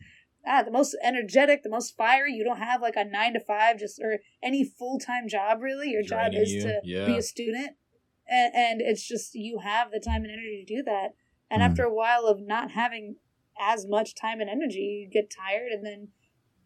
ah, 0.46 0.62
the 0.62 0.70
most 0.70 0.96
energetic 1.04 1.62
the 1.62 1.68
most 1.68 1.96
fiery 1.96 2.32
you 2.32 2.42
don't 2.42 2.58
have 2.58 2.80
like 2.80 2.96
a 2.96 3.04
nine 3.04 3.34
to 3.34 3.40
five 3.40 3.78
just 3.78 4.00
or 4.00 4.18
any 4.42 4.64
full-time 4.64 5.28
job 5.28 5.61
really 5.61 5.90
your 5.90 6.02
job 6.02 6.32
is 6.34 6.50
you, 6.50 6.62
to 6.62 6.80
yeah. 6.84 7.06
be 7.06 7.16
a 7.16 7.22
student 7.22 7.76
and, 8.28 8.54
and 8.54 8.80
it's 8.80 9.06
just 9.06 9.34
you 9.34 9.58
have 9.58 9.90
the 9.90 10.00
time 10.00 10.22
and 10.22 10.32
energy 10.32 10.64
to 10.66 10.76
do 10.76 10.82
that 10.82 11.11
and 11.51 11.61
Mm. 11.62 11.66
after 11.66 11.82
a 11.84 11.92
while 11.94 12.26
of 12.26 12.40
not 12.40 12.70
having 12.72 13.16
as 13.61 13.86
much 13.86 14.14
time 14.14 14.40
and 14.40 14.48
energy 14.48 15.03
you 15.05 15.11
get 15.11 15.30
tired 15.30 15.70
and 15.72 15.84
then 15.84 16.09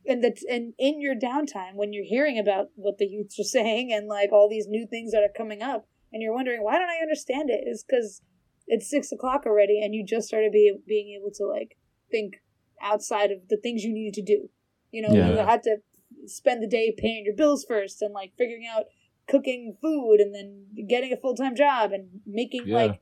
and 0.06 0.22
that's 0.22 0.44
and 0.44 0.74
in 0.78 1.00
your 1.00 1.14
downtime 1.14 1.74
when 1.74 1.92
you're 1.92 2.04
hearing 2.04 2.38
about 2.38 2.66
what 2.76 2.98
the 2.98 3.06
youths 3.06 3.38
are 3.38 3.44
saying 3.58 3.92
and 3.92 4.06
like 4.06 4.30
all 4.32 4.48
these 4.48 4.66
new 4.68 4.86
things 4.88 5.12
that 5.12 5.22
are 5.22 5.36
coming 5.36 5.62
up 5.62 5.86
and 6.12 6.22
you're 6.22 6.34
wondering 6.34 6.62
why 6.62 6.78
don't 6.78 6.90
i 6.90 7.02
understand 7.02 7.50
it 7.50 7.64
is 7.66 7.84
because 7.88 8.22
it's 8.66 8.88
six 8.88 9.10
o'clock 9.12 9.42
already 9.46 9.80
and 9.82 9.94
you 9.94 10.04
just 10.06 10.28
started 10.28 10.52
be, 10.52 10.74
being 10.86 11.18
able 11.20 11.30
to 11.32 11.44
like 11.46 11.76
think 12.10 12.34
outside 12.82 13.30
of 13.30 13.38
the 13.48 13.56
things 13.62 13.82
you 13.82 13.92
needed 13.92 14.14
to 14.14 14.22
do 14.22 14.48
you 14.90 15.02
know 15.02 15.12
Yeah. 15.14 15.30
you 15.30 15.36
had 15.38 15.62
to 15.64 15.78
spend 16.26 16.62
the 16.62 16.68
day 16.68 16.94
paying 16.96 17.24
your 17.24 17.34
bills 17.34 17.64
first 17.68 18.00
and 18.00 18.14
like 18.14 18.32
figuring 18.38 18.66
out 18.70 18.84
cooking 19.26 19.76
food 19.80 20.20
and 20.20 20.34
then 20.34 20.66
getting 20.88 21.12
a 21.12 21.16
full-time 21.16 21.56
job 21.56 21.92
and 21.92 22.08
making 22.26 22.64
Yeah. 22.66 22.76
like 22.76 23.00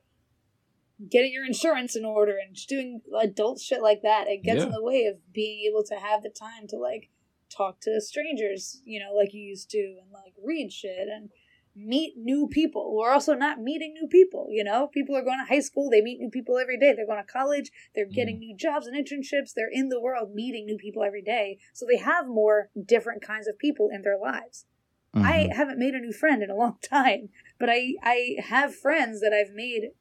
getting 1.11 1.33
your 1.33 1.45
insurance 1.45 1.97
in 1.97 2.05
order 2.05 2.37
and 2.39 2.57
doing 2.69 3.01
adult 3.21 3.61
shit 3.61 3.83
like 3.83 4.03
that 4.03 4.29
it 4.29 4.43
gets 4.43 4.63
in 4.63 4.71
the 4.71 4.83
way 4.83 5.05
of 5.07 5.17
being 5.33 5.67
able 5.69 5.83
to 5.83 5.97
have 5.97 6.23
the 6.23 6.31
time 6.31 6.67
to 6.69 6.77
like 6.77 7.11
talk 7.51 7.81
to 7.81 8.01
strangers 8.01 8.81
you 8.85 8.99
know 9.01 9.13
like 9.15 9.33
you 9.35 9.41
used 9.41 9.71
to 9.71 9.79
and 9.79 10.11
like 10.13 10.35
read 10.43 10.73
shit 10.73 11.09
and 11.09 11.31
meet 11.75 12.15
new 12.19 12.47
people 12.49 12.95
we're 12.95 13.11
also 13.11 13.35
not 13.35 13.59
meeting 13.59 13.95
new 13.95 14.07
people 14.07 14.47
you 14.51 14.63
know? 14.63 14.89
People 14.89 15.17
are 15.17 15.25
going 15.25 15.39
to 15.39 15.55
high 15.55 15.61
school 15.61 15.89
they 15.89 16.03
meet 16.03 16.21
new 16.21 16.29
people 16.29 16.59
every 16.59 16.79
day 16.79 16.93
they're 16.95 17.07
going 17.07 17.25
to 17.25 17.33
college 17.33 17.71
they're 17.95 18.05
getting 18.07 18.39
new 18.39 18.55
jobs 18.55 18.87
and 18.87 18.95
internships 18.95 19.53
they're 19.55 19.71
in 19.73 19.89
the 19.89 20.01
world 20.01 20.35
meeting 20.35 20.67
new 20.67 20.77
people 20.77 21.03
every 21.03 21.23
day. 21.23 21.59
So 21.73 21.87
they 21.87 21.97
have 21.97 22.27
more 22.27 22.69
different 22.85 23.23
kinds 23.23 23.49
of 23.49 23.59
people 23.59 23.89
in 23.91 24.03
their 24.03 24.19
lives. 24.19 24.67
I 25.15 25.49
Mhm. 25.49 25.55
haven't 25.55 25.79
made 25.79 25.95
a 25.95 26.01
new 26.01 26.13
friend 26.13 26.43
in 26.43 26.51
a 26.51 26.57
long 26.57 26.79
time, 26.83 27.31
but 27.59 27.71
I 27.71 27.95
I 28.03 28.37
have 28.41 28.75
friends 28.75 29.21
that 29.21 29.33
I've 29.33 29.55
made, 29.55 29.93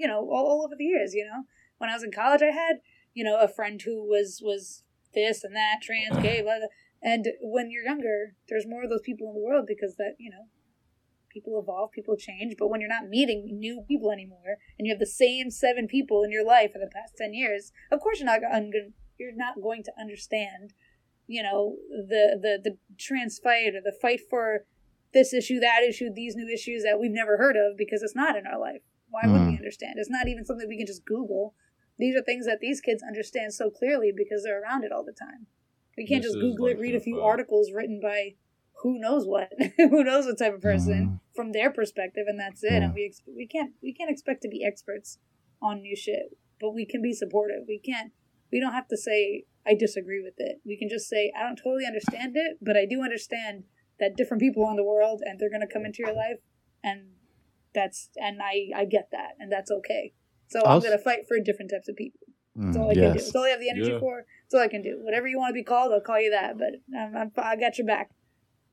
you 0.00 0.08
know, 0.08 0.20
all, 0.30 0.46
all 0.46 0.62
over 0.64 0.74
the 0.76 0.84
years. 0.84 1.14
You 1.14 1.26
know, 1.26 1.44
when 1.78 1.90
I 1.90 1.94
was 1.94 2.02
in 2.02 2.10
college, 2.10 2.42
I 2.42 2.52
had 2.52 2.76
you 3.12 3.22
know 3.22 3.38
a 3.38 3.48
friend 3.48 3.80
who 3.82 4.02
was 4.08 4.40
was 4.42 4.82
this 5.14 5.44
and 5.44 5.54
that, 5.54 5.82
trans, 5.82 6.16
gay, 6.22 6.40
blah, 6.42 6.58
blah. 6.58 6.66
and 7.02 7.26
when 7.42 7.70
you're 7.70 7.84
younger, 7.84 8.34
there's 8.48 8.66
more 8.66 8.84
of 8.84 8.90
those 8.90 9.02
people 9.04 9.28
in 9.28 9.34
the 9.34 9.46
world 9.46 9.66
because 9.68 9.96
that 9.96 10.14
you 10.18 10.30
know 10.30 10.48
people 11.28 11.60
evolve, 11.60 11.92
people 11.92 12.16
change. 12.16 12.54
But 12.58 12.68
when 12.68 12.80
you're 12.80 12.88
not 12.88 13.08
meeting 13.08 13.58
new 13.58 13.84
people 13.86 14.10
anymore, 14.10 14.56
and 14.78 14.86
you 14.86 14.92
have 14.92 15.00
the 15.00 15.06
same 15.06 15.50
seven 15.50 15.86
people 15.86 16.22
in 16.24 16.32
your 16.32 16.44
life 16.44 16.72
for 16.72 16.78
the 16.78 16.90
past 16.92 17.14
ten 17.18 17.34
years, 17.34 17.72
of 17.92 18.00
course 18.00 18.20
you're 18.20 18.26
not 18.26 18.40
un- 18.42 18.94
you're 19.18 19.36
not 19.36 19.60
going 19.60 19.82
to 19.84 19.92
understand 20.00 20.72
you 21.26 21.42
know 21.42 21.76
the 21.90 22.38
the 22.40 22.58
the 22.64 22.76
trans 22.98 23.38
fight 23.38 23.74
or 23.74 23.80
the 23.84 23.96
fight 24.02 24.20
for 24.28 24.64
this 25.12 25.32
issue 25.32 25.60
that 25.60 25.82
issue 25.88 26.08
these 26.12 26.34
new 26.34 26.48
issues 26.52 26.82
that 26.82 26.98
we've 26.98 27.12
never 27.12 27.36
heard 27.36 27.56
of 27.56 27.76
because 27.76 28.02
it's 28.02 28.16
not 28.16 28.36
in 28.36 28.46
our 28.46 28.58
life 28.58 28.82
why 29.10 29.22
would 29.26 29.42
we 29.46 29.52
Mm. 29.54 29.58
understand 29.58 29.94
it's 29.98 30.10
not 30.10 30.28
even 30.28 30.44
something 30.44 30.68
we 30.68 30.76
can 30.78 30.86
just 30.86 31.04
google 31.04 31.54
these 31.98 32.16
are 32.16 32.22
things 32.22 32.46
that 32.46 32.60
these 32.60 32.80
kids 32.80 33.02
understand 33.02 33.52
so 33.52 33.70
clearly 33.70 34.12
because 34.16 34.42
they're 34.44 34.62
around 34.62 34.84
it 34.84 34.92
all 34.92 35.04
the 35.04 35.12
time 35.12 35.46
we 35.96 36.06
can't 36.06 36.22
This 36.22 36.30
just 36.32 36.38
is 36.38 36.42
google 36.42 36.66
it 36.66 36.78
read 36.78 36.94
a 36.94 37.00
few 37.00 37.16
fact. 37.16 37.24
articles 37.24 37.72
written 37.72 38.00
by 38.00 38.34
who 38.82 38.98
knows 38.98 39.26
what 39.26 39.52
who 39.76 40.02
knows 40.04 40.26
what 40.26 40.38
type 40.38 40.54
of 40.54 40.62
person 40.62 41.00
Mhm. 41.06 41.20
from 41.36 41.52
their 41.52 41.70
perspective 41.70 42.24
and 42.28 42.38
that's 42.40 42.62
it 42.64 42.72
Yeah. 42.72 42.84
and 42.86 42.94
we 42.94 43.04
ex- 43.06 43.22
we 43.26 43.46
can't 43.46 43.72
we 43.82 43.92
can't 43.92 44.10
expect 44.10 44.42
to 44.42 44.48
be 44.48 44.64
experts 44.64 45.18
on 45.60 45.82
new 45.82 45.96
shit 45.96 46.36
but 46.60 46.70
we 46.70 46.86
can 46.86 47.02
be 47.02 47.12
supportive 47.12 47.64
we 47.68 47.78
can't 47.78 48.12
we 48.52 48.58
don't 48.60 48.72
have 48.72 48.88
to 48.88 48.96
say 48.96 49.44
I 49.66 49.74
disagree 49.74 50.22
with 50.22 50.34
it. 50.38 50.62
We 50.64 50.76
can 50.78 50.88
just 50.88 51.06
say 51.06 51.30
I 51.36 51.42
don't 51.42 51.54
totally 51.62 51.84
understand 51.84 52.32
it, 52.34 52.56
but 52.62 52.78
I 52.78 52.86
do 52.86 53.02
understand 53.02 53.64
that 54.00 54.16
different 54.16 54.40
people 54.40 54.68
in 54.70 54.76
the 54.76 54.82
world 54.82 55.20
and 55.24 55.38
they're 55.38 55.50
going 55.50 55.60
to 55.60 55.72
come 55.72 55.84
into 55.84 55.98
your 56.02 56.14
life 56.14 56.40
and 56.82 57.10
that's 57.74 58.10
and 58.16 58.40
I 58.42 58.68
I 58.74 58.84
get 58.84 59.08
that 59.12 59.32
and 59.38 59.50
that's 59.50 59.70
okay. 59.70 60.12
So 60.48 60.60
I'm 60.64 60.80
going 60.80 60.90
to 60.92 60.98
fight 60.98 61.28
for 61.28 61.38
different 61.38 61.70
types 61.70 61.88
of 61.88 61.94
people. 61.96 62.20
That's 62.56 62.76
all 62.76 62.88
Mm, 62.88 62.90
I 62.90 62.94
can 62.94 63.02
do. 63.02 63.18
yes. 63.18 63.24
That's 63.26 63.36
all 63.36 63.44
I 63.44 63.48
have 63.50 63.60
the 63.60 63.70
energy 63.70 63.90
Yeah. 63.92 64.00
for. 64.00 64.24
That's 64.44 64.54
all 64.54 64.60
I 64.60 64.68
can 64.68 64.82
do. 64.82 64.98
Whatever 65.00 65.28
you 65.28 65.38
want 65.38 65.50
to 65.50 65.54
be 65.54 65.62
called, 65.62 65.92
I'll 65.92 66.00
call 66.00 66.20
you 66.20 66.30
that. 66.32 66.58
But 66.58 66.98
I'm, 66.98 67.16
I'm, 67.16 67.32
I 67.36 67.54
got 67.56 67.78
your 67.78 67.86
back. 67.86 68.10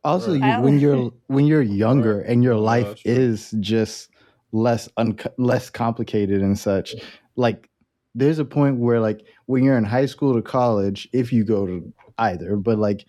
Also, 0.04 0.32
Right. 0.32 0.56
you, 0.58 0.62
when 0.64 0.80
you're 0.80 1.12
when 1.28 1.45
you're 1.45 1.62
younger 1.62 2.22
and 2.22 2.43
your 2.43 2.56
life 2.56 2.88
that's 2.88 3.02
is 3.06 3.54
just 3.60 4.10
less 4.52 4.89
unco- 4.98 5.34
less 5.38 5.70
complicated 5.70 6.41
and 6.41 6.58
such, 6.58 6.95
like 7.36 7.70
there's 8.16 8.39
a 8.39 8.45
point 8.45 8.78
where 8.80 9.00
like 9.00 9.22
when 9.45 9.64
you're 9.64 9.78
in 9.78 9.84
high 9.84 10.06
school 10.08 10.34
to 10.34 10.41
college, 10.41 11.08
if 11.14 11.32
you 11.32 11.43
go 11.43 11.68
to 11.68 11.93
either, 12.18 12.56
but 12.56 12.80
like 12.80 13.06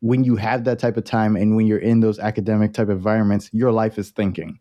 when 0.00 0.22
you 0.24 0.36
have 0.36 0.64
that 0.64 0.78
type 0.78 0.96
of 0.96 1.04
time 1.04 1.34
and 1.36 1.56
when 1.56 1.66
you're 1.66 1.78
in 1.78 2.00
those 2.00 2.18
academic 2.18 2.72
type 2.72 2.88
environments, 2.88 3.50
your 3.52 3.72
life 3.72 3.98
is 3.98 4.10
thinking. 4.10 4.58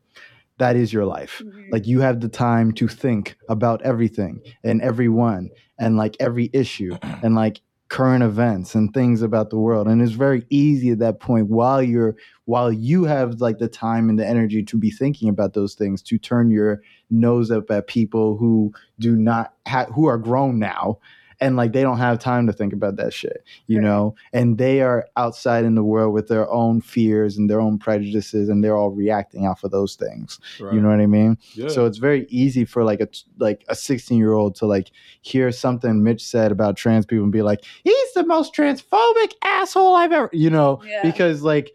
That 0.62 0.76
is 0.76 0.94
your 0.94 1.06
life. 1.06 1.42
Mhm. 1.44 1.72
Like 1.72 1.88
you 1.88 2.02
have 2.02 2.20
the 2.22 2.30
time 2.30 2.72
to 2.74 2.88
think 2.88 3.36
about 3.50 3.82
everything 3.82 4.42
and 4.64 4.80
everyone 4.82 5.50
and 5.80 5.98
like 5.98 6.16
every 6.20 6.52
issue 6.54 6.96
and 7.24 7.34
like 7.34 7.62
current 7.90 8.24
events 8.24 8.76
and 8.76 8.94
things 8.94 9.24
about 9.24 9.50
the 9.50 9.58
world. 9.58 9.88
And 9.88 10.02
it's 10.04 10.12
very 10.14 10.46
easy 10.52 10.92
at 10.92 11.00
that 11.00 11.20
point 11.20 11.48
while 11.48 11.82
you're 11.82 12.16
while 12.46 12.72
you 12.72 13.06
have 13.06 13.42
like 13.42 13.58
the 13.58 13.68
time 13.68 14.08
and 14.08 14.20
the 14.20 14.28
energy 14.28 14.62
to 14.64 14.78
be 14.78 14.92
thinking 14.92 15.30
about 15.30 15.54
those 15.56 15.74
things 15.74 16.04
to 16.04 16.20
turn 16.20 16.52
your 16.52 16.80
nose 17.10 17.50
up 17.50 17.72
at 17.72 17.88
people 17.88 18.38
who 18.38 18.72
do 19.00 19.16
not 19.16 19.56
have 19.66 19.88
who 19.90 20.06
are 20.06 20.20
grown 20.20 20.60
now 20.60 21.00
and 21.42 21.56
like 21.58 21.74
they 21.74 21.82
don't 21.82 21.98
have 21.98 22.20
time 22.20 22.46
to 22.48 22.54
think 22.54 22.72
about 22.72 22.96
that 22.98 23.12
shit 23.12 23.44
you 23.68 23.80
Right. 23.80 23.84
know 23.86 24.16
and 24.32 24.58
they 24.60 24.82
are 24.82 25.08
outside 25.18 25.66
in 25.66 25.74
the 25.76 25.84
world 25.84 26.14
with 26.14 26.28
their 26.28 26.50
own 26.50 26.80
fears 26.82 27.36
and 27.38 27.50
their 27.50 27.60
own 27.60 27.80
prejudices 27.80 28.48
and 28.48 28.64
they're 28.64 28.78
all 28.78 28.92
reacting 28.92 29.48
off 29.48 29.64
of 29.64 29.72
those 29.72 29.96
things 29.96 30.40
Right. 30.60 30.74
you 30.76 30.80
know 30.82 30.90
what 30.90 31.00
i 31.02 31.08
mean 31.08 31.38
Yeah. 31.56 31.70
so 31.70 31.86
it's 31.86 31.98
very 31.98 32.26
easy 32.30 32.64
for 32.64 32.84
like 32.84 33.02
a 33.02 33.08
like 33.40 33.66
a 33.68 33.76
16 33.76 34.18
year 34.18 34.34
old 34.34 34.56
to 34.56 34.66
like 34.68 34.92
hear 35.22 35.52
something 35.52 36.04
mitch 36.04 36.24
said 36.24 36.52
about 36.52 36.78
trans 36.78 37.06
people 37.06 37.24
and 37.24 37.32
be 37.34 37.42
like 37.42 37.64
he's 37.84 38.14
the 38.14 38.26
most 38.26 38.56
transphobic 38.56 39.34
asshole 39.44 39.96
i've 39.96 40.12
ever 40.12 40.30
you 40.32 40.50
know 40.52 40.82
Yeah. 40.86 41.02
because 41.04 41.42
like 41.42 41.72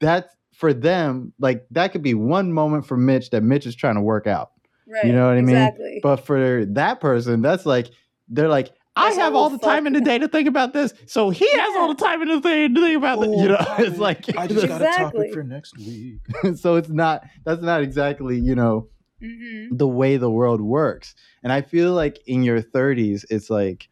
that 0.00 0.30
for 0.52 0.72
them 0.72 1.32
like 1.38 1.66
that 1.70 1.92
could 1.92 2.02
be 2.02 2.14
one 2.14 2.52
moment 2.52 2.86
for 2.86 2.96
mitch 2.96 3.30
that 3.30 3.42
mitch 3.42 3.66
is 3.66 3.74
trying 3.74 3.94
to 3.96 4.00
work 4.02 4.26
out 4.26 4.50
Right. 4.86 5.06
you 5.06 5.12
know 5.14 5.26
what 5.28 5.38
I 5.38 5.40
mean? 5.40 5.54
But 6.02 6.16
for 6.16 6.66
that 6.66 7.00
person 7.00 7.40
that's 7.40 7.64
like 7.64 7.90
they're 8.28 8.48
like 8.48 8.70
I 8.96 9.06
That's 9.06 9.16
have 9.16 9.34
all 9.34 9.44
all 9.44 9.50
the 9.50 9.58
time 9.58 9.88
in 9.88 9.92
the 9.92 10.00
day 10.00 10.18
to 10.18 10.28
think 10.28 10.46
about 10.48 10.72
this, 10.72 10.94
so 11.06 11.30
he 11.30 11.48
has 11.50 11.76
all 11.76 11.88
the 11.88 12.00
time 12.00 12.22
in 12.22 12.28
the 12.28 12.40
day 12.40 12.68
to 12.68 12.74
think 12.74 12.96
about 12.96 13.20
this. 13.20 13.30
You 13.40 13.48
know, 13.48 13.56
it's 13.78 13.98
like 13.98 14.36
I 14.38 14.46
just 14.46 14.68
got 14.68 14.80
a 14.80 14.84
topic 14.84 15.32
for 15.32 15.42
next 15.42 15.76
week. 15.78 16.20
so 16.56 16.76
it's 16.76 16.88
not 16.88 17.24
that's 17.44 17.60
not 17.62 17.82
exactly 17.82 18.38
you 18.38 18.54
know 18.54 18.88
Mm-hmm. 19.22 19.76
the 19.76 19.88
way 19.88 20.18
the 20.18 20.28
world 20.28 20.60
works. 20.60 21.14
And 21.42 21.50
I 21.50 21.62
feel 21.62 21.92
like 21.92 22.18
in 22.26 22.42
your 22.42 22.60
30s, 22.60 23.24
it's 23.30 23.48
like 23.48 23.88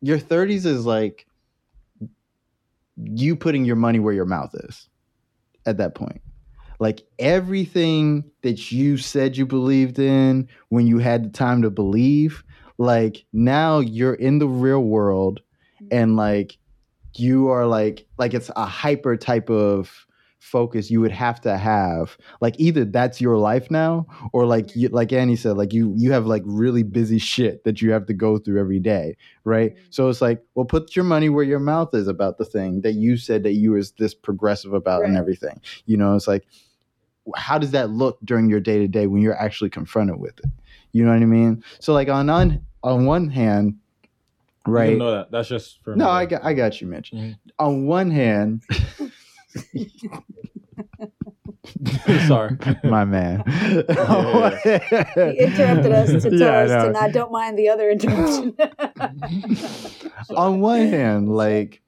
your 0.00 0.18
30s 0.18 0.64
is 0.64 0.86
like 0.86 1.26
you 2.96 3.36
putting 3.36 3.64
your 3.64 3.76
money 3.76 3.98
where 3.98 4.14
your 4.14 4.24
mouth 4.24 4.54
is 4.54 4.88
at 5.66 5.76
that 5.78 5.94
point. 5.94 6.22
Like 6.78 7.02
everything 7.18 8.24
that 8.42 8.72
you 8.72 8.96
said 8.96 9.36
you 9.36 9.46
believed 9.46 9.98
in 9.98 10.48
when 10.68 10.86
you 10.86 10.98
had 10.98 11.24
the 11.24 11.30
time 11.30 11.60
to 11.62 11.70
believe, 11.70 12.44
like 12.78 13.24
now 13.32 13.78
you're 13.80 14.14
in 14.14 14.38
the 14.38 14.48
real 14.48 14.82
world 14.82 15.40
and 15.90 16.16
like 16.16 16.58
you 17.16 17.48
are 17.48 17.66
like 17.66 18.06
like 18.18 18.34
it's 18.34 18.50
a 18.56 18.66
hyper 18.66 19.16
type 19.16 19.48
of 19.50 20.06
focus 20.40 20.90
you 20.90 21.00
would 21.00 21.10
have 21.12 21.40
to 21.40 21.56
have. 21.56 22.18
Like 22.42 22.54
either 22.58 22.84
that's 22.84 23.18
your 23.18 23.38
life 23.38 23.70
now 23.70 24.06
or 24.34 24.44
like 24.44 24.76
you, 24.76 24.88
like 24.88 25.10
Annie 25.12 25.36
said 25.36 25.56
like 25.56 25.72
you 25.72 25.94
you 25.96 26.12
have 26.12 26.26
like 26.26 26.42
really 26.44 26.82
busy 26.82 27.18
shit 27.18 27.64
that 27.64 27.80
you 27.80 27.92
have 27.92 28.04
to 28.06 28.12
go 28.12 28.36
through 28.38 28.60
every 28.60 28.78
day 28.78 29.16
right? 29.44 29.74
Mhm. 29.74 29.78
so 29.90 30.08
it's 30.08 30.20
like 30.20 30.42
well 30.54 30.66
put 30.66 30.94
your 30.96 31.04
money 31.04 31.28
where 31.30 31.44
your 31.44 31.60
mouth 31.60 31.94
is 31.94 32.08
about 32.08 32.36
the 32.38 32.44
thing 32.44 32.82
that 32.82 32.92
you 32.92 33.16
said 33.16 33.42
that 33.44 33.54
you 33.54 33.72
was 33.72 33.92
this 33.92 34.14
progressive 34.14 34.74
about 34.74 35.04
and 35.04 35.16
everything. 35.16 35.60
You 35.86 35.96
know 35.96 36.14
it's 36.14 36.28
like 36.28 36.44
how 37.36 37.56
does 37.58 37.70
that 37.70 37.88
look 37.90 38.18
during 38.22 38.50
your 38.50 38.60
day 38.60 38.78
to 38.78 38.88
day 38.88 39.06
when 39.06 39.22
you're 39.22 39.40
actually 39.40 39.70
confronted 39.70 40.20
with 40.20 40.38
it 40.40 40.46
you 40.94 41.04
know 41.04 41.10
what 41.12 41.20
i 41.20 41.26
mean 41.26 41.62
so 41.80 41.92
like 41.92 42.08
on 42.08 42.30
on 42.30 42.64
on 42.82 43.04
one 43.04 43.28
hand 43.28 43.74
You 44.66 44.72
right 44.72 44.84
didn't 44.86 44.98
know 45.00 45.10
that. 45.10 45.30
That's 45.30 45.48
just 45.48 45.82
for 45.84 45.94
no 45.94 46.04
another- 46.06 46.18
i 46.20 46.26
got 46.26 46.44
i 46.44 46.54
got 46.54 46.80
you 46.80 46.86
mitch 46.86 47.10
Mhm. 47.12 47.36
on 47.58 47.84
one 47.86 48.10
hand 48.10 48.62
Sorry. 52.26 52.56
my 52.84 53.04
man 53.04 53.42
He 53.46 53.60
interrupted 55.38 55.92
us 55.92 56.10
to 56.22 56.30
tell 56.30 56.38
Yeah, 56.38 56.50
I 56.58 56.64
us 56.64 56.84
to 56.86 56.92
know. 56.92 57.12
don't 57.12 57.32
mind 57.32 57.58
the 57.58 57.68
other 57.68 57.90
interruption. 57.90 58.56
on 60.36 60.60
one 60.60 60.86
hand, 60.88 61.34
like 61.34 61.82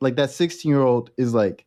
like 0.00 0.16
that 0.16 0.30
16 0.30 0.68
year 0.70 0.82
old 0.82 1.10
is 1.16 1.32
like 1.34 1.64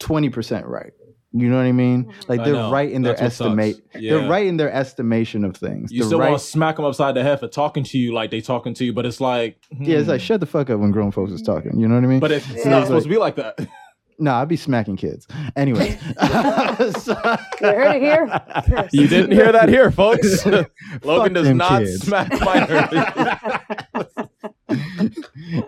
20% 0.00 0.66
right. 0.66 0.92
You 1.34 1.48
know 1.48 1.56
what 1.56 1.64
I 1.64 1.72
mean? 1.72 2.12
Like 2.28 2.44
they're 2.44 2.68
right 2.70 2.90
in 2.90 3.02
their 3.02 3.14
That's 3.14 3.40
what 3.40 3.46
estimate. 3.58 3.76
Yeah. 3.94 4.18
They're 4.18 4.28
right 4.28 4.46
in 4.46 4.58
their 4.58 4.70
estimation 4.70 5.44
of 5.44 5.56
things. 5.56 5.90
You 5.90 6.00
They're 6.00 6.08
still 6.08 6.18
right. 6.20 6.30
want 6.30 6.42
to 6.42 6.46
smack 6.46 6.76
them 6.76 6.84
upside 6.84 7.14
the 7.14 7.22
head 7.22 7.40
for 7.40 7.48
talking 7.48 7.84
to 7.84 7.98
you 7.98 8.12
like 8.12 8.30
they 8.30 8.42
talking 8.42 8.74
to 8.74 8.84
you, 8.84 8.92
but 8.92 9.06
it's 9.06 9.20
like, 9.20 9.56
yeah, 9.78 9.98
it's 9.98 10.08
like 10.08 10.20
hmm. 10.20 10.24
shut 10.26 10.40
the 10.40 10.46
fuck 10.46 10.68
up 10.68 10.78
when 10.80 10.90
grown 10.90 11.10
folks 11.10 11.32
is 11.32 11.40
talking. 11.40 11.80
You 11.80 11.88
know 11.88 11.94
what 11.94 12.04
I 12.04 12.06
mean? 12.06 12.20
But 12.20 12.32
it's, 12.32 12.48
it's 12.50 12.64
Yeah. 12.66 12.70
not 12.72 12.86
supposed 12.86 13.04
to 13.04 13.10
be 13.10 13.16
like 13.16 13.36
that. 13.36 13.58
no, 14.18 14.34
I'd 14.34 14.48
be 14.48 14.56
smacking 14.56 14.96
kids. 14.96 15.26
Anyway, 15.56 15.98
You 16.20 17.14
heard 17.60 17.96
it 17.96 18.02
here 18.02 18.28
first. 18.68 18.94
You 18.94 19.08
didn't 19.08 19.32
hear 19.32 19.52
that 19.52 19.70
here, 19.70 19.90
folks. 19.90 20.44
Logan 21.02 21.32
does 21.32 21.46
them 21.46 21.56
not 21.56 21.80
kids. 21.80 22.04
smack 22.04 22.30
minors. 22.42 22.88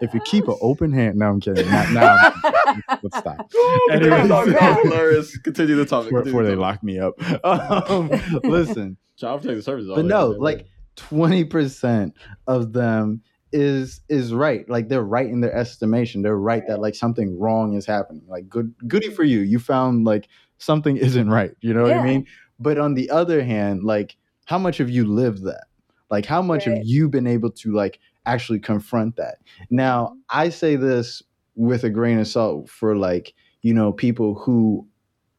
if 0.02 0.12
you 0.12 0.20
keep 0.26 0.46
an 0.46 0.56
open 0.60 0.92
hand, 0.92 1.16
no, 1.16 1.26
I'm 1.30 1.40
kidding. 1.40 1.66
Now, 1.70 1.90
now 1.90 2.16
I'm- 2.22 2.53
let's 3.02 3.18
stop. 3.18 3.50
Anyway. 3.90 4.26
Crap. 4.28 4.82
hilarious. 4.82 5.36
Continue 5.38 5.76
the 5.76 5.86
topic. 5.86 6.10
Before, 6.10 6.22
before 6.22 6.42
the 6.44 6.50
they 6.50 6.56
lock 6.56 6.82
me 6.82 6.98
up. 6.98 7.14
Um, 7.44 8.10
listen, 8.42 8.96
Child 9.16 9.42
protective 9.42 9.64
services. 9.64 9.92
but 9.94 10.04
no, 10.04 10.28
like 10.28 10.66
twenty 10.96 11.44
percent 11.44 12.14
of 12.46 12.72
them 12.72 13.22
is 13.52 14.00
is 14.08 14.34
right. 14.34 14.68
Like 14.68 14.88
they're 14.88 15.02
right 15.04 15.26
in 15.28 15.40
their 15.40 15.54
estimation. 15.54 16.22
They're 16.22 16.36
right 16.36 16.62
that 16.66 16.80
like 16.80 16.94
something 16.94 17.38
wrong 17.38 17.74
is 17.74 17.86
happening. 17.86 18.22
Like 18.26 18.48
good 18.48 18.74
goody 18.88 19.10
for 19.10 19.22
you. 19.22 19.40
You 19.40 19.58
found 19.58 20.04
like 20.04 20.28
something 20.58 20.96
isn't 21.08 21.30
right. 21.30 21.52
You 21.60 21.72
know 21.74 21.82
what 21.82 21.92
I 21.92 22.02
mean? 22.02 22.26
But 22.58 22.78
on 22.78 22.94
the 22.94 23.10
other 23.10 23.42
hand, 23.44 23.84
like 23.84 24.16
how 24.46 24.58
much 24.58 24.78
have 24.78 24.90
you 24.90 25.04
lived 25.06 25.44
that? 25.44 25.66
Like 26.10 26.26
how 26.26 26.42
much 26.42 26.64
have 26.64 26.78
you 26.84 27.08
been 27.08 27.26
able 27.26 27.50
to 27.50 27.72
like 27.72 27.98
actually 28.26 28.58
confront 28.58 29.16
that? 29.16 29.36
Now, 29.70 30.16
I 30.30 30.48
say 30.48 30.76
this 30.76 31.22
with 31.57 31.84
a 31.84 31.90
grain 31.90 32.18
of 32.18 32.26
salt 32.28 32.68
for 32.68 32.96
like, 32.96 33.34
you 33.62 33.72
know, 33.74 33.92
people 33.92 34.34
who 34.34 34.86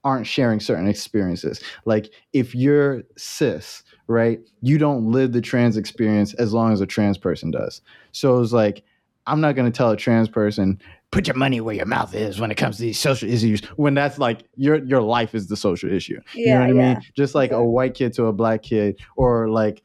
aren't 0.04 0.28
sharing 0.28 0.60
certain 0.60 0.88
experiences. 0.88 1.62
Like 1.86 2.12
if 2.32 2.54
you're 2.54 3.04
cis, 3.18 3.84
right? 4.08 4.40
You 4.62 4.78
don't 4.78 5.12
live 5.12 5.34
the 5.34 5.42
trans 5.42 5.78
experience 5.78 6.34
as 6.36 6.54
long 6.54 6.72
as 6.72 6.80
a 6.80 6.86
trans 6.86 7.18
person 7.18 7.50
does. 7.52 7.82
So 8.12 8.40
it's 8.40 8.54
like 8.54 8.84
I'm 9.28 9.42
not 9.42 9.56
going 9.56 9.70
to 9.72 9.76
tell 9.76 9.90
a 9.90 9.98
trans 9.98 10.30
person 10.30 10.80
put 11.10 11.28
your 11.28 11.36
money 11.36 11.60
where 11.62 11.74
your 11.74 11.86
mouth 11.88 12.14
is 12.14 12.40
when 12.40 12.52
it 12.52 12.56
comes 12.56 12.76
to 12.78 12.84
these 12.84 13.00
social 13.00 13.30
issues 13.30 13.62
when 13.78 13.94
that's 13.96 14.20
like 14.20 14.44
your 14.56 14.84
your 14.86 15.02
life 15.02 15.34
is 15.34 15.48
the 15.48 15.58
social 15.58 15.92
issue. 15.92 16.20
yeah, 16.36 16.68
you 16.68 16.74
know 16.74 16.76
Yeah, 16.76 16.84
what 16.84 16.92
I 16.92 16.94
mean? 16.96 17.02
Just 17.16 17.34
like 17.34 17.52
a 17.52 17.64
white 17.64 17.96
kid 17.96 18.14
to 18.14 18.26
a 18.26 18.34
black 18.34 18.62
kid 18.62 19.00
or 19.16 19.50
like 19.50 19.82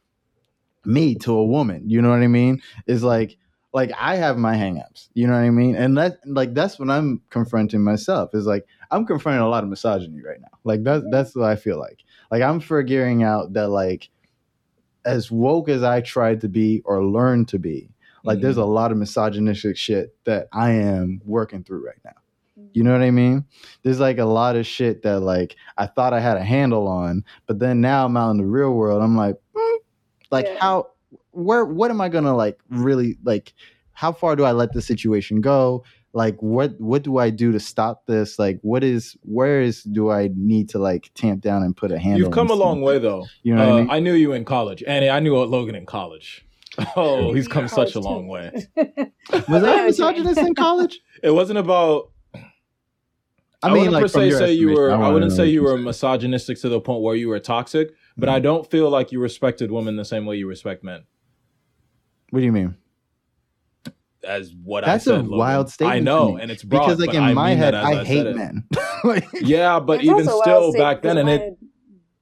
me 0.85 1.15
to 1.15 1.33
a 1.33 1.45
woman, 1.45 1.89
you 1.89 2.01
know 2.01 2.09
what 2.09 2.21
I 2.21 2.27
mean? 2.27 2.61
Is 2.85 3.03
like 3.03 3.37
like 3.73 3.91
I 3.97 4.15
have 4.15 4.37
my 4.37 4.55
hangups, 4.55 5.09
you 5.13 5.27
know 5.27 5.33
what 5.33 5.39
I 5.39 5.49
mean? 5.49 5.75
And 5.75 5.97
that 5.97 6.17
like 6.25 6.53
that's 6.53 6.77
when 6.77 6.89
I'm 6.89 7.21
confronting 7.29 7.83
myself. 7.83 8.33
Is 8.33 8.45
like 8.45 8.65
I'm 8.91 9.05
confronting 9.05 9.41
a 9.41 9.49
lot 9.49 9.63
of 9.63 9.69
misogyny 9.69 10.21
right 10.21 10.41
now. 10.41 10.57
Like 10.63 10.83
that's 10.83 11.05
that's 11.11 11.35
what 11.35 11.45
I 11.45 11.55
feel 11.55 11.79
like. 11.79 11.99
Like 12.29 12.41
I'm 12.41 12.59
figuring 12.59 13.23
out 13.23 13.53
that 13.53 13.69
like 13.69 14.09
as 15.05 15.31
woke 15.31 15.69
as 15.69 15.83
I 15.83 16.01
tried 16.01 16.41
to 16.41 16.49
be 16.49 16.81
or 16.85 17.03
learned 17.03 17.47
to 17.49 17.59
be, 17.59 17.89
like 18.23 18.39
there's 18.41 18.57
a 18.57 18.65
lot 18.65 18.91
of 18.91 18.97
misogynistic 18.97 19.77
shit 19.77 20.15
that 20.25 20.47
I 20.51 20.71
am 20.71 21.21
working 21.25 21.63
through 21.63 21.85
right 21.85 21.99
now. 22.05 22.11
You 22.73 22.83
know 22.83 22.91
what 22.91 23.01
I 23.01 23.11
mean? 23.11 23.45
There's 23.83 23.99
like 23.99 24.17
a 24.17 24.25
lot 24.25 24.55
of 24.55 24.65
shit 24.65 25.01
that 25.03 25.21
like 25.21 25.55
I 25.77 25.87
thought 25.87 26.13
I 26.13 26.19
had 26.19 26.37
a 26.37 26.43
handle 26.43 26.87
on, 26.87 27.25
but 27.47 27.59
then 27.59 27.81
now 27.81 28.05
I'm 28.05 28.15
out 28.15 28.31
in 28.31 28.37
the 28.37 28.45
real 28.45 28.73
world. 28.73 29.01
I'm 29.01 29.17
like, 29.17 29.35
mm, 29.55 29.77
like 30.29 30.45
Yeah. 30.45 30.57
how, 30.59 30.90
where, 31.31 31.65
what 31.65 31.91
am 31.91 32.01
I 32.01 32.09
gonna 32.09 32.35
like 32.35 32.59
really 32.69 33.17
like? 33.23 33.53
How 33.93 34.11
far 34.11 34.35
do 34.35 34.43
I 34.43 34.51
let 34.51 34.73
the 34.73 34.81
situation 34.81 35.41
go? 35.41 35.83
Like 36.13 36.35
what 36.41 36.79
what 36.79 37.03
do 37.03 37.17
I 37.19 37.29
do 37.29 37.51
to 37.53 37.59
stop 37.59 38.05
this? 38.05 38.37
Like 38.39 38.59
what 38.63 38.83
is 38.83 39.15
where 39.21 39.61
is 39.61 39.83
do 39.83 40.09
I 40.11 40.29
need 40.35 40.69
to 40.69 40.79
like 40.79 41.09
tamp 41.13 41.41
down 41.41 41.63
and 41.63 41.75
put 41.75 41.91
a 41.91 41.99
handle? 41.99 42.19
You've 42.19 42.33
come 42.33 42.49
a 42.49 42.53
long 42.53 42.81
way 42.81 42.99
though. 42.99 43.27
You 43.43 43.55
know 43.55 43.61
what 43.65 43.71
Uh, 43.71 43.75
I 43.75 43.81
mean? 43.81 43.89
I 43.91 43.99
knew 43.99 44.13
you 44.13 44.33
in 44.33 44.43
college, 44.43 44.83
and 44.85 45.05
I 45.05 45.19
knew 45.19 45.35
Logan 45.37 45.75
in 45.75 45.85
college. 45.85 46.45
Oh, 46.95 47.33
he's 47.33 47.47
come 47.49 47.67
such 47.67 47.91
a 47.95 48.01
College, 48.01 48.05
long 48.05 48.27
way. 48.27 48.51
Was 48.75 48.83
I 48.83 49.05
I 49.33 49.49
know 49.51 49.51
what 49.51 49.67
you 49.67 49.77
mean. 49.77 49.85
misogynist 49.87 50.37
in 50.39 50.55
college? 50.55 51.01
It 51.21 51.31
wasn't 51.31 51.59
about. 51.59 52.11
I, 53.63 53.67
I, 53.67 53.73
mean, 53.73 53.77
wouldn't 53.77 53.93
like 53.93 54.01
per 54.03 54.07
se 54.07 54.27
your 54.29 54.37
say 54.39 54.53
you 54.53 54.71
were. 54.71 54.91
I, 54.91 54.97
wanna 54.97 55.13
wouldn't 55.13 55.31
say 55.33 55.45
you 55.47 55.61
were 55.63 55.75
said. 55.77 55.83
misogynistic 55.85 56.59
to 56.61 56.69
the 56.69 56.79
point 56.79 57.01
where 57.03 57.15
you 57.15 57.27
were 57.29 57.39
toxic, 57.39 57.91
but 58.17 58.27
I 58.29 58.39
Mhm. 58.39 58.43
don't 58.43 58.71
feel 58.71 58.89
like 58.89 59.11
you 59.11 59.19
respected 59.19 59.69
women 59.71 59.95
the 59.97 60.05
same 60.05 60.25
way 60.25 60.37
you 60.37 60.47
respect 60.47 60.83
men. 60.83 61.03
What 62.31 62.39
do 62.39 62.45
you 62.45 62.51
mean? 62.51 62.75
As 64.23 64.53
what 64.63 64.83
That's 64.85 65.07
I 65.07 65.11
said, 65.11 65.13
That's 65.13 65.21
a 65.27 65.29
Logan. 65.29 65.37
wild 65.37 65.69
statement. 65.69 65.95
I 65.95 65.99
to 65.99 66.03
know, 66.05 66.33
me. 66.35 66.41
and 66.41 66.51
it's 66.51 66.63
broad, 66.63 66.85
because, 66.85 66.99
like 66.99 67.13
in 67.15 67.23
I 67.23 67.33
my 67.33 67.51
head, 67.51 67.73
I, 67.73 68.01
I 68.01 68.03
hate 68.03 68.25
it. 68.27 68.35
men. 68.35 68.67
Like, 69.03 69.27
Yeah, 69.33 69.79
but 69.79 69.99
It's 70.01 70.03
even 70.09 70.27
also 70.27 70.31
a 70.33 70.37
wild 70.37 70.73
still, 70.73 70.83
back 70.83 71.01
then, 71.01 71.17
and 71.17 71.27
it. 71.29 71.41
head- 71.41 71.55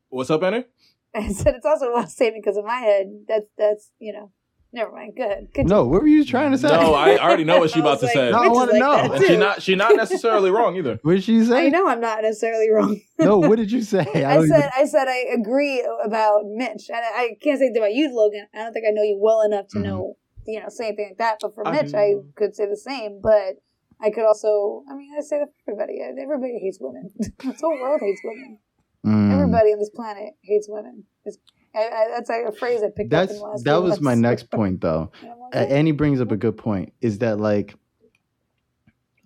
What's 0.09 0.29
up, 0.29 0.41
Annie? 0.43 0.63
I 1.15 1.27
said 1.33 1.55
it's 1.55 1.65
also 1.65 1.87
a 1.87 1.93
wild 1.93 2.09
statement 2.09 2.43
because 2.43 2.57
in 2.57 2.65
my 2.65 2.77
head, 2.77 3.07
that's 3.27 3.45
that's 3.57 3.91
you 3.99 4.13
know, 4.13 4.31
never 4.71 4.91
mind. 4.91 5.13
Good. 5.15 5.25
ahead. 5.25 5.47
Continue. 5.53 5.69
no, 5.75 5.85
what 5.87 6.01
were 6.01 6.07
you 6.07 6.23
trying 6.25 6.51
to 6.51 6.57
say? 6.57 6.67
No, 6.69 6.93
I 6.93 7.17
already 7.17 7.43
know 7.43 7.59
what 7.59 7.71
she 7.71 7.77
I 7.79 7.81
about 7.81 7.91
was 7.91 7.99
to 8.01 8.05
like, 8.07 8.13
say. 8.15 8.31
No, 8.31 8.37
I 8.37 8.41
Mitch 8.43 8.51
is 8.51 8.55
wanna 8.57 8.71
like 8.71 8.79
know. 8.79 8.95
that 9.09 9.11
And 9.17 9.25
she 9.25 9.37
not 9.37 9.61
she 9.61 9.75
not 9.75 9.95
necessarily 9.95 10.51
wrong 10.51 10.75
either. 10.77 10.99
What 11.03 11.13
did 11.15 11.23
she 11.23 11.41
I 11.53 11.69
know 11.69 11.87
I'm 11.87 11.99
not 12.01 12.21
necessarily 12.21 12.69
wrong. 12.73 12.99
No, 13.19 13.37
what 13.39 13.57
did 13.57 13.71
you 13.71 13.81
say? 13.81 13.99
I 14.23 14.35
don't 14.35 14.47
said 14.47 14.69
I 14.75 14.85
said 14.85 15.07
I 15.07 15.25
agree 15.39 15.85
about 16.03 16.41
Mitch, 16.45 16.89
and 16.89 16.97
I, 16.97 17.19
I 17.23 17.37
can't 17.41 17.59
say 17.59 17.65
anything 17.65 17.81
about 17.81 17.93
you, 17.93 18.13
Logan. 18.15 18.47
I 18.53 18.59
don't 18.59 18.73
think 18.73 18.85
I 18.87 18.91
know 18.91 19.03
you 19.03 19.17
well 19.21 19.41
enough 19.41 19.67
to 19.69 19.79
Mhm. 19.79 19.83
know 19.83 20.17
you 20.47 20.59
know 20.59 20.67
say 20.69 20.87
anything 20.87 21.07
like 21.09 21.17
that. 21.17 21.37
But 21.41 21.55
for 21.55 21.67
I 21.67 21.71
Mitch, 21.71 21.91
do. 21.91 21.97
I 21.97 22.15
could 22.35 22.55
say 22.55 22.65
the 22.67 22.77
same. 22.77 23.19
But 23.21 23.61
I 24.01 24.11
could 24.11 24.25
also, 24.25 24.83
I 24.89 24.95
mean, 24.95 25.11
I 25.17 25.21
say 25.21 25.39
that 25.39 25.49
for 25.65 25.71
everybody. 25.73 25.99
Everybody 26.01 26.57
hates 26.59 26.77
women. 26.79 27.09
this 27.17 27.61
whole 27.61 27.77
world 27.81 27.99
hates 28.01 28.21
women. 28.23 28.59
Mm. 29.05 29.33
Everybody 29.33 29.71
on 29.73 29.79
this 29.79 29.89
planet 29.89 30.35
hates 30.41 30.67
women. 30.69 31.03
It's, 31.25 31.37
I, 31.75 31.79
I, 31.79 32.07
that's 32.15 32.29
like 32.29 32.45
a 32.47 32.51
phrase 32.51 32.81
I 32.81 32.89
picked 32.89 33.13
up 33.13 33.27
That's 33.27 33.39
last. 33.39 33.65
that 33.65 33.83
was 33.83 34.01
my 34.01 34.15
next 34.15 34.49
point, 34.49 34.81
though. 34.81 35.11
And 35.21 35.31
I'm 35.31 35.39
like, 35.39 35.71
Annie 35.71 35.91
brings 35.91 36.19
up 36.19 36.31
a 36.31 36.37
good 36.37 36.57
point. 36.57 36.93
Is 37.01 37.19
that 37.19 37.39
like 37.39 37.75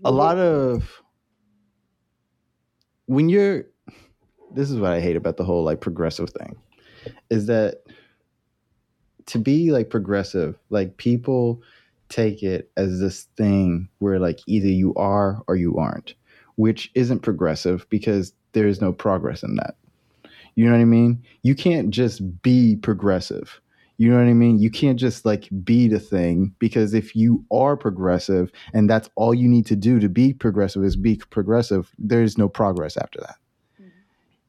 a 0.04 0.12
lot 0.12 0.38
of 0.38 1.02
when 3.06 3.30
you're 3.30 3.66
this 4.54 4.70
is 4.70 4.80
what 4.80 4.92
I 4.92 5.00
hate 5.00 5.16
about 5.16 5.38
the 5.38 5.44
whole 5.44 5.64
like 5.64 5.82
progressive 5.82 6.30
thing 6.30 6.56
is 7.30 7.48
that 7.48 7.84
to 9.28 9.40
be 9.40 9.72
like 9.72 9.90
progressive, 9.90 10.58
like 10.70 10.98
people 10.98 11.62
take 12.10 12.44
it 12.44 12.70
as 12.78 13.00
this 13.00 13.24
thing 13.38 13.90
where 14.00 14.20
like 14.20 14.40
either 14.46 14.68
you 14.68 14.94
are 14.96 15.42
or 15.48 15.56
you 15.56 15.78
aren't, 15.78 16.14
which 16.56 16.92
isn't 16.94 17.20
progressive 17.20 17.88
because 17.90 18.34
there 18.52 18.68
is 18.68 18.82
no 18.82 18.94
progress 18.94 19.44
in 19.44 19.56
that. 19.56 19.76
You 20.56 20.66
know 20.66 20.72
what 20.72 20.82
I 20.82 20.86
mean? 20.86 21.24
You 21.42 21.56
can't 21.56 21.90
just 21.90 22.42
be 22.42 22.76
progressive. 22.76 23.60
You 23.98 24.10
know 24.10 24.18
what 24.18 24.28
I 24.28 24.34
mean? 24.34 24.60
You 24.60 24.72
can't 24.72 25.00
just 25.00 25.26
like 25.26 25.50
be 25.64 25.88
the 25.88 26.00
thing 26.00 26.54
because 26.60 26.94
if 26.94 27.16
you 27.16 27.46
are 27.52 27.78
progressive 27.78 28.52
and 28.74 28.90
that's 28.90 29.10
all 29.16 29.34
you 29.34 29.48
need 29.48 29.66
to 29.68 29.76
do 29.76 30.00
to 30.00 30.10
be 30.10 30.34
progressive 30.34 30.84
is 30.84 30.96
be 30.96 31.18
progressive, 31.30 31.92
there's 31.98 32.38
no 32.38 32.50
progress 32.50 32.98
after 32.98 33.20
that. 33.22 33.36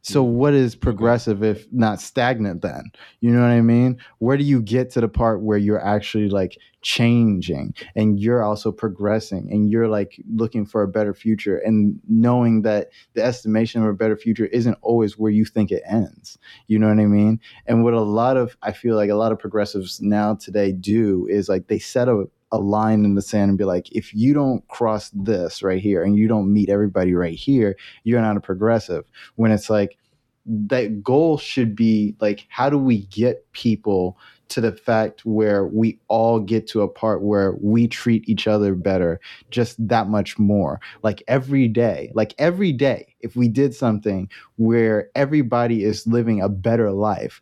So 0.05 0.23
what 0.23 0.53
is 0.53 0.77
progressive 0.77 1.43
if 1.43 1.67
not 1.73 1.99
stagnant 1.99 2.61
then? 2.61 2.93
You 3.21 3.31
know 3.33 3.41
what 3.41 3.51
I 3.51 3.63
mean? 3.63 3.97
Where 4.19 4.37
do 4.37 4.45
you 4.45 4.61
get 4.61 4.91
to 4.91 5.01
the 5.01 5.09
part 5.09 5.41
where 5.41 5.57
you're 5.57 5.83
actually 5.83 6.29
like 6.29 6.59
changing 6.83 7.75
and 7.97 8.21
you're 8.21 8.45
also 8.45 8.71
progressing 8.71 9.49
and 9.51 9.71
you're 9.71 9.89
like 9.89 10.21
looking 10.31 10.67
for 10.67 10.83
a 10.83 10.89
better 10.89 11.15
future 11.15 11.57
and 11.57 11.99
knowing 12.07 12.61
that 12.63 12.91
the 13.15 13.23
estimation 13.23 13.83
of 13.83 13.89
a 13.89 13.95
better 13.95 14.15
future 14.15 14.45
isn't 14.45 14.77
always 14.83 15.17
where 15.17 15.33
you 15.33 15.47
think 15.47 15.71
it 15.73 15.83
ends. 15.87 16.37
You 16.67 16.79
know 16.79 16.89
what 16.89 17.01
I 17.01 17.07
mean? 17.07 17.41
And 17.67 17.83
what 17.83 17.95
a 17.95 18.03
lot 18.03 18.37
of 18.37 18.59
I 18.61 18.73
feel 18.73 18.97
like 18.97 19.09
a 19.09 19.15
lot 19.15 19.33
of 19.33 19.39
progressives 19.39 20.03
now 20.03 20.35
today 20.35 20.73
do 20.73 21.27
is 21.31 21.49
like 21.49 21.69
they 21.69 21.79
set 21.79 22.09
a 22.09 22.27
a 22.55 22.59
line 22.59 23.05
in 23.05 23.17
the 23.17 23.23
sand 23.23 23.49
and 23.49 23.59
be 23.59 23.65
like, 23.65 23.91
if 23.91 24.15
you 24.15 24.33
don't 24.33 24.67
cross 24.69 25.11
this 25.13 25.63
right 25.63 25.83
here 25.83 26.05
and 26.05 26.17
you 26.17 26.29
don't 26.29 26.53
meet 26.53 26.69
everybody 26.69 27.13
right 27.13 27.35
here, 27.35 27.77
you're 28.05 28.21
not 28.21 28.37
a 28.37 28.41
progressive. 28.41 29.05
When 29.35 29.51
it's 29.51 29.69
like 29.69 29.99
that 30.47 31.03
goal 31.03 31.37
should 31.37 31.75
be 31.75 32.15
like, 32.21 32.47
how 32.49 32.71
do 32.71 32.79
we 32.79 33.07
get 33.07 33.51
people 33.53 34.17
to 34.51 34.61
the 34.61 34.73
fact 34.73 35.25
where 35.25 35.67
we 35.67 35.99
all 36.07 36.39
get 36.39 36.69
to 36.69 36.83
a 36.83 36.89
part 36.89 37.23
where 37.23 37.55
we 37.61 37.89
treat 37.89 38.29
each 38.29 38.47
other 38.47 38.75
better 38.75 39.19
just 39.51 39.77
that 39.89 40.07
much 40.07 40.39
more 40.39 40.81
like 41.03 41.23
every 41.27 41.67
day 41.67 42.13
like 42.15 42.35
every 42.39 42.71
day 42.71 43.17
if 43.21 43.35
we 43.37 43.49
did 43.49 43.75
something 43.75 44.29
where 44.57 45.09
everybody 45.15 45.83
is 45.83 46.07
living 46.07 46.43
a 46.43 46.49
better 46.51 46.93
life 46.93 47.41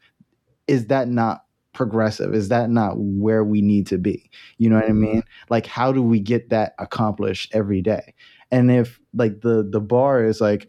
is 0.69 0.87
that 0.87 1.09
not 1.09 1.45
progressive? 1.73 2.35
Is 2.35 2.49
that 2.49 2.71
not 2.71 2.95
where 2.99 3.45
we 3.45 3.63
need 3.63 3.87
to 3.89 3.99
be? 3.99 4.31
You 4.59 4.71
know 4.71 4.77
what 4.77 4.89
i 4.91 4.93
mean? 4.93 5.17
Mm-hmm. 5.23 5.45
Like 5.51 5.67
how 5.67 5.93
do 5.93 6.03
we 6.03 6.21
get 6.21 6.51
that 6.51 6.75
accomplished 6.79 7.51
every 7.55 7.81
day? 7.83 8.15
And 8.51 8.71
if 8.71 9.01
like 9.15 9.41
the 9.41 9.67
the 9.69 9.81
bar 9.81 10.25
is 10.25 10.41
like 10.41 10.69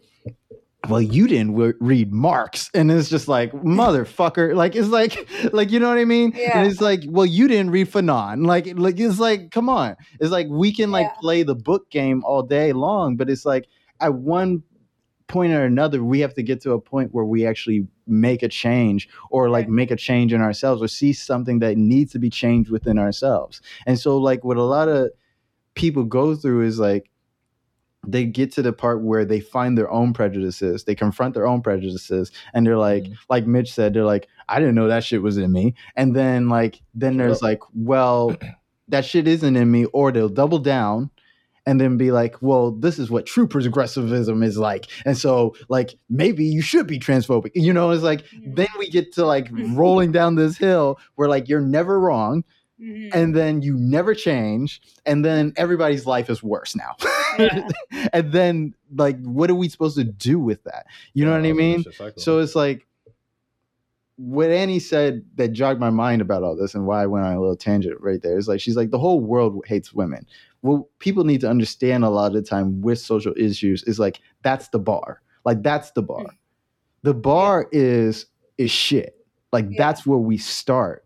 well 0.88 1.00
you 1.00 1.26
didn't 1.26 1.52
w- 1.52 1.72
read 1.80 2.12
marx. 2.12 2.70
And 2.74 2.90
it's 2.90 3.08
just 3.08 3.26
like 3.28 3.52
motherfucker. 3.52 4.54
Like 4.62 4.76
it's 4.76 4.88
like 4.88 5.16
like 5.52 5.70
you 5.70 5.80
know 5.80 5.88
what 5.88 5.98
i 5.98 6.04
mean? 6.04 6.32
Yeah. 6.36 6.58
and 6.58 6.70
it's 6.70 6.80
like 6.80 7.02
well 7.06 7.26
you 7.26 7.48
didn't 7.48 7.70
read 7.70 7.90
fanon. 7.90 8.46
Like 8.46 8.66
like 8.76 8.98
it's 9.00 9.18
like 9.18 9.50
come 9.50 9.68
on. 9.68 9.96
It's 10.20 10.30
like 10.30 10.46
we 10.50 10.72
can 10.72 10.90
like 10.90 11.06
Yeah. 11.06 11.20
play 11.20 11.42
the 11.42 11.54
book 11.54 11.90
game 11.90 12.22
all 12.24 12.42
day 12.42 12.72
long 12.72 13.16
but 13.16 13.28
it's 13.30 13.44
like 13.46 13.66
at 14.00 14.14
one 14.14 14.62
point 15.26 15.52
or 15.52 15.64
another 15.64 16.04
we 16.04 16.20
have 16.20 16.34
to 16.34 16.42
get 16.42 16.60
to 16.60 16.72
a 16.72 16.80
point 16.80 17.12
where 17.14 17.24
we 17.24 17.46
actually 17.46 17.86
make 18.06 18.42
a 18.42 18.48
change 18.48 19.08
or 19.30 19.48
like 19.48 19.68
make 19.68 19.90
a 19.90 19.96
change 19.96 20.32
in 20.32 20.40
ourselves 20.40 20.82
or 20.82 20.88
see 20.88 21.12
something 21.12 21.58
that 21.60 21.76
needs 21.78 22.12
to 22.12 22.18
be 22.18 22.28
changed 22.30 22.70
within 22.70 22.98
ourselves. 22.98 23.60
And 23.86 23.98
so 23.98 24.18
like 24.18 24.44
what 24.44 24.58
a 24.58 24.62
lot 24.62 24.88
of 24.88 25.10
people 25.74 26.04
go 26.04 26.34
through 26.36 26.66
is 26.66 26.78
like 26.78 27.10
they 28.06 28.26
get 28.26 28.52
to 28.52 28.60
the 28.62 28.72
part 28.72 29.02
where 29.02 29.24
they 29.24 29.40
find 29.40 29.78
their 29.78 29.90
own 29.90 30.12
prejudices 30.12 30.84
they 30.84 30.94
confront 30.94 31.32
their 31.32 31.46
own 31.46 31.62
prejudices 31.62 32.30
and 32.52 32.66
they're 32.66 32.76
like 32.76 33.04
Mhm. 33.04 33.16
like 33.30 33.46
mitch 33.46 33.72
said 33.72 33.94
they're 33.94 34.04
like 34.04 34.28
i 34.50 34.58
didn't 34.60 34.74
know 34.74 34.88
that 34.88 35.04
shit 35.04 35.22
was 35.22 35.38
in 35.38 35.50
me. 35.50 35.74
And 35.96 36.14
then 36.14 36.50
like 36.50 36.82
then 36.94 37.16
there's 37.16 37.40
like 37.40 37.60
well 37.74 38.36
that 38.88 39.06
shit 39.06 39.26
isn't 39.26 39.56
in 39.56 39.70
me 39.70 39.86
or 39.86 40.12
they'll 40.12 40.28
double 40.28 40.58
down 40.58 41.10
and 41.66 41.80
then 41.80 41.96
be 41.96 42.10
like 42.12 42.40
well 42.42 42.70
this 42.72 42.98
is 42.98 43.10
what 43.10 43.26
true 43.26 43.46
progressivism 43.46 44.42
is 44.42 44.58
like. 44.58 44.86
And 45.04 45.16
so 45.16 45.54
like 45.68 45.94
maybe 46.08 46.44
you 46.44 46.62
should 46.62 46.86
be 46.86 46.98
transphobic. 46.98 47.50
You 47.54 47.72
know 47.72 47.90
it's 47.90 48.02
like 48.02 48.24
then 48.46 48.68
we 48.78 48.88
get 48.90 49.12
to 49.14 49.24
like 49.26 49.48
rolling 49.52 50.12
down 50.12 50.34
this 50.34 50.56
hill 50.58 50.98
where 51.14 51.28
like 51.28 51.48
you're 51.48 51.60
never 51.60 51.98
wrong 52.00 52.44
Mhm. 52.82 53.10
and 53.14 53.36
then 53.36 53.62
you 53.62 53.76
never 53.76 54.16
change 54.16 54.82
and 55.06 55.24
then 55.24 55.52
everybody's 55.56 56.06
life 56.06 56.28
is 56.28 56.42
worse 56.42 56.74
now. 56.74 56.96
Yeah. 57.38 57.68
and 58.12 58.32
then 58.32 58.74
like 58.96 59.16
what 59.22 59.48
are 59.48 59.54
we 59.54 59.68
supposed 59.68 59.96
to 59.96 60.02
do 60.02 60.40
with 60.40 60.64
that? 60.64 60.86
You 61.12 61.24
know 61.24 61.30
what 61.30 61.46
i 61.46 61.52
mean? 61.52 61.84
so 62.16 62.40
it's 62.40 62.56
like 62.56 62.84
what 64.16 64.50
Annie 64.50 64.78
said 64.78 65.24
that 65.34 65.48
jogged 65.48 65.80
my 65.80 65.90
mind 65.90 66.22
about 66.22 66.42
all 66.42 66.56
this 66.56 66.74
and 66.74 66.86
why 66.86 67.02
I 67.02 67.06
went 67.06 67.24
on 67.26 67.34
a 67.34 67.40
little 67.40 67.56
tangent 67.56 68.00
right 68.00 68.22
there 68.22 68.38
is 68.38 68.46
like 68.48 68.60
she's 68.60 68.76
like 68.76 68.90
the 68.90 68.98
whole 68.98 69.20
world 69.20 69.62
hates 69.66 69.92
women. 69.92 70.26
Well, 70.62 70.88
people 70.98 71.24
need 71.24 71.40
to 71.42 71.50
understand 71.50 72.04
a 72.04 72.08
lot 72.10 72.28
of 72.28 72.32
the 72.34 72.42
time 72.42 72.80
with 72.80 72.98
social 73.00 73.34
issues 73.36 73.82
is 73.84 73.98
like 73.98 74.20
that's 74.42 74.68
the 74.68 74.78
bar. 74.78 75.20
Like 75.44 75.62
that's 75.62 75.90
the 75.92 76.02
bar. 76.02 76.24
Mm. 76.24 76.30
The 77.02 77.14
bar 77.14 77.68
is 77.72 78.26
is 78.56 78.70
shit. 78.70 79.16
Like 79.52 79.66
Yeah. 79.70 79.76
that's 79.78 80.06
where 80.06 80.18
we 80.18 80.38
start. 80.38 81.04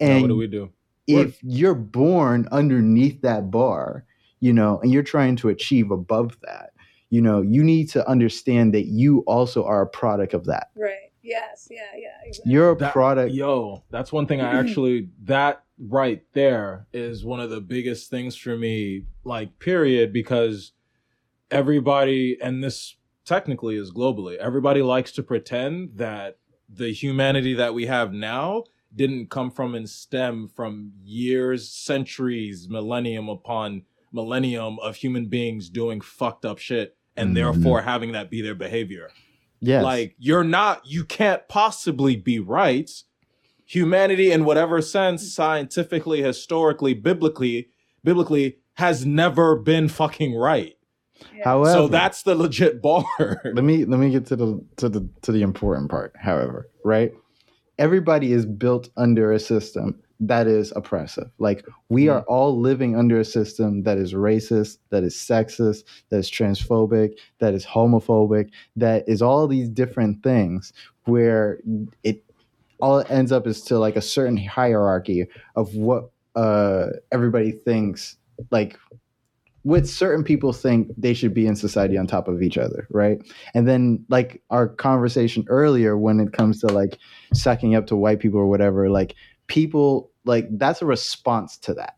Now, 0.00 0.06
And 0.08 0.22
what 0.22 0.28
do 0.28 0.36
we 0.36 0.46
do? 0.46 0.70
if 1.06 1.38
you're 1.42 1.74
born 1.74 2.46
underneath 2.52 3.22
that 3.22 3.50
bar, 3.50 4.04
you 4.40 4.52
know, 4.52 4.78
and 4.80 4.92
you're 4.92 5.02
trying 5.02 5.36
to 5.36 5.48
achieve 5.48 5.90
above 5.90 6.36
that, 6.42 6.70
you 7.10 7.22
know, 7.22 7.40
you 7.40 7.64
need 7.64 7.88
to 7.90 8.06
understand 8.06 8.74
that 8.74 8.86
you 8.86 9.20
also 9.26 9.64
are 9.64 9.80
a 9.80 9.86
product 9.86 10.34
of 10.34 10.44
that. 10.46 10.68
Right. 10.76 11.07
Yes. 11.28 11.68
Yeah. 11.70 11.80
Yeah. 11.96 12.08
Exactly. 12.24 12.52
You're 12.52 12.70
a 12.72 12.76
That- 12.76 12.92
product. 12.92 13.32
Yo, 13.34 13.84
that's 13.90 14.10
one 14.12 14.26
thing 14.26 14.40
I 14.40 14.58
actually 14.58 15.10
that 15.24 15.62
right 15.78 16.24
there 16.32 16.86
is 16.92 17.24
one 17.24 17.38
of 17.40 17.50
the 17.50 17.60
biggest 17.60 18.10
things 18.10 18.34
for 18.34 18.56
me, 18.56 19.04
like 19.24 19.58
period, 19.58 20.12
because 20.12 20.72
everybody 21.50 22.36
and 22.42 22.62
this 22.62 22.96
technically 23.24 23.76
is 23.76 23.90
globally, 23.92 24.36
everybody 24.36 24.82
likes 24.82 25.12
to 25.12 25.22
pretend 25.22 25.90
that 25.96 26.38
the 26.68 26.92
humanity 26.92 27.54
that 27.54 27.74
we 27.74 27.86
have 27.86 28.12
now 28.12 28.64
didn't 28.94 29.28
come 29.30 29.50
from 29.50 29.74
and 29.74 29.88
stem 29.88 30.48
from 30.48 30.92
years, 31.04 31.68
centuries, 31.70 32.68
millennium 32.68 33.28
upon 33.28 33.82
millennium 34.12 34.78
of 34.80 34.96
human 34.96 35.26
beings 35.26 35.68
doing 35.68 36.00
fucked 36.00 36.44
up 36.44 36.58
shit 36.58 36.96
and 37.16 37.30
Mhm. 37.30 37.34
therefore 37.34 37.82
having 37.82 38.12
that 38.12 38.30
be 38.30 38.40
their 38.40 38.54
behavior. 38.54 39.10
Yes. 39.60 39.82
Like 39.82 40.14
you're 40.18 40.44
not, 40.44 40.86
you 40.86 41.04
can't 41.04 41.46
possibly 41.48 42.16
be 42.16 42.38
right. 42.38 42.90
Humanity, 43.66 44.32
in 44.32 44.44
whatever 44.44 44.80
sense, 44.80 45.30
scientifically, 45.34 46.22
historically, 46.22 46.94
biblically, 46.94 47.68
biblically, 48.02 48.58
has 48.74 49.04
never 49.04 49.56
been 49.56 49.88
fucking 49.88 50.34
right. 50.34 50.74
Yeah. 51.34 51.44
However, 51.44 51.72
so 51.72 51.88
that's 51.88 52.22
the 52.22 52.34
legit 52.34 52.80
bar. 52.80 53.04
let 53.44 53.64
me 53.64 53.84
let 53.84 54.00
me 54.00 54.10
get 54.10 54.26
to 54.26 54.36
the 54.36 54.64
to 54.76 54.88
the 54.88 55.08
to 55.22 55.32
the 55.32 55.42
important 55.42 55.90
part. 55.90 56.14
However, 56.16 56.70
right? 56.84 57.12
Everybody 57.78 58.32
is 58.32 58.46
built 58.46 58.88
under 58.96 59.32
a 59.32 59.38
system 59.38 60.00
that 60.20 60.46
is 60.46 60.72
oppressive. 60.74 61.30
Like 61.38 61.64
we 61.88 62.08
are 62.08 62.22
all 62.22 62.58
living 62.58 62.96
under 62.96 63.20
a 63.20 63.24
system 63.24 63.82
that 63.84 63.98
is 63.98 64.14
racist, 64.14 64.78
that 64.90 65.04
is 65.04 65.14
sexist, 65.14 65.84
that 66.10 66.18
is 66.18 66.30
transphobic, 66.30 67.18
that 67.38 67.54
is 67.54 67.64
homophobic, 67.64 68.50
that 68.76 69.08
is 69.08 69.22
all 69.22 69.46
these 69.46 69.68
different 69.68 70.22
things 70.22 70.72
where 71.04 71.60
it 72.02 72.24
all 72.80 72.98
it 72.98 73.10
ends 73.10 73.32
up 73.32 73.46
is 73.46 73.62
to 73.62 73.78
like 73.78 73.96
a 73.96 74.02
certain 74.02 74.36
hierarchy 74.36 75.26
of 75.56 75.74
what 75.74 76.10
uh 76.36 76.86
everybody 77.12 77.50
thinks 77.50 78.16
like 78.50 78.78
what 79.62 79.86
certain 79.86 80.24
people 80.24 80.52
think 80.52 80.90
they 80.96 81.12
should 81.12 81.34
be 81.34 81.46
in 81.46 81.56
society 81.56 81.98
on 81.98 82.06
top 82.06 82.28
of 82.28 82.42
each 82.42 82.56
other, 82.56 82.86
right? 82.90 83.20
And 83.54 83.68
then 83.68 84.04
like 84.08 84.40
our 84.48 84.68
conversation 84.68 85.44
earlier 85.48 85.98
when 85.98 86.20
it 86.20 86.32
comes 86.32 86.60
to 86.60 86.68
like 86.68 86.96
sucking 87.34 87.74
up 87.74 87.86
to 87.88 87.96
white 87.96 88.20
people 88.20 88.40
or 88.40 88.46
whatever, 88.46 88.88
like 88.88 89.14
people 89.48 90.10
like 90.24 90.46
that's 90.52 90.80
a 90.82 90.86
response 90.86 91.56
to 91.58 91.74
that. 91.74 91.96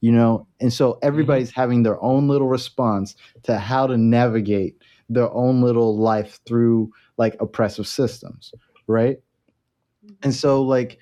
You 0.00 0.12
know? 0.12 0.46
And 0.60 0.72
so 0.72 0.98
everybody's 1.02 1.50
mm-hmm. 1.50 1.60
having 1.60 1.82
their 1.82 2.00
own 2.02 2.28
little 2.28 2.48
response 2.48 3.16
to 3.44 3.58
how 3.58 3.86
to 3.86 3.96
navigate 3.96 4.76
their 5.08 5.32
own 5.32 5.62
little 5.62 5.96
life 5.96 6.38
through 6.46 6.92
like 7.16 7.36
oppressive 7.40 7.86
systems, 7.86 8.52
right? 8.86 9.18
And 10.22 10.34
so 10.34 10.62
like 10.62 10.98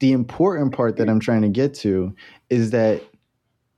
the 0.00 0.12
important 0.12 0.72
part 0.72 0.96
that 0.96 1.08
I'm 1.08 1.20
trying 1.20 1.42
to 1.42 1.48
get 1.48 1.74
to 1.74 2.14
is 2.50 2.70
that 2.70 3.02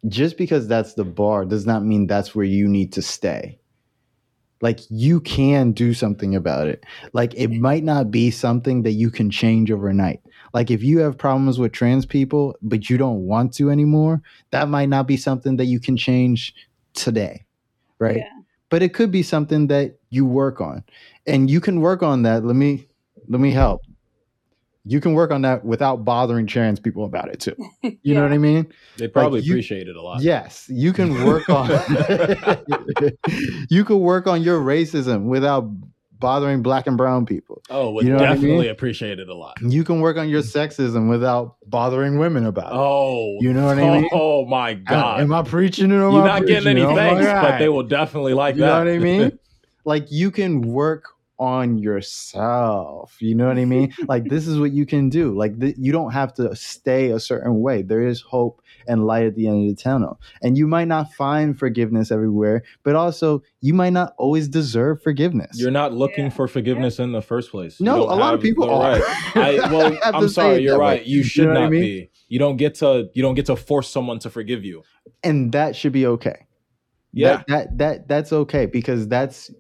just 0.09 0.39
because 0.39 0.67
that's 0.67 0.95
the 0.95 1.05
bar 1.05 1.45
does 1.45 1.67
not 1.67 1.85
mean 1.85 2.07
that's 2.07 2.35
where 2.35 2.45
you 2.45 2.67
need 2.69 2.93
to 2.95 3.03
stay. 3.03 3.59
Like 4.63 4.81
you 4.91 5.21
can 5.21 5.73
do 5.73 5.95
something 5.95 6.35
about 6.35 6.69
it. 6.69 6.85
Like 7.13 7.35
it 7.35 7.49
might 7.49 7.85
not 7.85 8.11
be 8.11 8.31
something 8.31 8.83
that 8.83 8.93
you 8.93 9.11
can 9.11 9.31
change 9.31 9.71
overnight. 9.71 10.21
Like 10.53 10.71
if 10.71 10.83
you 10.83 10.99
have 11.01 11.17
problems 11.19 11.59
with 11.59 11.73
trans 11.73 12.07
people 12.07 12.57
but 12.63 12.91
you 12.91 12.99
don't 12.99 13.27
want 13.27 13.55
to 13.55 13.71
anymore, 13.71 14.23
that 14.51 14.69
might 14.69 14.89
not 14.89 15.07
be 15.07 15.17
something 15.17 15.57
that 15.57 15.67
you 15.67 15.81
can 15.81 15.97
change 15.97 16.55
today. 16.95 17.45
Right? 17.99 18.19
Yeah. 18.19 18.29
But 18.69 18.83
it 18.83 18.95
could 18.95 19.11
be 19.11 19.23
something 19.23 19.67
that 19.69 19.99
you 20.11 20.25
work 20.25 20.61
on. 20.61 20.85
And 21.27 21.51
you 21.51 21.61
can 21.61 21.81
work 21.81 22.03
on 22.03 22.23
that. 22.23 22.45
Let 22.45 22.57
me 22.57 22.87
let 23.29 23.41
me 23.41 23.51
help. 23.51 23.83
You 24.87 24.99
can 25.01 25.13
work 25.13 25.31
on 25.31 25.43
that 25.43 25.63
without 25.65 26.05
bothering 26.07 26.47
trans 26.47 26.81
people 26.81 27.05
about 27.05 27.29
it 27.29 27.41
too. 27.41 27.57
You 28.03 28.15
know 28.15 28.23
what 28.23 28.33
I 28.33 28.39
mean? 28.39 28.67
they 28.97 29.09
probably 29.09 29.41
Like, 29.41 29.47
you- 29.47 29.55
appreciate 29.55 29.89
it 29.89 29.97
a 29.97 30.03
lot. 30.03 30.23
Yes, 30.23 30.69
you 30.73 30.93
can 30.93 31.25
work 31.27 31.49
on 31.51 31.69
you 33.69 33.85
can 33.85 34.01
work 34.01 34.27
on 34.27 34.43
your 34.43 34.61
racism 34.61 35.25
without 35.25 35.71
bothering 36.21 36.63
black 36.63 36.87
and 36.87 36.97
brown 36.97 37.27
people. 37.27 37.63
Oh, 37.71 37.91
would 37.93 38.05
You 38.05 38.11
know 38.13 38.19
what 38.19 38.27
I 38.29 38.35
definitely 38.35 38.59
mean? 38.65 38.71
appreciate 38.71 39.19
it 39.19 39.29
a 39.29 39.35
lot. 39.35 39.57
You 39.63 39.83
can 39.83 40.01
work 40.01 40.17
on 40.19 40.29
your 40.29 40.43
sexism 40.43 41.09
without 41.09 41.57
bothering 41.67 42.19
women 42.19 42.45
about 42.47 42.73
it. 42.73 42.77
Oh, 42.77 43.37
You 43.41 43.53
know 43.53 43.65
what 43.67 43.79
I 43.79 44.01
mean? 44.01 44.09
Oh 44.13 44.45
my 44.47 44.69
I- 44.69 44.75
God! 44.75 45.21
Am 45.23 45.33
I 45.33 45.43
preaching 45.43 45.91
it 45.91 45.95
or 45.97 46.13
You're 46.13 46.23
I 46.23 46.39
not 46.41 46.47
getting 46.47 46.69
any? 46.69 46.83
Oh 46.83 46.95
thanks, 46.95 47.25
but 47.27 47.59
they 47.59 47.69
will 47.69 47.83
definitely 47.83 48.35
like 48.35 48.55
you 48.55 48.61
that. 48.61 48.67
know 48.67 48.79
what 48.85 48.89
I 48.95 48.99
mean? 48.99 49.39
like 49.85 50.07
you 50.13 50.31
can 50.31 50.61
work 50.61 51.05
on 51.39 51.79
yourself. 51.79 53.17
You 53.21 53.35
know 53.35 53.49
what 53.49 53.59
I 53.59 53.65
mean? 53.65 53.95
like 54.09 54.25
this 54.25 54.47
is 54.47 54.59
what 54.59 54.73
you 54.73 54.87
can 54.87 55.09
do. 55.09 55.35
Like 55.37 55.59
th- 55.59 55.77
you 55.79 55.93
don't 55.93 56.13
have 56.13 56.35
to 56.35 56.55
stay 56.55 57.11
a 57.11 57.21
certain 57.21 57.61
way. 57.61 57.83
There 57.83 58.07
is 58.07 58.21
hope 58.21 58.63
and 58.87 59.07
light 59.07 59.27
at 59.27 59.35
the 59.35 59.47
end 59.47 59.69
of 59.71 59.77
the 59.77 59.83
tunnel. 59.83 60.21
And 60.43 60.57
you 60.59 60.67
might 60.67 60.89
not 60.89 61.13
find 61.15 61.59
forgiveness 61.59 62.11
everywhere, 62.11 62.63
but 62.83 62.95
also 62.97 63.43
you 63.61 63.75
might 63.75 63.93
not 63.93 64.15
always 64.19 64.49
deserve 64.49 65.03
forgiveness. 65.03 65.59
You're 65.61 65.71
not 65.71 65.93
looking 65.93 66.25
Yeah. 66.27 66.31
for 66.31 66.49
forgiveness 66.49 66.99
in 66.99 67.13
the 67.13 67.23
first 67.23 67.51
place. 67.51 67.81
No, 67.81 67.97
don't 67.99 68.11
a 68.11 68.15
lot 68.15 68.35
of 68.35 68.41
people 68.41 68.71
are. 68.71 68.99
right. 68.99 69.03
I, 69.37 69.51
well, 69.73 69.93
have 70.03 70.15
I'm 70.15 70.29
sorry. 70.29 70.63
You're 70.63 70.73
that 70.75 70.79
way. 70.81 70.85
right. 70.99 71.07
You 71.07 71.23
should 71.23 71.45
know 71.49 71.51
what 71.55 71.59
I 71.59 71.63
not 71.65 71.71
mean? 71.73 71.81
be. 71.83 72.11
You 72.29 72.39
don't 72.39 72.57
get 72.57 72.77
to. 72.77 73.09
You 73.15 73.23
don't 73.23 73.35
get 73.35 73.47
to 73.47 73.57
force 73.57 73.89
someone 73.89 74.19
to 74.21 74.31
forgive 74.31 74.65
you. 74.65 74.83
and 75.25 75.53
that 75.53 75.75
should 75.77 75.93
be 75.93 76.07
okay. 76.07 76.47
Yeah. 77.13 77.39
that, 77.39 77.47
that 77.49 77.79
that 77.79 78.09
that's 78.09 78.33
okay 78.33 78.67
because 78.67 79.09
that's 79.09 79.51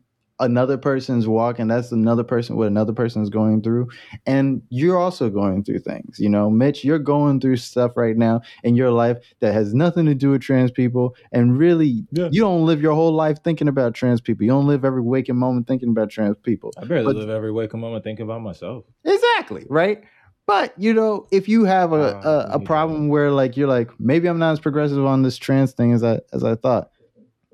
another 0.41 0.77
person's 0.77 1.29
walk 1.29 1.59
and 1.59 1.71
that's 1.71 1.93
another 1.93 2.25
person 2.25 2.57
what 2.57 2.67
another 2.67 2.93
person 2.93 3.23
is 3.23 3.31
going 3.31 3.63
through 3.63 3.87
and 4.27 4.61
you're 4.71 4.99
also 4.99 5.31
going 5.31 5.63
through 5.63 5.79
things 5.79 6.19
you 6.19 6.29
know 6.29 6.51
mitch 6.51 6.83
you're 6.85 6.99
going 6.99 7.39
through 7.41 7.57
stuff 7.57 7.93
right 7.97 8.17
now 8.17 8.41
in 8.65 8.75
your 8.75 8.91
life 8.91 9.19
that 9.41 9.53
has 9.53 9.73
nothing 9.75 10.07
to 10.07 10.15
do 10.15 10.31
with 10.31 10.41
trans 10.43 10.71
people 10.71 11.15
and 11.33 11.59
really 11.59 12.05
Yeah. 12.11 12.29
you 12.33 12.41
don't 12.41 12.65
live 12.67 12.81
your 12.81 12.95
whole 12.95 13.13
life 13.13 13.39
thinking 13.45 13.69
about 13.69 13.95
trans 13.95 14.21
people 14.21 14.45
you 14.45 14.51
don't 14.51 14.67
live 14.67 14.85
every 14.85 15.03
waking 15.03 15.37
moment 15.37 15.67
thinking 15.69 15.91
about 15.91 16.11
trans 16.11 16.37
people 16.43 16.73
I 16.79 16.85
barely 16.85 17.05
But- 17.07 17.17
live 17.17 17.31
every 17.31 17.53
waking 17.53 17.81
moment 17.81 18.03
thinking 18.05 18.25
about 18.25 18.41
myself. 18.43 18.85
Exactly, 19.05 19.65
right? 19.69 20.03
But 20.47 20.73
you 20.79 20.95
know, 20.95 21.27
if 21.31 21.49
you 21.49 21.65
have 21.65 21.93
a, 21.93 21.97
Uh, 21.97 22.23
a, 22.51 22.57
a 22.57 22.61
yeah. 22.61 22.67
problem 22.67 23.09
where 23.09 23.31
like 23.31 23.57
you're 23.57 23.69
like, 23.69 23.89
maybe 24.01 24.27
I'm 24.29 24.39
not 24.39 24.53
as 24.53 24.59
progressive 24.61 25.05
on 25.05 25.23
this 25.23 25.37
trans 25.37 25.73
thing 25.73 25.93
as 25.93 26.03
I 26.03 26.21
as 26.33 26.43
I 26.43 26.55
thought. 26.57 26.91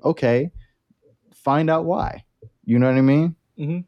Okay, 0.03 0.51
find 1.33 1.69
out 1.69 1.85
why. 1.85 2.23
You 2.67 2.77
know 2.77 2.87
what 2.87 2.97
I 2.97 3.01
mean? 3.01 3.35
Mhm. 3.57 3.85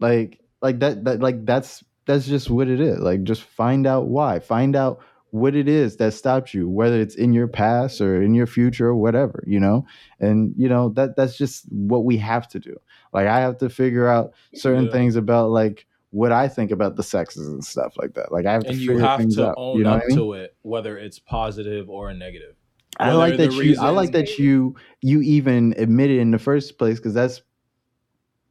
Like 0.00 0.40
like 0.62 0.80
that 0.80 1.04
that 1.04 1.20
like 1.20 1.44
that's 1.46 1.84
that's 2.06 2.26
just 2.26 2.50
what 2.50 2.68
it 2.68 2.80
is. 2.80 2.98
Like 2.98 3.22
just 3.22 3.42
find 3.42 3.86
out 3.86 4.08
why. 4.08 4.38
Find 4.40 4.74
out 4.74 5.00
what 5.30 5.54
it 5.54 5.68
is 5.68 5.96
that 5.96 6.12
stops 6.14 6.54
you, 6.54 6.68
whether 6.68 7.00
it's 7.00 7.14
in 7.16 7.32
your 7.32 7.48
past 7.48 8.00
or 8.00 8.22
in 8.22 8.34
your 8.34 8.46
future 8.46 8.86
or 8.88 8.94
whatever, 8.96 9.42
you 9.46 9.58
know? 9.60 9.84
And 10.20 10.54
you 10.56 10.68
know, 10.68 10.88
that 10.90 11.16
that's 11.16 11.36
just 11.36 11.64
what 11.70 12.04
we 12.04 12.16
have 12.16 12.48
to 12.48 12.58
do. 12.58 12.76
Like 13.12 13.26
I 13.26 13.40
have 13.40 13.58
to 13.58 13.68
figure 13.68 14.08
out 14.08 14.32
certain 14.54 14.86
Yeah. 14.86 14.92
things 14.92 15.16
about 15.16 15.50
like 15.50 15.86
what 16.10 16.30
I 16.32 16.46
think 16.48 16.70
about 16.70 16.96
the 16.96 17.02
sexes 17.02 17.48
and 17.48 17.64
stuff 17.64 17.94
like 17.98 18.14
that. 18.14 18.30
Like 18.32 18.46
I 18.46 18.52
have 18.52 18.62
to 18.62 18.68
And 18.70 18.78
figure 18.78 18.94
you 18.94 19.00
have 19.00 19.18
things 19.20 19.36
to 19.36 19.48
out. 19.48 19.54
own 19.58 19.78
you 19.78 19.84
know 19.84 19.90
up 19.94 20.02
I 20.04 20.06
mean? 20.06 20.16
to 20.16 20.32
it, 20.34 20.56
whether 20.62 20.96
it's 20.96 21.18
positive 21.18 21.90
or 21.90 22.08
a 22.10 22.14
negative. 22.14 22.54
I 23.00 23.12
like 23.12 23.36
that 23.38 23.52
you. 23.52 23.76
I 23.80 23.90
like 23.90 24.12
that 24.12 24.38
you. 24.38 24.76
You 25.02 25.20
even 25.22 25.74
admit 25.76 26.10
it 26.10 26.20
in 26.20 26.30
the 26.30 26.38
first 26.38 26.78
place 26.78 26.98
because 26.98 27.12
that's 27.14 27.42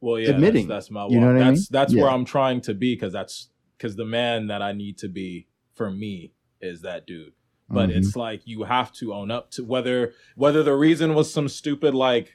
Well, 0.04 0.18
yeah, 0.20 0.30
Admitting, 0.30 0.68
that's, 0.68 0.88
that's 0.88 0.90
my. 0.90 1.06
you 1.08 1.18
know 1.18 1.28
what 1.28 1.36
I 1.36 1.50
that's 1.50 1.60
mean? 1.60 1.66
that's 1.70 1.94
where 1.94 2.10
I'm 2.10 2.26
trying 2.26 2.60
to 2.62 2.74
be 2.74 2.94
because 2.94 3.12
that's 3.14 3.48
because 3.78 3.96
the 3.96 4.04
man 4.04 4.48
that 4.48 4.60
I 4.60 4.72
need 4.72 4.98
to 4.98 5.08
be 5.08 5.48
for 5.74 5.90
me 5.90 6.32
is 6.60 6.82
that 6.82 7.06
dude. 7.06 7.32
But 7.70 7.88
Mhm. 7.88 7.96
it's 7.96 8.14
like 8.14 8.42
you 8.44 8.64
have 8.64 8.92
to 9.00 9.14
own 9.14 9.30
up 9.30 9.50
to 9.52 9.64
whether 9.64 10.12
whether 10.36 10.62
the 10.62 10.74
reason 10.74 11.14
was 11.14 11.32
some 11.32 11.48
stupid 11.48 11.94
like 11.94 12.34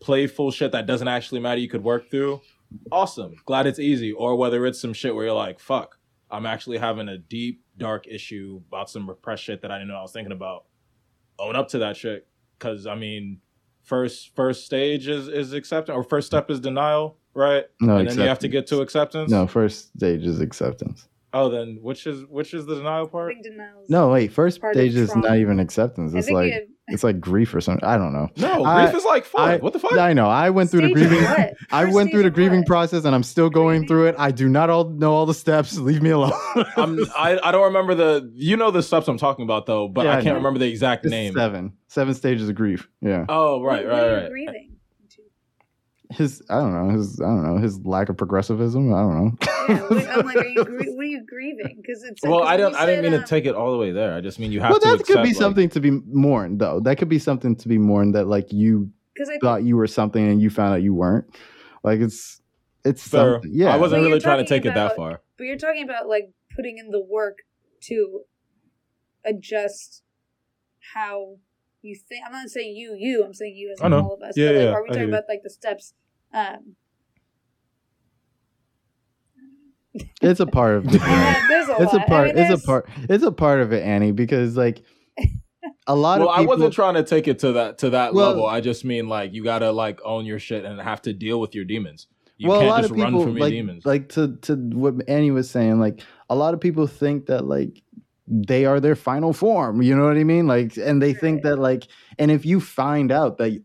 playful 0.00 0.52
shit 0.52 0.70
that 0.70 0.86
doesn't 0.86 1.08
actually 1.08 1.40
matter 1.40 1.60
you 1.60 1.68
could 1.68 1.82
work 1.82 2.08
through. 2.08 2.40
Awesome, 2.92 3.34
glad 3.46 3.66
it's 3.66 3.80
easy. 3.80 4.12
Or 4.12 4.36
whether 4.36 4.64
it's 4.64 4.80
some 4.80 4.92
shit 4.92 5.12
where 5.14 5.24
you're 5.24 5.34
like, 5.34 5.58
fuck, 5.58 5.98
I'm 6.30 6.46
actually 6.46 6.78
having 6.78 7.08
a 7.08 7.18
deep 7.18 7.64
dark 7.76 8.06
issue 8.06 8.60
about 8.68 8.90
some 8.90 9.08
repressed 9.08 9.42
shit 9.42 9.62
that 9.62 9.72
I 9.72 9.78
didn't 9.78 9.88
know 9.88 9.96
I 9.96 10.02
was 10.02 10.12
thinking 10.12 10.32
about. 10.32 10.66
Own 11.40 11.56
up 11.56 11.68
to 11.68 11.78
that 11.78 11.96
shit, 11.96 12.28
because 12.58 12.86
I 12.86 12.94
mean, 12.94 13.40
first 13.88 14.34
first 14.36 14.64
stage 14.66 15.08
is 15.08 15.28
is 15.28 15.52
acceptance, 15.52 15.96
or 15.96 16.02
first 16.04 16.26
step 16.26 16.50
is 16.50 16.60
denial, 16.60 17.16
right? 17.34 17.64
no. 17.80 17.96
and 17.96 18.08
then 18.08 18.18
you 18.18 18.24
have 18.28 18.38
to 18.40 18.48
get 18.48 18.66
to 18.68 18.80
acceptance. 18.80 19.30
No, 19.30 19.46
first 19.46 19.92
stage 19.96 20.24
is 20.24 20.40
acceptance. 20.40 21.08
Oh, 21.32 21.48
then 21.48 21.78
which 21.82 22.06
is 22.06 22.24
which 22.26 22.54
is 22.54 22.64
the 22.66 22.76
denial 22.76 23.06
I 23.06 23.10
part? 23.10 23.34
think. 23.42 23.54
No, 23.88 24.10
wait. 24.10 24.32
First 24.32 24.60
Part 24.60 24.76
of 24.76 24.80
stage 24.80 24.94
is 24.94 25.14
not 25.16 25.36
even 25.38 25.60
acceptance. 25.60 26.14
I 26.14 26.18
It's 26.18 26.26
think 26.26 26.36
like 26.36 26.52
you- 26.52 26.68
it's 26.88 27.04
like 27.04 27.20
grief 27.20 27.54
or 27.54 27.60
something. 27.60 27.84
I 27.88 27.96
don't 27.98 28.12
know. 28.12 28.28
No, 28.36 28.64
I- 28.64 28.84
grief 28.84 28.96
is 28.96 29.04
like 29.04 29.24
fuck. 29.24 29.40
I- 29.40 29.56
what 29.58 29.72
the 29.72 29.78
fuck? 29.78 29.92
I 29.98 30.12
know. 30.12 30.28
I 30.28 30.50
went 30.50 30.70
through 30.70 30.82
the 30.82 30.88
Stage 30.88 31.02
of 31.04 31.08
grieving. 31.10 31.24
what? 31.28 31.54
I 31.70 31.84
went 31.86 32.10
through 32.10 32.22
the 32.24 32.30
grieving 32.30 32.60
what? 32.60 32.66
process, 32.66 33.04
and 33.04 33.14
I'm 33.14 33.22
still 33.22 33.50
going 33.50 33.80
Grieving? 33.80 33.88
through 33.88 34.06
it. 34.08 34.14
I 34.18 34.30
do 34.30 34.48
not 34.48 34.70
all 34.70 34.88
know 34.88 35.12
all 35.12 35.26
the 35.26 35.34
steps. 35.34 35.76
Leave 35.78 36.02
me 36.02 36.10
alone. 36.10 36.32
I'm, 36.76 36.98
I 37.16 37.38
I 37.42 37.52
don't 37.52 37.64
remember 37.64 37.94
the 37.94 38.30
you 38.34 38.56
know 38.56 38.70
the 38.70 38.82
steps 38.82 39.08
I'm 39.08 39.18
talking 39.18 39.44
about 39.44 39.66
though, 39.66 39.88
but 39.88 40.04
Yeah, 40.04 40.10
I 40.10 40.14
I 40.14 40.16
can't 40.16 40.26
know. 40.26 40.34
remember 40.36 40.58
the 40.58 40.68
exact 40.68 41.04
It's 41.04 41.10
name. 41.10 41.34
seven. 41.34 41.72
Seven 41.88 42.14
stages 42.14 42.48
of 42.48 42.54
grief. 42.54 42.88
Yeah. 43.00 43.24
Oh 43.28 43.62
right, 43.62 43.84
What- 43.86 43.92
what 43.94 44.04
are 44.04 44.12
right, 44.14 44.20
right. 44.22 44.30
Grieving. 44.30 44.67
His. 46.10 46.42
I 46.48 46.60
don't 46.60 46.72
know. 46.72 46.94
His. 46.94 47.20
I 47.20 47.24
don't 47.24 47.42
know. 47.44 47.58
His 47.58 47.78
lack 47.84 48.08
of 48.08 48.16
progressivism. 48.16 48.94
I 48.94 49.00
don't 49.00 49.24
know. 49.24 49.32
Yeah, 49.68 50.14
I'm 50.16 50.26
like, 50.26 50.36
are 50.36 50.46
you 50.46 50.64
what 50.64 50.70
are 50.70 51.04
you 51.04 51.24
grieving? 51.26 51.80
Because 51.82 52.02
it's 52.02 52.22
well, 52.22 52.42
I 52.42 52.52
you 52.52 52.58
don't. 52.58 52.74
I 52.74 52.86
didn't 52.86 53.04
mean 53.04 53.14
um, 53.14 53.20
to 53.20 53.26
take 53.26 53.44
it 53.44 53.54
all 53.54 53.72
the 53.72 53.78
way 53.78 53.92
there. 53.92 54.14
I 54.14 54.20
just 54.20 54.38
mean 54.38 54.50
you 54.50 54.60
have 54.60 54.70
well, 54.70 54.80
to. 54.80 54.96
that 54.96 55.06
could 55.06 55.22
be 55.22 55.28
like- 55.28 55.36
something 55.36 55.68
to 55.70 55.80
be 55.80 55.90
mourned, 55.90 56.60
though. 56.60 56.80
That 56.80 56.96
could 56.96 57.08
be 57.08 57.18
something 57.18 57.56
to 57.56 57.68
be 57.68 57.78
mourned 57.78 58.14
that 58.14 58.26
like 58.26 58.52
you 58.52 58.90
I 59.20 59.38
thought 59.38 59.64
you 59.64 59.76
were 59.76 59.86
something 59.86 60.26
and 60.26 60.40
you 60.40 60.50
found 60.50 60.74
out 60.74 60.82
you 60.82 60.94
weren't. 60.94 61.26
Like 61.82 62.00
it's 62.00 62.40
it's 62.84 63.06
Fair. 63.06 63.34
something. 63.34 63.50
Yeah. 63.52 63.74
I 63.74 63.76
wasn't 63.76 64.02
really 64.02 64.20
trying 64.20 64.38
to 64.38 64.44
talking 64.44 64.62
take 64.62 64.70
it 64.70 64.74
that 64.74 64.96
far. 64.96 65.20
But 65.36 65.44
you're 65.44 65.58
talking 65.58 65.84
about 65.84 66.08
like 66.08 66.30
putting 66.54 66.78
in 66.78 66.90
the 66.90 67.00
work 67.00 67.38
to 67.82 68.22
adjust 69.24 70.02
how 70.94 71.36
you 71.82 71.94
think. 72.08 72.22
I'm 72.26 72.32
not 72.32 72.48
saying 72.48 72.76
you, 72.76 72.94
you. 72.98 73.24
I'm 73.24 73.34
saying 73.34 73.54
you 73.56 73.70
as 73.72 73.80
I 73.80 73.86
in 73.86 73.90
know. 73.92 74.00
all 74.00 74.14
of 74.14 74.22
us. 74.22 74.36
Yeah, 74.36 74.48
but 74.48 74.54
like, 74.54 74.62
yeah, 74.64 74.70
are 74.72 74.82
we 74.82 74.88
I 74.88 74.92
talking 74.92 75.08
about 75.08 75.24
like 75.28 75.42
the 75.42 75.50
steps? 75.50 75.94
Um, 76.34 76.76
It's 80.22 80.40
a 80.40 80.46
part 80.46 80.76
of 80.76 80.86
it. 80.94 81.00
yeah, 81.00 81.46
there's 81.48 81.68
a 81.68 81.82
It's 81.82 81.92
a 81.92 81.96
lot. 81.96 82.04
I 82.04 82.06
part. 82.08 82.34
mean, 82.34 82.38
it's 82.44 82.62
a 82.62 82.66
part. 82.66 82.88
It's 83.08 83.24
a 83.24 83.32
part 83.32 83.60
of 83.60 83.72
it, 83.72 83.82
Annie, 83.82 84.12
because 84.12 84.56
like 84.56 84.82
a 85.86 85.94
lot 85.96 86.20
Well, 86.20 86.28
of 86.28 86.34
I 86.34 86.38
people. 86.40 86.54
wasn't 86.56 86.74
trying 86.74 86.94
to 86.94 87.02
take 87.02 87.26
it 87.28 87.38
to 87.40 87.52
that 87.52 87.78
to 87.78 87.90
that 87.90 88.14
Well- 88.14 88.28
level. 88.28 88.46
I 88.46 88.60
just 88.60 88.84
mean 88.84 89.08
like 89.08 89.32
you 89.32 89.42
gotta 89.42 89.72
like 89.72 90.00
own 90.04 90.24
your 90.26 90.38
shit 90.38 90.64
and 90.64 90.80
have 90.80 91.02
to 91.02 91.12
deal 91.12 91.40
with 91.40 91.54
your 91.54 91.64
demons. 91.64 92.06
You 92.36 92.48
well, 92.48 92.58
a 92.58 92.60
can't 92.60 92.70
lot 92.70 92.76
just 92.82 92.90
of 92.90 92.96
people 92.96 93.12
run 93.12 93.22
from 93.22 93.32
your 93.36 93.40
like 93.40 93.52
demons. 93.52 93.86
like 93.86 94.08
to 94.10 94.36
to 94.42 94.54
what 94.56 94.94
Annie 95.08 95.32
was 95.32 95.50
saying. 95.50 95.80
Like 95.80 96.02
a 96.30 96.36
lot 96.36 96.54
of 96.54 96.60
people 96.60 96.86
think 96.86 97.26
that 97.26 97.44
like 97.46 97.82
they 98.30 98.64
are 98.66 98.78
their 98.80 98.96
final 98.96 99.32
form. 99.32 99.80
You 99.82 99.96
know 99.96 100.04
what 100.04 100.16
I 100.16 100.24
mean? 100.24 100.46
Like, 100.46 100.76
and 100.76 101.00
they 101.02 101.14
think 101.14 101.42
that 101.42 101.56
like, 101.56 101.86
and 102.18 102.30
if 102.30 102.44
you 102.44 102.60
find 102.60 103.10
out 103.10 103.38
that 103.38 103.62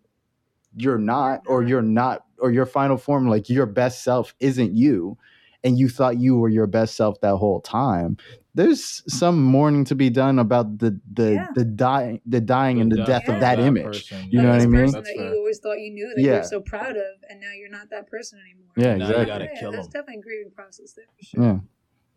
you're 0.75 0.97
not, 0.97 1.41
or 1.47 1.59
uh-huh. 1.59 1.67
you're 1.67 1.81
not, 1.81 2.25
or 2.39 2.51
your 2.51 2.65
final 2.65 2.97
form, 2.97 3.27
like 3.29 3.49
your 3.49 3.65
best 3.65 4.03
self 4.03 4.33
isn't 4.39 4.73
you, 4.73 5.17
and 5.63 5.77
you 5.77 5.87
thought 5.89 6.17
you 6.17 6.37
were 6.37 6.49
your 6.49 6.67
best 6.67 6.95
self 6.95 7.19
that 7.21 7.35
whole 7.37 7.61
time. 7.61 8.17
There's 8.55 9.01
some 9.11 9.41
mourning 9.43 9.83
to 9.85 9.95
be 9.95 10.09
done 10.11 10.37
about 10.37 10.77
the 10.77 10.99
the 11.11 11.33
Yeah. 11.33 11.47
the 11.55 11.65
dying 11.65 12.21
the 12.25 12.39
dying 12.41 12.79
and 12.81 12.91
the 12.91 12.97
death 12.97 13.07
death 13.07 13.23
Yeah. 13.27 13.33
of 13.35 13.39
that 13.41 13.55
that 13.57 13.65
image. 13.65 13.85
person. 14.09 14.27
You 14.29 14.39
of 14.39 14.45
know 14.45 14.51
what 14.51 14.61
I 14.61 14.65
mean? 14.65 14.71
person 14.81 14.93
That's 14.93 15.07
that 15.09 15.17
fair. 15.17 15.29
you 15.33 15.37
always 15.39 15.59
thought 15.59 15.79
you 15.79 15.91
knew 15.91 16.13
that 16.15 16.21
Yeah. 16.21 16.33
you're 16.33 16.43
so 16.43 16.61
proud 16.61 16.95
of, 16.95 17.13
and 17.29 17.39
now 17.39 17.51
you're 17.57 17.69
not 17.69 17.89
that 17.89 18.07
person 18.07 18.39
anymore. 18.39 18.71
Yeah, 18.77 18.95
Now 18.95 19.05
you 19.05 19.11
exactly. 19.11 19.25
gotta 19.25 19.45
yeah, 19.45 19.59
kill 19.59 19.71
there's 19.71 19.85
him. 19.87 19.91
definitely 19.91 20.19
a 20.19 20.21
grieving 20.21 20.51
process 20.51 20.93
there. 20.93 21.05
For 21.17 21.25
sure. 21.25 21.43
Yeah. 21.43 21.59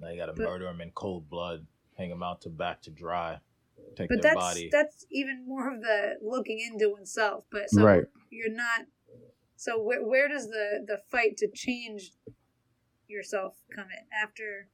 Now 0.01 0.09
you 0.11 0.17
gotta 0.19 0.33
But- 0.35 0.45
murder 0.47 0.65
them 0.67 0.81
in 0.83 0.91
cold 0.91 1.31
blood, 1.31 1.67
hang 1.97 2.11
them 2.11 2.23
out 2.23 2.41
to 2.43 2.49
back 2.51 2.83
to 2.83 2.91
dry, 2.91 3.39
take 3.97 4.09
But 4.09 4.23
their 4.23 4.35
that's 4.35 4.55
body. 4.55 4.69
that's 4.73 5.07
even 5.11 5.45
more 5.47 5.73
of 5.75 5.81
the 5.81 6.15
looking 6.23 6.61
into 6.61 6.91
oneself. 6.91 7.45
But 7.51 7.71
so 7.71 7.83
Right. 7.83 8.05
you're 8.31 8.53
not. 8.53 8.87
So 9.57 9.83
where 9.83 10.05
where 10.07 10.29
does 10.29 10.49
the 10.49 10.85
the 10.87 10.99
fight 11.11 11.37
to 11.39 11.49
change 11.55 12.13
yourself 13.09 13.55
come 13.75 13.87
in 13.87 14.07
after? 14.23 14.69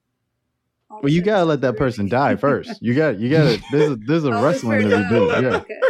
Well, 0.91 1.09
you 1.11 1.23
gotta 1.23 1.47
let 1.47 1.63
that 1.63 1.79
person 1.79 2.07
die 2.07 2.37
first. 2.37 2.83
You 2.83 2.95
got 2.95 3.19
you 3.19 3.31
gotta. 3.31 3.59
There's 3.73 3.93
a, 3.93 3.97
there's 3.97 4.25
a 4.25 4.33
Oh, 4.33 4.43
wrestling 4.45 4.83
person- 4.83 4.91
that 4.91 5.11
we 5.11 5.19
do. 5.19 5.27
Yeah. 5.49 5.57
okay. 5.57 5.81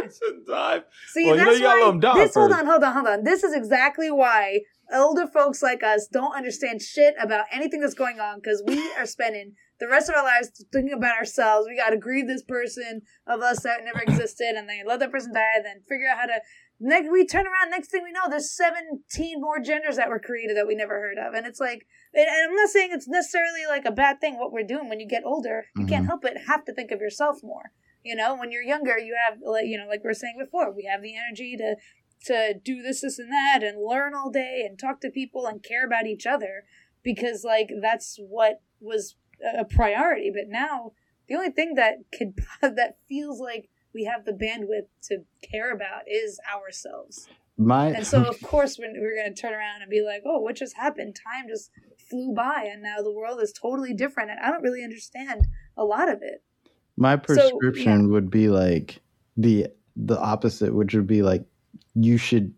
Dive. 0.46 0.82
See, 1.08 1.24
Well, 1.26 1.34
you 1.36 1.40
know 1.40 1.44
that's 1.46 1.58
you 1.58 1.64
gotta 1.64 1.80
why 1.80 1.86
let 1.86 1.94
'em 1.94 2.00
die 2.00 2.14
this. 2.24 2.34
Hold 2.34 2.52
on, 2.52 2.66
hold 2.66 2.84
on, 2.84 2.92
hold 2.92 3.06
on. 3.08 3.24
This 3.24 3.42
is 3.42 3.52
exactly 3.52 4.10
why 4.12 4.60
older 4.94 5.26
folks 5.26 5.60
like 5.62 5.82
us 5.82 6.06
don't 6.06 6.36
understand 6.36 6.82
shit 6.82 7.14
about 7.20 7.46
anything 7.50 7.80
that's 7.80 7.94
going 7.94 8.20
on 8.20 8.38
because 8.38 8.62
we 8.64 8.92
are 8.96 9.06
spending 9.06 9.54
the 9.82 9.88
rest 9.88 10.08
of 10.08 10.14
our 10.14 10.22
lives 10.22 10.50
thinking 10.72 10.92
about 10.94 11.16
ourselves. 11.18 11.66
We 11.68 11.76
got 11.76 11.90
to 11.90 11.96
grieve 11.96 12.28
this 12.28 12.44
person 12.44 13.02
of 13.26 13.40
us 13.40 13.64
that 13.64 13.84
never 13.84 14.00
existed, 14.00 14.54
and 14.56 14.68
then 14.68 14.86
let 14.86 15.00
that 15.00 15.10
person 15.10 15.34
die, 15.34 15.54
and 15.56 15.66
then 15.66 15.82
figure 15.88 16.06
out 16.08 16.18
how 16.18 16.26
to. 16.26 16.40
Next, 16.78 17.10
we 17.10 17.26
turn 17.26 17.46
around. 17.46 17.70
Next 17.70 17.90
thing 17.90 18.02
we 18.02 18.12
know, 18.12 18.28
there's 18.30 18.56
17 18.56 19.40
more 19.40 19.58
genders 19.60 19.96
that 19.96 20.08
were 20.08 20.18
created 20.20 20.56
that 20.56 20.66
we 20.66 20.74
never 20.76 20.94
heard 21.00 21.18
of, 21.18 21.34
and 21.34 21.46
it's 21.46 21.60
like, 21.60 21.86
and 22.14 22.26
I'm 22.30 22.54
not 22.54 22.68
saying 22.70 22.90
it's 22.92 23.08
necessarily 23.08 23.66
like 23.68 23.84
a 23.84 23.90
bad 23.92 24.20
thing 24.20 24.38
what 24.38 24.52
we're 24.52 24.66
doing 24.66 24.88
when 24.88 25.00
you 25.00 25.08
get 25.08 25.24
older. 25.24 25.66
You 25.76 25.86
can't 25.86 26.04
Mhm. 26.04 26.08
help 26.08 26.22
but 26.22 26.36
have 26.46 26.64
to 26.66 26.72
think 26.74 26.90
of 26.92 27.00
yourself 27.00 27.42
more. 27.42 27.72
You 28.04 28.14
know, 28.16 28.34
when 28.36 28.50
you're 28.52 28.62
younger, 28.62 28.98
you 28.98 29.16
have 29.26 29.38
like 29.42 29.66
you 29.66 29.78
know, 29.78 29.86
like 29.88 30.02
we 30.04 30.08
were 30.08 30.14
saying 30.14 30.36
before, 30.38 30.70
we 30.72 30.84
have 30.84 31.02
the 31.02 31.16
energy 31.16 31.56
to 31.56 31.76
to 32.26 32.54
do 32.54 32.82
this, 32.82 33.00
this, 33.00 33.18
and 33.18 33.32
that, 33.32 33.64
and 33.64 33.84
learn 33.84 34.14
all 34.14 34.30
day, 34.30 34.62
and 34.64 34.78
talk 34.78 35.00
to 35.00 35.10
people, 35.10 35.46
and 35.46 35.60
care 35.62 35.84
about 35.84 36.06
each 36.06 36.24
other, 36.26 36.64
because 37.02 37.42
like 37.44 37.70
that's 37.80 38.16
what 38.20 38.60
was 38.80 39.16
a 39.58 39.64
priority. 39.64 40.30
But 40.34 40.48
now 40.48 40.92
the 41.28 41.34
only 41.34 41.50
thing 41.50 41.74
that 41.74 41.98
could 42.16 42.38
that 42.62 42.96
feels 43.08 43.40
like 43.40 43.68
we 43.94 44.04
have 44.04 44.24
the 44.24 44.32
bandwidth 44.32 44.88
to 45.08 45.24
care 45.42 45.72
about 45.72 46.02
is 46.06 46.40
ourselves. 46.52 47.28
My 47.58 47.88
And 47.88 48.06
so, 48.06 48.24
of 48.24 48.40
course, 48.42 48.78
when 48.78 48.94
we're 48.98 49.16
going 49.16 49.34
to 49.34 49.40
turn 49.40 49.52
around 49.52 49.82
and 49.82 49.90
be 49.90 50.02
like, 50.02 50.22
"Oh, 50.24 50.40
what 50.40 50.56
just 50.56 50.76
happened? 50.76 51.16
Time 51.16 51.48
just 51.48 51.70
flew 52.08 52.32
by, 52.34 52.68
and 52.70 52.82
now 52.82 53.02
the 53.02 53.12
world 53.12 53.40
is 53.42 53.52
totally 53.52 53.94
different." 53.94 54.30
And 54.30 54.40
I 54.40 54.50
don't 54.50 54.62
really 54.62 54.82
understand 54.82 55.46
a 55.76 55.84
lot 55.84 56.08
of 56.10 56.22
it. 56.22 56.42
my 56.96 57.16
So, 57.16 57.22
prescription 57.24 58.10
would 58.10 58.30
be 58.30 58.48
like 58.48 59.00
the 59.36 59.68
the 59.96 60.18
opposite, 60.18 60.74
which 60.74 60.94
would 60.94 61.06
be 61.06 61.22
like 61.22 61.44
you 61.94 62.16
should 62.16 62.54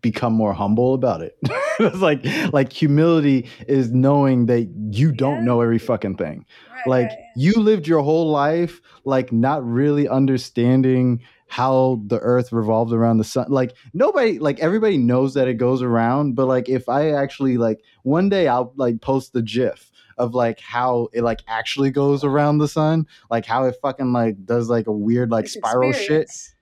become 0.00 0.32
more 0.32 0.52
humble 0.52 0.94
about 0.94 1.22
it. 1.22 1.36
it's 1.80 1.98
like 1.98 2.24
like 2.52 2.72
humility 2.72 3.48
is 3.68 3.92
knowing 3.92 4.46
that 4.46 4.68
you 4.90 5.12
don't 5.12 5.38
Yeah. 5.38 5.44
know 5.44 5.60
every 5.60 5.78
fucking 5.78 6.16
thing. 6.16 6.44
Right, 6.70 6.86
like 6.86 7.08
right. 7.08 7.18
you 7.36 7.52
lived 7.54 7.86
your 7.86 8.02
whole 8.02 8.30
life 8.30 8.80
like 9.04 9.32
not 9.32 9.64
really 9.64 10.08
understanding 10.08 11.22
how 11.48 12.02
the 12.06 12.18
earth 12.18 12.52
revolves 12.52 12.92
around 12.92 13.18
the 13.18 13.24
sun 13.24 13.46
like 13.48 13.72
nobody 13.94 14.38
like 14.40 14.58
everybody 14.58 14.98
knows 14.98 15.34
that 15.34 15.46
it 15.46 15.54
goes 15.54 15.80
around 15.80 16.34
but 16.34 16.46
like 16.46 16.68
if 16.68 16.88
i 16.88 17.12
actually 17.12 17.56
like 17.56 17.80
one 18.02 18.28
day 18.28 18.48
i'll 18.48 18.72
like 18.74 19.00
post 19.00 19.32
the 19.32 19.42
gif 19.42 19.92
of 20.18 20.34
like 20.34 20.58
how 20.58 21.06
it 21.12 21.22
like 21.22 21.42
actually 21.46 21.90
goes 21.90 22.24
around 22.24 22.58
the 22.58 22.66
sun 22.66 23.06
like 23.30 23.46
how 23.46 23.62
it 23.64 23.76
fucking 23.80 24.12
like 24.12 24.44
does 24.44 24.68
like 24.68 24.88
a 24.88 24.92
weird 24.92 25.30
like 25.30 25.46
spiral 25.46 25.92
shit 25.92 26.22
experience. 26.22 26.54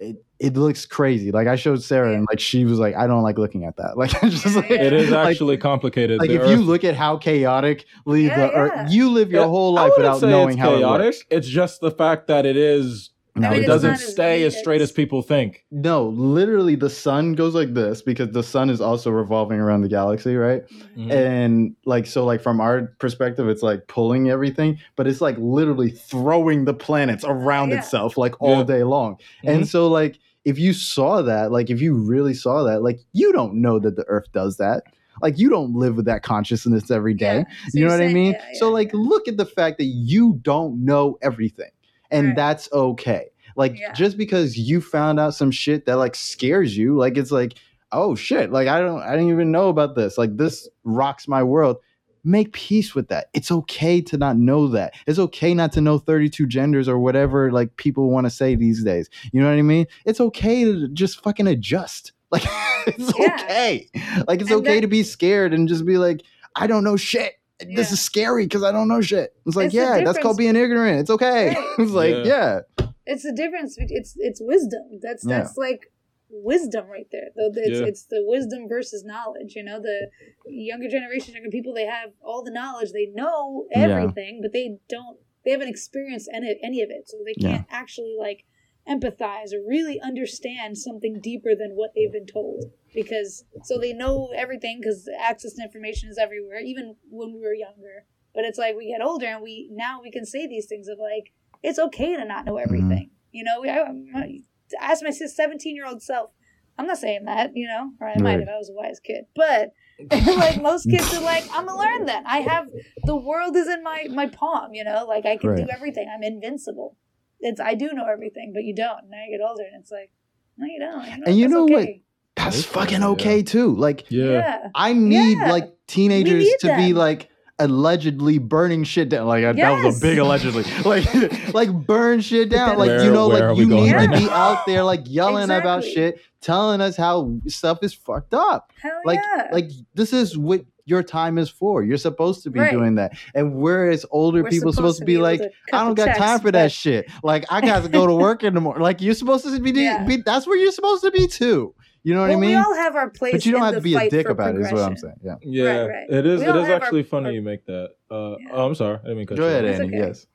It, 0.00 0.16
it 0.38 0.56
looks 0.56 0.86
crazy 0.86 1.30
like 1.30 1.46
i 1.46 1.54
showed 1.54 1.82
sarah 1.82 2.14
and 2.14 2.26
like 2.30 2.40
she 2.40 2.64
was 2.64 2.78
like 2.78 2.94
i 2.96 3.06
don't 3.06 3.22
like 3.22 3.36
looking 3.38 3.64
at 3.64 3.76
that 3.76 3.96
like 4.02 4.10
it's 4.22 4.42
just 4.42 4.56
like 4.56 4.68
yeah. 4.70 4.82
It 4.82 4.92
is 4.94 5.10
like- 5.10 5.28
actually 5.28 5.58
complicated. 5.58 6.18
like 6.18 6.30
The 6.30 6.42
if 6.42 6.50
you 6.50 6.56
look 6.56 6.84
at 6.84 6.96
how 6.96 7.18
chaotically 7.18 8.26
Yeah, 8.26 8.36
the 8.46 8.52
earth 8.52 8.72
yeah. 8.74 8.88
you 8.88 9.10
live 9.10 9.30
your 9.30 9.42
Yeah, 9.42 9.48
whole 9.48 9.74
life 9.74 9.92
without 9.96 10.22
knowing 10.22 10.50
it's 10.54 10.58
how 10.58 10.72
it 10.74 10.78
chaotic. 10.78 11.04
works. 11.06 11.24
It's 11.30 11.46
just 11.48 11.80
the 11.80 11.90
fact 11.90 12.26
that 12.28 12.46
it 12.46 12.56
is. 12.56 13.10
No, 13.36 13.48
I 13.48 13.50
mean, 13.52 13.62
it 13.62 13.66
doesn't 13.66 13.90
not 13.90 14.00
as 14.00 14.06
stay 14.08 14.42
as 14.42 14.58
straight 14.58 14.80
as 14.80 14.88
as- 14.90 14.92
people 14.92 15.22
think. 15.22 15.64
No, 15.70 16.08
literally 16.08 16.74
the 16.74 16.90
sun 16.90 17.34
goes 17.34 17.54
like 17.54 17.74
this 17.74 18.02
because 18.02 18.30
the 18.30 18.42
sun 18.42 18.70
is 18.70 18.80
also 18.80 19.10
revolving 19.10 19.60
around 19.60 19.82
the 19.82 19.88
galaxy, 19.88 20.34
right? 20.36 20.62
Mhm. 20.96 21.10
And 21.12 21.76
like 21.86 22.06
so 22.06 22.24
like 22.24 22.40
from 22.42 22.60
our 22.60 22.92
perspective 22.98 23.48
it's 23.48 23.62
like 23.62 23.86
pulling 23.86 24.28
everything, 24.30 24.78
but 24.96 25.06
it's 25.06 25.20
like 25.20 25.36
literally 25.38 25.90
throwing 25.90 26.64
the 26.64 26.74
planets 26.74 27.24
around 27.26 27.70
Yeah. 27.70 27.78
itself 27.78 28.18
like 28.18 28.34
all 28.40 28.58
Yeah. 28.58 28.64
day 28.64 28.82
long. 28.82 29.16
Mhm. 29.44 29.54
And 29.54 29.68
so 29.68 29.88
like 29.88 30.18
if 30.44 30.58
you 30.58 30.72
saw 30.72 31.22
that, 31.22 31.52
like 31.52 31.70
if 31.70 31.80
you 31.80 31.94
really 31.94 32.34
saw 32.34 32.64
that, 32.64 32.82
like 32.82 32.98
you 33.12 33.32
don't 33.32 33.54
know 33.54 33.78
that 33.78 33.96
the 33.96 34.04
earth 34.08 34.32
does 34.32 34.56
that. 34.56 34.82
Like 35.22 35.38
you 35.38 35.50
don't 35.50 35.74
live 35.74 35.96
with 35.96 36.06
that 36.06 36.22
consciousness 36.22 36.90
every 36.90 37.12
day. 37.14 37.38
Yeah. 37.38 37.54
So 37.68 37.78
you 37.78 37.84
know 37.84 37.90
you're 37.90 38.00
what 38.00 38.08
I 38.10 38.12
mean? 38.12 38.32
yeah, 38.32 38.44
so 38.54 38.70
like 38.70 38.92
yeah. 38.92 39.00
look 39.00 39.28
at 39.28 39.36
the 39.36 39.44
fact 39.44 39.76
that 39.78 39.84
you 39.84 40.38
don't 40.42 40.82
know 40.84 41.18
everything. 41.20 41.68
And 42.10 42.28
Right. 42.28 42.36
that's 42.36 42.70
okay. 42.72 43.26
Like 43.56 43.78
Yeah. 43.78 43.92
just 43.92 44.16
because 44.16 44.56
you 44.58 44.80
found 44.80 45.18
out 45.20 45.34
some 45.34 45.50
shit 45.50 45.86
that 45.86 45.96
like 45.96 46.14
scares 46.14 46.76
you, 46.76 46.96
like 46.96 47.16
it's 47.16 47.30
like, 47.32 47.54
oh 47.92 48.14
shit, 48.14 48.50
like 48.52 48.68
I 48.68 48.80
don't 48.80 49.00
I 49.02 49.10
didn't 49.12 49.30
even 49.30 49.50
know 49.50 49.68
about 49.68 49.94
this. 49.96 50.16
Like 50.18 50.36
this 50.36 50.68
rocks 50.84 51.26
my 51.28 51.42
world. 51.42 51.76
Make 52.22 52.52
peace 52.52 52.94
with 52.94 53.08
that. 53.08 53.28
It's 53.32 53.50
okay 53.50 54.02
to 54.02 54.18
not 54.18 54.36
know 54.36 54.68
that. 54.68 54.92
It's 55.06 55.18
okay 55.18 55.54
not 55.54 55.72
to 55.72 55.80
know 55.80 55.96
32 55.98 56.46
genders 56.46 56.86
or 56.86 56.98
whatever 56.98 57.50
like 57.50 57.76
people 57.76 58.10
want 58.10 58.26
to 58.26 58.30
say 58.30 58.54
these 58.54 58.84
days. 58.84 59.08
You 59.32 59.40
know 59.40 59.48
what 59.48 59.58
I 59.58 59.62
mean? 59.62 59.86
It's 60.04 60.20
okay 60.20 60.64
to 60.64 60.88
just 60.88 61.22
fucking 61.22 61.46
adjust. 61.46 62.12
Like 62.30 62.44
it's 62.86 63.12
Yeah. 63.18 63.36
okay. 63.42 63.88
Like 64.28 64.40
it's 64.42 64.50
And 64.50 64.60
okay 64.60 64.76
that- 64.76 64.80
to 64.82 64.86
be 64.86 65.02
scared 65.02 65.52
and 65.54 65.66
just 65.66 65.84
be 65.86 65.96
like, 65.98 66.22
I 66.54 66.66
don't 66.66 66.84
know 66.84 66.96
shit. 66.96 67.39
This 67.74 67.92
is 67.92 68.00
scary 68.00 68.44
because 68.46 68.62
I 68.62 68.72
don't 68.72 68.88
know 68.88 69.00
shit. 69.00 69.34
It's 69.46 69.56
like, 69.56 69.66
It's 69.66 69.74
yeah, 69.74 70.02
that's 70.04 70.18
called 70.18 70.36
being 70.38 70.56
ignorant. 70.56 71.00
It's 71.00 71.10
okay. 71.10 71.48
Right. 71.48 71.56
it's 71.78 71.90
like, 71.92 72.14
Yeah. 72.24 72.60
yeah. 72.78 72.86
it's 73.06 73.22
the 73.22 73.32
difference. 73.32 73.76
It's 73.78 74.14
it's 74.18 74.40
wisdom. 74.42 75.00
That's 75.02 75.24
Yeah. 75.26 75.38
that's 75.38 75.56
like 75.56 75.92
wisdom 76.30 76.86
right 76.88 77.06
there. 77.12 77.28
Though 77.36 77.50
it's 77.54 77.80
Yeah. 77.80 77.86
it's 77.86 78.04
the 78.04 78.22
wisdom 78.26 78.68
versus 78.68 79.04
knowledge. 79.04 79.54
You 79.56 79.64
know, 79.64 79.80
the 79.80 80.08
younger 80.46 80.88
generation, 80.88 81.34
younger 81.34 81.50
people, 81.50 81.74
they 81.74 81.86
have 81.86 82.10
all 82.22 82.42
the 82.42 82.50
knowledge. 82.52 82.92
They 82.92 83.06
know 83.06 83.66
Yeah. 83.70 83.88
everything, 83.88 84.40
but 84.42 84.52
they 84.52 84.78
don't. 84.88 85.18
They 85.44 85.50
haven't 85.52 85.68
experienced 85.68 86.28
any 86.34 86.58
any 86.62 86.82
of 86.82 86.90
it, 86.90 87.08
so 87.08 87.18
they 87.24 87.34
can't 87.34 87.66
actually 87.70 88.14
like 88.18 88.44
empathize 88.90 89.52
or 89.52 89.66
really 89.66 90.00
understand 90.00 90.76
something 90.76 91.20
deeper 91.20 91.50
than 91.56 91.72
what 91.74 91.90
they've 91.94 92.12
been 92.12 92.26
told. 92.26 92.64
Because 92.92 93.44
so 93.62 93.78
they 93.78 93.92
know 93.92 94.32
everything 94.36 94.80
because 94.80 95.08
access 95.20 95.54
to 95.54 95.62
information 95.62 96.08
is 96.08 96.18
everywhere, 96.18 96.58
even 96.60 96.96
when 97.08 97.32
we 97.32 97.40
were 97.40 97.54
younger. 97.54 98.06
But 98.34 98.44
it's 98.44 98.58
like 98.58 98.76
we 98.76 98.88
get 98.88 99.02
older 99.04 99.26
and 99.26 99.42
we 99.42 99.68
now 99.72 100.00
we 100.02 100.10
can 100.10 100.26
say 100.26 100.46
these 100.46 100.66
things 100.66 100.88
of 100.88 100.98
like 100.98 101.32
it's 101.62 101.78
okay 101.78 102.16
to 102.16 102.24
not 102.24 102.44
know 102.44 102.54
mm-hmm. 102.54 102.64
everything. 102.64 103.10
You 103.32 103.44
know, 103.44 103.64
I, 103.64 104.18
I 104.18 104.40
ask 104.80 105.02
my 105.02 105.10
seventeen 105.10 105.76
year 105.76 105.86
old 105.86 106.02
self. 106.02 106.30
I'm 106.78 106.86
not 106.86 106.98
saying 106.98 107.26
that, 107.26 107.50
you 107.54 107.66
know, 107.66 107.92
or 108.00 108.08
I 108.08 108.16
might 108.16 108.36
Right. 108.36 108.42
if 108.42 108.48
I 108.48 108.56
was 108.56 108.70
a 108.70 108.72
wise 108.72 109.00
kid, 109.00 109.24
but 109.36 109.72
like 110.10 110.62
most 110.62 110.88
kids 110.88 111.12
are 111.14 111.20
like, 111.20 111.44
I'm 111.52 111.66
gonna 111.66 111.78
learn 111.78 112.06
that. 112.06 112.24
I 112.26 112.38
have 112.38 112.68
the 113.04 113.16
world 113.16 113.54
is 113.54 113.68
in 113.68 113.82
my 113.82 114.06
my 114.10 114.26
palm, 114.26 114.72
you 114.72 114.84
know, 114.84 115.04
like 115.06 115.26
I 115.26 115.36
can 115.36 115.56
do 115.56 115.66
everything. 115.70 116.08
I'm 116.12 116.22
invincible. 116.22 116.96
It's 117.40 117.60
I 117.60 117.74
do 117.74 117.92
know 117.92 118.06
everything, 118.06 118.52
but 118.52 118.64
you 118.64 118.74
don't. 118.74 119.08
Now 119.10 119.22
you 119.26 119.38
get 119.38 119.44
older, 119.46 119.64
and 119.72 119.80
it's 119.82 119.90
like, 119.90 120.10
no, 120.56 120.66
you 120.66 120.78
don't. 120.78 121.04
You 121.04 121.16
know, 121.18 121.24
And 121.26 121.36
you 121.38 121.44
that's 121.44 121.52
know 121.54 121.64
what? 121.64 121.88
That's 122.36 122.56
That's 122.56 122.64
fucking 122.66 123.00
fine, 123.00 123.10
okay 123.10 123.42
too. 123.42 123.74
Like 123.76 124.06
Yeah. 124.10 124.24
Yeah. 124.30 124.68
I 124.74 124.92
need 124.92 125.38
Yeah. 125.38 125.50
like 125.50 125.72
teenagers 125.86 126.44
need 126.44 126.56
to 126.60 126.76
be 126.76 126.92
like 126.94 127.28
allegedly 127.58 128.38
burning 128.38 128.84
shit 128.84 129.08
down. 129.10 129.26
Like 129.26 129.42
that 129.56 129.84
was 129.84 129.98
a 129.98 130.00
big 130.00 130.18
allegedly. 130.18 130.64
Like 130.84 131.52
like 131.54 131.70
burn 131.72 132.20
shit 132.20 132.48
down. 132.50 132.78
Like 132.78 132.88
Where- 132.88 133.04
you 133.04 133.12
know, 133.12 133.26
like 133.26 133.56
you 133.58 133.66
need 133.66 133.92
right 133.92 134.10
to 134.10 134.18
be 134.18 134.28
out 134.30 134.64
there 134.66 134.82
like 134.82 135.02
yelling 135.04 135.50
about 135.50 135.84
shit, 135.84 136.20
telling 136.40 136.80
us 136.80 136.96
how 136.96 137.38
stuff 137.46 137.82
is 137.82 137.92
fucked 137.92 138.32
up. 138.34 138.72
Hell 138.80 138.92
Like 139.04 139.20
yeah. 139.36 139.48
like 139.52 139.70
this 139.94 140.12
is 140.14 140.38
what 140.38 140.64
your 140.90 141.02
time 141.02 141.38
is 141.38 141.48
for. 141.48 141.82
You're 141.82 141.96
supposed 141.96 142.42
to 142.42 142.50
be 142.50 142.58
Right. 142.60 142.72
doing 142.72 142.96
that. 142.96 143.12
And 143.34 143.54
we're 143.54 143.88
as 143.90 144.04
older 144.10 144.42
We're 144.42 144.50
people 144.50 144.72
supposed, 144.72 144.98
to 144.98 145.04
be, 145.04 145.14
able 145.14 145.22
like, 145.22 145.40
to 145.40 145.50
I 145.72 145.84
don't 145.84 145.96
the 145.96 146.04
got 146.04 146.16
time 146.16 146.28
checks, 146.34 146.42
for 146.42 146.50
that 146.50 146.72
shit. 146.72 147.08
Like 147.22 147.44
I 147.50 147.60
got 147.60 147.84
to 147.84 147.88
go 147.88 148.06
to 148.06 148.14
work 148.14 148.42
in 148.44 148.52
the 148.54 148.60
morning. 148.60 148.82
Like 148.82 149.00
you're 149.00 149.14
supposed 149.14 149.44
to 149.44 149.58
be, 149.60 149.70
Yeah. 149.70 150.04
be 150.04 150.16
that's 150.18 150.46
where 150.46 150.58
you're 150.58 150.72
supposed 150.72 151.02
to 151.04 151.10
be 151.12 151.26
too. 151.28 151.74
You 152.02 152.14
know 152.14 152.20
what 152.22 152.28
well, 152.30 152.38
I 152.38 152.40
mean? 152.40 152.50
we 152.50 152.56
all 152.56 152.74
have 152.74 152.96
our 152.96 153.10
place. 153.10 153.32
but 153.32 153.46
you 153.46 153.52
don't 153.52 153.60
in 153.60 153.66
have 153.66 153.74
to 153.74 153.80
be 153.82 153.94
a 153.94 154.08
dick 154.10 154.28
about 154.28 154.54
it. 154.54 154.62
Is 154.62 154.72
what 154.72 154.82
I'm 154.82 154.96
saying. 154.96 155.14
Yeah. 155.22 155.34
Yeah, 155.42 155.64
Right, 155.82 155.88
right. 155.88 156.10
it 156.10 156.26
is. 156.26 156.40
We 156.40 156.46
It 156.46 156.48
all 156.50 156.58
our- 156.64 156.70
actually 156.72 157.02
funny 157.02 157.26
our- 157.26 157.32
you 157.32 157.42
make 157.42 157.66
that. 157.66 157.90
Uh, 158.10 158.36
Yeah. 158.40 158.48
oh, 158.52 158.66
I'm 158.66 158.74
sorry, 158.74 158.94
I 158.96 159.02
didn't 159.02 159.18
mean 159.18 159.26
to 159.26 159.34
cut 159.34 159.38
Go 159.38 159.44
you 159.44 159.50
ahead, 159.50 159.64
off. 159.66 159.74
Annie. 159.80 159.88
okay. 159.88 159.98
Yes. 160.08 160.26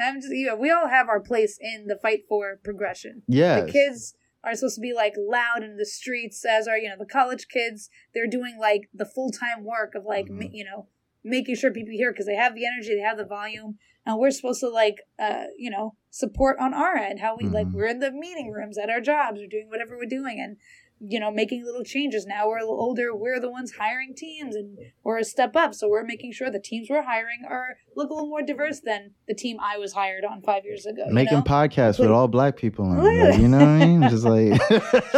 I'm 0.00 0.20
just, 0.20 0.32
yeah, 0.32 0.54
we 0.54 0.70
all 0.70 0.86
have 0.86 1.08
our 1.08 1.18
place 1.18 1.58
in 1.60 1.88
the 1.88 1.96
fight 1.96 2.20
for 2.28 2.60
progression. 2.62 3.22
Yes. 3.26 3.66
The 3.66 3.72
kids 3.72 4.14
are 4.44 4.54
supposed 4.54 4.76
to 4.76 4.80
be 4.80 4.92
like 4.94 5.14
loud 5.16 5.62
in 5.62 5.76
the 5.76 5.86
streets, 5.86 6.44
as 6.44 6.66
are 6.68 6.78
you 6.78 6.88
know 6.88 6.96
the 6.98 7.04
college 7.06 7.48
kids. 7.48 7.90
They're 8.14 8.26
doing 8.26 8.56
like 8.58 8.88
the 8.94 9.04
full 9.06 9.30
time 9.30 9.64
work 9.64 9.94
of 9.94 10.04
like 10.04 10.26
Mhm. 10.26 10.38
ma- 10.40 10.50
you 10.52 10.64
know 10.64 10.88
making 11.24 11.56
sure 11.56 11.72
people 11.72 11.92
hear 11.92 12.12
because 12.12 12.26
they 12.26 12.36
have 12.36 12.54
the 12.54 12.64
energy, 12.66 12.94
they 12.94 13.00
have 13.00 13.18
the 13.18 13.24
volume, 13.24 13.78
and 14.06 14.18
we're 14.18 14.30
supposed 14.30 14.60
to 14.60 14.68
like 14.68 14.98
uh 15.18 15.44
you 15.56 15.70
know 15.70 15.96
support 16.10 16.56
on 16.58 16.72
our 16.72 16.96
end. 16.96 17.20
How 17.20 17.36
we 17.36 17.46
like 17.48 17.66
Mhm. 17.66 17.72
we're 17.74 17.86
in 17.86 17.98
the 17.98 18.12
meeting 18.12 18.50
rooms 18.50 18.78
at 18.78 18.88
our 18.90 19.00
jobs, 19.00 19.38
we're 19.40 19.48
doing 19.48 19.68
whatever 19.68 19.96
we're 19.96 20.06
doing, 20.06 20.40
and 20.40 20.56
you 21.00 21.20
know 21.20 21.30
making 21.30 21.64
little 21.64 21.84
changes. 21.84 22.26
Now 22.26 22.48
we're 22.48 22.58
a 22.58 22.62
little 22.62 22.80
older, 22.80 23.14
we're 23.14 23.38
the 23.40 23.50
ones 23.50 23.72
hiring 23.78 24.14
teams, 24.16 24.56
and 24.56 24.76
we're 25.04 25.18
a 25.18 25.24
step 25.24 25.54
up, 25.56 25.74
so 25.74 25.88
we're 25.88 26.04
making 26.04 26.32
sure 26.32 26.50
the 26.50 26.58
teams 26.60 26.88
we're 26.90 27.02
hiring 27.02 27.42
are 27.48 27.76
look 27.96 28.10
a 28.10 28.14
little 28.14 28.28
more 28.28 28.42
diverse 28.42 28.80
than 28.80 29.12
the 29.26 29.34
team 29.34 29.58
I 29.62 29.76
was 29.78 29.92
hired 29.92 30.24
on 30.24 30.42
five 30.42 30.64
years 30.64 30.86
ago. 30.86 31.04
you 31.08 31.14
Making 31.14 31.38
know? 31.38 31.42
podcasts 31.44 31.98
with 31.98 32.10
all 32.10 32.28
black 32.28 32.56
people 32.56 32.92
in 32.92 32.98
it. 32.98 33.30
Like, 33.30 33.40
you 33.40 33.48
know 33.48 33.58
what 33.58 33.68
I 33.68 33.86
mean? 33.86 34.02
Just 34.02 34.24
like 34.24 34.60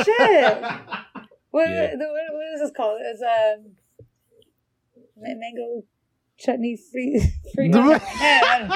Shit. 0.04 0.62
What, 1.50 1.68
Yeah. 1.68 1.96
the, 1.96 2.06
what, 2.06 2.34
what 2.34 2.54
is 2.54 2.60
this 2.60 2.70
called? 2.76 3.00
It's 3.02 3.22
um, 3.22 3.72
ma- 5.16 5.34
mango 5.36 5.82
chutney 6.38 6.76
free. 6.92 7.20
free 7.54 7.68
never 7.68 7.88
mind. 7.88 8.02
Yeah, 8.20 8.40
I 8.44 8.58
don't. 8.58 8.70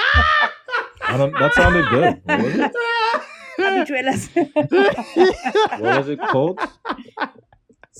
I 1.07 1.17
don't. 1.17 1.33
That 1.39 1.53
sounded 1.53 1.85
good. 1.89 2.21
What 3.57 3.79
was 3.79 3.89
it? 3.89 4.29
Habichuelas. 4.35 5.79
What 5.79 5.97
was 5.97 6.09
it 6.09 6.19
called? 6.19 6.59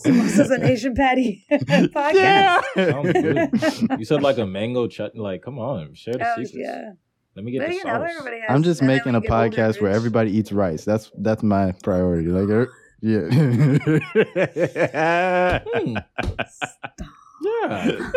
Samosas 0.04 0.52
and 0.52 0.64
Asian 0.64 0.94
patty 0.94 1.46
podcast. 1.52 2.14
yeah. 2.14 2.62
Sounds 2.76 3.14
good. 3.14 4.00
You 4.00 4.06
said 4.06 4.22
like 4.22 4.38
a 4.38 4.46
mango 4.46 4.88
chutney. 4.88 5.22
Like, 5.22 5.42
come 5.42 5.58
on, 5.60 5.94
share 5.94 6.14
the 6.16 6.26
Oh, 6.28 6.34
secrets. 6.44 6.54
yeah. 6.56 6.92
Let 7.36 7.44
me 7.46 7.52
get 7.52 7.60
But 7.60 7.70
the 7.70 7.76
you 7.76 7.84
know, 7.86 8.06
sauce. 8.08 8.12
I'm 8.50 8.64
just 8.64 8.82
and 8.82 8.88
making 8.88 9.16
a 9.16 9.20
you 9.20 9.28
older, 9.30 9.50
podcast 9.50 9.82
where 9.82 9.92
everybody 9.92 10.32
eats 10.38 10.52
rice. 10.52 10.84
That's 10.86 11.12
that's 11.18 11.44
my 11.44 11.74
priority. 11.84 12.30
Like, 12.30 12.50
er, 12.50 12.72
yeah. 13.02 13.28
Hmm. 15.66 15.98
Yeah. 17.44 18.12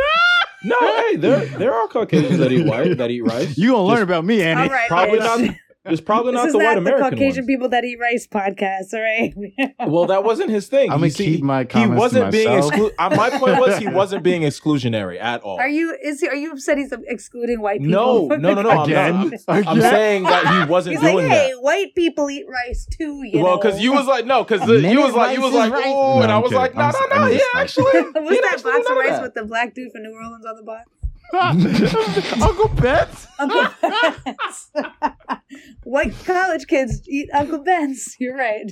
No, 0.65 0.77
hey, 0.81 1.16
there 1.16 1.44
there 1.47 1.73
are 1.74 1.86
Caucasians 1.89 2.39
that 2.39 2.51
eat 2.51 2.66
white 2.66 2.97
that 2.98 3.10
eat 3.10 3.23
rice. 3.24 3.56
you 3.56 3.70
gonna 3.73 3.82
learn 3.85 3.97
Just 3.98 4.02
about 4.05 4.24
me, 4.24 4.43
Annie? 4.43 4.62
All 4.62 4.69
right, 4.69 4.89
Probably 4.89 5.19
bitch. 5.20 5.47
not. 5.47 5.55
It's 5.90 6.01
probably 6.01 6.32
This 6.32 6.39
not 6.39 6.47
is 6.48 6.52
the 6.52 6.59
not 6.59 6.65
white 6.65 6.74
the 6.74 6.78
American 6.81 7.10
Caucasian 7.10 7.43
ones. 7.43 7.47
people 7.47 7.69
that 7.70 7.85
eat 7.85 7.98
rice 7.98 8.27
podcast, 8.27 8.94
all 8.94 9.01
right? 9.01 9.35
Well, 9.89 10.06
that 10.06 10.24
wasn't 10.24 10.51
his 10.51 10.66
thing. 10.69 10.90
I'm 10.90 10.98
gonna 11.01 11.10
see, 11.10 11.24
keep 11.36 11.43
my 11.43 11.60
he 11.60 11.66
comments 11.66 11.94
to 11.94 11.98
wasn't 11.98 12.32
being 12.32 12.48
exclu- 12.48 12.93
uh, 12.98 13.10
My 13.16 13.31
point 13.31 13.59
was 13.59 13.78
he 13.78 13.86
wasn't 14.01 14.23
being 14.23 14.43
exclusionary 14.43 15.20
at 15.20 15.40
all. 15.43 15.59
Are 15.59 15.69
you 15.69 15.97
is 16.02 16.20
he, 16.20 16.28
are 16.28 16.35
you 16.35 16.52
upset 16.52 16.78
he's 16.78 16.93
excluding 17.06 17.60
white 17.60 17.81
No, 17.81 18.23
people? 18.23 18.39
no, 18.39 18.55
no, 18.55 18.62
no. 18.62 18.70
I'm, 18.70 18.82
Again? 18.89 19.31
not. 19.31 19.40
I'm, 19.48 19.69
I'm 19.69 19.81
saying 19.81 20.23
that 20.24 20.65
he 20.66 20.70
wasn't 20.70 20.97
He's 20.97 21.02
like, 21.02 21.12
doing 21.12 21.28
hey, 21.28 21.52
that. 21.55 21.62
white 21.62 21.94
people 21.94 22.28
eat 22.31 22.47
rice 22.48 22.86
too. 22.86 23.23
You 23.24 23.40
Well, 23.43 23.56
know? 23.56 23.62
because 23.62 23.81
you 23.81 23.93
was 23.93 24.06
like, 24.06 24.27
no, 24.27 24.44
because 24.44 24.60
you 24.69 25.01
was 25.01 25.15
like, 25.15 25.36
you 25.36 25.43
was 25.43 25.55
like, 25.55 25.73
oh, 25.74 26.16
No, 26.19 26.23
and 26.23 26.32
I 26.32 26.36
I'm 26.36 26.43
was 26.43 26.52
like, 26.52 26.74
no, 26.74 26.90
no, 26.90 27.06
no, 27.06 27.16
I'm 27.23 27.31
he 27.32 27.39
just 27.39 27.55
like- 27.55 27.62
actually, 27.65 27.85
was 28.23 28.31
he 28.35 28.40
that 28.40 28.62
box 28.62 28.90
of 28.90 28.97
rice 28.97 29.20
with 29.23 29.35
the 29.35 29.44
black 29.44 29.74
dude 29.74 29.93
from 29.93 30.02
New 30.02 30.12
Orleans 30.15 30.44
on 30.44 30.56
the 30.56 30.62
box? 30.62 30.89
Uncle 32.42 32.68
Ben's. 32.68 33.26
Uncle 33.38 33.68
Ben's. 33.82 34.70
White 35.84 36.14
college 36.24 36.66
kids 36.66 37.06
eat 37.09 37.28
Uncle 37.34 37.62
Ben's. 37.62 38.16
You're 38.20 38.36
right. 38.36 38.70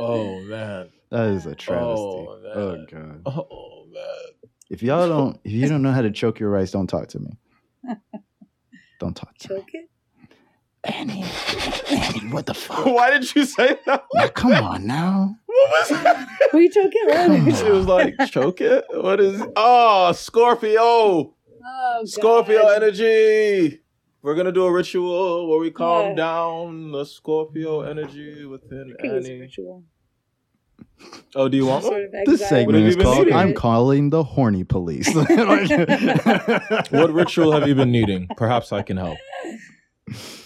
Oh 0.00 0.40
man, 0.42 0.90
That 1.10 1.28
is 1.28 1.46
a 1.46 1.54
travesty. 1.54 1.86
Oh, 1.90 2.40
Oh, 2.54 2.84
god. 2.90 3.22
oh 3.26 3.86
man. 3.92 4.50
If 4.70 4.82
y'all 4.82 5.08
don't, 5.08 5.40
if 5.44 5.52
you 5.52 5.66
don't 5.68 5.82
know 5.82 5.92
how 5.92 6.02
to 6.02 6.10
choke 6.10 6.38
your 6.40 6.50
rice, 6.50 6.70
don't 6.70 6.86
talk 6.88 7.08
to 7.08 7.18
me. 7.20 7.30
Don't 9.00 9.16
talk 9.16 9.36
to 9.38 9.54
me. 9.54 9.60
Choke 9.60 9.70
it. 9.72 9.88
Annie, 10.84 11.24
Annie, 11.90 12.28
what 12.30 12.46
the 12.46 12.54
fuck? 12.54 12.86
Why 12.86 13.10
did 13.10 13.34
you 13.34 13.44
say 13.44 13.78
that? 13.84 14.04
Now, 14.14 14.28
come 14.28 14.52
on 14.52 14.86
now. 14.86 15.36
What 15.46 15.70
was 15.70 15.88
that? 16.02 16.28
Will 16.52 16.60
you 16.60 16.70
choke 16.70 16.92
it? 16.94 17.12
Come 17.12 17.44
What? 17.44 17.52
on. 17.52 17.54
She 17.66 17.70
was 17.70 17.86
like, 17.86 18.14
choke 18.30 18.60
it. 18.60 18.84
What 18.92 19.20
is? 19.20 19.42
Oh, 19.56 20.12
Scorpio. 20.12 20.80
Oh, 20.80 21.34
God. 21.62 22.08
Scorpio 22.08 22.68
energy. 22.68 23.80
We're 24.22 24.34
gonna 24.34 24.52
do 24.52 24.64
a 24.64 24.72
ritual 24.72 25.48
where 25.48 25.58
we 25.58 25.70
calm 25.70 26.10
Yeah. 26.10 26.14
down 26.14 26.92
the 26.92 27.04
Scorpio 27.04 27.80
energy 27.82 28.44
within 28.44 28.94
I 28.98 29.02
could 29.02 29.24
Annie. 29.26 29.40
ritual. 29.40 29.84
Oh, 31.34 31.48
do 31.48 31.56
you 31.56 31.66
want 31.66 31.84
Sort 31.84 31.94
one? 31.94 32.20
of 32.22 32.26
This 32.26 32.48
segment 32.48 32.86
is 32.86 32.96
called 32.96 33.22
eating? 33.26 33.34
"I'm 33.34 33.52
calling 33.54 34.10
the 34.10 34.22
horny 34.24 34.64
police." 34.64 35.08
What 35.14 37.12
ritual 37.12 37.52
have 37.52 37.66
you 37.68 37.74
been 37.74 37.92
needing? 37.92 38.28
Perhaps 38.36 38.72
I 38.72 38.82
can 38.82 38.96
help. 38.96 39.18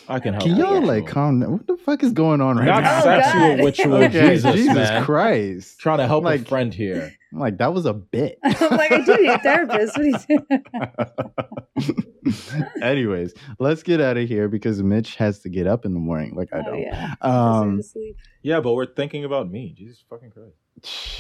I 0.09 0.19
can 0.19 0.35
help. 0.35 0.45
Can 0.45 0.57
y'all 0.57 0.75
ritual. 0.75 0.89
like 0.89 1.07
calm 1.07 1.41
down? 1.41 1.53
What 1.53 1.67
the 1.67 1.77
fuck 1.77 2.03
is 2.03 2.13
going 2.13 2.41
on 2.41 2.57
right 2.57 2.67
Not 2.67 2.83
now? 2.83 2.99
Oh, 2.99 3.03
sexual 3.03 3.41
God. 3.57 3.59
ritual, 3.65 3.95
Okay, 4.05 4.31
Jesus, 4.35 4.55
Jesus 4.55 4.75
man. 4.75 5.05
Christ! 5.05 5.79
Trying 5.79 5.99
to 5.99 6.07
help 6.07 6.25
a 6.25 6.27
Like- 6.27 6.47
friend 6.49 6.75
here. 6.75 7.15
I'm 7.33 7.39
like 7.39 7.57
that 7.59 7.73
was 7.73 7.87
a 7.87 7.95
bit. 7.95 8.39
I'm 8.45 8.77
like, 8.77 8.93
I 8.93 9.01
do 9.01 9.17
need 9.17 9.29
a 9.29 9.39
therapist. 9.39 9.97
What 9.97 10.05
do 10.05 10.11
you 10.29 11.85
do? 12.27 12.73
Anyways, 12.83 13.33
let's 13.59 13.83
get 13.83 14.01
out 14.03 14.17
of 14.19 14.29
here 14.29 14.49
because 14.49 14.83
Mitch 14.83 15.17
has 15.17 15.39
to 15.41 15.49
get 15.49 15.67
up 15.67 15.85
in 15.87 15.95
the 15.95 16.01
morning. 16.01 16.35
Like 16.35 16.53
I 16.53 16.59
Oh, 16.61 16.63
don't. 16.73 16.81
yeah. 16.83 17.15
Um, 17.23 17.77
Deserve. 17.79 18.03
Yeah, 18.43 18.61
but 18.61 18.75
we're 18.75 18.87
thinking 18.93 19.25
about 19.25 19.51
me. 19.51 19.73
Jesus 19.77 20.05
fucking 20.11 20.31
Christ. 20.31 20.57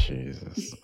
Jesus. 0.06 0.74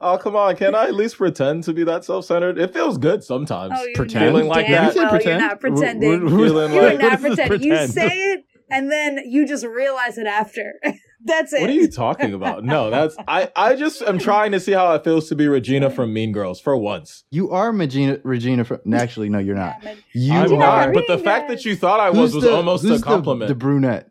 Oh 0.00 0.18
come 0.18 0.36
on! 0.36 0.56
Can 0.56 0.74
I 0.74 0.84
at 0.84 0.94
least 0.94 1.16
pretend 1.18 1.64
to 1.64 1.72
be 1.72 1.84
that 1.84 2.04
self-centered? 2.04 2.58
It 2.58 2.72
feels 2.72 2.98
good 2.98 3.22
sometimes. 3.24 3.74
Oh, 3.76 3.84
you 3.84 3.92
pretend? 3.94 4.24
Feeling 4.26 4.48
like 4.48 4.66
damn 4.66 4.84
that. 4.84 4.86
You 4.86 4.92
said 4.92 5.00
well 5.02 5.10
pretend? 5.10 5.40
You're 5.40 5.48
not 5.48 5.62
We're- 5.62 5.74
pretending. 5.76 6.08
we're- 6.10 6.24
we're- 6.36 6.48
Feeling 6.48 6.72
You're 6.74 6.82
like- 6.82 6.92
what 7.00 7.02
not 7.02 7.30
is 7.30 7.36
this 7.36 7.48
pretending. 7.48 7.68
You 7.68 7.86
say 7.88 8.08
it, 8.32 8.44
and 8.70 8.90
then 8.90 9.18
you 9.26 9.46
just 9.46 9.64
realize 9.64 10.18
it 10.18 10.26
after. 10.26 10.74
That's 11.22 11.52
it. 11.52 11.60
What 11.60 11.68
are 11.68 11.74
you 11.74 11.86
talking 11.90 12.32
about? 12.32 12.64
No, 12.64 12.88
that's 12.88 13.14
I. 13.28 13.50
I 13.54 13.76
just 13.76 14.00
am 14.00 14.18
trying 14.18 14.52
to 14.52 14.58
see 14.60 14.72
how 14.72 14.94
it 14.94 15.04
feels 15.04 15.28
to 15.28 15.34
be 15.34 15.46
Regina 15.48 15.90
from 15.90 16.14
Mean 16.14 16.32
Girls 16.32 16.58
for 16.62 16.74
once. 16.78 17.24
You 17.30 17.50
are 17.50 17.70
Regina. 17.72 18.20
Regina. 18.24 18.64
From, 18.64 18.80
no, 18.86 18.96
actually, 18.96 19.28
no, 19.28 19.38
you're 19.38 19.54
not. 19.54 19.82
Damn. 19.82 19.98
You 20.14 20.32
I'm 20.32 20.52
are. 20.54 20.56
not, 20.86 20.94
but 20.94 21.04
the 21.08 21.18
fact 21.18 21.50
that 21.50 21.66
you 21.66 21.76
thought 21.76 22.00
I 22.00 22.08
was 22.08 22.32
Who's 22.32 22.34
was 22.36 22.44
the- 22.44 22.54
almost 22.56 22.84
who's 22.86 23.02
a 23.02 23.04
compliment. 23.04 23.48
The, 23.48 23.54
the 23.54 23.58
brunette. 23.58 24.09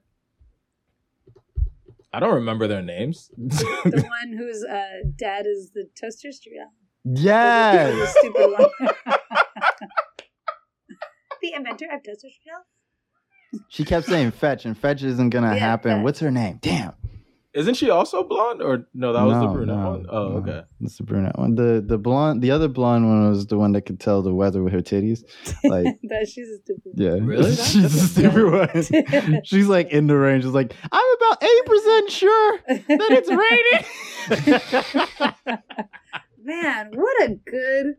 I 2.11 2.19
don't 2.19 2.33
remember 2.35 2.67
their 2.67 2.81
names. 2.81 3.29
The 3.37 4.03
one 4.07 4.37
whose 4.37 4.63
uh, 4.63 5.03
dad 5.15 5.45
is 5.45 5.71
the 5.73 5.85
Toaster 5.99 6.29
Strudel. 6.29 6.69
The 7.05 7.21
Yes. 7.21 8.15
stupid 8.19 8.51
one. 8.57 8.69
the 11.41 11.53
inventor 11.55 11.85
of 11.93 12.03
Toaster 12.03 12.27
Strudel. 12.27 13.61
She 13.69 13.83
kept 13.85 14.05
saying 14.07 14.31
fetch, 14.31 14.65
and 14.65 14.77
fetch 14.77 15.03
isn't 15.03 15.29
gonna 15.29 15.53
Yeah, 15.53 15.59
happen. 15.59 15.97
fetch. 15.97 16.03
What's 16.03 16.19
her 16.19 16.31
name? 16.31 16.59
Damn. 16.61 16.93
Isn't 17.53 17.73
she 17.73 17.89
also 17.89 18.23
blonde? 18.23 18.61
Or 18.61 18.87
no, 18.93 19.11
that 19.11 19.23
was 19.23 19.39
the 19.39 19.47
brunette 19.47 19.75
no, 19.75 19.89
one. 19.89 20.05
Oh, 20.07 20.29
no. 20.29 20.35
okay. 20.37 20.61
That's 20.79 20.97
the 20.97 21.03
brunette 21.03 21.39
one. 21.39 21.55
The 21.55 21.83
the 21.85 21.97
blonde, 21.97 22.43
the 22.43 22.51
other 22.51 22.67
blonde 22.67 23.07
one 23.07 23.27
was 23.29 23.47
the 23.47 23.57
one 23.57 23.71
that 23.71 23.87
could 23.87 23.99
tell 23.99 24.21
the 24.21 24.33
weather 24.33 24.61
with 24.61 24.71
her 24.73 24.81
titties. 24.81 25.23
Like, 25.63 25.99
that 26.03 26.27
she's 26.27 26.47
a 26.47 26.57
stupid. 26.57 26.91
yeah, 26.95 27.17
Really? 27.19 27.55
she's 27.55 27.95
a 27.95 28.07
stupid 28.07 28.51
one. 28.51 29.41
She's 29.43 29.67
like 29.67 29.89
in 29.89 30.05
the 30.05 30.15
range. 30.15 30.43
She's 30.43 30.53
like, 30.53 30.75
I'm 30.91 31.15
about 31.17 31.43
eighty 31.43 31.61
percent 31.65 32.11
sure 32.11 32.59
that 32.67 33.11
it's 33.11 33.29
raining. 35.47 35.59
Man, 36.43 36.91
what 36.93 37.23
a 37.23 37.35
good 37.45 37.95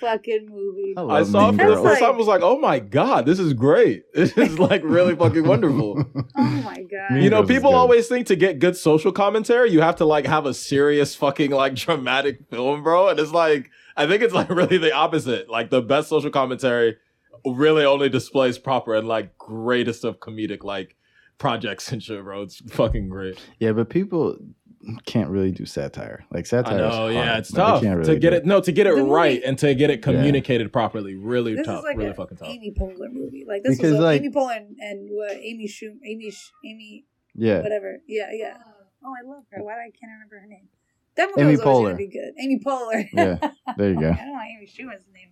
fucking 0.00 0.46
movie. 0.50 0.94
I 0.96 1.02
I 1.02 1.22
saw 1.22 1.48
it 1.48 1.52
for 1.52 1.56
the 1.58 1.64
Girls. 1.74 1.86
first 1.86 2.00
time. 2.00 2.14
I 2.14 2.16
was 2.16 2.26
like, 2.26 2.42
oh 2.42 2.58
my 2.58 2.78
god, 2.78 3.26
this 3.26 3.38
is 3.38 3.52
great. 3.52 4.04
This 4.14 4.36
is 4.36 4.58
like 4.58 4.82
really 4.84 5.14
fucking 5.22 5.46
wonderful. 5.46 6.04
Oh 6.36 6.42
my 6.42 6.82
god. 6.82 7.22
You 7.22 7.30
know, 7.30 7.42
people 7.44 7.70
good. 7.70 7.76
always 7.76 8.08
think 8.08 8.26
to 8.28 8.36
get 8.36 8.58
good 8.58 8.76
social 8.76 9.12
commentary, 9.12 9.70
you 9.70 9.80
have 9.80 9.96
to 9.96 10.04
like 10.04 10.26
have 10.26 10.46
a 10.46 10.54
serious 10.54 11.14
fucking 11.14 11.50
like 11.50 11.74
dramatic 11.86 12.48
film, 12.50 12.82
bro. 12.82 13.08
And 13.08 13.18
it's 13.20 13.32
like, 13.32 13.70
I 13.96 14.06
think 14.06 14.22
it's 14.22 14.34
like 14.34 14.50
really 14.50 14.78
the 14.78 14.92
opposite. 14.92 15.48
Like 15.48 15.70
the 15.70 15.82
best 15.82 16.08
social 16.08 16.30
commentary 16.30 16.96
really 17.44 17.84
only 17.84 18.08
displays 18.08 18.58
proper 18.58 18.94
and 18.94 19.06
like 19.06 19.36
greatest 19.38 20.04
of 20.04 20.18
comedic 20.18 20.64
like 20.64 20.96
projects 21.38 21.92
and 21.92 22.02
shit, 22.02 22.22
bro. 22.24 22.42
It's 22.42 22.56
fucking 22.72 23.08
great. 23.08 23.38
yeah, 23.60 23.72
but 23.72 23.88
people 23.90 24.36
can't 25.06 25.28
really 25.30 25.52
do 25.52 25.66
satire. 25.66 26.24
Like 26.32 26.46
satire. 26.46 26.74
is 26.74 26.80
know, 26.96 27.08
yeah, 27.08 27.24
hard. 27.26 27.38
it's 27.40 27.52
Like, 27.52 27.66
tough 27.66 27.82
can't 27.82 28.04
to 28.04 28.16
get 28.18 28.30
do 28.30 28.36
it. 28.36 28.46
No, 28.46 28.60
to 28.60 28.72
get 28.72 28.86
it 28.86 28.90
The 28.94 28.96
movie- 29.00 29.10
right 29.10 29.42
and 29.44 29.58
to 29.58 29.74
get 29.74 29.90
it 29.90 30.02
communicated 30.02 30.72
properly. 30.72 31.14
Really 31.14 31.54
this 31.54 31.66
tough. 31.66 31.78
is 31.80 31.84
like 31.84 31.96
really 31.96 32.10
a 32.10 32.14
fucking 32.14 32.36
tough. 32.38 32.48
Amy 32.48 32.72
Poehler 32.78 33.10
movie. 33.12 33.44
Like 33.46 33.62
this 33.62 33.76
Because, 33.76 33.92
was 33.92 34.00
like- 34.00 34.20
Amy 34.22 34.30
Poehler 34.30 34.56
and, 34.56 34.76
and 34.80 35.08
what 35.10 35.32
Amy 35.32 35.66
Shum 35.66 35.98
Amy 36.04 36.30
Sh- 36.30 36.50
Amy 36.64 37.04
Yeah. 37.34 37.60
whatever. 37.62 37.98
Yeah, 38.06 38.28
yeah. 38.32 38.56
Oh, 39.04 39.12
I 39.14 39.26
love 39.28 39.44
her. 39.52 39.62
Why 39.62 39.74
do 39.74 39.80
I 39.80 39.90
can't 39.98 40.12
remember 40.12 40.38
her 40.40 40.46
name? 40.46 40.68
That 41.16 41.28
movie 41.30 41.42
Amy 41.42 41.50
was 41.52 41.60
always 41.60 41.80
Poehler. 41.80 41.84
gonna 41.90 41.96
be 41.96 42.06
good. 42.08 42.32
Amy 42.40 42.60
Poehler. 42.64 43.08
Yeah, 43.12 43.50
there 43.76 43.90
you 43.90 43.94
go. 44.00 44.10
I 44.10 44.16
don't 44.16 44.32
know 44.32 44.40
Amy 44.40 44.66
Schumer's 44.66 45.04
name. 45.12 45.28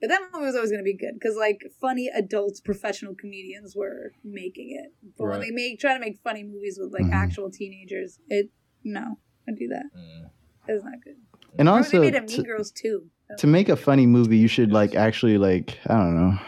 Man. 0.00 0.08
But 0.08 0.08
that 0.08 0.22
movie 0.32 0.46
was 0.46 0.54
always 0.54 0.70
going 0.70 0.80
to 0.80 0.84
be 0.84 0.96
good 0.96 1.14
because 1.14 1.36
like 1.36 1.62
funny 1.80 2.08
adult 2.14 2.60
professional 2.64 3.14
comedians 3.14 3.74
were 3.76 4.12
making 4.24 4.70
it. 4.82 4.92
But 5.18 5.28
when 5.28 5.40
they 5.40 5.50
make 5.50 5.78
try 5.80 5.94
to 5.94 6.00
make 6.00 6.18
funny 6.22 6.44
movies 6.44 6.78
with 6.80 6.92
like 6.92 7.04
Mhm. 7.04 7.12
actual 7.14 7.50
teenagers, 7.50 8.18
it 8.28 8.50
no, 8.84 9.18
I 9.48 9.52
do 9.52 9.68
that. 9.68 9.84
Mm. 9.96 10.30
It's 10.68 10.84
not 10.84 10.94
good. 11.04 11.16
And 11.58 11.68
Or 11.68 11.78
also, 11.78 12.00
they 12.00 12.10
made 12.10 12.14
a 12.16 12.20
Mean 12.20 12.28
to, 12.28 12.42
Girls 12.42 12.70
too. 12.70 13.06
to 13.38 13.46
make 13.46 13.68
a 13.68 13.76
funny 13.76 14.06
movie, 14.06 14.38
you 14.38 14.48
should 14.48 14.72
like 14.72 14.94
actually 14.94 15.36
like 15.38 15.78
I 15.86 15.94
don't 15.94 16.14
know, 16.14 16.38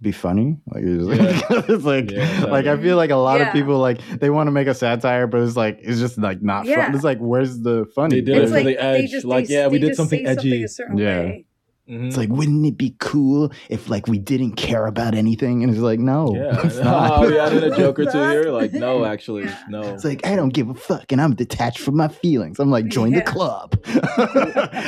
be 0.00 0.10
funny. 0.12 0.58
Like 0.66 0.82
it's, 0.84 1.04
like, 1.04 1.44
it's 1.68 1.84
like, 1.84 2.10
Yeah, 2.10 2.44
like 2.50 2.66
I 2.66 2.76
feel 2.76 2.96
like 2.96 3.10
a 3.10 3.16
lot 3.16 3.38
Yeah. 3.40 3.46
of 3.48 3.52
people 3.52 3.78
like 3.78 4.00
they 4.20 4.30
want 4.30 4.48
to 4.48 4.50
make 4.50 4.66
a 4.66 4.74
satire, 4.74 5.26
but 5.28 5.40
it's 5.42 5.56
like 5.56 5.78
it's 5.80 6.00
just 6.00 6.18
like 6.18 6.42
not 6.42 6.66
Yeah. 6.66 6.86
fun. 6.86 6.94
It's 6.94 7.04
like 7.04 7.18
where's 7.18 7.60
the 7.60 7.86
funny? 7.94 8.16
They 8.16 8.20
did 8.22 8.34
There's- 8.34 8.50
it 8.50 8.54
for 8.58 8.64
the 8.64 8.82
edge. 8.82 9.24
Like, 9.24 9.48
yeah, 9.48 9.68
we 9.68 9.78
did 9.78 9.94
something 9.94 10.18
say 10.26 10.30
edgy. 10.30 10.64
a 10.64 10.68
Yeah. 10.96 11.20
way. 11.20 11.46
Mhm. 11.90 12.06
It's 12.06 12.16
like, 12.16 12.28
wouldn't 12.28 12.64
it 12.64 12.78
be 12.78 12.94
cool 13.00 13.50
if 13.68 13.88
like 13.90 14.06
we 14.06 14.16
didn't 14.18 14.52
care 14.52 14.86
about 14.86 15.14
anything? 15.16 15.64
And 15.64 15.72
it's 15.72 15.80
like, 15.82 15.98
no, 15.98 16.32
Yeah, 16.34 16.60
it's 16.64 16.78
not. 16.78 17.10
oh, 17.24 17.28
we 17.28 17.36
added 17.38 17.64
a 17.64 17.70
joke 17.76 17.98
or 17.98 18.04
two 18.04 18.10
here. 18.30 18.50
Like, 18.52 18.72
no, 18.72 19.04
actually, 19.04 19.44
Yeah. 19.44 19.58
no. 19.68 19.80
It's 19.94 20.04
like 20.04 20.24
I 20.24 20.36
don't 20.36 20.50
give 20.54 20.68
a 20.70 20.74
fuck, 20.74 21.10
and 21.10 21.20
I'm 21.20 21.34
detached 21.34 21.80
from 21.80 21.96
my 21.96 22.06
feelings. 22.06 22.60
I'm 22.60 22.70
like, 22.70 22.86
join 22.86 23.10
the 23.12 23.22
club. 23.22 23.74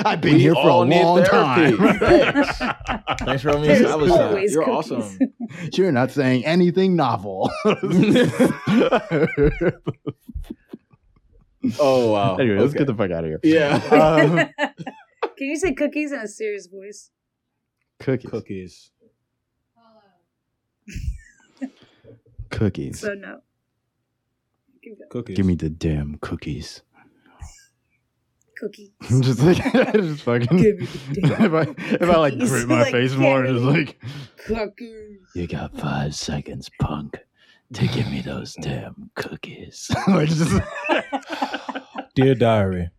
I've 0.06 0.20
been 0.20 0.34
We 0.34 0.40
here 0.40 0.54
for 0.54 0.68
a 0.68 0.74
long 0.76 1.24
therapy. 1.24 1.76
time. 1.76 1.98
Thanks. 1.98 2.58
Thanks 3.24 3.42
for 3.42 3.48
having 3.48 3.62
me 3.62 3.68
There's 3.68 3.80
establish 3.80 4.12
that. 4.12 4.50
You're 4.52 4.64
cookies. 4.64 4.92
awesome. 4.92 5.18
You're 5.72 5.92
not 5.92 6.12
saying 6.12 6.44
anything 6.46 6.94
novel. 6.94 7.50
Oh 11.80 12.12
wow. 12.12 12.36
anyway, 12.36 12.58
let's 12.60 12.74
get 12.74 12.86
the 12.86 12.94
fuck 12.94 13.10
out 13.10 13.24
of 13.24 13.30
here. 13.30 13.40
yeah. 13.42 13.76
Um, 13.90 14.74
Can 15.36 15.48
you 15.48 15.56
say 15.56 15.72
cookies 15.74 16.12
in 16.12 16.20
a 16.20 16.28
serious 16.28 16.66
voice? 16.66 17.10
cookies. 18.00 18.30
Cookies. 18.30 18.90
Cookies. 22.50 23.00
So 23.00 23.14
no. 23.14 23.40
Cookies. 25.10 25.36
Give 25.36 25.46
me 25.46 25.54
the 25.54 25.70
damn 25.70 26.18
cookies. 26.20 26.82
Cookies. 28.58 28.90
I'm 29.10 29.22
just 29.22 29.40
like, 29.40 29.56
just 29.94 30.22
fucking. 30.22 30.56
Give 30.58 30.78
me 30.78 30.86
the 30.86 31.20
damn 31.22 31.44
if 31.54 31.54
I 31.54 31.94
if 31.94 32.02
I 32.02 32.16
like 32.18 32.32
cookies. 32.34 32.50
grip 32.50 32.68
my 32.68 32.82
Like, 32.82 32.92
face 32.92 33.14
more, 33.14 33.42
give 33.44 33.54
just 33.56 33.64
like. 33.64 34.02
Cookies. 34.46 35.18
You 35.34 35.46
got 35.48 35.76
five 35.78 36.14
seconds, 36.14 36.70
punk, 36.80 37.18
to 37.72 37.86
give 37.88 38.08
me 38.10 38.20
those 38.20 38.54
damn 38.60 39.10
cookies. 39.14 39.90
like 40.06 40.28
just. 40.28 40.60
Dear 42.14 42.36
diary, 42.36 42.90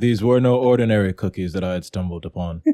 these 0.00 0.22
were 0.22 0.40
no 0.40 0.56
ordinary 0.56 1.12
cookies 1.12 1.52
that 1.52 1.64
I 1.64 1.74
had 1.74 1.84
stumbled 1.84 2.24
upon. 2.24 2.62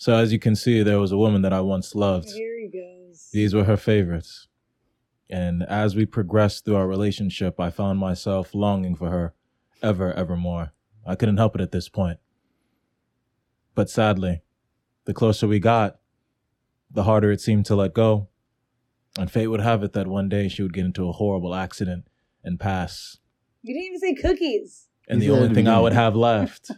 So 0.00 0.14
as 0.14 0.32
you 0.32 0.38
can 0.38 0.54
see, 0.54 0.84
there 0.84 1.00
was 1.00 1.10
a 1.10 1.18
woman 1.18 1.42
that 1.42 1.52
I 1.52 1.60
once 1.60 1.92
loved. 1.96 2.30
Here 2.30 2.56
he 2.56 2.68
goes. 2.68 3.30
These 3.32 3.52
were 3.52 3.64
her 3.64 3.76
favorites. 3.76 4.46
And 5.28 5.64
as 5.64 5.96
we 5.96 6.06
progressed 6.06 6.64
through 6.64 6.76
our 6.76 6.86
relationship, 6.86 7.58
I 7.58 7.70
found 7.70 7.98
myself 7.98 8.54
longing 8.54 8.94
for 8.94 9.10
her 9.10 9.34
ever, 9.82 10.12
ever 10.12 10.36
more. 10.36 10.72
I 11.04 11.16
couldn't 11.16 11.36
help 11.38 11.56
it 11.56 11.60
at 11.60 11.72
this 11.72 11.88
point. 11.88 12.20
But 13.74 13.90
sadly, 13.90 14.42
the 15.04 15.14
closer 15.14 15.48
we 15.48 15.58
got, 15.58 15.98
the 16.88 17.02
harder 17.02 17.32
it 17.32 17.40
seemed 17.40 17.66
to 17.66 17.74
let 17.74 17.92
go. 17.92 18.28
And 19.18 19.28
fate 19.28 19.48
would 19.48 19.60
have 19.60 19.82
it 19.82 19.94
that 19.94 20.06
one 20.06 20.28
day 20.28 20.46
she 20.46 20.62
would 20.62 20.72
get 20.72 20.84
into 20.84 21.08
a 21.08 21.12
horrible 21.12 21.56
accident 21.56 22.06
and 22.44 22.60
pass. 22.60 23.18
You 23.62 23.74
didn't 23.74 23.96
even 23.96 23.98
say 23.98 24.14
cookies. 24.14 24.87
And 25.08 25.22
He 25.22 25.28
the 25.28 25.34
only 25.34 25.54
thing 25.54 25.68
I 25.68 25.80
would 25.80 25.94
have 25.94 26.14
left 26.14 26.70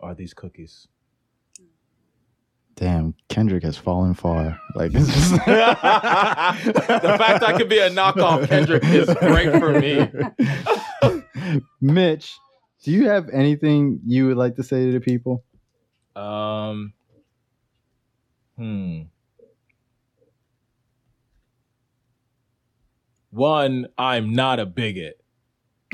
are 0.00 0.14
these 0.14 0.34
cookies. 0.34 0.88
Damn, 2.76 3.14
Kendrick 3.28 3.62
has 3.62 3.76
fallen 3.76 4.14
far. 4.14 4.58
Like 4.74 4.90
this 4.92 5.08
is 5.08 5.30
the 5.30 5.38
fact 7.18 7.44
I 7.44 7.56
could 7.56 7.68
be 7.68 7.78
a 7.78 7.88
knockoff 7.88 8.48
Kendrick 8.48 8.84
is 8.84 9.06
great 9.14 9.52
for 9.52 9.78
me. 9.78 10.08
Mitch, 11.80 12.36
do 12.82 12.90
you 12.90 13.08
have 13.08 13.28
anything 13.32 14.00
you 14.04 14.26
would 14.26 14.36
like 14.36 14.56
to 14.56 14.64
say 14.64 14.86
to 14.86 14.92
the 14.92 15.00
people? 15.00 15.44
Um. 16.16 16.92
Hmm. 18.56 19.02
One, 23.30 23.88
I'm 23.98 24.32
not 24.32 24.60
a 24.60 24.66
bigot. 24.66 25.23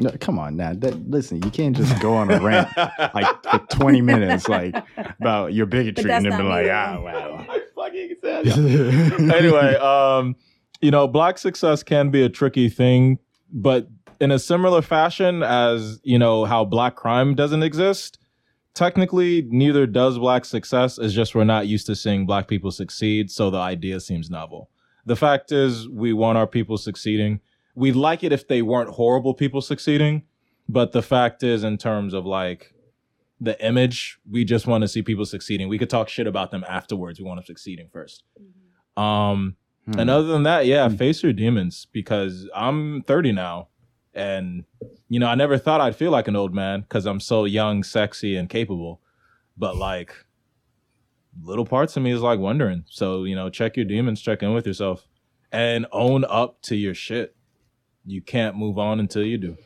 No, 0.00 0.10
come 0.18 0.38
on 0.38 0.56
now. 0.56 0.72
That, 0.74 1.10
listen, 1.10 1.42
you 1.42 1.50
can't 1.50 1.76
just 1.76 2.00
go 2.00 2.14
on 2.14 2.30
a 2.30 2.40
rant 2.40 2.68
like 3.14 3.42
for 3.42 3.58
20 3.76 4.00
minutes 4.00 4.48
like 4.48 4.74
about 4.96 5.52
your 5.52 5.66
bigotry 5.66 6.10
and 6.10 6.24
then 6.24 6.38
be 6.38 6.42
like, 6.42 6.64
me. 6.64 6.70
ah, 6.70 7.00
well. 7.00 7.46
I 7.50 7.60
fucking 7.74 8.14
said 8.20 8.46
anyway, 9.34 9.74
um, 9.76 10.36
you 10.80 10.90
know, 10.90 11.06
black 11.06 11.36
success 11.38 11.82
can 11.82 12.10
be 12.10 12.22
a 12.22 12.28
tricky 12.28 12.68
thing, 12.70 13.18
but 13.52 13.88
in 14.20 14.30
a 14.30 14.38
similar 14.38 14.82
fashion 14.82 15.42
as 15.42 16.00
you 16.02 16.18
know 16.18 16.44
how 16.44 16.64
black 16.64 16.96
crime 16.96 17.34
doesn't 17.34 17.62
exist, 17.62 18.18
technically 18.74 19.42
neither 19.48 19.86
does 19.86 20.18
black 20.18 20.44
success. 20.44 20.98
It's 20.98 21.12
just 21.12 21.34
we're 21.34 21.44
not 21.44 21.66
used 21.66 21.86
to 21.86 21.96
seeing 21.96 22.26
black 22.26 22.48
people 22.48 22.70
succeed, 22.70 23.30
so 23.30 23.50
the 23.50 23.58
idea 23.58 24.00
seems 24.00 24.30
novel. 24.30 24.70
The 25.06 25.16
fact 25.16 25.52
is, 25.52 25.88
we 25.88 26.12
want 26.12 26.38
our 26.38 26.46
people 26.46 26.78
succeeding. 26.78 27.40
We'd 27.74 27.96
like 27.96 28.22
it 28.24 28.32
if 28.32 28.48
they 28.48 28.62
weren't 28.62 28.90
horrible 28.90 29.34
people 29.34 29.60
succeeding, 29.60 30.24
but 30.68 30.92
the 30.92 31.02
fact 31.02 31.42
is, 31.42 31.64
in 31.64 31.78
terms 31.78 32.14
of 32.14 32.26
like 32.26 32.74
the 33.40 33.62
image, 33.64 34.18
we 34.30 34.44
just 34.44 34.66
want 34.66 34.82
to 34.82 34.88
see 34.88 35.02
people 35.02 35.24
succeeding. 35.24 35.68
We 35.68 35.78
could 35.78 35.88
talk 35.90 36.08
shit 36.08 36.26
about 36.26 36.50
them 36.50 36.64
afterwards. 36.68 37.18
We 37.20 37.24
want 37.26 37.38
them 37.38 37.46
succeeding 37.46 37.88
first. 37.92 38.24
Um, 38.96 39.56
Hmm. 39.86 39.98
and 39.98 40.10
other 40.10 40.26
than 40.26 40.42
that, 40.42 40.66
yeah, 40.66 40.88
Hmm. 40.88 40.96
face 40.96 41.22
your 41.22 41.32
demons 41.32 41.86
because 41.90 42.48
I'm 42.54 43.02
30 43.02 43.32
now. 43.32 43.68
And, 44.12 44.64
you 45.08 45.18
know, 45.20 45.26
I 45.28 45.34
never 45.36 45.56
thought 45.56 45.80
I'd 45.80 45.96
feel 45.96 46.10
like 46.10 46.28
an 46.28 46.36
old 46.36 46.52
man 46.54 46.80
because 46.82 47.06
I'm 47.06 47.20
so 47.20 47.44
young, 47.46 47.82
sexy, 47.82 48.36
and 48.36 48.48
capable. 48.48 49.00
But, 49.56 49.76
like, 49.76 50.12
little 51.42 51.64
parts 51.64 51.96
of 51.96 52.02
me 52.02 52.10
is 52.10 52.20
like 52.20 52.38
wondering. 52.40 52.84
So, 52.88 53.24
you 53.24 53.34
know, 53.34 53.48
check 53.48 53.76
your 53.76 53.86
demons, 53.86 54.20
check 54.20 54.42
in 54.42 54.52
with 54.52 54.66
yourself, 54.66 55.06
and 55.52 55.86
own 55.92 56.24
up 56.28 56.60
to 56.62 56.76
your 56.76 56.92
shit. 56.94 57.34
You 58.06 58.22
can't 58.22 58.56
move 58.56 58.78
on 58.78 59.00
until 59.00 59.22
you 59.24 59.38
do. 59.38 59.56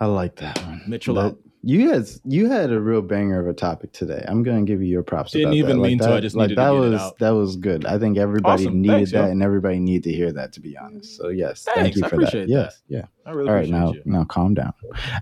I 0.00 0.06
like 0.06 0.36
that 0.36 0.58
one. 0.62 0.82
Mitchell 0.86 1.14
That- 1.16 1.36
You 1.62 1.90
had 1.90 2.06
you 2.24 2.48
had 2.48 2.70
a 2.72 2.80
real 2.80 3.02
banger 3.02 3.40
of 3.40 3.48
a 3.48 3.52
topic 3.52 3.92
today. 3.92 4.24
I'm 4.28 4.44
gonna 4.44 4.62
give 4.62 4.80
you 4.80 4.86
your 4.88 5.02
props. 5.02 5.32
Didn't 5.32 5.48
about 5.48 5.56
even 5.56 5.76
that. 5.76 5.82
Like 5.82 5.88
mean 5.90 5.98
to, 5.98 6.12
I 6.14 6.20
just 6.20 6.36
like 6.36 6.50
needed 6.50 6.54
to 6.54 6.60
that 6.62 6.70
was 6.70 7.00
out. 7.00 7.18
that 7.18 7.30
was 7.30 7.56
good. 7.56 7.84
I 7.84 7.98
think 7.98 8.16
everybody 8.16 8.62
Awesome. 8.64 8.80
needed 8.80 8.94
Thanks, 8.94 9.12
yo. 9.12 9.22
that, 9.22 9.30
and 9.32 9.42
everybody 9.42 9.80
needed 9.80 10.04
to 10.04 10.12
hear 10.12 10.32
that. 10.32 10.52
To 10.52 10.60
be 10.60 10.76
honest, 10.78 11.16
so 11.16 11.28
yes, 11.28 11.64
thank 11.74 11.96
you 11.96 12.04
I 12.04 12.08
for 12.08 12.16
that. 12.16 12.22
appreciate 12.28 12.42
that. 12.46 12.48
Yes, 12.48 12.82
yeah. 12.88 13.06
I 13.26 13.32
really 13.32 13.48
All 13.48 13.54
right, 13.56 13.68
now 13.68 13.92
you. 13.92 14.02
now 14.04 14.24
calm 14.24 14.54
down. 14.54 14.72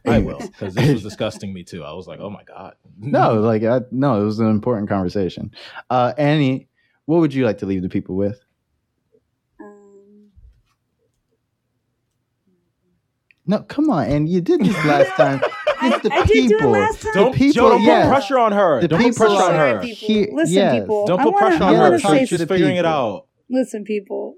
I 0.07 0.19
will 0.27 0.39
because 0.39 0.75
this 0.75 0.93
was 0.93 1.03
disgusting 1.03 1.55
me 1.55 1.65
too. 1.65 1.83
I 1.83 1.93
was 1.95 2.07
like, 2.07 2.21
oh 2.21 2.31
my 2.31 2.45
God. 2.45 2.75
no, 2.99 3.41
like 3.41 3.65
I, 3.65 3.81
no, 3.91 4.21
it 4.21 4.25
was 4.25 4.39
an 4.39 4.49
important 4.51 4.91
conversation. 4.91 5.51
Uh, 5.89 6.13
Annie, 6.19 6.69
what 7.07 7.21
would 7.21 7.33
you 7.33 7.47
like 7.47 7.59
to 7.59 7.67
leave 7.67 7.81
the 7.83 7.89
people 7.89 8.15
with? 8.15 8.41
No, 13.47 13.61
come 13.61 13.91
on, 13.91 14.09
and 14.11 14.29
you 14.29 14.41
did 14.41 14.61
this 14.61 14.75
last 14.85 15.11
time. 15.17 15.41
It's 15.83 16.03
the 16.03 16.13
I 16.13 16.25
did 16.27 16.49
do 16.49 16.55
it 16.57 16.59
people. 16.59 16.71
last 16.71 17.03
time. 17.03 17.13
Don't, 17.15 17.35
people- 17.35 17.53
Joe, 17.53 17.69
don't 17.71 17.83
yes. 17.83 18.07
put 18.07 18.13
pressure 18.13 18.39
on 18.39 18.53
her. 18.53 18.81
The 18.81 18.89
don't 18.89 19.03
put 19.03 19.17
pressure 19.17 19.33
on 19.43 19.55
her. 19.55 19.81
people. 19.81 20.09
He- 20.09 20.29
Listen, 20.33 20.55
yes. 20.55 20.81
people. 20.81 21.07
Don't 21.07 21.21
put 21.23 21.35
wanna- 21.35 21.47
pressure 21.47 21.65
on 21.65 21.75
her. 21.75 21.81
wanna 21.81 21.99
talk 21.99 22.11
say 22.13 22.19
She's 22.21 22.29
to 22.31 22.39
just 22.39 22.49
the 22.49 22.55
figuring 22.55 22.77
it 22.77 22.85
out. 22.87 23.27
Listen, 23.51 23.85
people. 23.85 24.37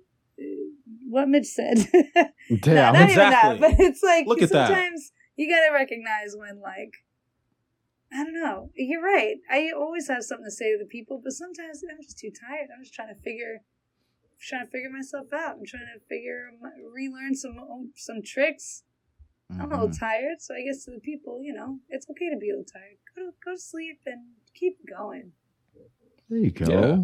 What 1.09 1.29
Mitch 1.29 1.47
said. 1.47 1.79
Damn, 2.61 2.93
not 2.93 3.09
exactly. 3.09 3.11
even 3.11 3.15
that, 3.15 3.61
but 3.61 3.75
it's 3.81 4.03
like 4.03 4.27
Look 4.27 4.43
at 4.43 4.51
that. 4.51 4.93
you 5.37 5.49
gotta 5.49 5.73
recognize 5.73 6.35
when 6.37 6.61
like 6.61 6.93
I 8.13 8.25
don't 8.25 8.35
know. 8.35 8.71
You're 8.75 9.03
right. 9.03 9.37
I 9.51 9.71
always 9.75 10.09
have 10.09 10.23
something 10.23 10.45
to 10.47 10.51
say 10.51 10.73
to 10.73 10.79
the 10.79 10.89
people, 10.89 11.21
but 11.23 11.33
sometimes 11.33 11.83
I'm 11.91 12.03
just 12.03 12.19
too 12.19 12.31
tired. 12.31 12.69
I'm 12.75 12.83
just 12.83 12.95
trying 12.95 13.09
to 13.15 13.21
figure, 13.23 13.61
trying 14.41 14.65
to 14.67 14.71
figure 14.71 14.89
myself 14.91 15.27
out. 15.33 15.57
I'm 15.57 15.65
trying 15.67 15.87
to 15.95 16.01
figure, 16.09 16.51
relearn 16.95 17.35
some 17.35 17.57
some 17.97 18.23
tricks. 18.25 18.83
I'm 19.51 19.61
a 19.61 19.63
Mm-hmm. 19.65 19.73
little 19.73 19.91
tired, 19.91 20.41
so 20.41 20.55
I 20.55 20.63
guess 20.63 20.85
to 20.85 20.91
the 20.91 21.01
people, 21.01 21.41
you 21.43 21.55
know, 21.55 21.79
it's 21.89 22.07
okay 22.11 22.29
to 22.31 22.37
be 22.37 22.51
a 22.51 22.53
little 22.53 22.65
tired. 22.71 22.97
Go 23.17 23.23
to 23.27 23.33
go 23.45 23.53
to 23.55 23.59
sleep 23.61 23.99
and 24.07 24.21
keep 24.55 24.77
going. 24.87 25.33
There 26.29 26.39
you 26.39 26.51
go. 26.51 26.67
Yeah. 26.69 26.99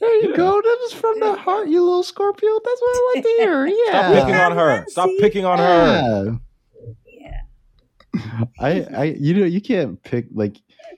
There 0.00 0.22
you 0.22 0.30
Yeah. 0.30 0.36
go. 0.36 0.62
That 0.62 0.78
was 0.80 0.92
from 0.94 1.20
the 1.20 1.34
heart, 1.34 1.68
you 1.68 1.82
little 1.84 2.02
Scorpio. 2.02 2.50
That's 2.64 2.80
what 2.80 2.96
I 2.96 3.12
like 3.14 3.24
to 3.24 3.30
hear. 3.38 3.66
Yeah. 3.86 3.90
Stop 3.90 4.14
picking 4.14 4.34
on 4.40 4.52
her. 4.56 4.84
Stop 4.88 5.10
picking 5.20 5.44
on 5.44 5.58
her. 5.58 6.38
Yeah. 7.06 7.40
Yeah. 8.14 8.44
I, 8.58 8.80
I, 8.96 9.04
you 9.18 9.34
know, 9.34 9.44
you 9.44 9.60
can't 9.60 10.02
pick 10.02 10.26
like, 10.32 10.56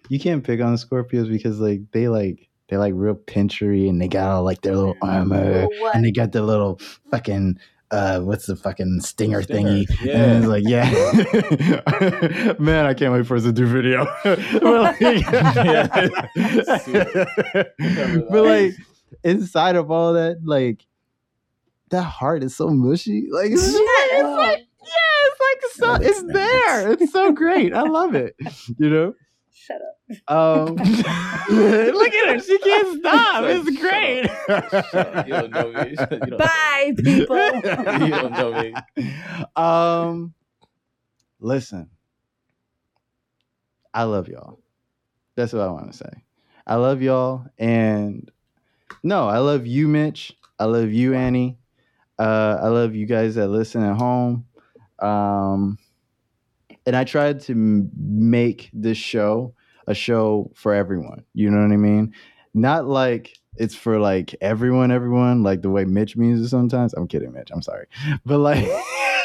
you 0.09 0.21
can't 0.21 0.45
pick 0.45 0.61
on 0.61 0.77
Scorpios 0.77 1.29
because 1.29 1.59
like 1.59 1.81
they 1.93 2.07
like 2.09 2.49
they're 2.69 2.79
like 2.79 2.95
real 2.97 3.15
pinchy 3.17 3.89
and 3.89 4.01
they 4.01 4.09
got 4.09 4.31
all 4.31 4.45
like 4.45 4.63
their 4.63 4.77
little 4.77 4.97
armor 5.03 5.67
What? 5.81 5.95
and 5.97 6.05
they 6.05 6.13
got 6.13 6.31
the 6.33 6.43
little 6.43 6.81
fucking 7.11 7.59
uh 7.93 8.21
what's 8.21 8.47
the 8.47 8.57
fucking 8.57 9.01
stinger, 9.01 9.43
Stinger. 9.43 9.71
thingy? 9.71 9.87
Yeah. 10.03 10.25
and 10.25 10.39
it's 10.39 10.47
like 10.49 10.65
yeah. 10.67 12.55
Man 12.59 12.87
I 12.87 12.95
can't 12.95 13.13
wait 13.13 13.27
for 13.27 13.37
us 13.37 13.43
to 13.45 13.53
do 13.53 13.67
video. 13.67 14.07
But 14.25 14.73
like, 14.73 15.01
but 18.31 18.45
like 18.45 18.73
inside 19.23 19.77
of 19.77 19.91
all 19.91 20.15
that 20.15 20.39
like 20.45 20.87
that 21.91 22.03
heart 22.03 22.43
is 22.43 22.57
so 22.57 22.69
mushy. 22.69 23.29
Like 23.31 23.51
it's, 23.51 23.71
Shut 23.71 23.81
it's 23.81 24.25
like 24.25 24.59
yeah 24.83 25.27
it's 25.27 25.41
like 25.41 25.61
so 25.75 25.95
it's 25.95 26.21
it's 26.21 26.33
there. 26.33 26.93
It's 26.93 27.13
so 27.13 27.33
great. 27.33 27.75
I 27.75 27.83
love 27.83 28.15
it. 28.15 28.35
You 28.79 28.91
know 28.91 29.15
Shut 29.67 29.81
up. 29.81 30.69
um, 30.69 30.77
look 30.77 32.15
at 32.15 32.29
her. 32.29 32.41
She 32.41 32.59
can't 32.59 32.99
stop. 33.01 33.45
It's 33.45 33.71
Shut 33.71 33.81
great. 33.81 34.25
up. 34.49 34.85
Shut 34.91 35.17
up. 35.17 35.27
You 35.27 35.33
don't 35.35 35.51
know 35.53 35.73
me. 35.73 35.97
Don't- 35.97 36.39
Bye, 36.39 36.93
people. 36.97 37.37
You 38.01 38.11
don't 38.11 38.33
know 38.33 38.53
me. 38.61 38.75
Um, 39.57 40.35
listen, 41.41 41.91
I 43.95 44.05
love 44.05 44.29
y'all. 44.29 44.59
That's 45.37 45.53
what 45.53 45.63
I 45.63 45.69
want 45.69 45.93
to 45.93 45.97
say. 45.99 46.11
I 46.67 46.77
love 46.77 47.03
y'all, 47.03 47.47
and 47.59 48.31
no, 49.03 49.29
I 49.29 49.39
love 49.39 49.67
you, 49.67 49.89
Mitch. 49.89 50.33
I 50.59 50.65
love 50.65 50.91
you, 50.93 51.15
Annie. 51.15 51.59
Uh, 52.19 52.59
I 52.63 52.69
love 52.69 52.95
you 52.95 53.07
guys 53.07 53.35
that 53.37 53.49
listen 53.49 53.83
at 53.83 53.97
home. 53.97 54.47
Um, 55.01 55.79
and 56.87 56.97
I 56.97 57.05
tried 57.05 57.41
to 57.43 57.55
make 57.97 58.71
this 58.73 58.99
show 58.99 59.55
a 59.87 59.95
show 59.95 60.51
for 60.55 60.75
everyone. 60.75 61.25
You 61.35 61.51
know 61.51 61.63
what 61.63 61.73
I 61.73 61.77
mean? 61.77 62.15
Not 62.55 62.87
like 62.87 63.39
it's 63.57 63.75
for 63.75 63.99
like 63.99 64.35
everyone, 64.41 64.91
everyone, 64.91 65.43
like 65.43 65.63
the 65.63 65.71
way 65.71 65.85
Mitch 65.85 66.17
means 66.17 66.41
it 66.41 66.49
sometimes. 66.49 66.95
I'm 66.95 67.07
kidding, 67.07 67.33
Mitch. 67.33 67.51
I'm 67.53 67.63
sorry. 67.63 67.87
But 68.25 68.39
like, 68.39 68.67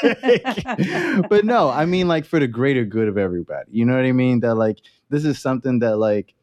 but 1.30 1.44
no, 1.46 1.70
I 1.70 1.86
mean 1.86 2.08
like 2.08 2.26
for 2.26 2.40
the 2.40 2.48
greater 2.48 2.86
good 2.86 3.08
of 3.08 3.18
everybody. 3.18 3.72
You 3.72 3.86
know 3.86 3.96
what 3.96 4.06
I 4.06 4.12
mean? 4.12 4.42
That 4.42 4.56
like 4.56 4.80
this 5.10 5.26
is 5.26 5.40
something 5.40 5.80
that 5.80 5.98
like 5.98 6.34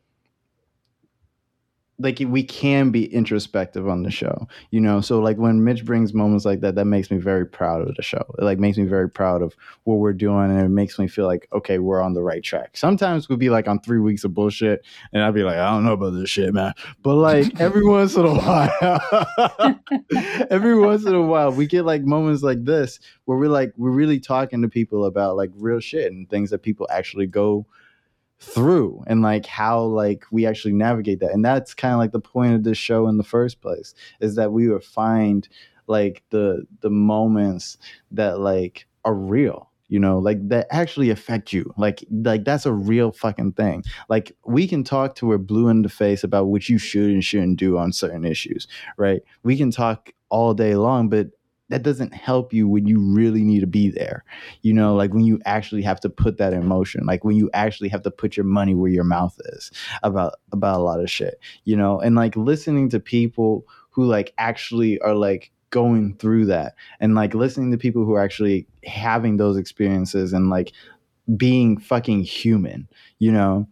like 1.99 2.21
we 2.27 2.43
can 2.43 2.91
be 2.91 3.13
introspective 3.13 3.89
on 3.89 4.03
the 4.03 4.11
show 4.11 4.49
you 4.71 4.81
know? 4.81 5.01
So 5.01 5.21
like 5.21 5.37
when 5.37 5.63
mitch 5.65 5.85
brings 5.85 6.13
moments 6.13 6.45
like 6.45 6.61
that 6.61 6.75
that 6.75 6.87
makes 6.87 7.11
me 7.11 7.19
very 7.19 7.47
proud 7.47 7.87
of 7.87 7.95
the 7.95 8.03
show. 8.03 8.25
It 8.39 8.45
like 8.45 8.59
makes 8.59 8.77
me 8.77 8.85
very 8.85 9.09
proud 9.09 9.43
of 9.43 9.55
what 9.85 9.97
we're 9.97 10.13
doing 10.13 10.51
and 10.51 10.61
it 10.61 10.69
makes 10.69 10.99
me 10.99 11.07
feel 11.07 11.27
like 11.27 11.49
okay 11.53 11.79
we're 11.79 12.03
on 12.03 12.15
the 12.15 12.23
right 12.23 12.43
track. 12.43 12.77
Sometimes 12.77 13.29
we'll 13.29 13.39
be 13.39 13.51
like 13.51 13.69
on 13.69 13.81
three 13.81 14.01
weeks 14.01 14.25
of 14.25 14.35
bullshit 14.35 14.85
and 15.13 15.23
i'll 15.23 15.33
be 15.33 15.43
like 15.43 15.57
i 15.57 15.71
don't 15.71 15.85
know 15.85 15.93
about 15.93 16.11
this 16.11 16.31
shit 16.31 16.53
man. 16.53 16.73
But 17.03 17.15
like 17.15 17.61
every 17.61 17.85
once 17.85 18.17
in 18.17 18.25
a 18.25 18.35
while 18.35 19.81
every 20.51 20.79
once 20.79 21.05
in 21.05 21.15
a 21.15 21.23
while 21.23 21.53
we 21.53 21.67
get 21.67 21.85
like 21.85 22.03
moments 22.03 22.43
like 22.43 22.65
this 22.65 22.99
where 23.25 23.39
we're 23.39 23.49
like 23.49 23.73
we're 23.77 23.91
really 23.91 24.21
talking 24.21 24.63
to 24.63 24.69
people 24.69 25.05
about 25.05 25.37
like 25.37 25.51
real 25.55 25.81
shit 25.81 26.11
and 26.11 26.29
things 26.29 26.51
that 26.51 26.63
people 26.63 26.89
actually 26.91 27.27
go 27.27 27.67
through 28.45 29.03
and 29.07 29.23
like 29.23 29.47
how 29.47 29.83
like 29.83 30.25
we 30.31 30.47
actually 30.47 30.75
navigate 30.75 31.21
that. 31.21 31.33
And 31.33 31.45
that's 31.45 31.75
kind 31.75 31.93
of 31.93 31.99
like 31.99 32.13
the 32.13 32.21
point 32.21 32.55
of 32.55 32.65
this 32.65 32.79
show 32.79 33.09
in 33.09 33.17
the 33.17 33.25
first 33.25 33.61
place 33.61 33.95
is 34.21 34.37
that 34.37 34.53
we 34.53 34.69
would 34.69 34.85
find 34.85 35.49
like 35.87 36.23
the 36.31 36.67
the 36.81 36.91
moments 36.91 37.79
that 38.11 38.41
like 38.41 38.87
are 39.05 39.15
real 39.15 39.71
you 39.89 40.01
know 40.01 40.19
like 40.19 40.49
that 40.49 40.67
actually 40.71 41.11
affect 41.11 41.53
you. 41.53 41.73
Like 41.77 42.05
like 42.11 42.45
that's 42.45 42.67
a 42.67 42.73
real 42.73 43.13
fucking 43.13 43.53
thing. 43.53 43.85
Like 44.09 44.33
we 44.47 44.67
can 44.67 44.83
talk 44.85 45.15
to 45.17 45.27
we're 45.27 45.39
blue 45.39 45.69
in 45.69 45.83
the 45.83 45.89
face 45.89 46.25
about 46.25 46.47
what 46.47 46.69
you 46.69 46.79
should 46.79 47.11
and 47.11 47.23
shouldn't 47.25 47.59
do 47.59 47.79
on 47.79 47.93
certain 47.93 48.25
issues 48.25 48.67
right? 48.97 49.23
We 49.43 49.57
can 49.57 49.71
talk 49.71 50.11
all 50.31 50.55
day 50.55 50.75
long 50.75 51.09
but 51.09 51.29
that 51.71 51.83
doesn't 51.83 52.13
help 52.13 52.53
you 52.53 52.69
when 52.69 52.87
you 52.87 52.99
really 53.01 53.43
need 53.43 53.61
to 53.61 53.67
be 53.67 53.91
there 53.91 54.25
you 54.63 54.73
know 54.73 54.95
like 54.95 55.13
when 55.13 55.25
you 55.25 55.41
actually 55.45 55.83
have 55.83 56.01
to 56.01 56.09
put 56.09 56.37
that 56.39 56.53
in 56.53 56.67
motion 56.67 57.05
like 57.07 57.25
when 57.25 57.37
you 57.37 57.51
actually 57.55 57.89
have 57.89 58.03
to 58.03 58.11
put 58.11 58.37
your 58.37 58.45
money 58.45 58.75
where 58.75 58.91
your 58.91 59.05
mouth 59.05 59.39
is 59.53 59.71
about 60.03 60.35
about 60.53 60.79
a 60.79 60.83
lot 60.83 61.01
of 61.01 61.11
shit 61.11 61.39
you 61.65 61.77
know 61.77 62.01
and 62.01 62.15
like 62.15 62.37
listening 62.37 62.89
to 62.89 63.01
people 63.01 63.67
who 63.91 64.05
like 64.05 64.33
actually 64.39 64.99
are 65.01 65.15
like 65.15 65.51
going 65.71 66.15
through 66.17 66.47
that 66.47 66.75
and 67.01 67.15
like 67.15 67.35
listening 67.35 67.71
to 67.71 67.79
people 67.79 68.05
who 68.05 68.13
are 68.13 68.23
actually 68.23 68.67
having 68.85 69.37
those 69.37 69.57
experiences 69.57 70.33
and 70.33 70.51
like 70.51 70.73
being 71.37 71.79
fucking 71.79 72.23
human 72.23 72.89
you 73.19 73.33
know? 73.33 73.67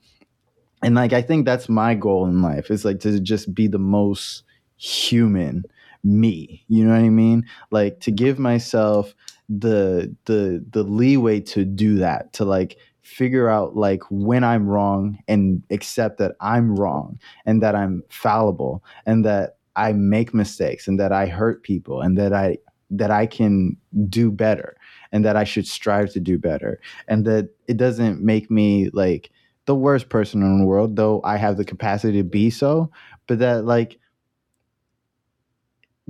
And 0.83 0.95
like 0.97 1.13
i 1.13 1.23
think 1.23 1.45
that's 1.45 1.69
my 1.69 1.95
goal 1.95 2.27
in 2.27 2.43
life 2.43 2.71
is 2.71 2.85
like 2.85 3.01
to 3.01 3.21
just 3.21 3.55
be 3.55 3.69
the 3.69 3.79
most 3.79 4.43
human 4.77 5.65
me 6.05 6.65
you 6.69 6.85
know 6.85 6.93
what 6.93 7.01
i 7.05 7.09
mean? 7.09 7.47
Like 7.71 8.01
to 8.01 8.11
give 8.11 8.39
myself 8.39 9.15
the 9.49 10.15
the 10.25 10.65
the 10.71 10.83
leeway 10.83 11.41
to 11.41 11.65
do 11.65 11.97
that 11.99 12.33
to 12.35 12.45
like 12.45 12.79
figure 13.03 13.49
out 13.49 13.77
like 13.77 14.03
when 14.11 14.45
i'm 14.45 14.67
wrong 14.67 15.19
and 15.29 15.63
accept 15.71 16.19
that 16.19 16.33
i'm 16.41 16.75
wrong 16.77 17.19
and 17.45 17.63
that 17.63 17.75
i'm 17.75 18.03
fallible 18.09 18.83
and 19.05 19.25
that 19.25 19.57
i 19.77 19.93
make 19.93 20.33
mistakes 20.33 20.87
and 20.89 20.99
that 20.99 21.13
i 21.13 21.27
hurt 21.27 21.63
people 21.63 22.01
and 22.01 22.17
that 22.17 22.33
i 22.33 22.57
that 22.91 23.11
i 23.11 23.27
can 23.27 23.77
do 24.09 24.31
better 24.31 24.77
and 25.11 25.25
that 25.25 25.37
i 25.37 25.45
should 25.45 25.67
strive 25.67 26.11
to 26.11 26.21
do 26.21 26.39
better 26.39 26.81
and 27.09 27.25
that 27.25 27.51
it 27.67 27.77
doesn't 27.77 28.23
make 28.23 28.51
me 28.51 28.89
like 28.93 29.31
the 29.67 29.75
worst 29.75 30.09
person 30.09 30.43
in 30.43 30.61
the 30.61 30.67
world 30.67 30.97
though 30.97 31.21
i 31.25 31.37
have 31.37 31.57
the 31.57 31.65
capacity 31.65 32.19
to 32.19 32.25
be 32.25 32.49
so 32.49 32.91
but 33.27 33.39
that 33.41 33.65
like 33.65 33.99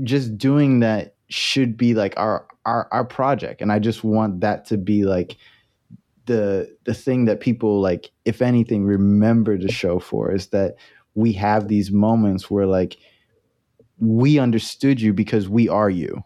just 0.02 0.36
doing 0.39 0.81
that 0.81 1.14
should 1.28 1.77
be 1.77 1.94
like 1.94 2.14
our 2.16 2.47
our 2.64 2.89
our 2.93 3.05
project. 3.05 3.60
And 3.60 3.73
i 3.73 3.78
just 3.78 4.05
want 4.05 4.40
that 4.40 4.64
to 4.66 4.77
be 4.77 5.05
like 5.05 5.36
the 6.27 6.77
the 6.85 6.94
thing 6.94 7.24
that 7.24 7.40
people 7.40 7.81
like 7.81 8.10
if 8.24 8.43
anything 8.43 8.85
remember 8.85 9.59
the 9.59 9.70
show 9.70 9.98
for 9.98 10.32
is 10.32 10.48
that 10.48 10.77
we 11.14 11.32
have 11.32 11.69
these 11.69 11.90
moments 11.90 12.51
where 12.51 12.66
like 12.66 12.97
we 13.98 14.39
understood 14.39 15.01
you 15.01 15.12
because 15.12 15.48
we 15.48 15.69
are 15.69 15.90
you. 15.90 16.24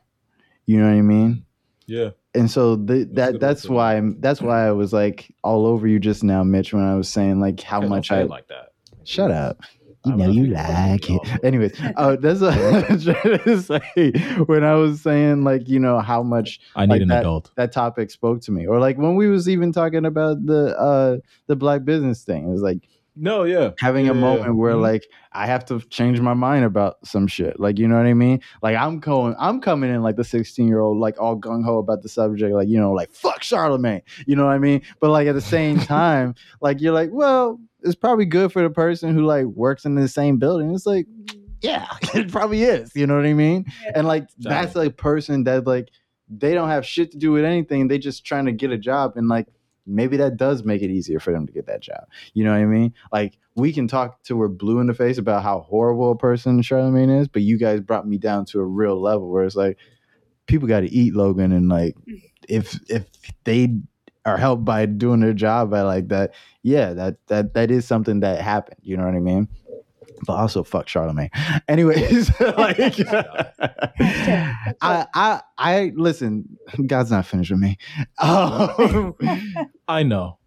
You 0.66 0.78
know 0.78 0.86
what 0.86 0.98
i 0.98 1.02
mean? 1.02 1.44
Yeah. 1.86 2.10
and 2.34 2.51
so 2.51 2.74
the, 2.74 3.05
That's 3.05 3.32
that 3.32 3.40
that's 3.40 3.68
why 3.68 3.97
I'm, 3.97 4.20
that's 4.20 4.43
why 4.43 4.66
i 4.66 4.72
was 4.72 4.93
like 4.93 5.32
all 5.44 5.66
over 5.66 5.86
you 5.86 6.01
just 6.01 6.24
now 6.24 6.43
mitch 6.43 6.74
when 6.74 6.82
i 6.82 6.97
was 6.97 7.09
saying 7.09 7.38
like 7.40 7.60
how 7.60 7.80
much 7.80 8.10
i 8.10 8.24
like 8.24 8.48
that. 8.48 8.72
shut 9.05 9.30
up 9.30 9.60
you 10.07 10.12
I 10.15 10.16
know 10.16 10.28
you 10.31 10.45
you. 10.45 10.55
like 10.55 11.11
it. 11.11 11.45
Anyways, 11.45 11.78
uh, 11.97 12.16
that's 12.16 12.41
what 12.41 12.55
I 12.55 12.93
was 12.93 13.05
trying 13.05 13.39
to 13.41 13.62
say 13.62 14.12
when 14.47 14.65
I 14.65 14.74
was 14.74 15.01
saying 15.01 15.45
like 15.45 15.69
you 15.69 15.78
know 15.81 16.01
how 16.01 16.23
much 16.23 16.61
I 16.74 16.87
need 16.87 16.87
need 16.87 16.93
Like 16.95 17.03
an 17.03 17.09
that- 17.09 17.20
adult. 17.20 17.51
that 17.57 17.73
topic 17.73 18.11
spoke 18.11 18.41
to 18.43 18.53
me, 18.53 18.66
or 18.66 18.78
like 18.78 18.97
when 18.99 19.16
we 19.16 19.28
was 19.28 19.49
even 19.49 19.73
talking 19.73 20.05
about 20.07 20.45
the 20.47 20.77
uh 20.78 21.16
the 21.47 21.57
black 21.57 21.85
business 21.85 22.23
thing. 22.24 22.49
It 22.49 22.51
was 22.53 22.62
like 22.62 22.89
No, 23.19 23.45
yeah. 23.45 23.70
having 23.78 24.07
Yeah, 24.07 24.12
a 24.12 24.15
moment 24.15 24.45
yeah. 24.45 24.51
where 24.61 24.74
Mhm. 24.74 24.83
like 24.83 25.05
I 25.33 25.47
have 25.47 25.65
to 25.66 25.81
change 25.89 26.20
my 26.20 26.35
mind 26.35 26.65
about 26.65 26.97
some 27.05 27.27
shit. 27.27 27.59
Like 27.59 27.78
you 27.78 27.89
know 27.89 27.97
what 27.97 28.07
I 28.07 28.15
mean? 28.15 28.41
Like 28.62 28.77
I'm 28.77 29.01
going, 29.01 29.35
I'm 29.39 29.61
coming 29.61 29.91
in 29.95 30.03
like 30.03 30.16
the 30.16 30.24
16 30.24 30.66
year 30.69 30.81
old, 30.81 30.99
like 30.99 31.20
all 31.20 31.37
gung 31.39 31.65
ho 31.65 31.78
about 31.78 32.03
the 32.03 32.09
subject, 32.09 32.55
like 32.55 32.69
you 32.69 32.78
know, 32.78 32.93
like 32.93 33.11
fuck 33.11 33.41
Charlamagne. 33.43 34.03
You 34.27 34.37
know 34.37 34.45
what 34.47 34.53
I 34.53 34.59
mean? 34.59 34.83
But 35.01 35.11
like 35.11 35.27
at 35.28 35.35
the 35.35 35.41
same 35.41 35.78
time, 35.99 36.35
like 36.61 36.81
you're 36.83 36.93
like, 36.95 37.11
well, 37.12 37.59
it's 37.87 37.95
probably 37.95 38.25
good 38.25 38.53
for 38.53 38.63
the 38.63 38.71
person 38.71 39.15
who 39.15 39.25
like 39.25 39.47
works 39.47 39.85
in 39.85 39.95
the 39.95 40.09
same 40.09 40.39
building. 40.39 40.75
It's 40.75 40.87
like, 40.87 41.07
mm-hmm. 41.07 41.39
yeah, 41.63 41.87
it 42.15 42.31
probably 42.31 42.65
is. 42.65 42.93
You 42.95 43.07
know 43.07 43.17
what 43.17 43.27
I 43.27 43.33
mean? 43.33 43.67
And 43.95 44.07
like 44.07 44.29
that's 44.39 44.71
Exactly. 44.71 44.87
a 44.87 44.91
person 44.91 45.45
that 45.45 45.67
like 45.67 45.89
they 46.29 46.55
don't 46.55 46.69
have 46.69 46.85
shit 46.85 47.13
to 47.13 47.19
do 47.19 47.33
with 47.33 47.45
anything. 47.45 47.89
They 47.89 47.99
just 47.99 48.25
trying 48.25 48.47
to 48.47 48.53
get 48.53 48.71
a 48.73 48.79
job 48.79 49.13
and 49.17 49.29
like 49.29 49.47
maybe 49.87 50.17
that 50.17 50.37
does 50.37 50.65
make 50.65 50.83
it 50.83 50.91
easier 50.91 51.21
for 51.21 51.33
them 51.33 51.47
to 51.47 51.53
get 51.53 51.67
that 51.67 51.81
job. 51.81 52.05
You 52.35 52.45
know 52.45 52.51
what 52.51 52.61
I 52.61 52.67
mean? 52.67 52.93
Like 53.13 53.39
we 53.55 53.73
can 53.73 53.89
talk 53.89 54.23
to 54.25 54.37
we're 54.37 54.49
blue 54.49 54.81
in 54.81 54.87
the 54.87 54.95
face 54.95 55.19
about 55.19 55.43
how 55.43 55.61
horrible 55.61 56.11
a 56.11 56.17
person 56.17 56.61
Charlamagne 56.61 57.21
is, 57.21 57.29
but 57.29 57.43
you 57.43 57.57
guys 57.59 57.81
brought 57.81 58.07
me 58.07 58.19
down 58.19 58.45
to 58.47 58.61
a 58.61 58.65
real 58.65 59.01
level 59.01 59.31
where 59.31 59.45
it's 59.45 59.57
like 59.57 59.79
people 60.47 60.69
got 60.69 60.81
to 60.81 60.93
eat 60.93 61.15
Logan, 61.15 61.53
and 61.53 61.69
like 61.69 61.95
mm-hmm. 61.95 62.17
if 62.49 62.79
if 62.91 63.07
they 63.45 63.79
are 64.27 64.36
helped 64.36 64.65
by 64.65 64.85
doing 64.86 65.20
their 65.20 65.32
job 65.32 65.70
by 65.70 65.82
like 65.82 66.09
that, 66.09 66.35
yeah, 66.62 66.93
that 66.93 67.16
that 67.28 67.55
that 67.55 67.70
is 67.70 67.86
something 67.86 68.20
that 68.20 68.40
happened. 68.43 68.77
You 68.82 68.97
know 68.97 69.05
what 69.07 69.15
I 69.15 69.20
mean? 69.20 69.48
But 70.27 70.35
also 70.35 70.62
fuck 70.62 70.86
Charlamagne. 70.86 71.31
Anyways, 71.69 72.31
like 72.40 72.78
I 74.01 75.07
I 75.15 75.40
I 75.59 75.93
listen. 75.94 76.59
God's 76.86 77.11
not 77.11 77.27
finished 77.27 77.51
with 77.51 77.61
me. 77.61 77.78
Um, 78.19 79.15
I 79.89 80.03
know. 80.03 80.39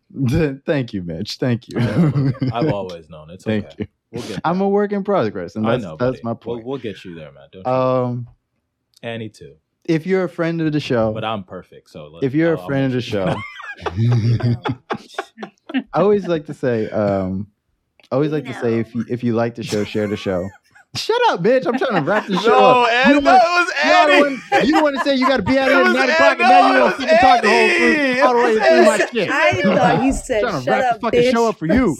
thank 0.65 0.93
you, 0.93 1.03
Mitch. 1.03 1.37
Thank 1.37 1.67
you. 1.69 1.77
I've 2.53 2.69
always 2.73 3.09
known. 3.09 3.29
It's 3.29 3.43
Thank 3.43 3.65
okay. 3.65 3.75
you. 3.79 3.87
We'll 4.11 4.23
get 4.27 4.39
I'm 4.43 4.59
a 4.61 4.67
work 4.67 4.91
in 4.91 5.03
progress, 5.03 5.55
and 5.55 5.67
I 5.67 5.71
that's 5.73 5.83
know. 5.83 5.97
that's 5.97 6.23
my 6.23 6.31
We'll, 6.31 6.35
point. 6.37 6.65
we'll 6.65 6.79
get 6.79 7.05
you 7.05 7.13
there, 7.13 7.31
man. 7.31 7.47
Don't 7.51 7.65
you? 7.67 7.71
Um, 7.71 8.27
Annie 9.03 9.29
too. 9.29 9.55
if 9.85 10.07
you're 10.07 10.23
a 10.23 10.29
friend 10.29 10.59
of 10.61 10.71
the 10.73 10.79
show, 10.79 11.13
But 11.13 11.23
I'm 11.23 11.43
perfect. 11.43 11.91
So 11.91 12.07
let- 12.07 12.23
if 12.23 12.33
you're 12.33 12.49
I'll- 12.53 12.57
a 12.57 12.61
I'll 12.61 12.67
friend 12.67 12.85
of 12.87 12.91
the 12.93 13.01
show. 13.01 13.35
I 15.93 16.01
always 16.01 16.27
like 16.27 16.45
to 16.47 16.53
say, 16.53 16.89
um, 16.89 17.47
I 18.11 18.15
always 18.15 18.31
like 18.31 18.45
to 18.45 18.53
say, 18.55 18.79
if 18.79 18.93
you 18.95 19.05
if 19.09 19.23
you 19.23 19.33
like 19.33 19.55
the 19.55 19.63
show, 19.63 19.83
share 19.83 20.07
the 20.07 20.17
show. 20.17 20.49
Shut 20.95 21.21
up, 21.29 21.41
bitch! 21.43 21.67
I'm 21.67 21.77
trying 21.77 22.03
to 22.03 22.09
wrap 22.09 22.25
this 22.25 22.41
show 22.43 22.49
No, 22.49 22.81
up. 22.83 22.89
Annie, 22.89 23.13
You 23.15 23.21
no, 23.21 23.31
wanna- 23.31 23.43
it 23.43 23.61
was 23.61 23.69
You 23.85 23.93
want- 24.57 24.67
You 24.67 24.83
want 24.83 24.97
to 24.97 25.03
say 25.03 25.15
you 25.15 25.27
got 25.27 25.37
to 25.37 25.43
be 25.43 25.57
out 25.59 25.69
It 25.69 25.73
here 25.75 25.81
at 25.83 25.93
nine 25.93 26.09
o'clock, 26.09 26.31
and 26.31 26.39
now 26.39 26.67
you 26.67 26.73
No, 26.73 26.81
want 26.85 26.93
it 26.95 26.97
to 26.97 27.11
was 27.13 27.19
talk 27.21 27.41
the 27.43 27.49
whole 27.49 27.69
through, 27.69 27.93
Annie. 27.93 28.21
all 28.21 28.33
the 28.33 28.39
way 28.41 28.51
It 28.53 28.63
through 28.67 28.77
was 28.79 28.85
my 28.87 28.93
Annie. 28.95 29.05
shit. 29.13 29.29
I 29.29 29.61
thought 29.61 30.03
you 30.03 30.13
said, 30.13 30.41
Trying 30.41 30.53
to 30.53 30.61
"Shut 30.63 30.67
wrap 30.79 30.93
up, 30.95 30.99
the 30.99 31.05
fucking 31.05 31.19
bitch." 31.21 31.31
show 31.31 31.47
up 31.49 31.57
for 31.59 31.65
you. 31.67 31.95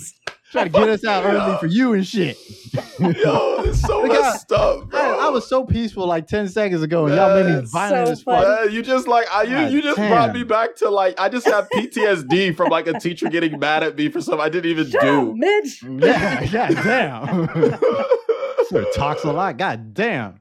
Trying 0.51 0.65
to 0.65 0.79
get 0.79 0.89
us 0.89 1.05
out 1.05 1.23
early 1.25 1.57
for 1.59 1.67
you 1.67 1.93
and 1.93 2.05
shit. 2.05 2.35
Yo, 2.99 3.61
it's 3.63 3.81
so 3.81 4.01
Look 4.01 4.11
at- 4.11 4.21
messed 4.21 4.51
up, 4.51 4.89
bro. 4.89 4.99
I, 4.99 5.27
I 5.27 5.29
was 5.29 5.47
so 5.47 5.63
peaceful 5.63 6.07
like 6.07 6.27
ten 6.27 6.47
seconds 6.49 6.81
ago, 6.81 7.05
and 7.05 7.15
y'all 7.15 7.35
made 7.43 7.55
me 7.61 7.61
violent 7.67 8.07
so 8.07 8.11
as 8.13 8.21
fuck. 8.23 8.43
funny. 8.43 8.67
Uh, 8.69 8.71
you 8.71 8.81
just 8.81 9.07
like 9.07 9.27
I, 9.31 9.43
you, 9.43 9.49
God 9.49 9.71
you 9.71 9.81
just 9.83 9.97
damn. 9.97 10.09
brought 10.11 10.33
me 10.33 10.43
back 10.43 10.75
to 10.77 10.89
like 10.89 11.19
I 11.19 11.29
just 11.29 11.45
have 11.47 11.67
PTSD 11.69 12.55
from 12.55 12.69
like 12.69 12.87
a 12.87 12.99
teacher 12.99 13.29
getting 13.29 13.59
mad 13.59 13.83
at 13.83 13.95
me 13.95 14.09
for 14.09 14.21
something 14.21 14.41
I 14.41 14.49
didn't 14.49 14.71
even 14.71 14.89
Shut 14.89 15.03
up, 15.03 15.25
do. 15.25 15.35
Mitch. 15.35 15.83
Yeah, 15.83 16.45
god 16.51 16.75
damn. 16.83 17.47
Sort 18.69 18.83
of 18.83 18.93
talks 18.95 19.23
a 19.23 19.31
lot. 19.31 19.57
God 19.57 19.93
damn. 19.93 20.39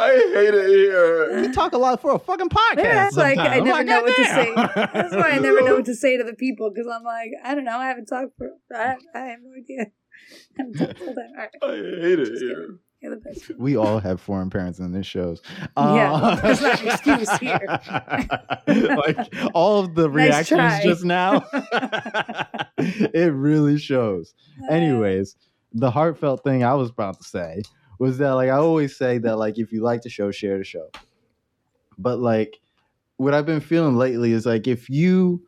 I 0.00 0.10
hate 0.34 0.54
it 0.54 0.66
here. 0.68 1.42
You 1.42 1.52
talk 1.52 1.72
a 1.72 1.78
lot 1.78 2.00
for 2.00 2.14
a 2.14 2.18
fucking 2.18 2.48
podcast. 2.48 2.76
Maybe 2.76 2.88
that's 2.88 3.16
why 3.16 3.32
I, 3.32 3.34
sometimes. 3.34 3.48
I 3.50 3.58
I'm 3.58 3.64
never 3.64 3.78
like, 3.78 3.86
know 3.86 4.02
what 4.02 4.16
to 4.16 4.24
say. 4.24 4.54
That's 4.92 5.14
why 5.14 5.30
I 5.30 5.38
never 5.40 5.60
know 5.62 5.74
what 5.76 5.84
to 5.86 5.94
say 5.94 6.16
to 6.16 6.24
the 6.24 6.34
people 6.34 6.70
because 6.70 6.90
I'm 6.92 7.04
like, 7.04 7.30
I 7.44 7.54
don't 7.54 7.64
know. 7.64 7.78
I 7.78 7.86
haven't 7.88 8.06
talked 8.06 8.36
for. 8.38 8.48
I, 8.74 8.96
I 9.14 9.18
have 9.18 9.38
no 9.42 9.50
idea. 9.58 9.86
I 10.58 10.62
haven't 10.62 10.74
talked 10.78 10.98
full. 10.98 11.08
All 11.08 11.36
right, 11.36 11.50
I 11.62 12.00
hate 12.02 12.18
it 12.18 12.26
Just 12.26 12.42
here. 12.42 12.78
you're 13.00 13.14
the 13.14 13.20
best. 13.20 13.50
We 13.58 13.76
all 13.76 13.98
have 14.00 14.20
foreign 14.20 14.50
parents 14.50 14.78
in 14.78 14.92
this 14.92 15.06
shows. 15.06 15.40
Yeah, 15.76 16.12
uh, 16.12 16.34
that's 16.36 16.60
not 16.60 16.80
an 16.80 16.88
excuse 16.88 17.30
here. 17.38 17.60
like 18.66 19.34
all 19.54 19.80
of 19.80 19.94
the 19.94 20.08
Nice 20.08 20.16
reactions 20.50 20.58
try. 20.58 20.82
just 20.82 21.04
now, 21.04 21.44
it 22.78 23.32
really 23.32 23.78
shows. 23.78 24.34
Uh, 24.62 24.72
Anyways, 24.74 25.36
the 25.72 25.90
heartfelt 25.90 26.42
thing 26.44 26.64
I 26.64 26.74
was 26.74 26.90
about 26.90 27.18
to 27.18 27.24
say 27.24 27.62
was 28.00 28.16
that 28.18 28.30
like 28.30 28.48
I 28.48 28.56
always 28.56 28.96
say 28.96 29.18
that 29.18 29.36
like 29.36 29.58
if 29.58 29.70
you 29.70 29.82
like 29.82 30.00
the 30.00 30.08
show, 30.08 30.30
share 30.30 30.58
the 30.58 30.64
show. 30.64 30.90
But 31.98 32.18
like 32.18 32.58
what 33.18 33.34
I've 33.34 33.46
been 33.46 33.60
feeling 33.60 33.96
lately 33.96 34.32
is 34.32 34.46
like 34.46 34.66
if 34.66 34.88
you 34.88 35.42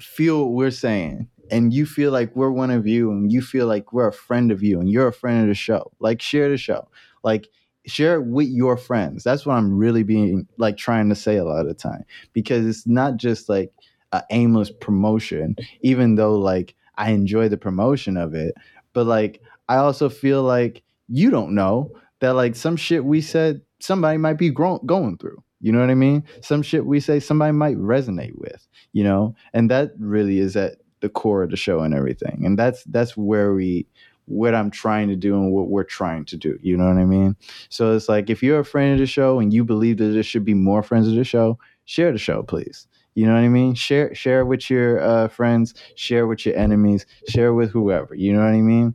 feel 0.00 0.42
what 0.42 0.52
we're 0.52 0.72
saying 0.72 1.28
and 1.52 1.72
you 1.72 1.86
feel 1.86 2.10
like 2.10 2.34
we're 2.34 2.50
one 2.50 2.72
of 2.72 2.88
you 2.88 3.12
and 3.12 3.30
you 3.30 3.40
feel 3.40 3.68
like 3.68 3.92
we're 3.92 4.08
a 4.08 4.12
friend 4.12 4.50
of 4.50 4.64
you 4.64 4.80
and 4.80 4.90
you're 4.90 5.06
a 5.06 5.12
friend 5.12 5.42
of 5.42 5.46
the 5.46 5.54
show, 5.54 5.92
like 6.00 6.20
share 6.20 6.48
the 6.48 6.56
show. 6.56 6.88
Like 7.22 7.46
share 7.86 8.16
it 8.16 8.26
with 8.26 8.48
your 8.48 8.76
friends. 8.76 9.22
That's 9.22 9.46
what 9.46 9.54
I'm 9.54 9.78
really 9.78 10.02
being 10.02 10.48
like 10.58 10.76
trying 10.76 11.08
to 11.08 11.14
say 11.14 11.36
a 11.36 11.44
lot 11.44 11.60
of 11.60 11.68
the 11.68 11.74
time 11.74 12.04
because 12.32 12.66
it's 12.66 12.84
not 12.84 13.16
just 13.16 13.48
like 13.48 13.72
a 14.10 14.24
aimless 14.30 14.72
promotion, 14.72 15.54
even 15.82 16.16
though 16.16 16.34
like 16.36 16.74
I 16.96 17.12
enjoy 17.12 17.48
the 17.48 17.56
promotion 17.56 18.16
of 18.16 18.34
it, 18.34 18.54
but 18.92 19.06
like 19.06 19.40
I 19.68 19.76
also 19.76 20.08
feel 20.08 20.42
like 20.42 20.82
you 21.12 21.30
don't 21.30 21.54
know 21.54 21.92
that 22.20 22.34
like 22.34 22.56
some 22.56 22.76
shit 22.76 23.04
we 23.04 23.20
said 23.20 23.60
somebody 23.80 24.16
might 24.16 24.38
be 24.38 24.50
going 24.50 25.18
through. 25.18 25.42
You 25.60 25.70
know 25.70 25.80
what 25.80 25.90
I 25.90 25.94
mean? 25.94 26.24
Some 26.40 26.62
shit 26.62 26.86
we 26.86 26.98
say 26.98 27.20
somebody 27.20 27.52
might 27.52 27.76
resonate 27.76 28.36
with, 28.36 28.66
you 28.92 29.04
know? 29.04 29.36
And 29.52 29.70
that 29.70 29.92
really 29.98 30.38
is 30.38 30.56
at 30.56 30.76
the 31.00 31.08
core 31.08 31.42
of 31.42 31.50
the 31.50 31.56
show 31.56 31.80
and 31.80 31.94
everything. 31.94 32.42
And 32.44 32.58
that's 32.58 32.82
that's 32.84 33.16
where 33.16 33.52
we 33.52 33.86
what 34.24 34.54
I'm 34.54 34.70
trying 34.70 35.08
to 35.08 35.16
do 35.16 35.34
and 35.34 35.52
what 35.52 35.68
we're 35.68 35.84
trying 35.84 36.24
to 36.26 36.36
do. 36.36 36.58
You 36.62 36.76
know 36.76 36.86
what 36.86 36.96
I 36.96 37.04
mean? 37.04 37.36
So 37.68 37.94
it's 37.94 38.08
like 38.08 38.30
if 38.30 38.42
you're 38.42 38.60
a 38.60 38.64
friend 38.64 38.94
of 38.94 38.98
the 38.98 39.06
show 39.06 39.38
and 39.38 39.52
you 39.52 39.64
believe 39.64 39.98
that 39.98 40.06
there 40.06 40.22
should 40.22 40.44
be 40.44 40.54
more 40.54 40.82
friends 40.82 41.08
of 41.08 41.14
the 41.14 41.24
show, 41.24 41.58
share 41.84 42.10
the 42.10 42.18
show, 42.18 42.42
please. 42.42 42.88
You 43.14 43.26
know 43.26 43.34
what 43.34 43.44
I 43.44 43.48
mean? 43.48 43.74
Share 43.74 44.14
share 44.14 44.46
with 44.46 44.70
your 44.70 45.00
uh, 45.00 45.28
friends, 45.28 45.74
share 45.94 46.26
with 46.26 46.46
your 46.46 46.56
enemies, 46.56 47.04
share 47.28 47.52
with 47.52 47.70
whoever. 47.70 48.14
You 48.14 48.32
know 48.32 48.40
what 48.40 48.54
I 48.54 48.62
mean? 48.62 48.94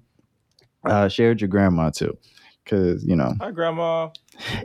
Uh, 0.83 1.07
share 1.07 1.29
with 1.29 1.41
your 1.41 1.47
grandma 1.49 1.89
too, 1.89 2.17
because 2.63 3.03
you 3.03 3.15
know 3.15 3.33
Hi, 3.41 3.51
grandma. 3.51 4.09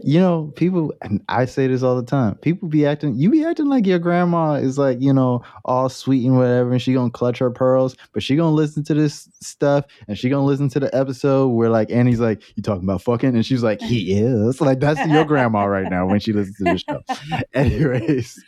you 0.02 0.20
know, 0.20 0.52
people, 0.56 0.92
and 1.02 1.22
I 1.28 1.46
say 1.46 1.66
this 1.66 1.82
all 1.82 1.96
the 1.96 2.04
time. 2.04 2.36
People 2.36 2.68
be 2.68 2.84
acting, 2.86 3.14
you 3.16 3.30
be 3.30 3.44
acting 3.44 3.66
like 3.68 3.86
your 3.86 3.98
grandma 3.98 4.54
is 4.54 4.78
like, 4.78 5.00
you 5.00 5.12
know, 5.12 5.42
all 5.64 5.88
sweet 5.88 6.24
and 6.26 6.36
whatever, 6.36 6.70
and 6.72 6.80
she 6.82 6.92
gonna 6.92 7.10
clutch 7.10 7.38
her 7.38 7.50
pearls, 7.50 7.96
but 8.12 8.22
she 8.22 8.36
gonna 8.36 8.54
listen 8.54 8.84
to 8.84 8.94
this 8.94 9.28
stuff, 9.40 9.86
and 10.06 10.16
she 10.18 10.28
gonna 10.28 10.44
listen 10.44 10.68
to 10.68 10.80
the 10.80 10.94
episode 10.94 11.48
where 11.48 11.70
like 11.70 11.90
Annie's 11.90 12.20
like, 12.20 12.42
"You 12.56 12.62
talking 12.62 12.84
about 12.84 13.02
fucking?" 13.02 13.34
and 13.34 13.44
she's 13.46 13.62
like, 13.62 13.80
"He 13.80 14.12
is." 14.12 14.60
Like 14.60 14.78
that's 14.78 15.04
your 15.10 15.24
grandma 15.24 15.64
right 15.64 15.90
now 15.90 16.06
when 16.06 16.20
she 16.20 16.32
listens 16.32 16.58
to 16.58 16.64
this 16.64 16.84
show. 16.88 17.00
Anyways, 17.54 18.38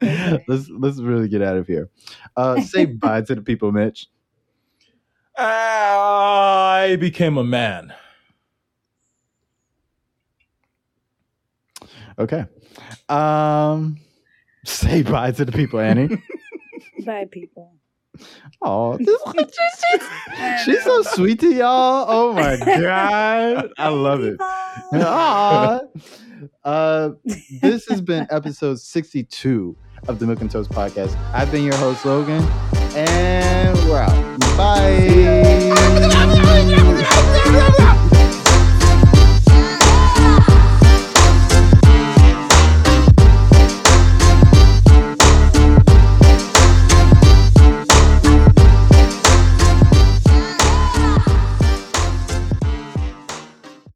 let's 0.02 0.68
let's 0.68 0.98
really 1.00 1.28
get 1.28 1.40
out 1.40 1.56
of 1.56 1.66
here. 1.66 1.88
Uh, 2.36 2.60
say 2.60 2.84
bye 2.84 3.22
to 3.22 3.34
the 3.34 3.42
people, 3.42 3.72
Mitch. 3.72 4.08
I 5.36 6.96
became 7.00 7.36
a 7.38 7.44
man. 7.44 7.92
Okay. 12.18 12.44
Um, 13.08 13.98
say 14.64 15.02
bye 15.02 15.32
to 15.32 15.44
the 15.44 15.52
people, 15.52 15.80
Annie. 15.80 16.08
Bye, 17.04 17.26
people. 17.30 17.74
Oh, 18.62 18.96
this 18.96 19.20
She's 20.64 20.82
so 20.84 21.02
sweet 21.02 21.40
to 21.40 21.52
y'all. 21.52 22.06
Oh 22.08 22.32
my 22.32 22.56
god, 22.56 23.70
I 23.76 23.88
love 23.88 24.22
it. 24.22 24.40
Aw. 24.40 25.80
Uh, 26.62 27.10
this 27.60 27.86
has 27.88 28.00
been 28.00 28.26
episode 28.30 28.78
sixty-two 28.78 29.76
of 30.06 30.18
the 30.20 30.26
Milk 30.26 30.40
and 30.40 30.50
Toast 30.50 30.70
podcast. 30.70 31.18
I've 31.34 31.50
been 31.50 31.64
your 31.64 31.76
host 31.76 32.04
Logan, 32.04 32.42
and 32.94 33.76
we're 33.88 33.98
out. 33.98 34.43
Bye. 34.56 34.94